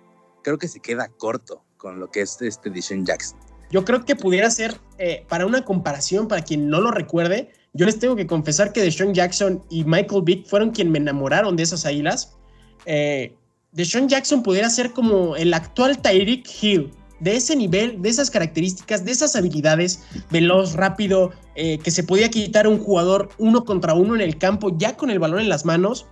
creo 0.44 0.58
que 0.58 0.68
se 0.68 0.80
queda 0.80 1.08
corto 1.08 1.64
con 1.78 2.00
lo 2.00 2.10
que 2.10 2.22
es 2.22 2.42
este 2.42 2.70
Deshaun 2.70 3.06
Jackson. 3.06 3.40
Yo 3.72 3.84
creo 3.86 4.06
que 4.06 4.16
pudiera 4.16 4.50
ser, 4.50 4.80
eh, 4.98 5.26
para 5.28 5.46
una 5.46 5.64
comparación, 5.64 6.28
para 6.28 6.44
quien 6.44 6.70
no 6.70 6.82
lo 6.82 6.92
recuerde, 6.92 7.50
yo 7.74 7.86
les 7.86 8.00
tengo 8.00 8.16
que 8.16 8.26
confesar 8.26 8.72
que 8.72 8.82
Deshaun 8.82 9.14
Jackson 9.14 9.62
y 9.70 9.84
Michael 9.84 10.22
Vick 10.24 10.48
fueron 10.48 10.72
quien 10.72 10.92
me 10.92 10.98
enamoraron 10.98 11.58
de 11.58 11.64
esas 11.64 11.86
águilas. 11.86 12.38
Eh, 12.86 13.36
Deshaun 13.74 14.08
Jackson 14.08 14.44
pudiera 14.44 14.70
ser 14.70 14.92
como 14.92 15.36
el 15.36 15.54
actual 15.54 16.02
Tyreek 16.02 16.48
Hill, 16.62 16.92
de 17.20 17.36
ese 17.36 17.56
nivel, 17.56 18.02
de 18.02 18.10
esas 18.10 18.30
características, 18.30 19.04
de 19.04 19.12
esas 19.12 19.36
habilidades, 19.36 20.04
veloz, 20.32 20.74
rápido, 20.74 21.32
eh, 21.56 21.78
que 21.80 21.92
se 21.92 22.04
podía 22.04 22.30
quitar 22.30 22.68
un 22.68 22.80
jugador 22.80 23.30
uno 23.38 23.66
contra 23.66 23.94
uno 23.94 24.16
en 24.16 24.22
el 24.22 24.38
campo, 24.38 24.78
ya 24.78 24.96
con 24.96 25.10
el 25.10 25.20
balón 25.20 25.40
en 25.40 25.50
las 25.50 25.66
manos. 25.66 26.06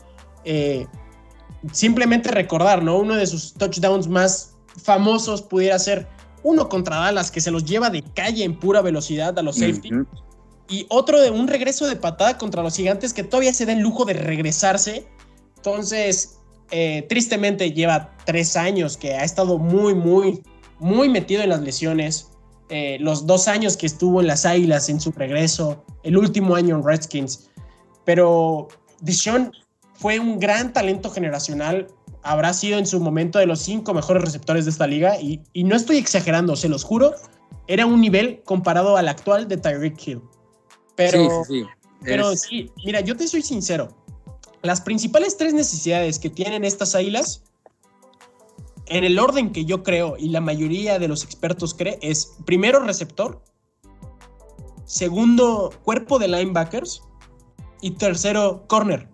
Eh, 0.46 0.86
simplemente 1.72 2.32
recordar, 2.32 2.84
¿no? 2.84 2.98
Uno 2.98 3.16
de 3.16 3.26
sus 3.26 3.54
touchdowns 3.54 4.08
más 4.08 4.56
famosos 4.82 5.42
pudiera 5.42 5.78
ser 5.80 6.08
uno 6.44 6.70
contra 6.70 6.98
Dallas 6.98 7.32
que 7.32 7.42
se 7.42 7.52
los 7.52 7.66
lleva 7.66 7.90
de 7.90 8.04
calle 8.14 8.44
en 8.44 8.58
pura 8.58 8.82
velocidad 8.82 9.38
a 9.38 9.42
los 9.42 9.58
safety. 9.58 9.90
Y 10.70 10.86
otro 10.90 11.20
de 11.22 11.30
un 11.30 11.48
regreso 11.48 11.88
de 11.88 11.96
patada 11.96 12.38
contra 12.38 12.64
los 12.64 12.76
gigantes 12.76 13.14
que 13.14 13.24
todavía 13.24 13.54
se 13.54 13.66
da 13.66 13.74
el 13.74 13.80
lujo 13.80 14.06
de 14.06 14.14
regresarse. 14.14 15.08
Entonces, 15.58 16.40
eh, 16.72 17.06
tristemente 17.10 17.72
lleva 17.72 18.16
tres 18.26 18.56
años 18.56 18.98
que 18.98 19.14
ha 19.14 19.24
estado 19.24 19.58
muy, 19.58 19.94
muy, 19.94 20.42
muy 20.80 21.10
metido 21.10 21.44
en 21.44 21.50
las 21.50 21.62
lesiones. 21.62 22.30
Eh, 22.70 22.98
los 23.00 23.28
dos 23.28 23.48
años 23.48 23.78
que 23.78 23.86
estuvo 23.86 24.22
en 24.22 24.28
las 24.28 24.46
Águilas 24.46 24.90
en 24.90 25.00
su 25.00 25.12
regreso, 25.12 25.84
el 26.04 26.18
último 26.18 26.56
año 26.56 26.76
en 26.78 26.84
Redskins. 26.84 27.50
Pero 28.06 28.68
Deshaun 29.02 29.52
fue 29.94 30.20
un 30.20 30.40
gran 30.40 30.74
talento 30.74 31.10
generacional 31.10 31.88
habrá 32.24 32.54
sido 32.54 32.80
en 32.80 32.86
su 32.86 33.00
momento 33.00 33.40
de 33.40 33.46
los 33.46 33.60
cinco 33.60 33.94
mejores 33.94 34.24
receptores 34.24 34.66
de 34.66 34.72
esta 34.72 34.88
liga 34.88 35.20
y, 35.20 35.42
no 35.64 35.76
estoy 35.76 35.98
exagerando, 35.98 36.56
se 36.56 36.70
los 36.70 36.84
juro, 36.84 37.14
era 37.68 37.86
un 37.86 38.02
nivel 38.02 38.42
comparado 38.44 38.98
al 38.98 39.08
actual 39.08 39.48
de 39.48 39.58
Tyreek 39.58 40.08
Hill. 40.08 40.22
Pero, 40.96 41.44
sí, 41.44 41.62
sí, 41.62 41.68
pero 42.02 42.36
sí, 42.36 42.72
mira, 42.86 43.02
yo 43.02 43.16
te 43.16 43.28
soy 43.28 43.42
sincero, 43.42 43.90
las 44.62 44.82
principales 44.82 45.38
tres 45.38 45.54
necesidades 45.54 46.20
que 46.20 46.30
tienen 46.30 46.64
estas 46.64 46.96
águilas, 46.96 47.44
en 48.88 49.04
el 49.04 49.20
orden 49.20 49.52
que 49.52 49.66
yo 49.66 49.84
creo 49.84 50.16
y 50.18 50.30
la 50.30 50.42
mayoría 50.42 51.00
de 51.00 51.08
los 51.08 51.24
expertos 51.24 51.74
cree, 51.74 51.98
es 52.02 52.34
primero 52.46 52.80
receptor, 52.80 53.42
segundo 54.86 55.74
cuerpo 55.84 56.20
de 56.20 56.28
linebackers 56.28 57.02
Y 57.82 57.92
tercero, 57.92 58.66
corner. 58.68 59.13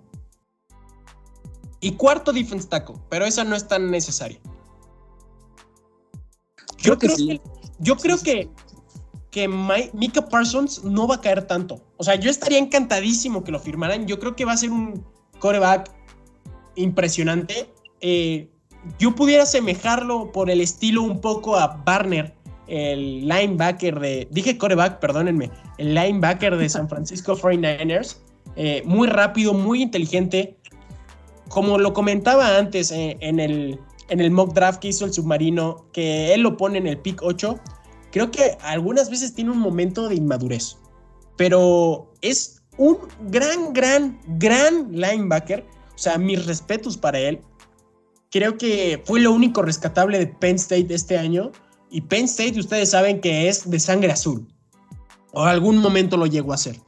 Y 1.81 1.93
cuarto, 1.93 2.34
defense 2.34 2.68
tackle. 2.68 2.95
Pero 3.10 3.26
esa 3.26 3.43
no 3.43 3.56
es 3.56 3.68
tan 3.68 3.89
necesaria. 3.89 4.39
Yo 6.77 6.97
creo, 6.97 7.15
que, 7.15 7.41
yo 7.80 7.97
creo 7.97 8.18
que, 8.19 8.49
que 9.31 9.47
Mika 9.93 10.27
Parsons 10.27 10.84
no 10.84 11.07
va 11.07 11.15
a 11.15 11.22
caer 11.22 11.45
tanto. 11.45 11.81
O 11.97 12.03
sea, 12.03 12.15
yo 12.15 12.30
estaría 12.30 12.57
encantadísimo 12.57 13.43
que 13.43 13.51
lo 13.51 13.60
firmaran. 13.60 14.07
Yo 14.07 14.19
creo 14.19 14.35
que 14.35 14.45
va 14.45 14.53
a 14.53 14.57
ser 14.57 14.72
un 14.72 15.06
coreback 15.39 15.91
impresionante. 16.76 17.69
Eh, 18.01 18.49
yo 18.97 19.14
pudiera 19.15 19.43
asemejarlo 19.43 20.31
por 20.31 20.49
el 20.49 20.61
estilo 20.61 21.03
un 21.03 21.19
poco 21.19 21.57
a 21.57 21.81
Barner, 21.85 22.34
el 22.68 23.27
linebacker 23.27 23.99
de. 23.99 24.27
Dije 24.31 24.57
coreback, 24.57 24.99
perdónenme. 24.99 25.51
El 25.77 25.93
linebacker 25.95 26.56
de 26.56 26.69
San 26.69 26.88
Francisco 26.88 27.35
49ers. 27.41 28.18
Eh, 28.56 28.81
muy 28.85 29.07
rápido, 29.07 29.53
muy 29.53 29.81
inteligente. 29.81 30.57
Como 31.49 31.77
lo 31.77 31.93
comentaba 31.93 32.57
antes 32.57 32.91
eh, 32.91 33.17
en, 33.19 33.39
el, 33.39 33.80
en 34.09 34.21
el 34.21 34.31
mock 34.31 34.53
draft 34.53 34.80
que 34.80 34.89
hizo 34.89 35.05
el 35.05 35.13
submarino, 35.13 35.85
que 35.91 36.34
él 36.34 36.41
lo 36.41 36.57
pone 36.57 36.77
en 36.77 36.88
el 36.88 36.97
pick 36.97 37.21
8. 37.21 37.59
Creo 38.11 38.31
que 38.31 38.57
algunas 38.61 39.09
veces 39.09 39.34
tiene 39.34 39.51
un 39.51 39.59
momento 39.59 40.07
de 40.07 40.15
inmadurez. 40.15 40.77
Pero 41.35 42.11
es 42.21 42.61
un 42.77 42.97
gran, 43.30 43.73
gran, 43.73 44.19
gran 44.38 44.91
linebacker. 44.91 45.65
O 45.95 45.97
sea, 45.97 46.17
mis 46.17 46.45
respetos 46.45 46.97
para 46.97 47.19
él 47.19 47.41
creo 48.31 48.57
que 48.57 49.01
fue 49.05 49.19
lo 49.19 49.31
único 49.31 49.61
rescatable 49.61 50.19
de 50.19 50.27
Penn 50.27 50.55
State 50.55 50.93
este 50.93 51.17
año. 51.17 51.51
Y 51.89 52.01
Penn 52.01 52.26
State, 52.26 52.59
ustedes 52.59 52.91
saben 52.91 53.19
que 53.19 53.49
es 53.49 53.69
de 53.69 53.80
sangre 53.80 54.11
azul. 54.11 54.47
O 55.31 55.43
algún 55.43 55.77
momento 55.77 56.17
lo 56.17 56.26
llegó 56.26 56.53
a 56.53 56.57
ser. 56.57 56.80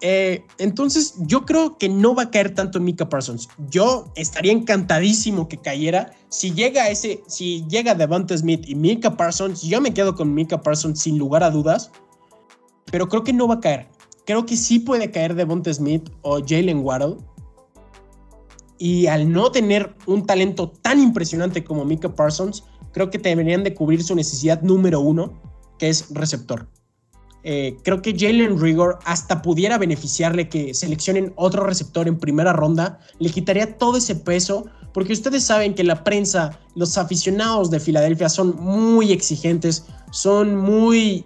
Eh, 0.00 0.44
entonces, 0.58 1.14
yo 1.20 1.44
creo 1.44 1.76
que 1.76 1.88
no 1.88 2.14
va 2.14 2.24
a 2.24 2.30
caer 2.30 2.54
tanto 2.54 2.78
en 2.78 2.84
Mika 2.84 3.08
Parsons. 3.08 3.48
Yo 3.70 4.12
estaría 4.14 4.52
encantadísimo 4.52 5.48
que 5.48 5.58
cayera. 5.58 6.12
Si 6.28 6.52
llega 6.52 6.88
ese, 6.88 7.22
si 7.26 7.64
llega 7.68 7.94
Devonta 7.94 8.36
Smith 8.36 8.64
y 8.66 8.74
Mika 8.74 9.16
Parsons, 9.16 9.62
yo 9.62 9.80
me 9.80 9.92
quedo 9.92 10.14
con 10.14 10.34
Mika 10.34 10.62
Parsons 10.62 11.00
sin 11.00 11.18
lugar 11.18 11.42
a 11.42 11.50
dudas. 11.50 11.90
Pero 12.90 13.08
creo 13.08 13.24
que 13.24 13.32
no 13.32 13.48
va 13.48 13.54
a 13.54 13.60
caer. 13.60 13.88
Creo 14.24 14.46
que 14.46 14.56
sí 14.56 14.78
puede 14.78 15.10
caer 15.10 15.34
Devonta 15.34 15.72
Smith 15.72 16.10
o 16.22 16.40
Jalen 16.40 16.80
Waddle 16.84 17.16
y 18.78 19.06
al 19.08 19.30
no 19.30 19.50
tener 19.50 19.94
un 20.06 20.24
talento 20.24 20.70
tan 20.70 21.00
impresionante 21.00 21.64
como 21.64 21.84
Mika 21.84 22.14
Parsons, 22.14 22.64
creo 22.92 23.10
que 23.10 23.18
deberían 23.18 23.64
de 23.64 23.74
cubrir 23.74 24.02
su 24.02 24.14
necesidad 24.14 24.62
número 24.62 25.00
uno, 25.00 25.32
que 25.78 25.88
es 25.88 26.06
receptor. 26.10 26.68
Eh, 27.50 27.78
creo 27.82 28.02
que 28.02 28.14
Jalen 28.14 28.60
Rigor 28.60 28.98
hasta 29.06 29.40
pudiera 29.40 29.78
beneficiarle 29.78 30.50
que 30.50 30.74
seleccionen 30.74 31.32
otro 31.36 31.64
receptor 31.64 32.06
en 32.06 32.18
primera 32.18 32.52
ronda, 32.52 33.00
le 33.20 33.30
quitaría 33.30 33.78
todo 33.78 33.96
ese 33.96 34.16
peso, 34.16 34.66
porque 34.92 35.14
ustedes 35.14 35.44
saben 35.44 35.74
que 35.74 35.82
la 35.82 36.04
prensa, 36.04 36.60
los 36.74 36.98
aficionados 36.98 37.70
de 37.70 37.80
Filadelfia 37.80 38.28
son 38.28 38.54
muy 38.56 39.12
exigentes, 39.12 39.86
son 40.10 40.56
muy 40.56 41.24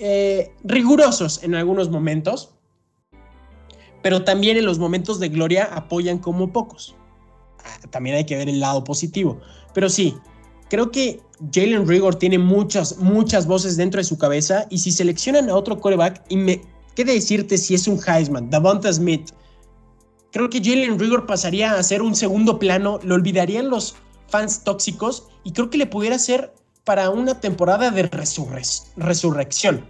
eh, 0.00 0.52
rigurosos 0.64 1.40
en 1.44 1.54
algunos 1.54 1.90
momentos 1.90 2.50
pero 4.02 4.22
también 4.22 4.56
en 4.56 4.64
los 4.64 4.78
momentos 4.78 5.18
de 5.18 5.28
gloria 5.28 5.64
apoyan 5.64 6.18
como 6.18 6.52
pocos. 6.52 6.94
Ah, 7.64 7.88
también 7.90 8.14
hay 8.14 8.24
que 8.24 8.36
ver 8.36 8.48
el 8.48 8.60
lado 8.60 8.84
positivo. 8.84 9.40
Pero 9.74 9.88
sí, 9.88 10.14
creo 10.68 10.90
que 10.90 11.20
Jalen 11.52 11.86
Rigor 11.86 12.14
tiene 12.16 12.38
muchas, 12.38 12.98
muchas 12.98 13.46
voces 13.46 13.76
dentro 13.76 13.98
de 13.98 14.04
su 14.04 14.18
cabeza 14.18 14.66
y 14.70 14.78
si 14.78 14.90
seleccionan 14.90 15.50
a 15.50 15.54
otro 15.54 15.80
coreback, 15.80 16.24
y 16.28 16.36
me 16.36 16.62
qué 16.94 17.04
decirte 17.04 17.58
si 17.58 17.74
es 17.74 17.86
un 17.86 18.00
Heisman, 18.04 18.50
Davonta 18.50 18.92
Smith, 18.92 19.30
creo 20.32 20.48
que 20.48 20.60
Jalen 20.62 20.98
Rigor 20.98 21.26
pasaría 21.26 21.74
a 21.74 21.82
ser 21.82 22.02
un 22.02 22.14
segundo 22.14 22.58
plano, 22.58 22.98
lo 23.02 23.14
olvidarían 23.14 23.68
los 23.68 23.96
fans 24.28 24.64
tóxicos 24.64 25.28
y 25.44 25.52
creo 25.52 25.70
que 25.70 25.78
le 25.78 25.86
pudiera 25.86 26.18
ser 26.18 26.54
para 26.84 27.10
una 27.10 27.40
temporada 27.40 27.90
de 27.90 28.08
resurrección. 28.96 29.86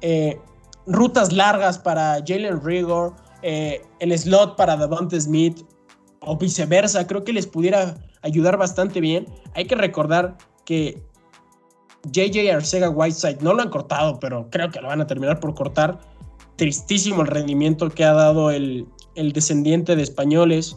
Eh, 0.00 0.38
rutas 0.86 1.32
largas 1.32 1.78
para 1.78 2.22
Jalen 2.26 2.62
Rigor, 2.62 3.14
eh, 3.42 3.82
el 4.00 4.18
slot 4.18 4.56
para 4.56 4.76
Devonta 4.76 5.20
Smith 5.20 5.64
o 6.26 6.36
viceversa, 6.36 7.06
creo 7.06 7.24
que 7.24 7.32
les 7.32 7.46
pudiera 7.46 7.96
ayudar 8.22 8.56
bastante 8.56 9.00
bien. 9.00 9.26
Hay 9.54 9.66
que 9.66 9.74
recordar 9.74 10.36
que 10.64 11.02
JJ 12.10 12.52
Arcega 12.52 12.90
Whiteside 12.90 13.38
no 13.40 13.54
lo 13.54 13.62
han 13.62 13.70
cortado, 13.70 14.18
pero 14.18 14.48
creo 14.50 14.70
que 14.70 14.80
lo 14.80 14.88
van 14.88 15.00
a 15.00 15.06
terminar 15.06 15.40
por 15.40 15.54
cortar. 15.54 16.00
Tristísimo 16.56 17.22
el 17.22 17.28
rendimiento 17.28 17.88
que 17.90 18.04
ha 18.04 18.12
dado 18.12 18.50
el, 18.50 18.86
descendiente 19.14 19.96
de 19.96 20.02
españoles. 20.02 20.76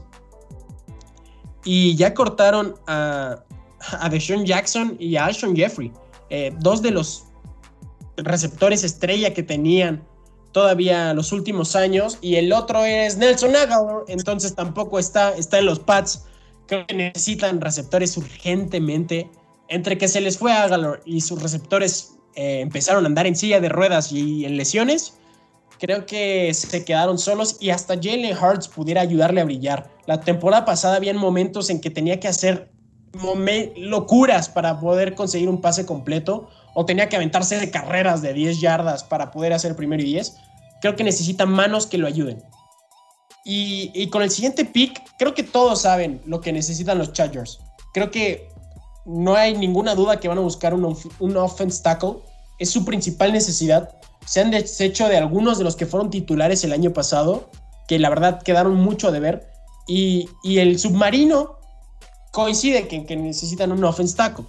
Y 1.64 1.96
ya 1.96 2.14
cortaron 2.14 2.76
a, 2.88 3.44
a 4.00 4.10
Deshaun 4.10 4.46
Jackson 4.46 4.96
y 5.00 5.18
a 5.18 5.26
Ashon 5.26 5.56
Jeffrey, 5.56 5.92
eh, 6.30 6.54
dos 6.60 6.82
de 6.82 6.92
los 6.92 7.26
receptores 8.16 8.84
estrella 8.84 9.34
que 9.34 9.44
tenían 9.44 10.04
todavía 10.58 11.14
los 11.14 11.34
últimos 11.34 11.76
años 11.76 12.18
y 12.20 12.38
el 12.38 12.52
otro 12.52 12.84
es 12.84 13.16
Nelson 13.16 13.56
Aguilar, 13.56 14.06
entonces 14.08 14.56
tampoco 14.56 14.98
está, 14.98 15.36
está 15.38 15.60
en 15.60 15.68
los 15.68 15.78
pads. 15.78 16.24
Creo 16.66 16.88
que 16.88 16.96
necesitan 16.96 17.62
receptores 17.62 18.18
urgentemente. 18.18 19.30
Entre 19.68 20.00
que 20.00 20.08
se 20.08 20.20
les 20.20 20.40
fue 20.40 20.52
Aguilar 20.52 21.02
y 21.06 21.22
sus 21.22 21.44
receptores 21.44 22.16
eh, 22.34 22.62
empezaron 22.62 23.04
a 23.04 23.08
andar 23.08 23.28
en 23.28 23.36
silla 23.36 23.60
de 23.60 23.70
ruedas 23.70 24.12
y 24.12 24.46
en 24.46 24.58
lesiones, 24.58 25.14
creo 25.80 26.08
que 26.08 26.52
se 26.56 26.84
quedaron 26.84 27.20
solos 27.20 27.58
y 27.60 27.70
hasta 27.70 27.94
Jalen 27.94 28.36
Hurts 28.36 28.68
pudiera 28.68 29.02
ayudarle 29.02 29.42
a 29.42 29.46
brillar. 29.46 29.92
La 30.08 30.22
temporada 30.22 30.66
pasada 30.66 30.96
había 30.96 31.14
momentos 31.14 31.70
en 31.70 31.80
que 31.80 31.92
tenía 31.92 32.20
que 32.20 32.30
hacer 32.30 32.72
locuras 33.76 34.50
para 34.50 34.80
poder 34.80 35.14
conseguir 35.14 35.50
un 35.50 35.62
pase 35.62 35.86
completo 35.86 36.50
o 36.74 36.84
tenía 36.84 37.10
que 37.10 37.16
aventarse 37.16 37.60
de 37.60 37.70
carreras 37.70 38.24
de 38.24 38.34
10 38.34 38.60
yardas 38.60 39.04
para 39.04 39.30
poder 39.30 39.54
hacer 39.54 39.76
primero 39.76 40.02
y 40.02 40.06
10 40.08 40.47
creo 40.82 40.96
que 40.96 41.04
necesitan 41.04 41.50
manos 41.50 41.88
que 41.88 41.98
lo 41.98 42.08
ayuden. 42.08 42.44
Y, 43.50 44.10
con 44.10 44.22
el 44.24 44.30
siguiente 44.30 44.66
pick, 44.66 45.02
creo 45.18 45.34
que 45.34 45.42
todos 45.42 45.84
saben 45.84 46.22
lo 46.26 46.42
que 46.42 46.52
necesitan 46.52 46.98
los 46.98 47.14
Chargers. 47.14 47.60
Creo 47.94 48.12
que 48.12 48.50
no 49.06 49.36
hay 49.36 49.56
ninguna 49.58 49.96
duda 49.96 50.20
que 50.20 50.28
van 50.28 50.38
a 50.38 50.42
buscar 50.42 50.74
un, 50.74 50.98
un 51.20 51.38
offense 51.38 51.82
tackle. 51.82 52.16
Es 52.60 52.72
su 52.72 52.84
principal 52.84 53.32
necesidad. 53.32 53.90
Se 54.26 54.42
han 54.42 54.52
deshecho 54.52 55.08
de 55.08 55.16
algunos 55.16 55.58
de 55.58 55.64
los 55.64 55.78
que 55.78 55.86
fueron 55.86 56.10
titulares 56.10 56.66
el 56.66 56.74
año 56.74 56.92
pasado, 56.92 57.50
que 57.88 58.00
la 58.00 58.10
verdad 58.10 58.42
quedaron 58.44 58.76
mucho 58.76 59.14
de 59.14 59.22
ver. 59.22 59.50
Y, 59.88 60.30
el 60.44 60.78
submarino 60.78 61.56
coincide 62.34 62.90
que, 62.90 63.06
que 63.06 63.16
necesitan 63.16 63.72
un 63.72 63.86
offense 63.86 64.18
tackle. 64.18 64.46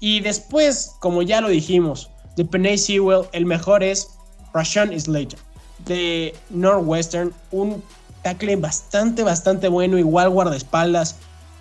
Y 0.00 0.20
después, 0.20 0.96
como 1.00 1.22
ya 1.22 1.40
lo 1.40 1.48
dijimos, 1.48 2.10
de 2.36 2.44
Penny 2.44 2.76
Sewell, 2.76 3.26
el 3.32 3.46
mejor 3.46 3.82
es 3.82 4.10
Rashawn 4.52 5.00
Slater 5.00 5.38
de 5.86 6.34
Northwestern, 6.50 7.32
un 7.50 7.82
tackle 8.22 8.56
bastante, 8.56 9.22
bastante 9.22 9.68
bueno, 9.68 9.98
igual 9.98 10.30
guardaespaldas, 10.30 11.16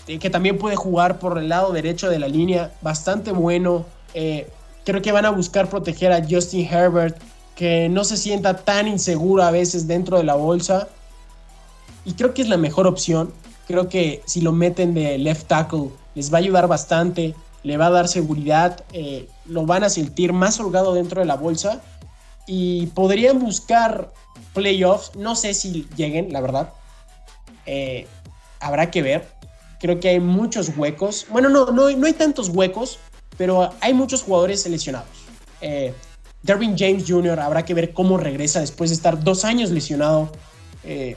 eh, 0.08 0.20
que 0.20 0.30
también 0.30 0.58
puede 0.58 0.76
jugar 0.76 1.20
por 1.20 1.38
el 1.38 1.50
lado 1.50 1.72
derecho 1.74 2.10
de 2.10 2.20
la 2.20 2.28
línea, 2.28 2.72
bastante 2.82 3.32
bueno. 3.32 3.86
Eh, 4.14 4.50
creo 4.86 5.02
que 5.02 5.12
van 5.12 5.26
a 5.26 5.30
buscar 5.30 5.70
proteger 5.70 6.12
a 6.12 6.26
Justin 6.28 6.66
Herbert, 6.66 7.18
que 7.56 7.90
no 7.90 8.04
se 8.04 8.18
sienta 8.18 8.58
tan 8.58 8.88
inseguro 8.88 9.44
a 9.44 9.52
veces 9.52 9.88
dentro 9.88 10.18
de 10.18 10.24
la 10.24 10.36
bolsa. 10.36 10.88
Y 12.06 12.14
creo 12.14 12.34
que 12.34 12.42
es 12.42 12.50
la 12.50 12.58
mejor 12.58 12.88
opción. 12.88 13.34
Creo 13.68 13.88
que 13.88 14.22
si 14.26 14.42
lo 14.42 14.52
meten 14.52 14.94
de 14.94 15.18
left 15.18 15.48
tackle, 15.48 15.90
les 16.16 16.34
va 16.34 16.38
a 16.38 16.42
ayudar 16.42 16.68
bastante, 16.68 17.34
le 17.64 17.78
va 17.78 17.88
a 17.88 17.92
dar 17.92 18.08
seguridad, 18.08 18.84
eh, 18.92 19.28
lo 19.46 19.66
van 19.66 19.84
a 19.84 19.90
sentir 19.90 20.34
más 20.34 20.60
holgado 20.60 20.94
dentro 20.94 21.22
de 21.22 21.26
la 21.26 21.36
bolsa 21.36 21.82
y 22.48 22.88
podrían 22.88 23.40
buscar 23.40 24.12
playoffs. 24.54 25.16
No 25.16 25.36
sé 25.36 25.54
si 25.54 25.88
lleguen, 25.96 26.32
la 26.32 26.42
verdad. 26.42 26.74
Eh, 27.66 28.08
habrá 28.60 28.92
que 28.92 29.02
ver. 29.02 29.28
Creo 29.80 30.00
que 30.00 30.10
hay 30.10 30.20
muchos 30.20 30.72
huecos. 30.78 31.26
Bueno, 31.30 31.50
no, 31.50 31.72
no, 31.72 31.90
no 31.92 32.06
hay 32.06 32.14
tantos 32.14 32.50
huecos, 32.50 33.00
pero 33.38 33.70
hay 33.82 33.94
muchos 33.94 34.24
jugadores 34.24 34.62
seleccionados. 34.62 35.10
Eh, 35.62 35.94
Derwin 36.44 36.78
James 36.78 37.06
Jr. 37.08 37.40
habrá 37.40 37.64
que 37.64 37.74
ver 37.74 37.94
cómo 37.94 38.18
regresa 38.18 38.60
después 38.60 38.90
de 38.90 38.96
estar 38.96 39.24
dos 39.24 39.46
años 39.46 39.72
lesionado. 39.72 40.30
Eh, 40.84 41.16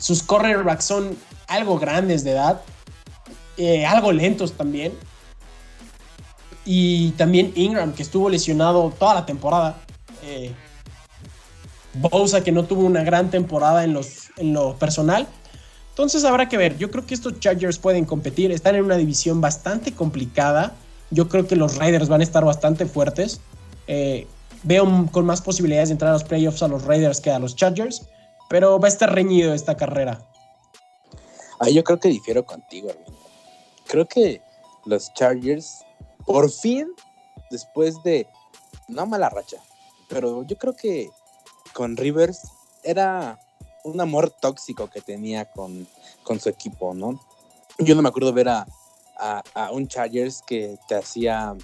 sus 0.00 0.22
cornerbacks 0.22 0.84
son 0.84 1.16
algo 1.46 1.78
grandes 1.78 2.24
de 2.24 2.32
edad, 2.32 2.62
eh, 3.56 3.84
algo 3.84 4.10
lentos 4.10 4.52
también. 4.54 4.92
Y 6.64 7.12
también 7.12 7.52
Ingram, 7.54 7.92
que 7.94 8.02
estuvo 8.02 8.28
lesionado 8.28 8.92
toda 8.98 9.14
la 9.14 9.26
temporada. 9.26 9.80
Eh, 10.28 10.54
Bosa 11.94 12.44
que 12.44 12.52
no 12.52 12.64
tuvo 12.64 12.84
una 12.84 13.02
gran 13.02 13.30
temporada 13.30 13.82
en, 13.82 13.92
los, 13.92 14.30
en 14.36 14.52
lo 14.52 14.76
personal. 14.76 15.26
Entonces 15.90 16.24
habrá 16.24 16.48
que 16.48 16.56
ver. 16.56 16.76
Yo 16.76 16.90
creo 16.90 17.06
que 17.06 17.14
estos 17.14 17.40
Chargers 17.40 17.78
pueden 17.78 18.04
competir. 18.04 18.52
Están 18.52 18.76
en 18.76 18.84
una 18.84 18.96
división 18.96 19.40
bastante 19.40 19.92
complicada. 19.92 20.74
Yo 21.10 21.28
creo 21.28 21.46
que 21.46 21.56
los 21.56 21.76
Raiders 21.76 22.08
van 22.08 22.20
a 22.20 22.24
estar 22.24 22.44
bastante 22.44 22.86
fuertes. 22.86 23.40
Eh, 23.86 24.26
veo 24.62 25.08
con 25.10 25.24
más 25.24 25.40
posibilidades 25.40 25.88
de 25.88 25.94
entrar 25.94 26.10
a 26.10 26.12
los 26.12 26.24
playoffs 26.24 26.62
a 26.62 26.68
los 26.68 26.84
Raiders 26.84 27.20
que 27.20 27.30
a 27.30 27.38
los 27.38 27.56
Chargers. 27.56 28.06
pero 28.48 28.78
va 28.78 28.86
a 28.86 28.90
estar 28.90 29.12
reñido 29.12 29.52
esta 29.52 29.76
carrera. 29.76 30.20
Ah, 31.58 31.68
yo 31.68 31.82
creo 31.82 31.98
que 31.98 32.08
difiero 32.08 32.44
contigo, 32.46 32.90
hermano. 32.90 33.16
Creo 33.88 34.06
que 34.06 34.40
los 34.84 35.12
Chargers, 35.14 35.84
por 36.24 36.50
fin, 36.50 36.86
después 37.50 38.00
de 38.04 38.26
una 38.88 39.04
mala 39.04 39.28
racha, 39.28 39.56
pero 40.08 40.42
yo 40.44 40.56
creo 40.56 40.74
que 40.74 41.10
con 41.74 41.96
Rivers 41.96 42.42
era 42.82 43.38
un 43.84 44.00
amor 44.00 44.30
tóxico 44.30 44.88
que 44.88 45.00
tenía 45.00 45.50
con, 45.50 45.86
con 46.22 46.40
su 46.40 46.48
equipo, 46.48 46.94
¿no? 46.94 47.20
Yo 47.78 47.94
no 47.94 48.02
me 48.02 48.08
acuerdo 48.08 48.32
ver 48.32 48.48
a, 48.48 48.66
a, 49.16 49.42
a 49.54 49.70
un 49.70 49.86
Chargers 49.86 50.42
que 50.46 50.78
te 50.88 50.94
hacía 50.94 51.54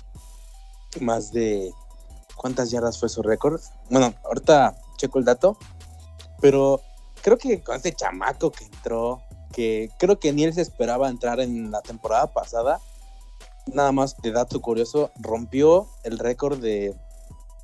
más 1.01 1.33
de... 1.33 1.73
¿Cuántas 2.37 2.71
yardas 2.71 2.99
fue 2.99 3.09
su 3.09 3.23
récord? 3.23 3.61
Bueno, 3.91 4.13
ahorita 4.25 4.77
checo 4.97 5.19
el 5.19 5.25
dato, 5.25 5.57
pero 6.41 6.81
creo 7.23 7.39
que 7.39 7.63
con 7.63 7.77
este 7.77 7.95
chamaco 7.95 8.51
que 8.51 8.65
entró, 8.65 9.23
que 9.53 9.89
creo 9.99 10.19
que 10.19 10.33
ni 10.33 10.45
él 10.45 10.53
se 10.53 10.61
esperaba 10.61 11.09
entrar 11.09 11.41
en 11.41 11.71
la 11.71 11.81
temporada 11.81 12.33
pasada, 12.33 12.81
nada 13.67 13.93
más 13.93 14.17
de 14.21 14.33
dato 14.33 14.61
curioso, 14.61 15.11
rompió 15.21 15.89
el 16.03 16.19
récord 16.19 16.59
de 16.59 16.95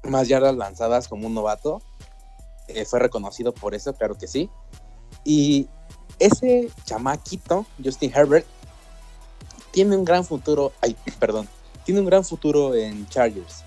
más 0.03 0.29
yardas 0.29 0.57
lanzadas 0.57 1.09
como 1.09 1.27
un 1.27 1.35
novato. 1.35 1.83
Eh, 2.69 2.85
fue 2.85 3.01
reconocido 3.01 3.53
por 3.53 3.75
eso, 3.75 3.93
claro 3.95 4.17
que 4.17 4.29
sí. 4.29 4.49
Y 5.25 5.69
ese 6.19 6.71
chamaquito, 6.85 7.67
Justin 7.83 8.13
Herbert, 8.15 8.47
tiene 9.71 9.97
un 9.97 10.05
gran 10.05 10.25
futuro, 10.25 10.73
ay, 10.81 10.97
perdón, 11.19 11.49
tiene 11.85 12.01
un 12.01 12.07
gran 12.07 12.25
futuro 12.25 12.75
en 12.75 13.09
Chargers. 13.09 13.65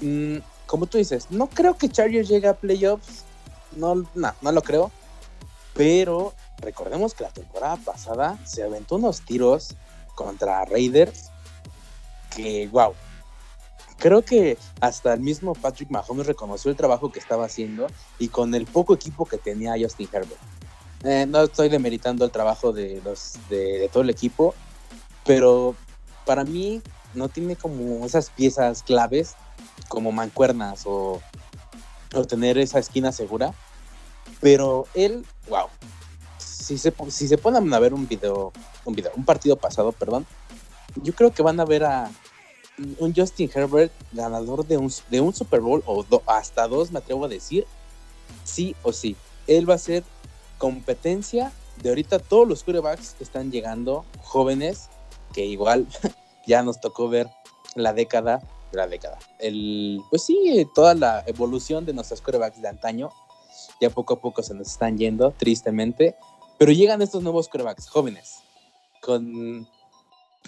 Mm, 0.00 0.38
como 0.66 0.86
tú 0.86 0.98
dices, 0.98 1.30
no 1.30 1.48
creo 1.48 1.76
que 1.76 1.88
Chargers 1.88 2.28
llegue 2.28 2.48
a 2.48 2.54
playoffs, 2.54 3.24
no, 3.76 4.06
no, 4.14 4.34
no 4.40 4.52
lo 4.52 4.62
creo, 4.62 4.90
pero 5.74 6.34
recordemos 6.58 7.14
que 7.14 7.24
la 7.24 7.30
temporada 7.30 7.76
pasada 7.76 8.38
se 8.44 8.62
aventó 8.62 8.96
unos 8.96 9.24
tiros 9.24 9.74
contra 10.14 10.64
Raiders 10.64 11.30
que, 12.34 12.68
wow, 12.68 12.94
creo 13.98 14.22
que 14.22 14.56
hasta 14.80 15.12
el 15.12 15.20
mismo 15.20 15.54
Patrick 15.54 15.90
Mahomes 15.90 16.26
reconoció 16.26 16.70
el 16.70 16.76
trabajo 16.76 17.10
que 17.12 17.18
estaba 17.18 17.44
haciendo 17.44 17.88
y 18.18 18.28
con 18.28 18.54
el 18.54 18.66
poco 18.66 18.94
equipo 18.94 19.26
que 19.26 19.38
tenía 19.38 19.74
Justin 19.78 20.08
Herbert. 20.12 20.40
Eh, 21.04 21.26
no 21.28 21.42
estoy 21.42 21.68
demeritando 21.68 22.24
el 22.24 22.30
trabajo 22.30 22.72
de, 22.72 23.00
todo 23.92 24.02
el 24.02 24.10
equipo, 24.10 24.54
pero 25.24 25.74
para 26.24 26.44
mí 26.44 26.82
no 27.14 27.28
tiene 27.28 27.56
como 27.56 28.04
esas 28.06 28.30
piezas 28.30 28.82
claves 28.82 29.34
como 29.88 30.12
mancuernas 30.12 30.82
o, 30.86 31.20
o 32.14 32.24
tener 32.24 32.58
esa 32.58 32.78
esquina 32.78 33.12
segura. 33.12 33.52
Pero 34.40 34.86
él, 34.94 35.24
wow. 35.48 35.66
Si 36.38 36.78
se, 36.78 36.92
si 37.08 37.28
se 37.28 37.38
ponen 37.38 37.72
a 37.72 37.78
ver 37.78 37.94
un 37.94 38.06
video, 38.06 38.52
un 38.84 38.94
video, 38.94 39.10
un 39.16 39.24
partido 39.24 39.56
pasado, 39.56 39.92
perdón, 39.92 40.26
yo 40.96 41.14
creo 41.14 41.32
que 41.32 41.42
van 41.42 41.58
a 41.60 41.64
ver 41.64 41.84
a 41.84 42.10
un 42.98 43.14
Justin 43.14 43.50
Herbert 43.54 43.92
ganador 44.12 44.66
de 44.66 44.78
un, 44.78 44.92
de 45.10 45.20
un 45.20 45.34
Super 45.34 45.60
Bowl 45.60 45.82
o 45.86 46.04
hasta 46.26 46.68
dos, 46.68 46.90
me 46.90 46.98
atrevo 46.98 47.24
a 47.24 47.28
decir, 47.28 47.66
sí 48.44 48.74
o 48.82 48.92
sí. 48.92 49.16
Él 49.46 49.68
va 49.68 49.74
a 49.74 49.78
ser 49.78 50.04
competencia 50.58 51.52
de 51.82 51.88
ahorita 51.90 52.18
todos 52.18 52.46
los 52.46 52.64
quarterbacks 52.64 53.14
que 53.14 53.24
están 53.24 53.50
llegando, 53.50 54.04
jóvenes, 54.20 54.88
que 55.32 55.46
igual 55.46 55.86
ya 56.46 56.62
nos 56.62 56.80
tocó 56.80 57.08
ver 57.08 57.28
la 57.74 57.92
década, 57.92 58.42
la 58.72 58.86
década, 58.86 59.18
el, 59.38 60.00
pues 60.10 60.24
sí, 60.24 60.66
toda 60.74 60.94
la 60.94 61.22
evolución 61.26 61.86
de 61.86 61.92
nuestros 61.92 62.20
quarterbacks 62.20 62.60
de 62.60 62.68
antaño, 62.68 63.10
ya 63.80 63.90
poco 63.90 64.14
a 64.14 64.20
poco 64.20 64.42
se 64.42 64.54
nos 64.54 64.68
están 64.68 64.98
yendo, 64.98 65.30
tristemente, 65.32 66.16
pero 66.58 66.72
llegan 66.72 67.02
estos 67.02 67.22
nuevos 67.22 67.48
quarterbacks 67.48 67.88
jóvenes, 67.88 68.40
con, 69.00 69.68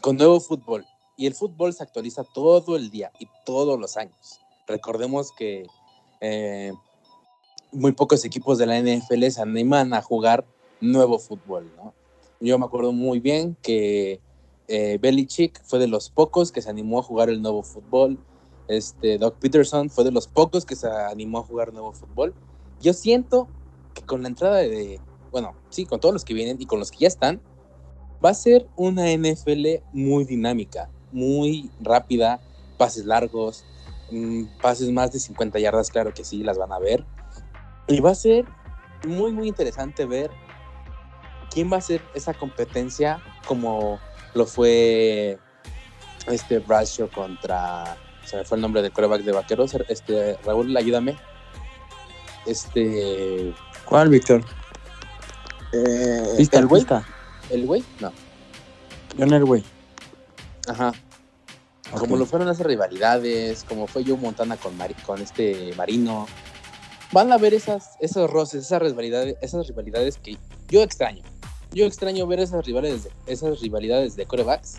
con 0.01 0.17
nuevo 0.17 0.41
fútbol, 0.41 0.85
y 1.21 1.27
el 1.27 1.35
fútbol 1.35 1.75
se 1.75 1.83
actualiza 1.83 2.25
todo 2.25 2.77
el 2.77 2.91
día 2.91 3.13
y 3.19 3.29
todos 3.45 3.79
los 3.79 3.99
años. 3.99 4.41
Recordemos 4.67 5.33
que 5.33 5.67
eh, 6.23 6.73
muy 7.73 7.93
pocos 7.93 8.25
equipos 8.25 8.57
de 8.57 8.65
la 8.65 8.81
NFL 8.81 9.27
se 9.29 9.43
animan 9.43 9.93
a 9.93 10.01
jugar 10.01 10.47
nuevo 10.81 11.19
fútbol. 11.19 11.71
Yo 12.41 12.59
me 12.59 12.65
acuerdo 12.65 12.93
muy 12.93 13.21
bien 13.21 13.55
que 13.61 14.23
eh, 14.67 14.99
Belichick 14.99 15.63
fue 15.63 15.79
de 15.79 15.89
los 15.89 16.09
pocos 16.09 16.53
que 16.53 16.63
se 16.63 16.71
animó 16.71 17.01
a 17.01 17.03
jugar 17.03 17.29
el 17.29 17.43
nuevo 17.43 17.63
fútbol. 17.63 18.19
Este, 18.67 19.19
Doc 19.19 19.37
Peterson 19.41 19.91
fue 19.91 20.05
de 20.05 20.13
los 20.13 20.27
pocos 20.27 20.65
que 20.65 20.75
se 20.75 20.89
animó 20.89 21.41
a 21.41 21.43
jugar 21.43 21.75
nuevo 21.75 21.93
fútbol. 21.93 22.33
Yo 22.81 22.95
siento 22.95 23.47
que 23.93 24.01
con 24.07 24.23
la 24.23 24.29
entrada 24.29 24.57
de, 24.57 24.99
bueno, 25.31 25.53
sí, 25.69 25.85
con 25.85 26.01
todos 26.01 26.15
los 26.15 26.25
que 26.25 26.33
vienen 26.33 26.57
y 26.59 26.65
con 26.65 26.79
los 26.79 26.91
que 26.91 27.01
ya 27.01 27.09
están, 27.09 27.43
va 28.25 28.31
a 28.31 28.35
ser 28.35 28.67
una 28.77 29.13
NFL 29.15 29.83
muy 29.93 30.25
dinámica, 30.25 30.89
muy 31.13 31.71
rápida, 31.81 32.41
pases 32.77 33.05
largos, 33.05 33.65
mmm, 34.11 34.45
pases 34.61 34.91
más 34.91 35.13
de 35.13 35.19
50 35.19 35.59
yardas, 35.59 35.91
claro 35.91 36.13
que 36.15 36.25
sí, 36.25 36.43
las 36.43 36.59
van 36.59 36.73
a 36.73 36.79
ver. 36.79 37.05
Y 37.89 38.01
va 38.01 38.11
a 38.11 38.15
ser 38.15 38.45
muy, 39.07 39.33
muy 39.33 39.49
interesante 39.49 40.07
ver 40.07 40.31
quién 41.51 41.73
va 41.73 41.79
a 41.79 41.81
ser 41.81 42.03
esa 42.15 42.35
competencia 42.35 43.21
como 43.47 43.99
lo 44.35 44.47
fue 44.47 45.39
este 46.29 46.59
Bradshaw 46.61 47.11
contra 47.11 47.97
se 48.25 48.37
me 48.37 48.45
fue 48.45 48.57
el 48.57 48.63
nombre 48.63 48.83
del 48.83 48.93
coreback 48.93 49.23
de 49.23 49.33
Vaqueros 49.33 49.75
este 49.89 50.39
Raúl 50.45 50.77
ayúdame 50.77 51.17
este 52.47 53.53
¿cuál 53.87 54.11
Víctor? 54.11 54.45
Eh, 55.73 56.35
¿Viste 56.39 56.59
el 56.59 56.67
güey 56.69 56.87
el 57.51 57.67
güey 57.67 57.83
no 58.01 58.13
John 59.19 59.33
Elway. 59.33 59.65
Ajá 60.69 60.93
como 61.99 62.17
lo 62.17 62.27
fueron 62.27 62.49
esas 62.49 62.67
rivalidades 62.67 63.65
como 63.65 63.87
fue 63.87 64.05
Joe 64.05 64.17
Montana 64.17 64.57
con, 64.57 64.77
con 65.05 65.21
este 65.21 65.73
Marino 65.77 66.27
van 67.13 67.33
a 67.33 67.39
ver 67.39 67.55
esas 67.55 67.97
esos 68.01 68.31
roces 68.31 68.65
esas 68.65 68.81
rivalidades 68.83 69.37
esas 69.41 69.67
rivalidades 69.67 70.19
que 70.19 70.39
yo 70.69 70.83
extraño 70.83 71.23
yo 71.73 71.87
extraño 71.87 72.27
ver 72.27 72.41
esas 72.41 72.65
rivalidades, 72.65 73.09
esas 73.27 73.61
rivalidades 73.61 74.17
de 74.17 74.27
corebacks. 74.27 74.79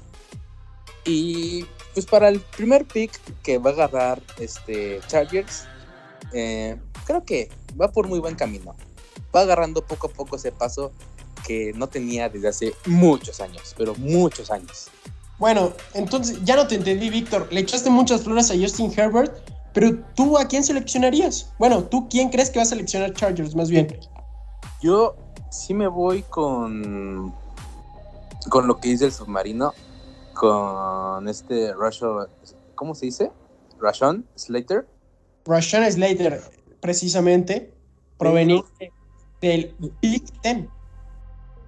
Y 1.05 1.65
pues 1.93 2.05
para 2.05 2.29
el 2.29 2.39
primer 2.39 2.85
pick 2.85 3.11
que 3.43 3.57
va 3.57 3.71
a 3.71 3.73
agarrar 3.73 4.21
este 4.39 4.99
Chargers, 5.07 5.63
eh, 6.33 6.77
creo 7.05 7.23
que 7.23 7.49
va 7.79 7.91
por 7.91 8.07
muy 8.07 8.19
buen 8.19 8.35
camino. 8.35 8.75
Va 9.35 9.41
agarrando 9.41 9.85
poco 9.85 10.07
a 10.07 10.09
poco 10.09 10.35
ese 10.35 10.51
paso 10.51 10.91
que 11.47 11.71
no 11.73 11.87
tenía 11.87 12.29
desde 12.29 12.49
hace 12.49 12.73
muchos 12.85 13.39
años, 13.39 13.73
pero 13.77 13.95
muchos 13.95 14.51
años. 14.51 14.89
Bueno, 15.41 15.73
entonces 15.95 16.39
ya 16.43 16.55
no 16.55 16.68
te 16.68 16.76
entendí, 16.76 17.09
Víctor. 17.09 17.47
Le 17.51 17.61
echaste 17.61 17.89
muchas 17.89 18.22
flores 18.22 18.51
a 18.51 18.53
Justin 18.53 18.93
Herbert, 18.95 19.35
pero 19.73 19.97
tú 20.15 20.38
a 20.38 20.45
quién 20.45 20.63
seleccionarías? 20.63 21.51
Bueno, 21.57 21.84
¿tú 21.84 22.07
quién 22.07 22.30
crees 22.30 22.51
que 22.51 22.59
va 22.59 22.63
a 22.63 22.68
seleccionar 22.68 23.11
Chargers 23.15 23.55
más 23.55 23.72
bien? 23.72 23.99
Yo 24.84 25.15
sí 25.49 25.73
me 25.73 25.88
voy 25.88 26.22
con 26.22 27.34
con 28.49 28.68
lo 28.68 28.77
que 28.77 28.89
dice 28.89 29.05
el 29.05 29.11
submarino, 29.11 29.73
con 30.35 31.27
este 31.27 31.73
Rasho, 31.73 32.27
¿cómo 32.76 32.93
se 32.93 33.07
dice? 33.07 33.31
Rashon 33.80 34.27
Slater. 34.35 34.88
Rashon 35.45 35.91
Slater, 35.91 36.39
precisamente, 36.81 37.73
proveniente 38.19 38.93
del 39.41 39.76
Big 40.03 40.23
Ten. 40.43 40.69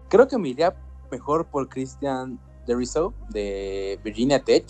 Creo 0.10 0.28
que 0.28 0.38
me 0.38 0.50
iría 0.50 0.76
mejor 1.10 1.48
por 1.48 1.70
Christian 1.70 2.40
Deriso 2.66 3.14
de 3.30 4.00
Virginia 4.04 4.44
Tech. 4.44 4.66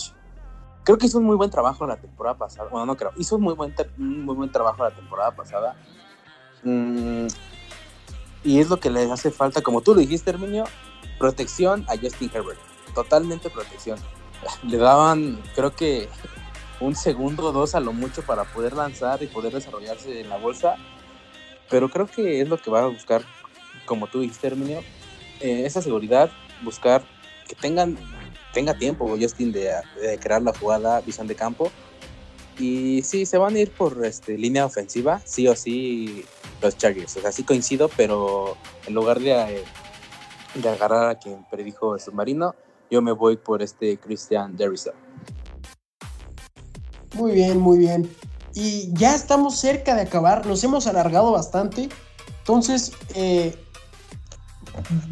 Creo 0.83 0.97
que 0.97 1.05
hizo 1.05 1.19
un 1.19 1.25
muy 1.25 1.35
buen 1.35 1.49
trabajo 1.49 1.87
la 1.87 1.97
temporada 1.97 2.37
pasada. 2.37 2.69
Bueno, 2.69 2.85
no 2.85 2.97
creo. 2.97 3.11
Hizo 3.17 3.37
un 3.37 3.43
muy 3.43 3.53
buen, 3.53 3.73
un 3.97 4.25
muy 4.25 4.35
buen 4.35 4.51
trabajo 4.51 4.83
la 4.83 4.91
temporada 4.91 5.31
pasada. 5.31 5.75
Mm, 6.63 7.27
y 8.43 8.59
es 8.59 8.69
lo 8.69 8.79
que 8.79 8.89
les 8.89 9.09
hace 9.09 9.31
falta, 9.31 9.61
como 9.61 9.81
tú 9.81 9.93
lo 9.93 10.01
dijiste, 10.01 10.31
Herminio, 10.31 10.65
protección 11.17 11.85
a 11.87 11.97
Justin 11.97 12.31
Herbert. 12.33 12.59
Totalmente 12.93 13.49
protección. 13.49 13.97
Le 14.63 14.77
daban, 14.77 15.41
creo 15.55 15.73
que, 15.73 16.09
un 16.79 16.95
segundo 16.95 17.45
o 17.45 17.51
dos 17.51 17.75
a 17.75 17.79
lo 17.79 17.93
mucho 17.93 18.23
para 18.23 18.43
poder 18.43 18.73
lanzar 18.73 19.23
y 19.23 19.27
poder 19.27 19.53
desarrollarse 19.53 20.19
en 20.19 20.29
la 20.29 20.37
bolsa. 20.37 20.75
Pero 21.69 21.89
creo 21.89 22.07
que 22.07 22.41
es 22.41 22.49
lo 22.49 22.57
que 22.57 22.69
va 22.69 22.83
a 22.83 22.87
buscar, 22.87 23.23
como 23.85 24.07
tú 24.07 24.19
dijiste, 24.19 24.47
Herminio, 24.47 24.79
eh, 25.39 25.63
esa 25.65 25.81
seguridad, 25.81 26.29
buscar 26.61 27.03
que 27.47 27.55
tengan 27.55 27.97
tenga 28.53 28.75
tiempo 28.75 29.17
Justin 29.19 29.51
de, 29.51 29.73
de, 29.99 30.17
crear 30.19 30.41
la 30.41 30.53
jugada, 30.53 31.01
visión 31.01 31.27
de 31.27 31.35
campo. 31.35 31.71
Y 32.57 33.01
sí, 33.01 33.25
se 33.25 33.37
van 33.39 33.55
a 33.55 33.59
ir 33.59 33.71
por 33.71 34.05
este, 34.05 34.37
línea 34.37 34.65
ofensiva, 34.65 35.19
sí 35.25 35.47
o 35.47 35.55
sí, 35.55 36.23
los 36.61 36.77
Chargers. 36.77 37.17
O 37.17 37.21
sea, 37.21 37.31
sí 37.31 37.43
coincido, 37.43 37.89
pero 37.97 38.55
en 38.85 38.93
lugar 38.93 39.19
de, 39.19 39.63
de 40.53 40.69
agarrar 40.69 41.09
a 41.09 41.15
quien 41.15 41.43
predijo 41.49 41.95
el 41.95 42.01
submarino, 42.01 42.53
yo 42.91 43.01
me 43.01 43.11
voy 43.11 43.37
por 43.37 43.63
este 43.63 43.97
Christian 43.97 44.55
Derrison. 44.55 44.93
Muy 47.15 47.31
bien, 47.31 47.59
muy 47.59 47.79
bien. 47.79 48.07
Y 48.53 48.93
ya 48.93 49.15
estamos 49.15 49.57
cerca 49.57 49.95
de 49.95 50.01
acabar, 50.01 50.45
nos 50.45 50.63
hemos 50.63 50.85
alargado 50.85 51.31
bastante, 51.31 51.89
Entonces, 52.39 52.91
eh, 53.15 53.55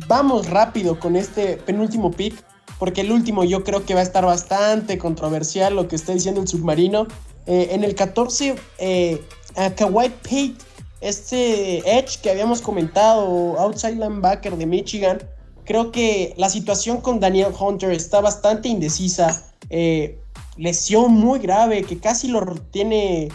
vamos 0.08 0.50
rápido 0.50 1.00
con 1.00 1.16
este 1.16 1.58
penúltimo 1.58 2.12
pick, 2.12 2.44
porque 2.80 3.02
el 3.02 3.12
último 3.12 3.44
yo 3.44 3.64
creo 3.64 3.86
que 3.86 3.94
va 3.94 4.00
a 4.00 4.04
estar 4.04 4.26
bastante 4.26 4.98
controversial 4.98 5.76
lo 5.76 5.88
que 5.88 5.96
está 5.96 6.14
diciendo 6.14 6.42
el 6.42 6.48
submarino. 6.48 7.08
Eh, 7.46 7.70
en 7.72 7.84
el 7.84 7.96
14, 7.96 8.56
eh, 8.80 9.22
a 9.56 9.72
Kawhi 9.72 10.10
Pate, 10.10 10.54
este 11.02 11.80
Edge 11.80 12.20
que 12.22 12.30
habíamos 12.30 12.62
comentado, 12.62 13.60
outside 13.60 13.94
linebacker 13.94 14.56
de 14.58 14.66
Michigan, 14.66 15.20
creo 15.66 15.92
que 15.92 16.34
la 16.38 16.50
situación 16.50 17.02
con 17.02 17.20
Daniel 17.20 17.54
Hunter 17.58 17.92
está 17.92 18.22
bastante 18.22 18.68
indecisa. 18.68 19.46
Eh, 19.70 20.20
lesión 20.58 21.14
muy 21.14 21.40
grave 21.40 21.84
que 21.84 21.98
casi 21.98 22.28
lo 22.28 22.44
tiene, 22.72 23.30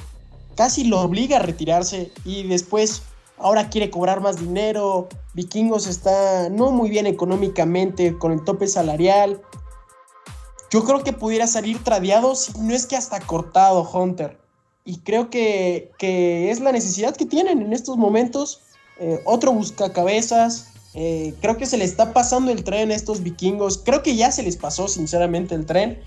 casi 0.55 0.85
lo 0.85 1.01
obliga 1.01 1.39
a 1.39 1.41
retirarse 1.41 2.11
y 2.25 2.45
después 2.45 3.03
ahora 3.39 3.69
quiere 3.69 3.91
cobrar 3.91 4.21
más 4.21 4.39
dinero. 4.39 5.09
Vikingos 5.35 5.87
está 5.87 6.49
no 6.49 6.71
muy 6.71 6.91
bien 6.91 7.07
económicamente 7.07 8.17
con 8.19 8.33
el 8.33 8.45
tope 8.45 8.67
salarial. 8.67 9.41
Yo 10.71 10.85
creo 10.85 11.03
que 11.05 11.13
pudiera 11.13 11.47
salir 11.47 11.83
tradeado, 11.83 12.35
si 12.35 12.53
no 12.61 12.75
es 12.75 12.87
que 12.87 12.97
hasta 12.97 13.21
cortado 13.21 13.89
Hunter. 13.89 14.39
Y 14.85 14.99
creo 14.99 15.31
que, 15.31 15.91
que 15.99 16.51
es 16.51 16.61
la 16.61 16.73
necesidad 16.73 17.17
que 17.17 17.27
tienen 17.27 17.61
en 17.61 17.73
estos 17.73 17.97
momentos. 17.97 18.61
Eh, 18.99 19.21
otro 19.25 19.53
buscacabezas. 19.53 20.69
Eh, 20.95 21.35
creo 21.41 21.57
que 21.57 21.67
se 21.67 21.77
le 21.77 21.85
está 21.85 22.13
pasando 22.13 22.51
el 22.51 22.65
tren 22.65 22.91
a 22.91 22.95
estos 22.95 23.23
vikingos. 23.23 23.79
Creo 23.79 24.03
que 24.03 24.17
ya 24.17 24.33
se 24.33 24.43
les 24.43 24.57
pasó 24.57 24.89
sinceramente 24.89 25.55
el 25.55 25.67
tren 25.67 26.01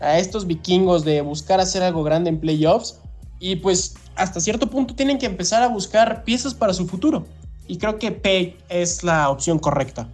a 0.00 0.18
estos 0.18 0.46
vikingos 0.46 1.04
de 1.04 1.20
buscar 1.22 1.60
hacer 1.60 1.82
algo 1.82 2.04
grande 2.04 2.30
en 2.30 2.40
playoffs. 2.40 3.00
Y 3.38 3.56
pues 3.56 3.94
hasta 4.14 4.40
cierto 4.40 4.68
punto 4.68 4.94
tienen 4.94 5.18
que 5.18 5.26
empezar 5.26 5.62
a 5.62 5.68
buscar 5.68 6.24
piezas 6.24 6.54
para 6.54 6.72
su 6.72 6.86
futuro. 6.86 7.26
Y 7.68 7.78
creo 7.78 7.98
que 7.98 8.12
Pay 8.12 8.56
es 8.68 9.02
la 9.02 9.28
opción 9.28 9.58
correcta. 9.58 10.08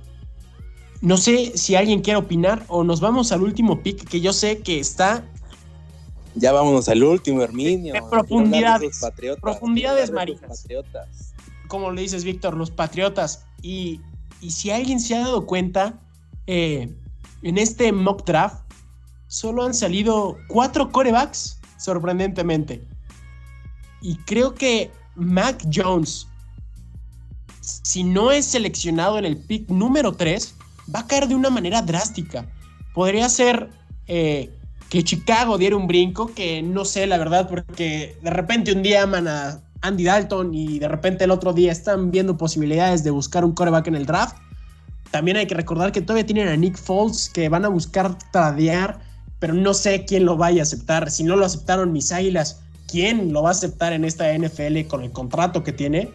No 1.01 1.17
sé 1.17 1.57
si 1.57 1.75
alguien 1.75 2.01
quiere 2.01 2.19
opinar 2.19 2.65
o 2.69 2.85
nos 2.85 3.01
vamos 3.01 3.33
al 3.33 3.43
último 3.43 3.83
pick 3.83 4.09
que 4.09 4.21
yo 4.21 4.33
sé 4.33 4.59
que 4.59 4.79
está. 4.79 5.25
Ya 6.35 6.53
vámonos 6.53 6.89
al 6.89 7.03
último, 7.03 7.43
Herminio. 7.43 7.93
De 7.93 8.03
profundidades. 8.09 9.01
Profundidades 9.41 10.11
marinas. 10.11 10.65
Como 11.69 11.91
le 11.91 12.03
dices, 12.03 12.25
Víctor, 12.25 12.57
los 12.57 12.71
patriotas. 12.71 13.45
Y, 13.63 14.01
y, 14.41 14.51
si 14.51 14.71
alguien 14.71 15.01
se 15.01 15.17
ha 15.17 15.21
dado 15.21 15.47
cuenta, 15.47 15.99
eh, 16.47 16.89
en 17.43 17.59
este 17.59 17.93
mock 17.93 18.25
draft 18.25 18.63
solo 19.27 19.65
han 19.65 19.75
salido 19.75 20.37
cuatro 20.49 20.91
corebacks, 20.91 21.61
sorprendentemente. 21.79 22.87
Y 24.03 24.17
creo 24.17 24.55
que 24.55 24.91
Mac 25.15 25.65
Jones, 25.73 26.27
si 27.61 28.03
no 28.03 28.31
es 28.33 28.47
seleccionado 28.47 29.19
en 29.19 29.25
el 29.25 29.37
pick 29.37 29.69
número 29.71 30.13
3, 30.13 30.55
va 30.95 31.01
a 31.01 31.07
caer 31.07 31.29
de 31.29 31.35
una 31.35 31.51
manera 31.51 31.81
drástica. 31.83 32.47
Podría 32.95 33.29
ser 33.29 33.71
eh, 34.09 34.51
que 34.89 35.05
Chicago 35.05 35.57
diera 35.57 35.77
un 35.77 35.87
brinco, 35.87 36.27
que 36.35 36.63
no 36.63 36.85
sé 36.85 37.07
la 37.07 37.17
verdad, 37.17 37.49
porque 37.49 38.19
de 38.21 38.31
repente 38.31 38.73
un 38.73 38.83
día 38.83 39.05
aman 39.05 39.29
a 39.29 39.61
Andy 39.83 40.05
Dalton 40.05 40.55
y 40.55 40.79
de 40.79 40.89
repente 40.89 41.25
el 41.25 41.31
otro 41.31 41.53
día 41.53 41.73
están 41.73 42.11
viendo 42.11 42.37
posibilidades 42.37 43.05
de 43.05 43.11
buscar 43.11 43.45
un 43.45 43.53
coreback 43.53 43.87
en 43.87 43.95
el 43.95 44.07
draft. 44.07 44.37
También 45.11 45.37
hay 45.37 45.47
que 45.47 45.55
recordar 45.55 45.93
que 45.93 46.01
todavía 46.01 46.27
tienen 46.27 46.49
a 46.49 46.57
Nick 46.57 46.77
Foles 46.77 47.29
que 47.29 47.49
van 47.49 47.65
a 47.65 47.69
buscar 47.69 48.17
tradear, 48.33 49.01
pero 49.39 49.55
no 49.55 49.75
sé 49.75 50.05
quién 50.05 50.25
lo 50.25 50.37
vaya 50.37 50.63
a 50.63 50.65
aceptar. 50.65 51.11
Si 51.11 51.25
no 51.25 51.37
lo 51.37 51.45
aceptaron 51.45 51.93
mis 51.93 52.13
águilas, 52.13 52.61
¿quién 52.93 53.33
lo 53.33 53.43
va 53.43 53.49
a 53.49 53.53
aceptar 53.53 53.95
en 53.95 54.05
esta 54.05 54.37
NFL 54.37 54.87
con 54.87 55.03
el 55.03 55.11
contrato 55.11 55.65
que 55.65 55.73
tiene? 55.73 56.11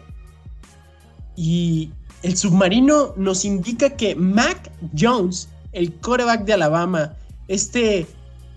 Y 1.36 1.90
el 2.22 2.36
submarino 2.36 3.14
nos 3.16 3.44
indica 3.44 3.90
que 3.90 4.14
Mac 4.14 4.70
Jones, 4.96 5.48
el 5.72 5.92
coreback 5.96 6.44
de 6.44 6.52
Alabama, 6.52 7.16
este 7.48 8.06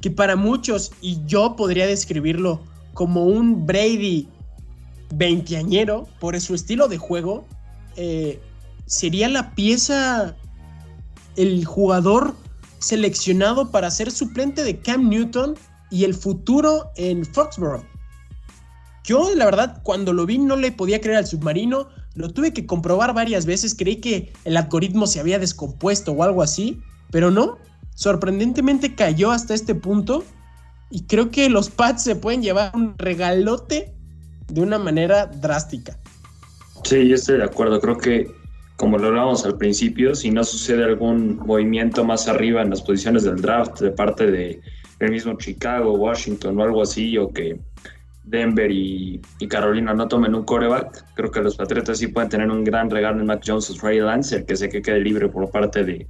que 0.02 0.12
para 0.12 0.36
muchos, 0.36 0.92
y 1.02 1.20
yo 1.26 1.56
podría 1.56 1.88
describirlo 1.88 2.62
como 2.94 3.26
un 3.26 3.66
Brady 3.66 4.28
veinteañero 5.14 6.08
por 6.20 6.40
su 6.40 6.54
estilo 6.56 6.88
de 6.88 6.98
juego, 6.98 7.46
eh, 7.96 8.40
sería 8.86 9.30
la 9.30 9.54
pieza, 9.54 10.36
el 11.36 11.66
jugador 11.66 12.36
seleccionado 12.80 13.70
para 13.70 13.92
ser 13.92 14.12
suplente 14.12 14.64
de 14.64 14.80
Cam 14.80 15.10
Newton 15.10 15.56
y 15.92 16.04
el 16.04 16.16
futuro 16.16 16.92
en 16.96 17.26
Foxborough. 17.26 17.91
Yo, 19.04 19.34
la 19.36 19.46
verdad, 19.46 19.82
cuando 19.84 20.14
lo 20.14 20.26
vi 20.26 20.38
no 20.38 20.56
le 20.56 20.72
podía 20.72 21.02
creer 21.02 21.18
al 21.18 21.28
submarino. 21.28 21.88
Lo 22.14 22.30
tuve 22.30 22.54
que 22.54 22.66
comprobar 22.66 23.14
varias 23.14 23.46
veces, 23.46 23.74
creí 23.74 23.98
que 23.98 24.34
el 24.44 24.58
algoritmo 24.58 25.08
se 25.08 25.20
había 25.20 25.40
descompuesto 25.40 26.12
o 26.12 26.24
algo 26.24 26.44
así, 26.44 26.82
pero 27.10 27.32
no, 27.32 27.58
sorprendentemente 27.96 28.96
cayó 28.96 29.32
hasta 29.32 29.54
este 29.54 29.76
punto. 29.76 30.24
Y 30.90 31.04
creo 31.04 31.32
que 31.32 31.50
los 31.50 31.70
pads 31.70 32.04
se 32.04 32.16
pueden 32.16 32.44
llevar 32.44 32.72
un 32.76 32.98
regalote 32.98 33.94
de 34.50 34.62
una 34.62 34.78
manera 34.78 35.26
drástica. 35.26 35.98
Sí, 36.84 37.08
yo 37.08 37.16
estoy 37.16 37.38
de 37.38 37.46
acuerdo, 37.46 37.80
creo 37.80 37.98
que 37.98 38.42
como 38.82 38.98
lo 38.98 39.10
hablábamos 39.10 39.46
al 39.46 39.58
principio, 39.58 40.16
si 40.16 40.32
no 40.32 40.44
sucede 40.44 40.84
algún 40.84 41.38
movimiento 41.46 42.04
más 42.04 42.28
arriba 42.28 42.64
en 42.64 42.72
las 42.72 42.82
posiciones 42.82 43.24
del 43.24 43.40
draft 43.40 43.80
de 43.80 43.92
parte 43.92 44.30
de 44.30 44.60
el 45.00 45.12
mismo 45.12 45.38
Chicago, 45.38 45.94
Washington 45.94 46.60
o 46.60 46.64
algo 46.64 46.82
así, 46.82 47.16
o 47.18 47.32
que 47.32 47.60
Denver 48.32 48.72
y, 48.72 49.22
Carolina 49.50 49.94
no 49.94 50.08
tomen 50.08 50.34
un 50.34 50.46
coreback, 50.46 51.14
creo 51.16 51.30
que 51.30 51.42
los 51.42 51.58
Patriotas 51.58 51.98
sí 52.00 52.08
pueden 52.08 52.30
tener 52.30 52.50
un 52.50 52.64
gran 52.64 52.90
regalo 52.90 53.20
en 53.20 53.28
Mac 53.28 53.44
Jones 53.46 53.70
o 53.70 53.74
Trey 53.76 54.00
Lance, 54.00 54.38
el 54.38 54.46
que 54.46 54.56
sé 54.56 54.70
que 54.70 54.82
quede 54.82 55.02
libre 55.02 55.28
por 55.28 55.52
parte 55.52 55.84
de, 55.84 56.08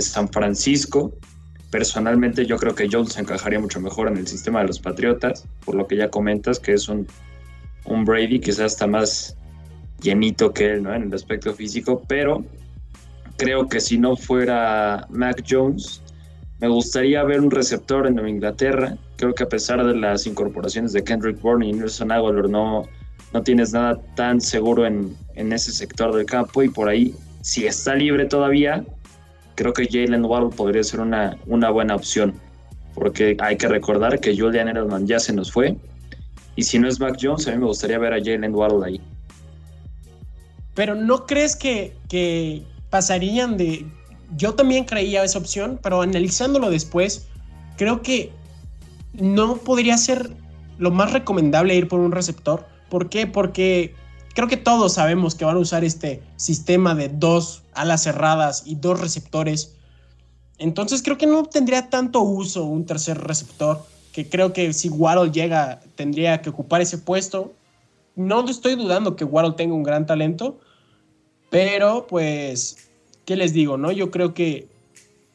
San 0.00 0.26
Francisco. 0.30 1.12
Personalmente 1.70 2.46
yo 2.46 2.56
creo 2.56 2.74
que 2.74 2.88
Jones 2.90 3.18
encajaría 3.18 3.60
mucho 3.60 3.78
mejor 3.78 4.08
en 4.08 4.16
el 4.16 4.26
sistema 4.26 4.60
de 4.60 4.68
los 4.68 4.80
Patriotas, 4.80 5.46
por 5.66 5.74
lo 5.74 5.86
que 5.86 5.96
ya 5.96 6.08
comentas, 6.08 6.58
que 6.58 6.72
es 6.72 6.88
un, 6.88 7.06
un 7.84 8.04
Brady 8.06 8.40
quizás 8.40 8.72
está 8.72 8.86
más 8.86 9.36
llenito 10.00 10.52
que 10.54 10.72
él 10.72 10.82
¿no? 10.82 10.94
en 10.94 11.02
el 11.02 11.14
aspecto 11.14 11.52
físico, 11.52 12.02
pero 12.08 12.42
creo 13.36 13.68
que 13.68 13.80
si 13.80 13.98
no 13.98 14.16
fuera 14.16 15.06
Mac 15.10 15.44
Jones, 15.46 16.02
me 16.60 16.68
gustaría 16.68 17.22
ver 17.24 17.40
un 17.40 17.50
receptor 17.50 18.06
en 18.06 18.26
Inglaterra. 18.26 18.96
Creo 19.22 19.36
que 19.36 19.44
a 19.44 19.48
pesar 19.48 19.86
de 19.86 19.94
las 19.94 20.26
incorporaciones 20.26 20.92
de 20.92 21.04
Kendrick 21.04 21.40
Bourne 21.40 21.68
y 21.68 21.72
Nelson 21.72 22.10
Aguilar, 22.10 22.50
no, 22.50 22.88
no 23.32 23.42
tienes 23.44 23.72
nada 23.72 23.96
tan 24.16 24.40
seguro 24.40 24.84
en, 24.84 25.16
ese 25.36 25.70
sector 25.70 26.12
del 26.12 26.26
campo. 26.26 26.60
Y 26.60 26.68
por 26.68 26.88
ahí, 26.88 27.14
si 27.40 27.64
está 27.64 27.94
libre 27.94 28.26
todavía, 28.26 28.84
creo 29.54 29.72
que 29.74 29.86
Jalen 29.86 30.24
Waddle 30.24 30.50
podría 30.56 30.82
ser 30.82 30.98
una, 30.98 31.38
una 31.46 31.70
buena 31.70 31.94
opción. 31.94 32.34
Porque 32.96 33.36
hay 33.38 33.56
que 33.56 33.68
recordar 33.68 34.18
que 34.18 34.36
Julian 34.36 34.66
Edelman 34.66 35.06
ya 35.06 35.20
se 35.20 35.32
nos 35.32 35.52
fue. 35.52 35.76
Y 36.56 36.64
si 36.64 36.80
no 36.80 36.88
es 36.88 36.98
Mac 36.98 37.16
Jones, 37.22 37.46
a 37.46 37.52
mí 37.52 37.58
me 37.58 37.66
gustaría 37.66 38.00
ver 38.00 38.14
a 38.14 38.18
Jalen 38.18 38.52
Waddle 38.52 38.84
ahí. 38.84 39.00
Pero 40.74 40.96
¿no 40.96 41.26
crees 41.26 41.54
que, 41.54 41.94
que 42.08 42.64
pasarían 42.90 43.56
de 43.56 43.86
yo 44.36 44.56
también 44.56 44.84
creía 44.84 45.22
esa 45.22 45.38
opción, 45.38 45.78
pero 45.80 46.02
analizándolo 46.02 46.70
después, 46.70 47.28
creo 47.76 48.02
que 48.02 48.32
no 49.14 49.56
podría 49.56 49.96
ser 49.98 50.34
lo 50.78 50.90
más 50.90 51.12
recomendable 51.12 51.74
ir 51.74 51.88
por 51.88 52.00
un 52.00 52.12
receptor. 52.12 52.66
¿Por 52.88 53.08
qué? 53.08 53.26
Porque 53.26 53.94
creo 54.34 54.48
que 54.48 54.56
todos 54.56 54.94
sabemos 54.94 55.34
que 55.34 55.44
van 55.44 55.56
a 55.56 55.60
usar 55.60 55.84
este 55.84 56.22
sistema 56.36 56.94
de 56.94 57.08
dos 57.08 57.62
alas 57.74 58.02
cerradas 58.02 58.64
y 58.66 58.76
dos 58.76 59.00
receptores. 59.00 59.74
Entonces 60.58 61.02
creo 61.02 61.18
que 61.18 61.26
no 61.26 61.44
tendría 61.44 61.90
tanto 61.90 62.20
uso 62.22 62.64
un 62.64 62.86
tercer 62.86 63.18
receptor, 63.18 63.84
que 64.12 64.28
creo 64.28 64.52
que 64.52 64.72
si 64.72 64.88
Waddle 64.88 65.32
llega 65.32 65.80
tendría 65.96 66.42
que 66.42 66.50
ocupar 66.50 66.80
ese 66.80 66.98
puesto. 66.98 67.52
No 68.14 68.46
estoy 68.48 68.74
dudando 68.74 69.16
que 69.16 69.24
Waddle 69.24 69.54
tenga 69.56 69.74
un 69.74 69.82
gran 69.82 70.06
talento, 70.06 70.60
pero 71.50 72.06
pues 72.06 72.90
¿qué 73.24 73.36
les 73.36 73.52
digo? 73.52 73.76
no? 73.76 73.92
Yo 73.92 74.10
creo 74.10 74.34
que, 74.34 74.68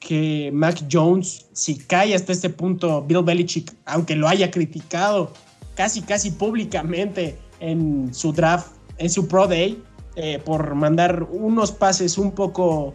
que 0.07 0.51
Mac 0.53 0.85
Jones, 0.89 1.47
si 1.51 1.75
cae 1.75 2.15
hasta 2.15 2.31
este 2.31 2.49
punto, 2.49 3.01
Bill 3.01 3.23
Belichick, 3.23 3.73
aunque 3.83 4.15
lo 4.15 4.29
haya 4.29 4.49
criticado 4.49 5.33
casi, 5.75 6.01
casi 6.01 6.31
públicamente 6.31 7.37
en 7.59 8.13
su 8.13 8.31
draft, 8.31 8.71
en 8.99 9.09
su 9.09 9.27
Pro 9.27 9.47
Day, 9.47 9.83
eh, 10.15 10.39
por 10.45 10.75
mandar 10.75 11.23
unos 11.23 11.73
pases 11.73 12.17
un 12.17 12.31
poco 12.31 12.93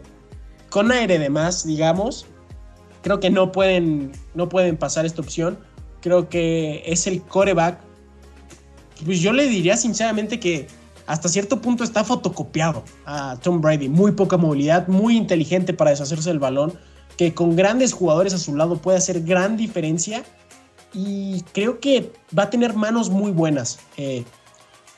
con 0.71 0.91
aire 0.91 1.19
de 1.19 1.29
más, 1.29 1.67
digamos, 1.67 2.25
creo 3.03 3.19
que 3.19 3.29
no 3.29 3.51
pueden, 3.51 4.11
no 4.33 4.49
pueden 4.49 4.75
pasar 4.75 5.05
esta 5.05 5.21
opción. 5.21 5.59
Creo 6.01 6.29
que 6.29 6.81
es 6.83 7.05
el 7.05 7.21
coreback. 7.21 7.79
Pues 9.05 9.19
yo 9.19 9.33
le 9.33 9.47
diría 9.47 9.77
sinceramente 9.77 10.39
que 10.39 10.65
hasta 11.05 11.29
cierto 11.29 11.61
punto 11.61 11.83
está 11.83 12.03
fotocopiado 12.03 12.83
a 13.05 13.37
Tom 13.39 13.61
Brady. 13.61 13.87
Muy 13.87 14.13
poca 14.13 14.35
movilidad, 14.35 14.87
muy 14.87 15.15
inteligente 15.15 15.73
para 15.73 15.91
deshacerse 15.91 16.29
del 16.29 16.39
balón, 16.39 16.73
que 17.17 17.33
con 17.33 17.55
grandes 17.55 17.93
jugadores 17.93 18.33
a 18.33 18.37
su 18.37 18.55
lado 18.55 18.77
puede 18.77 18.97
hacer 18.97 19.21
gran 19.21 19.57
diferencia 19.57 20.23
y 20.93 21.41
creo 21.53 21.79
que 21.79 22.11
va 22.37 22.43
a 22.43 22.49
tener 22.49 22.73
manos 22.75 23.09
muy 23.09 23.31
buenas. 23.31 23.79
Eh, 23.97 24.23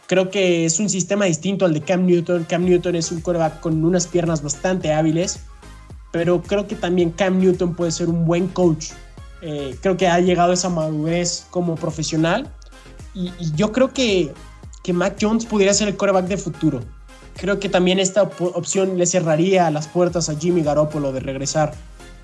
Creo 0.08 0.30
que 0.30 0.66
es 0.66 0.80
un 0.80 0.88
sistema 0.88 1.26
distinto 1.26 1.66
al 1.66 1.74
de 1.74 1.82
Cam 1.82 2.06
Newton. 2.06 2.46
Cam 2.48 2.64
Newton 2.64 2.96
es 2.96 3.12
un 3.12 3.22
quarterback 3.22 3.60
con 3.60 3.84
unas 3.84 4.06
piernas 4.06 4.44
bastante 4.44 4.94
hábiles, 4.94 5.40
pero 6.12 6.44
creo 6.44 6.68
que 6.68 6.76
también 6.76 7.10
Cam 7.10 7.40
Newton 7.40 7.74
puede 7.76 7.92
ser 7.92 8.10
un 8.10 8.24
buen 8.24 8.48
coach. 8.50 8.92
Eh, 9.42 9.76
creo 9.82 9.98
que 9.98 10.08
ha 10.08 10.20
llegado 10.20 10.52
a 10.52 10.54
esa 10.54 10.70
madurez 10.70 11.48
como 11.50 11.74
profesional 11.74 12.48
y, 13.16 13.32
yo 13.56 13.72
creo 13.72 13.94
que, 13.94 14.32
que 14.84 14.94
Mac 14.94 15.18
Jones 15.20 15.48
pudiera 15.48 15.74
ser 15.74 15.88
el 15.88 15.98
quarterback 15.98 16.28
de 16.28 16.38
futuro. 16.38 16.82
Creo 17.38 17.60
que 17.60 17.68
también 17.68 17.98
esta 17.98 18.22
op- 18.22 18.56
opción 18.56 19.00
le 19.00 19.08
cerraría 19.08 19.72
las 19.72 19.88
puertas 19.88 20.30
a 20.30 20.36
Jimmy 20.36 20.62
Garoppolo 20.62 21.14
de 21.14 21.20
regresar 21.20 21.74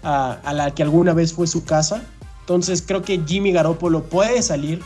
a, 0.03 0.53
la 0.53 0.73
que 0.73 0.83
alguna 0.83 1.13
vez 1.13 1.33
fue 1.33 1.47
su 1.47 1.63
casa. 1.63 2.03
Entonces 2.41 2.83
creo 2.85 3.01
que 3.01 3.21
Jimmy 3.25 3.51
Garoppolo 3.51 4.03
puede 4.03 4.41
salir. 4.41 4.81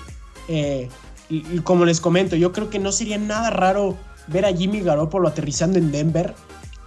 eh, 0.47 0.89
y, 1.29 1.37
y 1.55 1.59
como 1.59 1.85
les 1.85 1.99
comento, 1.99 2.35
yo 2.35 2.51
creo 2.51 2.69
que 2.69 2.77
no 2.77 2.91
sería 2.91 3.17
nada 3.17 3.49
raro 3.49 3.97
ver 4.27 4.45
a 4.45 4.53
Jimmy 4.53 4.81
Garoppolo 4.81 5.27
aterrizando 5.27 5.77
en 5.79 5.91
Denver. 5.91 6.33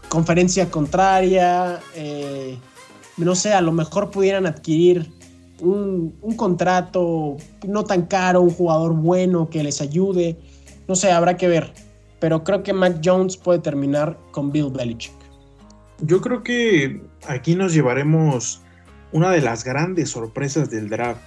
Conferencia 0.09 0.71
contraria. 0.71 1.81
eh, 1.95 2.59
no 3.17 3.35
sé, 3.35 3.53
a 3.53 3.61
lo 3.61 3.73
mejor 3.73 4.11
pudieran 4.11 4.47
adquirir 4.47 5.11
un, 5.61 6.15
un 6.23 6.37
contrato 6.37 7.37
no 7.67 7.83
tan 7.83 8.03
caro, 8.07 8.41
un 8.43 8.51
jugador 8.51 8.93
bueno 8.93 9.51
que 9.51 9.63
les 9.65 9.81
ayude. 9.81 10.39
No 10.87 10.95
sé, 10.95 11.11
habrá 11.11 11.37
que 11.37 11.49
ver. 11.49 11.73
Pero 12.21 12.45
creo 12.45 12.63
que 12.63 12.73
Mac 12.73 13.01
Jones 13.05 13.37
puede 13.37 13.59
terminar 13.59 14.19
con 14.31 14.51
Bill 14.53 14.71
Belichick. 14.71 15.15
Yo 16.01 16.21
creo 16.21 16.43
que 16.43 17.01
aquí 17.27 17.55
nos 17.55 17.73
llevaremos 17.73 18.63
una 19.13 19.31
de 19.31 19.41
las 19.41 19.65
grandes 19.65 20.11
sorpresas 20.11 20.71
del 20.71 20.89
draft. 20.89 21.21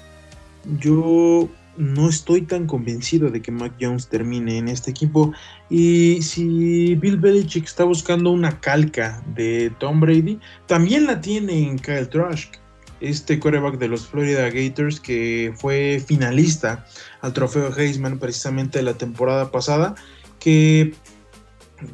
Yo 0.80 1.50
no 1.78 2.10
estoy 2.10 2.44
tan 2.44 2.68
convencido 2.68 3.30
de 3.30 3.42
que 3.42 3.52
Mac 3.52 3.74
Jones 3.80 4.08
termine 4.08 4.58
en 4.58 4.68
este 4.68 4.92
equipo. 4.92 5.34
Y 5.70 6.22
si 6.22 6.96
Bill 6.96 7.18
Belichick 7.18 7.66
está 7.66 7.84
buscando 7.84 8.32
una 8.32 8.60
calca 8.60 9.24
de 9.36 9.72
Tom 9.80 10.00
Brady, 10.00 10.40
también 10.68 11.08
la 11.08 11.22
tiene 11.22 11.68
en 11.68 11.80
Kyle 11.80 12.08
Trask, 12.08 12.56
este 13.00 13.40
quarterback 13.40 13.80
de 13.80 13.88
los 13.88 14.08
Florida 14.08 14.50
Gators 14.50 15.00
que 15.00 15.54
fue 15.56 16.04
finalista 16.06 16.86
al 17.22 17.34
trofeo 17.34 17.76
Heisman 17.76 18.20
precisamente 18.20 18.82
la 18.84 18.94
temporada 18.94 19.52
pasada, 19.52 19.96
que 20.40 20.94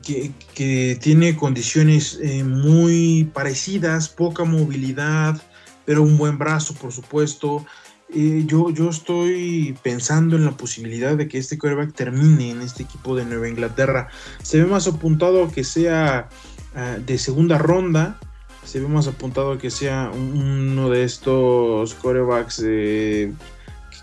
que, 0.03 0.97
tiene 1.01 1.35
condiciones 1.35 2.19
eh, 2.21 2.43
muy 2.43 3.29
parecidas, 3.33 4.09
poca 4.09 4.43
movilidad, 4.43 5.41
pero 5.85 6.03
un 6.03 6.17
buen 6.17 6.37
brazo, 6.37 6.73
por 6.73 6.91
supuesto. 6.91 7.65
Eh, 8.13 8.43
yo, 8.45 8.69
yo 8.69 8.89
estoy 8.89 9.77
pensando 9.83 10.37
en 10.37 10.45
la 10.45 10.51
posibilidad 10.51 11.17
de 11.17 11.27
que 11.27 11.37
este 11.37 11.57
quarterback 11.57 11.93
termine 11.93 12.51
en 12.51 12.61
este 12.61 12.83
equipo 12.83 13.15
de 13.15 13.25
Nueva 13.25 13.49
Inglaterra. 13.49 14.07
Se 14.41 14.59
ve 14.61 14.65
más 14.65 14.87
apuntado 14.87 15.43
a 15.43 15.51
que 15.51 15.63
sea 15.63 16.29
ah, 16.75 16.97
de 17.05 17.17
segunda 17.17 17.57
ronda, 17.57 18.19
se 18.63 18.79
ve 18.79 18.87
más 18.87 19.07
apuntado 19.07 19.53
a 19.53 19.57
que 19.57 19.71
sea 19.71 20.09
un- 20.13 20.71
uno 20.71 20.89
de 20.89 21.03
estos 21.03 21.93
quarterbacks 21.95 22.61
eh, 22.65 23.33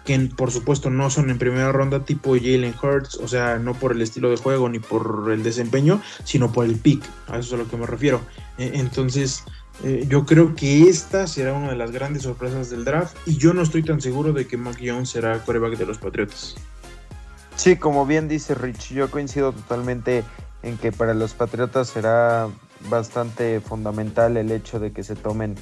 que 0.05 0.19
por 0.37 0.51
supuesto 0.51 0.91
no 0.91 1.11
son 1.11 1.31
en 1.31 1.39
primera 1.39 1.73
ronda 1.73 2.05
tipo 2.05 2.35
Jalen 2.35 2.75
Hurts, 2.81 3.17
o 3.17 3.29
sea, 3.29 3.59
no 3.59 3.75
por 3.75 3.93
el 3.93 4.03
estilo 4.03 4.31
de 4.31 4.37
juego 4.37 4.69
ni 4.69 4.79
por 4.79 5.31
el 5.33 5.43
desempeño, 5.43 6.01
sino 6.25 6.53
por 6.53 6.67
el 6.67 6.77
pick, 6.77 7.03
a 7.29 7.39
eso 7.39 7.55
es 7.55 7.61
a 7.61 7.65
lo 7.65 7.71
que 7.71 7.77
me 7.77 7.87
refiero. 7.87 8.21
Eh, 8.59 8.73
Entonces, 8.75 9.45
eh, 9.83 10.05
yo 10.09 10.25
creo 10.25 10.55
que 10.55 10.89
esta 10.89 11.27
será 11.27 11.55
una 11.55 11.71
de 11.71 11.77
las 11.77 11.91
grandes 11.91 12.23
sorpresas 12.23 12.71
del 12.71 12.85
draft 12.85 13.17
y 13.27 13.37
yo 13.39 13.55
no 13.55 13.63
estoy 13.63 13.83
tan 13.83 14.01
seguro 14.01 14.33
de 14.33 14.47
que 14.47 14.57
Mac 14.57 14.79
Jones 14.85 15.11
será 15.11 15.39
quarterback 15.41 15.77
de 15.79 15.87
los 15.87 15.99
Patriotas. 15.99 16.55
Sí, 17.57 17.77
como 17.77 18.05
bien 18.05 18.29
dice 18.29 18.55
Rich, 18.55 18.93
yo 18.93 19.11
coincido 19.11 19.53
totalmente 19.53 20.25
en 20.63 20.77
que 20.77 20.93
para 20.93 21.15
los 21.15 21.35
Patriotas 21.35 21.89
será 21.89 22.49
bastante 22.91 23.61
fundamental 23.61 24.37
el 24.37 24.51
hecho 24.53 24.79
de 24.81 24.93
que 24.93 25.03
se 25.03 25.17
tomen 25.17 25.55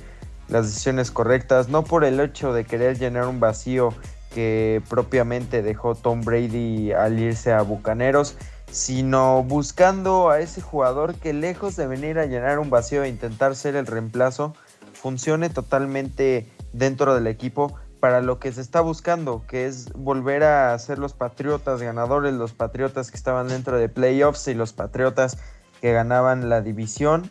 las 0.48 0.66
decisiones 0.66 1.10
correctas, 1.10 1.69
no 1.69 1.85
por 1.85 2.05
el 2.05 2.20
hecho 2.20 2.52
de 2.52 2.64
querer 2.64 2.98
llenar 2.98 3.27
un 3.27 3.40
vacío 3.40 3.94
que 4.34 4.82
propiamente 4.88 5.62
dejó 5.62 5.94
Tom 5.94 6.22
Brady 6.22 6.92
al 6.92 7.18
irse 7.18 7.52
a 7.52 7.62
Bucaneros, 7.62 8.36
sino 8.70 9.42
buscando 9.42 10.30
a 10.30 10.40
ese 10.40 10.60
jugador 10.60 11.14
que 11.14 11.32
lejos 11.32 11.76
de 11.76 11.86
venir 11.86 12.18
a 12.18 12.26
llenar 12.26 12.59
un 12.59 12.70
vacío 12.70 13.04
e 13.04 13.09
intentar 13.09 13.54
ser 13.54 13.76
el 13.76 13.86
reemplazo, 13.86 14.54
funcione 14.94 15.50
totalmente 15.50 16.48
dentro 16.72 17.14
del 17.14 17.26
equipo 17.26 17.76
para 18.00 18.20
lo 18.20 18.38
que 18.38 18.50
se 18.50 18.60
está 18.60 18.80
buscando, 18.80 19.44
que 19.46 19.66
es 19.66 19.92
volver 19.92 20.42
a 20.42 20.76
ser 20.78 20.98
los 20.98 21.12
Patriotas 21.12 21.82
ganadores, 21.82 22.32
los 22.32 22.52
Patriotas 22.52 23.10
que 23.10 23.16
estaban 23.16 23.48
dentro 23.48 23.78
de 23.78 23.88
playoffs 23.88 24.48
y 24.48 24.54
los 24.54 24.72
Patriotas 24.72 25.38
que 25.80 25.92
ganaban 25.92 26.48
la 26.48 26.62
división, 26.62 27.30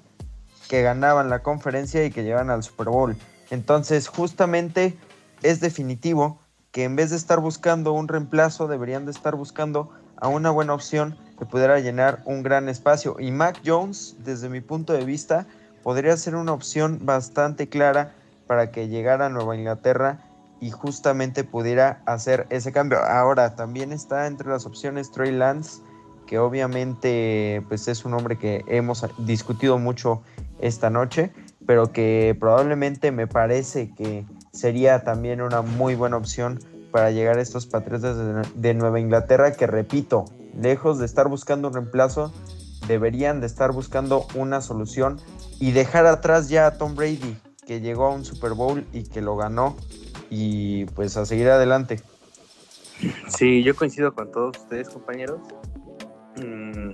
que 0.70 0.82
ganaban 0.82 1.30
la 1.30 1.44
conferencia 1.44 2.06
y 2.06 2.12
que 2.12 2.24
llegaban 2.24 2.50
al 2.50 2.64
Super 2.64 2.88
Bowl. 2.88 3.18
Entonces, 3.50 4.08
justamente 4.08 4.98
es 5.42 5.60
definitivo 5.60 6.40
que 6.72 6.84
en 6.84 6.96
vez 6.96 7.10
de 7.10 7.18
estar 7.18 7.40
buscando 7.40 7.94
un 7.94 8.08
reemplazo, 8.08 8.68
deberían 8.68 9.06
de 9.06 9.12
estar 9.12 9.36
buscando 9.36 9.92
a 10.18 10.28
una 10.28 10.52
buena 10.52 10.74
opción 10.74 11.18
que 11.38 11.46
pudiera 11.46 11.80
llenar 11.80 12.22
un 12.26 12.44
gran 12.44 12.70
espacio. 12.70 13.18
Y 13.20 13.32
Mac 13.32 13.62
Jones, 13.66 14.16
desde 14.20 14.50
mi 14.50 14.62
punto 14.62 14.94
de 14.94 15.04
vista, 15.04 15.48
podría 15.84 16.16
ser 16.16 16.36
una 16.36 16.54
opción 16.54 17.00
bastante 17.04 17.68
clara 17.68 18.14
para 18.48 18.72
que 18.72 18.88
llegara 18.88 19.26
a 19.26 19.30
Nueva 19.30 19.56
Inglaterra 19.56 20.20
y 20.60 20.70
justamente 20.70 21.44
pudiera 21.44 22.02
hacer 22.06 22.46
ese 22.50 22.72
cambio. 22.72 23.00
Ahora, 23.04 23.56
también 23.56 23.92
está 23.92 24.28
entre 24.28 24.50
las 24.50 24.66
opciones 24.66 25.12
Trey 25.12 25.32
Lance, 25.32 25.82
que 26.28 26.38
obviamente 26.38 27.64
pues 27.68 27.88
es 27.88 28.06
un 28.06 28.14
hombre 28.14 28.38
que 28.38 28.64
hemos 28.68 29.06
discutido 29.18 29.80
mucho 29.80 30.22
esta 30.60 30.90
noche, 30.90 31.32
pero 31.66 31.92
que 31.92 32.38
probablemente 32.40 33.12
me 33.12 33.26
parece 33.26 33.92
que 33.96 34.26
sería 34.52 35.04
también 35.04 35.42
una 35.42 35.62
muy 35.62 35.96
buena 35.96 36.18
opción 36.18 36.60
para 36.92 37.12
llegar 37.12 37.38
a 37.38 37.42
estos 37.42 37.66
Patriotas 37.66 38.18
de, 38.54 38.74
Nueva 38.74 39.00
Inglaterra, 39.00 39.54
que 39.54 39.66
repito, 39.66 40.26
lejos 40.54 41.00
de 41.00 41.06
estar 41.06 41.30
buscando 41.30 41.70
un 41.70 41.74
reemplazo, 41.74 42.34
deberían 42.88 43.40
de 43.40 43.48
estar 43.48 43.72
buscando 43.72 44.28
una 44.36 44.62
solución 44.62 45.20
y 45.60 45.72
dejar 45.72 46.06
atrás 46.06 46.50
ya 46.50 46.68
a 46.68 46.78
Tom 46.78 46.96
Brady, 46.96 47.38
que 47.66 47.80
llegó 47.80 48.08
a 48.08 48.14
un 48.14 48.26
Super 48.26 48.54
Bowl 48.54 48.86
y 48.92 49.04
que 49.04 49.22
lo 49.22 49.38
ganó, 49.38 49.78
y 50.30 50.86
pues 50.86 51.16
a 51.16 51.26
seguir 51.26 51.50
adelante. 51.50 52.02
Sí, 53.28 53.64
yo 53.64 53.76
coincido 53.76 54.14
con 54.14 54.32
todos 54.32 54.58
ustedes, 54.58 54.90
compañeros. 54.90 55.40
Mm, 56.38 56.92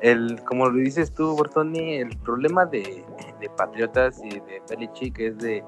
el, 0.00 0.42
como 0.44 0.68
lo 0.68 0.78
dices 0.78 1.12
tú, 1.12 1.36
Bortoni, 1.36 1.96
el 1.96 2.16
problema 2.18 2.66
de, 2.66 3.04
de 3.40 3.50
Patriotas 3.56 4.20
y 4.24 4.30
de 4.30 4.62
Belichick 4.68 5.18
es 5.20 5.38
de 5.38 5.62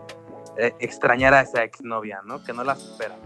eh, 0.59 0.74
extrañar 0.80 1.35
a 1.35 1.40
esa 1.40 1.62
exnovia, 1.62 2.20
¿no? 2.24 2.43
Que 2.43 2.52
no 2.52 2.64
la 2.64 2.74
supera. 2.74 3.16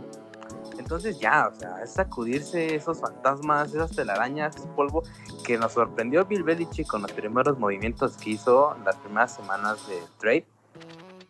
Entonces 0.78 1.18
ya, 1.18 1.48
o 1.48 1.58
sea, 1.58 1.82
es 1.82 1.92
sacudirse 1.94 2.74
esos 2.74 3.00
fantasmas, 3.00 3.72
esas 3.72 3.92
telarañas, 3.92 4.56
ese 4.56 4.66
polvo 4.68 5.02
que 5.44 5.56
nos 5.56 5.72
sorprendió 5.72 6.24
Bill 6.26 6.42
Belichick 6.42 6.86
con 6.86 7.02
los 7.02 7.12
primeros 7.12 7.58
movimientos 7.58 8.16
que 8.16 8.30
hizo 8.30 8.76
las 8.84 8.96
primeras 8.96 9.34
semanas 9.34 9.86
de 9.88 10.02
trade. 10.18 10.46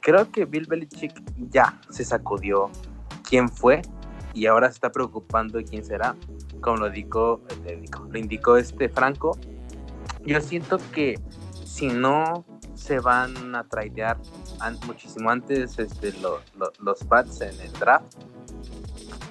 Creo 0.00 0.30
que 0.30 0.44
Bill 0.44 0.66
Belichick 0.66 1.12
ya 1.50 1.80
se 1.90 2.04
sacudió 2.04 2.70
quién 3.28 3.48
fue 3.48 3.82
y 4.34 4.46
ahora 4.46 4.68
se 4.68 4.74
está 4.74 4.90
preocupando 4.90 5.60
quién 5.62 5.84
será, 5.84 6.16
como 6.60 6.78
lo 6.78 6.88
indicó, 6.88 7.40
lo 8.10 8.18
indicó 8.18 8.56
este 8.56 8.88
Franco. 8.88 9.38
Yo 10.24 10.40
siento 10.40 10.78
que 10.92 11.20
si 11.64 11.86
no 11.86 12.44
se 12.74 12.98
van 12.98 13.54
a 13.54 13.64
tradear 13.64 14.16
an, 14.16 14.41
muchísimo 14.86 15.30
antes 15.30 15.78
este, 15.78 16.12
lo, 16.20 16.40
lo, 16.56 16.72
los 16.80 17.04
Pats 17.04 17.40
en 17.40 17.58
el 17.60 17.72
draft, 17.72 18.14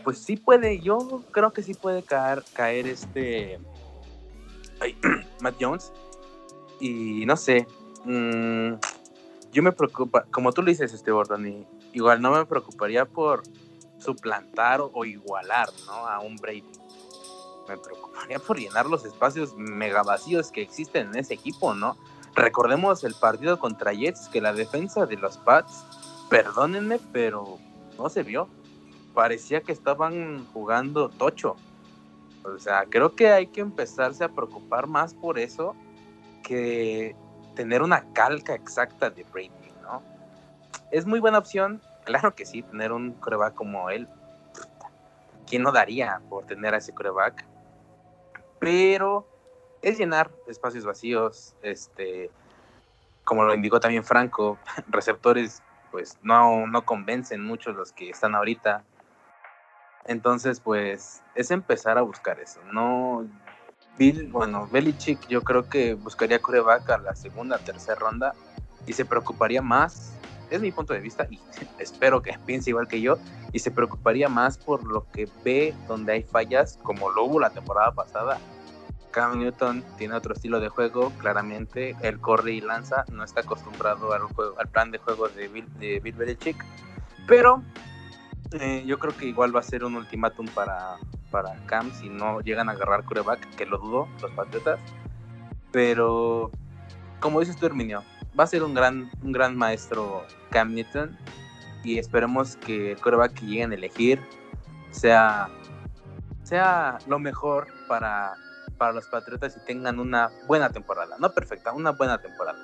pues 0.03 0.17
sí 0.17 0.37
puede, 0.37 0.79
yo 0.79 1.23
creo 1.31 1.53
que 1.53 1.63
sí 1.63 1.73
puede 1.73 2.03
caer, 2.03 2.43
caer 2.53 2.87
este 2.87 3.59
Matt 5.41 5.55
Jones. 5.59 5.91
Y 6.79 7.25
no 7.25 7.37
sé, 7.37 7.67
mmm, 8.05 8.73
yo 9.51 9.63
me 9.63 9.71
preocupa, 9.71 10.25
como 10.31 10.51
tú 10.51 10.61
lo 10.61 10.69
dices, 10.69 10.93
este 10.93 11.11
Gordon, 11.11 11.65
igual 11.93 12.21
no 12.21 12.31
me 12.31 12.45
preocuparía 12.45 13.05
por 13.05 13.43
suplantar 13.99 14.81
o, 14.81 14.89
o, 14.93 15.05
igualar 15.05 15.69
¿no? 15.85 16.07
a 16.07 16.19
un 16.19 16.35
Brady. 16.37 16.63
Me 17.67 17.77
preocuparía 17.77 18.39
por 18.39 18.57
llenar 18.59 18.87
los 18.87 19.05
espacios 19.05 19.55
mega 19.55 20.01
vacíos 20.01 20.51
que 20.51 20.61
existen 20.61 21.09
en 21.09 21.17
ese 21.17 21.35
equipo, 21.35 21.75
¿no? 21.75 21.95
Recordemos 22.35 23.03
el 23.03 23.13
partido 23.13 23.59
contra 23.59 23.93
Jets, 23.93 24.29
que 24.29 24.41
la 24.41 24.53
defensa 24.53 25.05
de 25.05 25.17
los 25.17 25.37
Pats, 25.37 25.85
perdónenme, 26.29 26.99
pero 27.11 27.59
no 27.97 28.09
se 28.09 28.23
vio. 28.23 28.47
Parecía 29.13 29.61
que 29.61 29.71
estaban 29.71 30.45
jugando 30.53 31.09
tocho. 31.09 31.55
O 32.43 32.57
sea, 32.57 32.85
creo 32.89 33.15
que 33.15 33.29
hay 33.29 33.47
que 33.47 33.61
empezarse 33.61 34.23
a 34.23 34.29
preocupar 34.29 34.87
más 34.87 35.13
por 35.13 35.37
eso 35.37 35.75
que 36.43 37.15
tener 37.55 37.81
una 37.81 38.11
calca 38.13 38.55
exacta 38.55 39.09
de 39.09 39.23
Brady, 39.31 39.51
¿no? 39.83 40.01
Es 40.89 41.05
muy 41.05 41.19
buena 41.19 41.37
opción, 41.37 41.81
claro 42.05 42.33
que 42.33 42.45
sí, 42.45 42.63
tener 42.63 42.91
un 42.91 43.11
coreback 43.13 43.53
como 43.53 43.89
él. 43.89 44.07
¿Quién 45.45 45.63
no 45.63 45.71
daría 45.71 46.21
por 46.29 46.45
tener 46.45 46.73
a 46.73 46.77
ese 46.77 46.93
coreback? 46.93 47.45
pero 48.61 49.27
es 49.81 49.97
llenar 49.97 50.31
espacios 50.47 50.85
vacíos, 50.85 51.55
este, 51.61 52.29
como 53.23 53.43
lo 53.43 53.53
indicó 53.53 53.79
también 53.79 54.03
Franco, 54.03 54.57
receptores 54.87 55.61
pues 55.91 56.17
no, 56.23 56.67
no 56.67 56.85
convencen 56.85 57.43
mucho 57.43 57.73
los 57.73 57.91
que 57.91 58.09
están 58.09 58.33
ahorita. 58.33 58.83
Entonces, 60.05 60.61
pues, 60.61 61.21
es 61.35 61.51
empezar 61.51 61.97
a 61.97 62.01
buscar 62.01 62.39
eso. 62.39 62.59
No, 62.71 63.27
Bill, 63.97 64.27
bueno, 64.31 64.67
Belichick 64.71 65.27
yo 65.27 65.41
creo 65.41 65.67
que 65.69 65.93
buscaría 65.93 66.39
coreback 66.39 66.89
a 66.89 66.97
la 66.97 67.15
segunda, 67.15 67.57
tercera 67.59 67.99
ronda 67.99 68.33
y 68.87 68.93
se 68.93 69.05
preocuparía 69.05 69.61
más, 69.61 70.13
es 70.49 70.61
mi 70.61 70.71
punto 70.71 70.93
de 70.93 71.01
vista 71.01 71.27
y 71.29 71.39
espero 71.77 72.21
que 72.21 72.37
piense 72.45 72.71
igual 72.71 72.87
que 72.87 73.01
yo, 73.01 73.17
y 73.51 73.59
se 73.59 73.69
preocuparía 73.69 74.29
más 74.29 74.57
por 74.57 74.83
lo 74.85 75.05
que 75.11 75.27
ve 75.43 75.75
donde 75.87 76.13
hay 76.13 76.23
fallas, 76.23 76.79
como 76.83 77.11
lo 77.11 77.25
hubo 77.25 77.39
la 77.39 77.49
temporada 77.49 77.91
pasada. 77.91 78.39
Cam 79.11 79.39
Newton 79.39 79.83
tiene 79.97 80.15
otro 80.15 80.33
estilo 80.33 80.59
de 80.59 80.69
juego, 80.69 81.11
claramente, 81.19 81.95
él 82.01 82.19
corre 82.19 82.53
y 82.53 82.61
lanza, 82.61 83.05
no 83.11 83.23
está 83.23 83.41
acostumbrado 83.41 84.13
al, 84.13 84.21
juego, 84.21 84.57
al 84.59 84.67
plan 84.67 84.91
de 84.91 84.97
juego 84.97 85.27
de 85.29 85.47
Bill, 85.47 85.67
de 85.79 85.99
Belichick, 85.99 86.65
pero 87.27 87.63
eh, 88.59 88.83
yo 88.85 88.99
creo 88.99 89.15
que 89.15 89.27
igual 89.27 89.55
va 89.55 89.61
a 89.61 89.63
ser 89.63 89.83
un 89.83 89.95
ultimátum 89.95 90.47
para, 90.47 90.97
para 91.29 91.55
Cam 91.65 91.91
si 91.93 92.09
no 92.09 92.41
llegan 92.41 92.69
a 92.69 92.73
agarrar 92.73 93.05
coreback, 93.05 93.55
que 93.55 93.65
lo 93.65 93.77
dudo, 93.77 94.07
los 94.21 94.31
Patriotas. 94.31 94.79
Pero, 95.71 96.51
como 97.19 97.39
dices 97.39 97.55
tú, 97.55 97.65
Herminio, 97.65 98.03
va 98.37 98.43
a 98.43 98.47
ser 98.47 98.63
un 98.63 98.73
gran, 98.73 99.09
un 99.23 99.31
gran 99.31 99.55
maestro 99.55 100.25
Cam 100.49 100.73
Newton 100.73 101.17
y 101.83 101.97
esperemos 101.97 102.57
que 102.57 102.91
el 102.91 102.99
coreback 102.99 103.33
que 103.33 103.45
lleguen 103.45 103.71
a 103.71 103.75
elegir 103.75 104.21
sea, 104.91 105.49
sea 106.43 106.97
lo 107.07 107.19
mejor 107.19 107.67
para, 107.87 108.35
para 108.81 108.93
los 108.93 109.05
Patriotas 109.05 109.55
y 109.55 109.59
tengan 109.63 109.99
una 109.99 110.31
buena 110.47 110.71
temporada. 110.71 111.15
No 111.19 111.31
perfecta, 111.31 111.71
una 111.71 111.91
buena 111.91 112.19
temporada. 112.19 112.57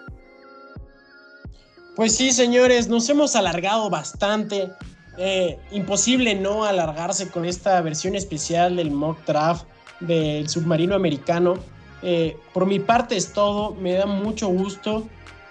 Pues 1.96 2.16
sí, 2.16 2.32
señores, 2.32 2.88
nos 2.88 3.08
hemos 3.08 3.36
alargado 3.36 3.92
bastante. 3.92 4.72
Eh, 5.20 5.60
imposible 5.70 6.34
no 6.34 6.66
alargarse 6.66 7.30
con 7.30 7.46
esta 7.46 7.80
versión 7.82 8.16
especial 8.16 8.78
del 8.78 8.90
mock 8.90 9.24
draft 9.28 9.68
del 10.00 10.50
submarino 10.50 10.96
americano. 10.96 11.60
Eh, 12.02 12.36
por 12.52 12.66
mi 12.66 12.80
parte 12.80 13.16
es 13.16 13.32
todo, 13.32 13.76
me 13.76 13.94
da 13.94 14.08
mucho 14.08 14.48
gusto 14.48 15.08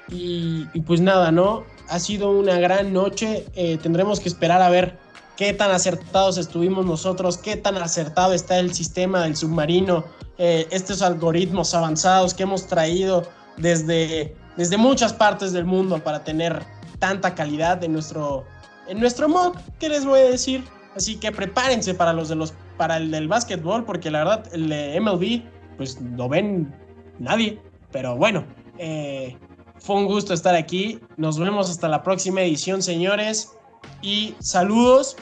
y, 0.08 0.64
pues 0.80 1.00
nada, 1.00 1.30
¿no? 1.30 1.62
Ha 1.88 2.00
sido 2.00 2.32
una 2.32 2.58
gran 2.58 2.92
noche, 2.92 3.46
eh, 3.54 3.78
tendremos 3.80 4.18
que 4.18 4.28
esperar 4.28 4.62
a 4.62 4.68
ver 4.68 4.98
qué 5.36 5.52
tan 5.52 5.70
acertados 5.70 6.38
estuvimos 6.38 6.86
nosotros, 6.86 7.38
qué 7.38 7.56
tan 7.56 7.76
acertado 7.76 8.32
está 8.32 8.58
el 8.58 8.72
sistema 8.74 9.22
del 9.22 9.36
submarino, 9.36 10.04
estos 10.38 11.00
algoritmos 11.02 11.74
avanzados 11.74 12.34
que 12.34 12.42
hemos 12.42 12.66
traído 12.66 13.22
desde, 13.56 14.36
desde 14.56 14.76
muchas 14.76 15.12
partes 15.12 15.52
del 15.52 15.64
mundo 15.64 16.02
para 16.02 16.24
tener 16.24 16.62
tanta 16.98 17.34
calidad 17.34 17.82
en 17.84 17.92
nuestro 17.92 18.44
en 18.88 19.00
nuestro 19.00 19.28
mod, 19.28 19.56
¿qué 19.78 19.88
les 19.88 20.04
voy 20.04 20.20
a 20.20 20.30
decir? 20.30 20.64
Así 20.94 21.16
que 21.16 21.32
prepárense 21.32 21.94
para 21.94 22.12
los 22.12 22.28
de 22.28 22.36
los 22.36 22.54
para 22.76 22.98
el 22.98 23.10
del 23.10 23.28
básquetbol, 23.28 23.84
porque 23.84 24.10
la 24.10 24.18
verdad, 24.20 24.44
el 24.52 24.68
de 24.68 25.00
MLB, 25.00 25.42
pues 25.76 26.00
no 26.00 26.28
ven 26.28 26.74
nadie. 27.18 27.60
Pero 27.90 28.16
bueno, 28.16 28.44
eh, 28.78 29.36
fue 29.78 29.96
un 29.96 30.06
gusto 30.06 30.34
estar 30.34 30.54
aquí. 30.54 31.00
Nos 31.16 31.38
vemos 31.38 31.70
hasta 31.70 31.88
la 31.88 32.02
próxima 32.02 32.42
edición, 32.42 32.82
señores. 32.82 33.55
Y 34.02 34.34
saludos. 34.40 35.16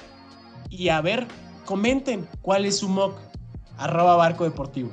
Y 0.70 0.88
a 0.88 1.00
ver, 1.00 1.26
comenten 1.64 2.28
cuál 2.42 2.64
es 2.64 2.78
su 2.78 2.88
mock. 2.88 3.16
Arroba 3.76 4.16
Barco 4.16 4.44
Deportivo. 4.44 4.92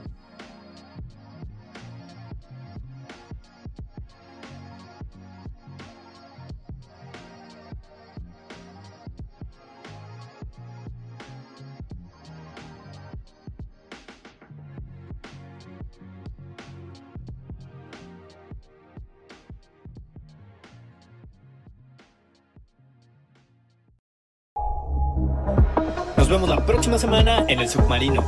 Vemos 26.31 26.47
la 26.47 26.65
próxima 26.65 26.97
semana 26.97 27.43
en 27.49 27.59
el 27.59 27.67
submarino. 27.67 28.23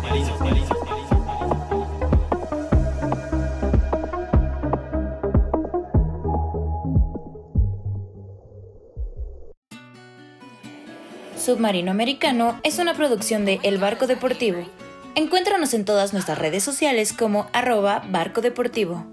Submarino 11.37 11.91
Americano 11.91 12.59
es 12.63 12.77
una 12.77 12.93
producción 12.93 13.45
de 13.45 13.61
El 13.63 13.77
Barco 13.77 14.05
Deportivo. 14.05 14.65
Encuéntranos 15.15 15.73
en 15.73 15.85
todas 15.85 16.11
nuestras 16.11 16.37
redes 16.37 16.61
sociales 16.61 17.13
como 17.13 17.47
arroba 17.53 18.03
barco 18.09 18.41
deportivo. 18.41 19.12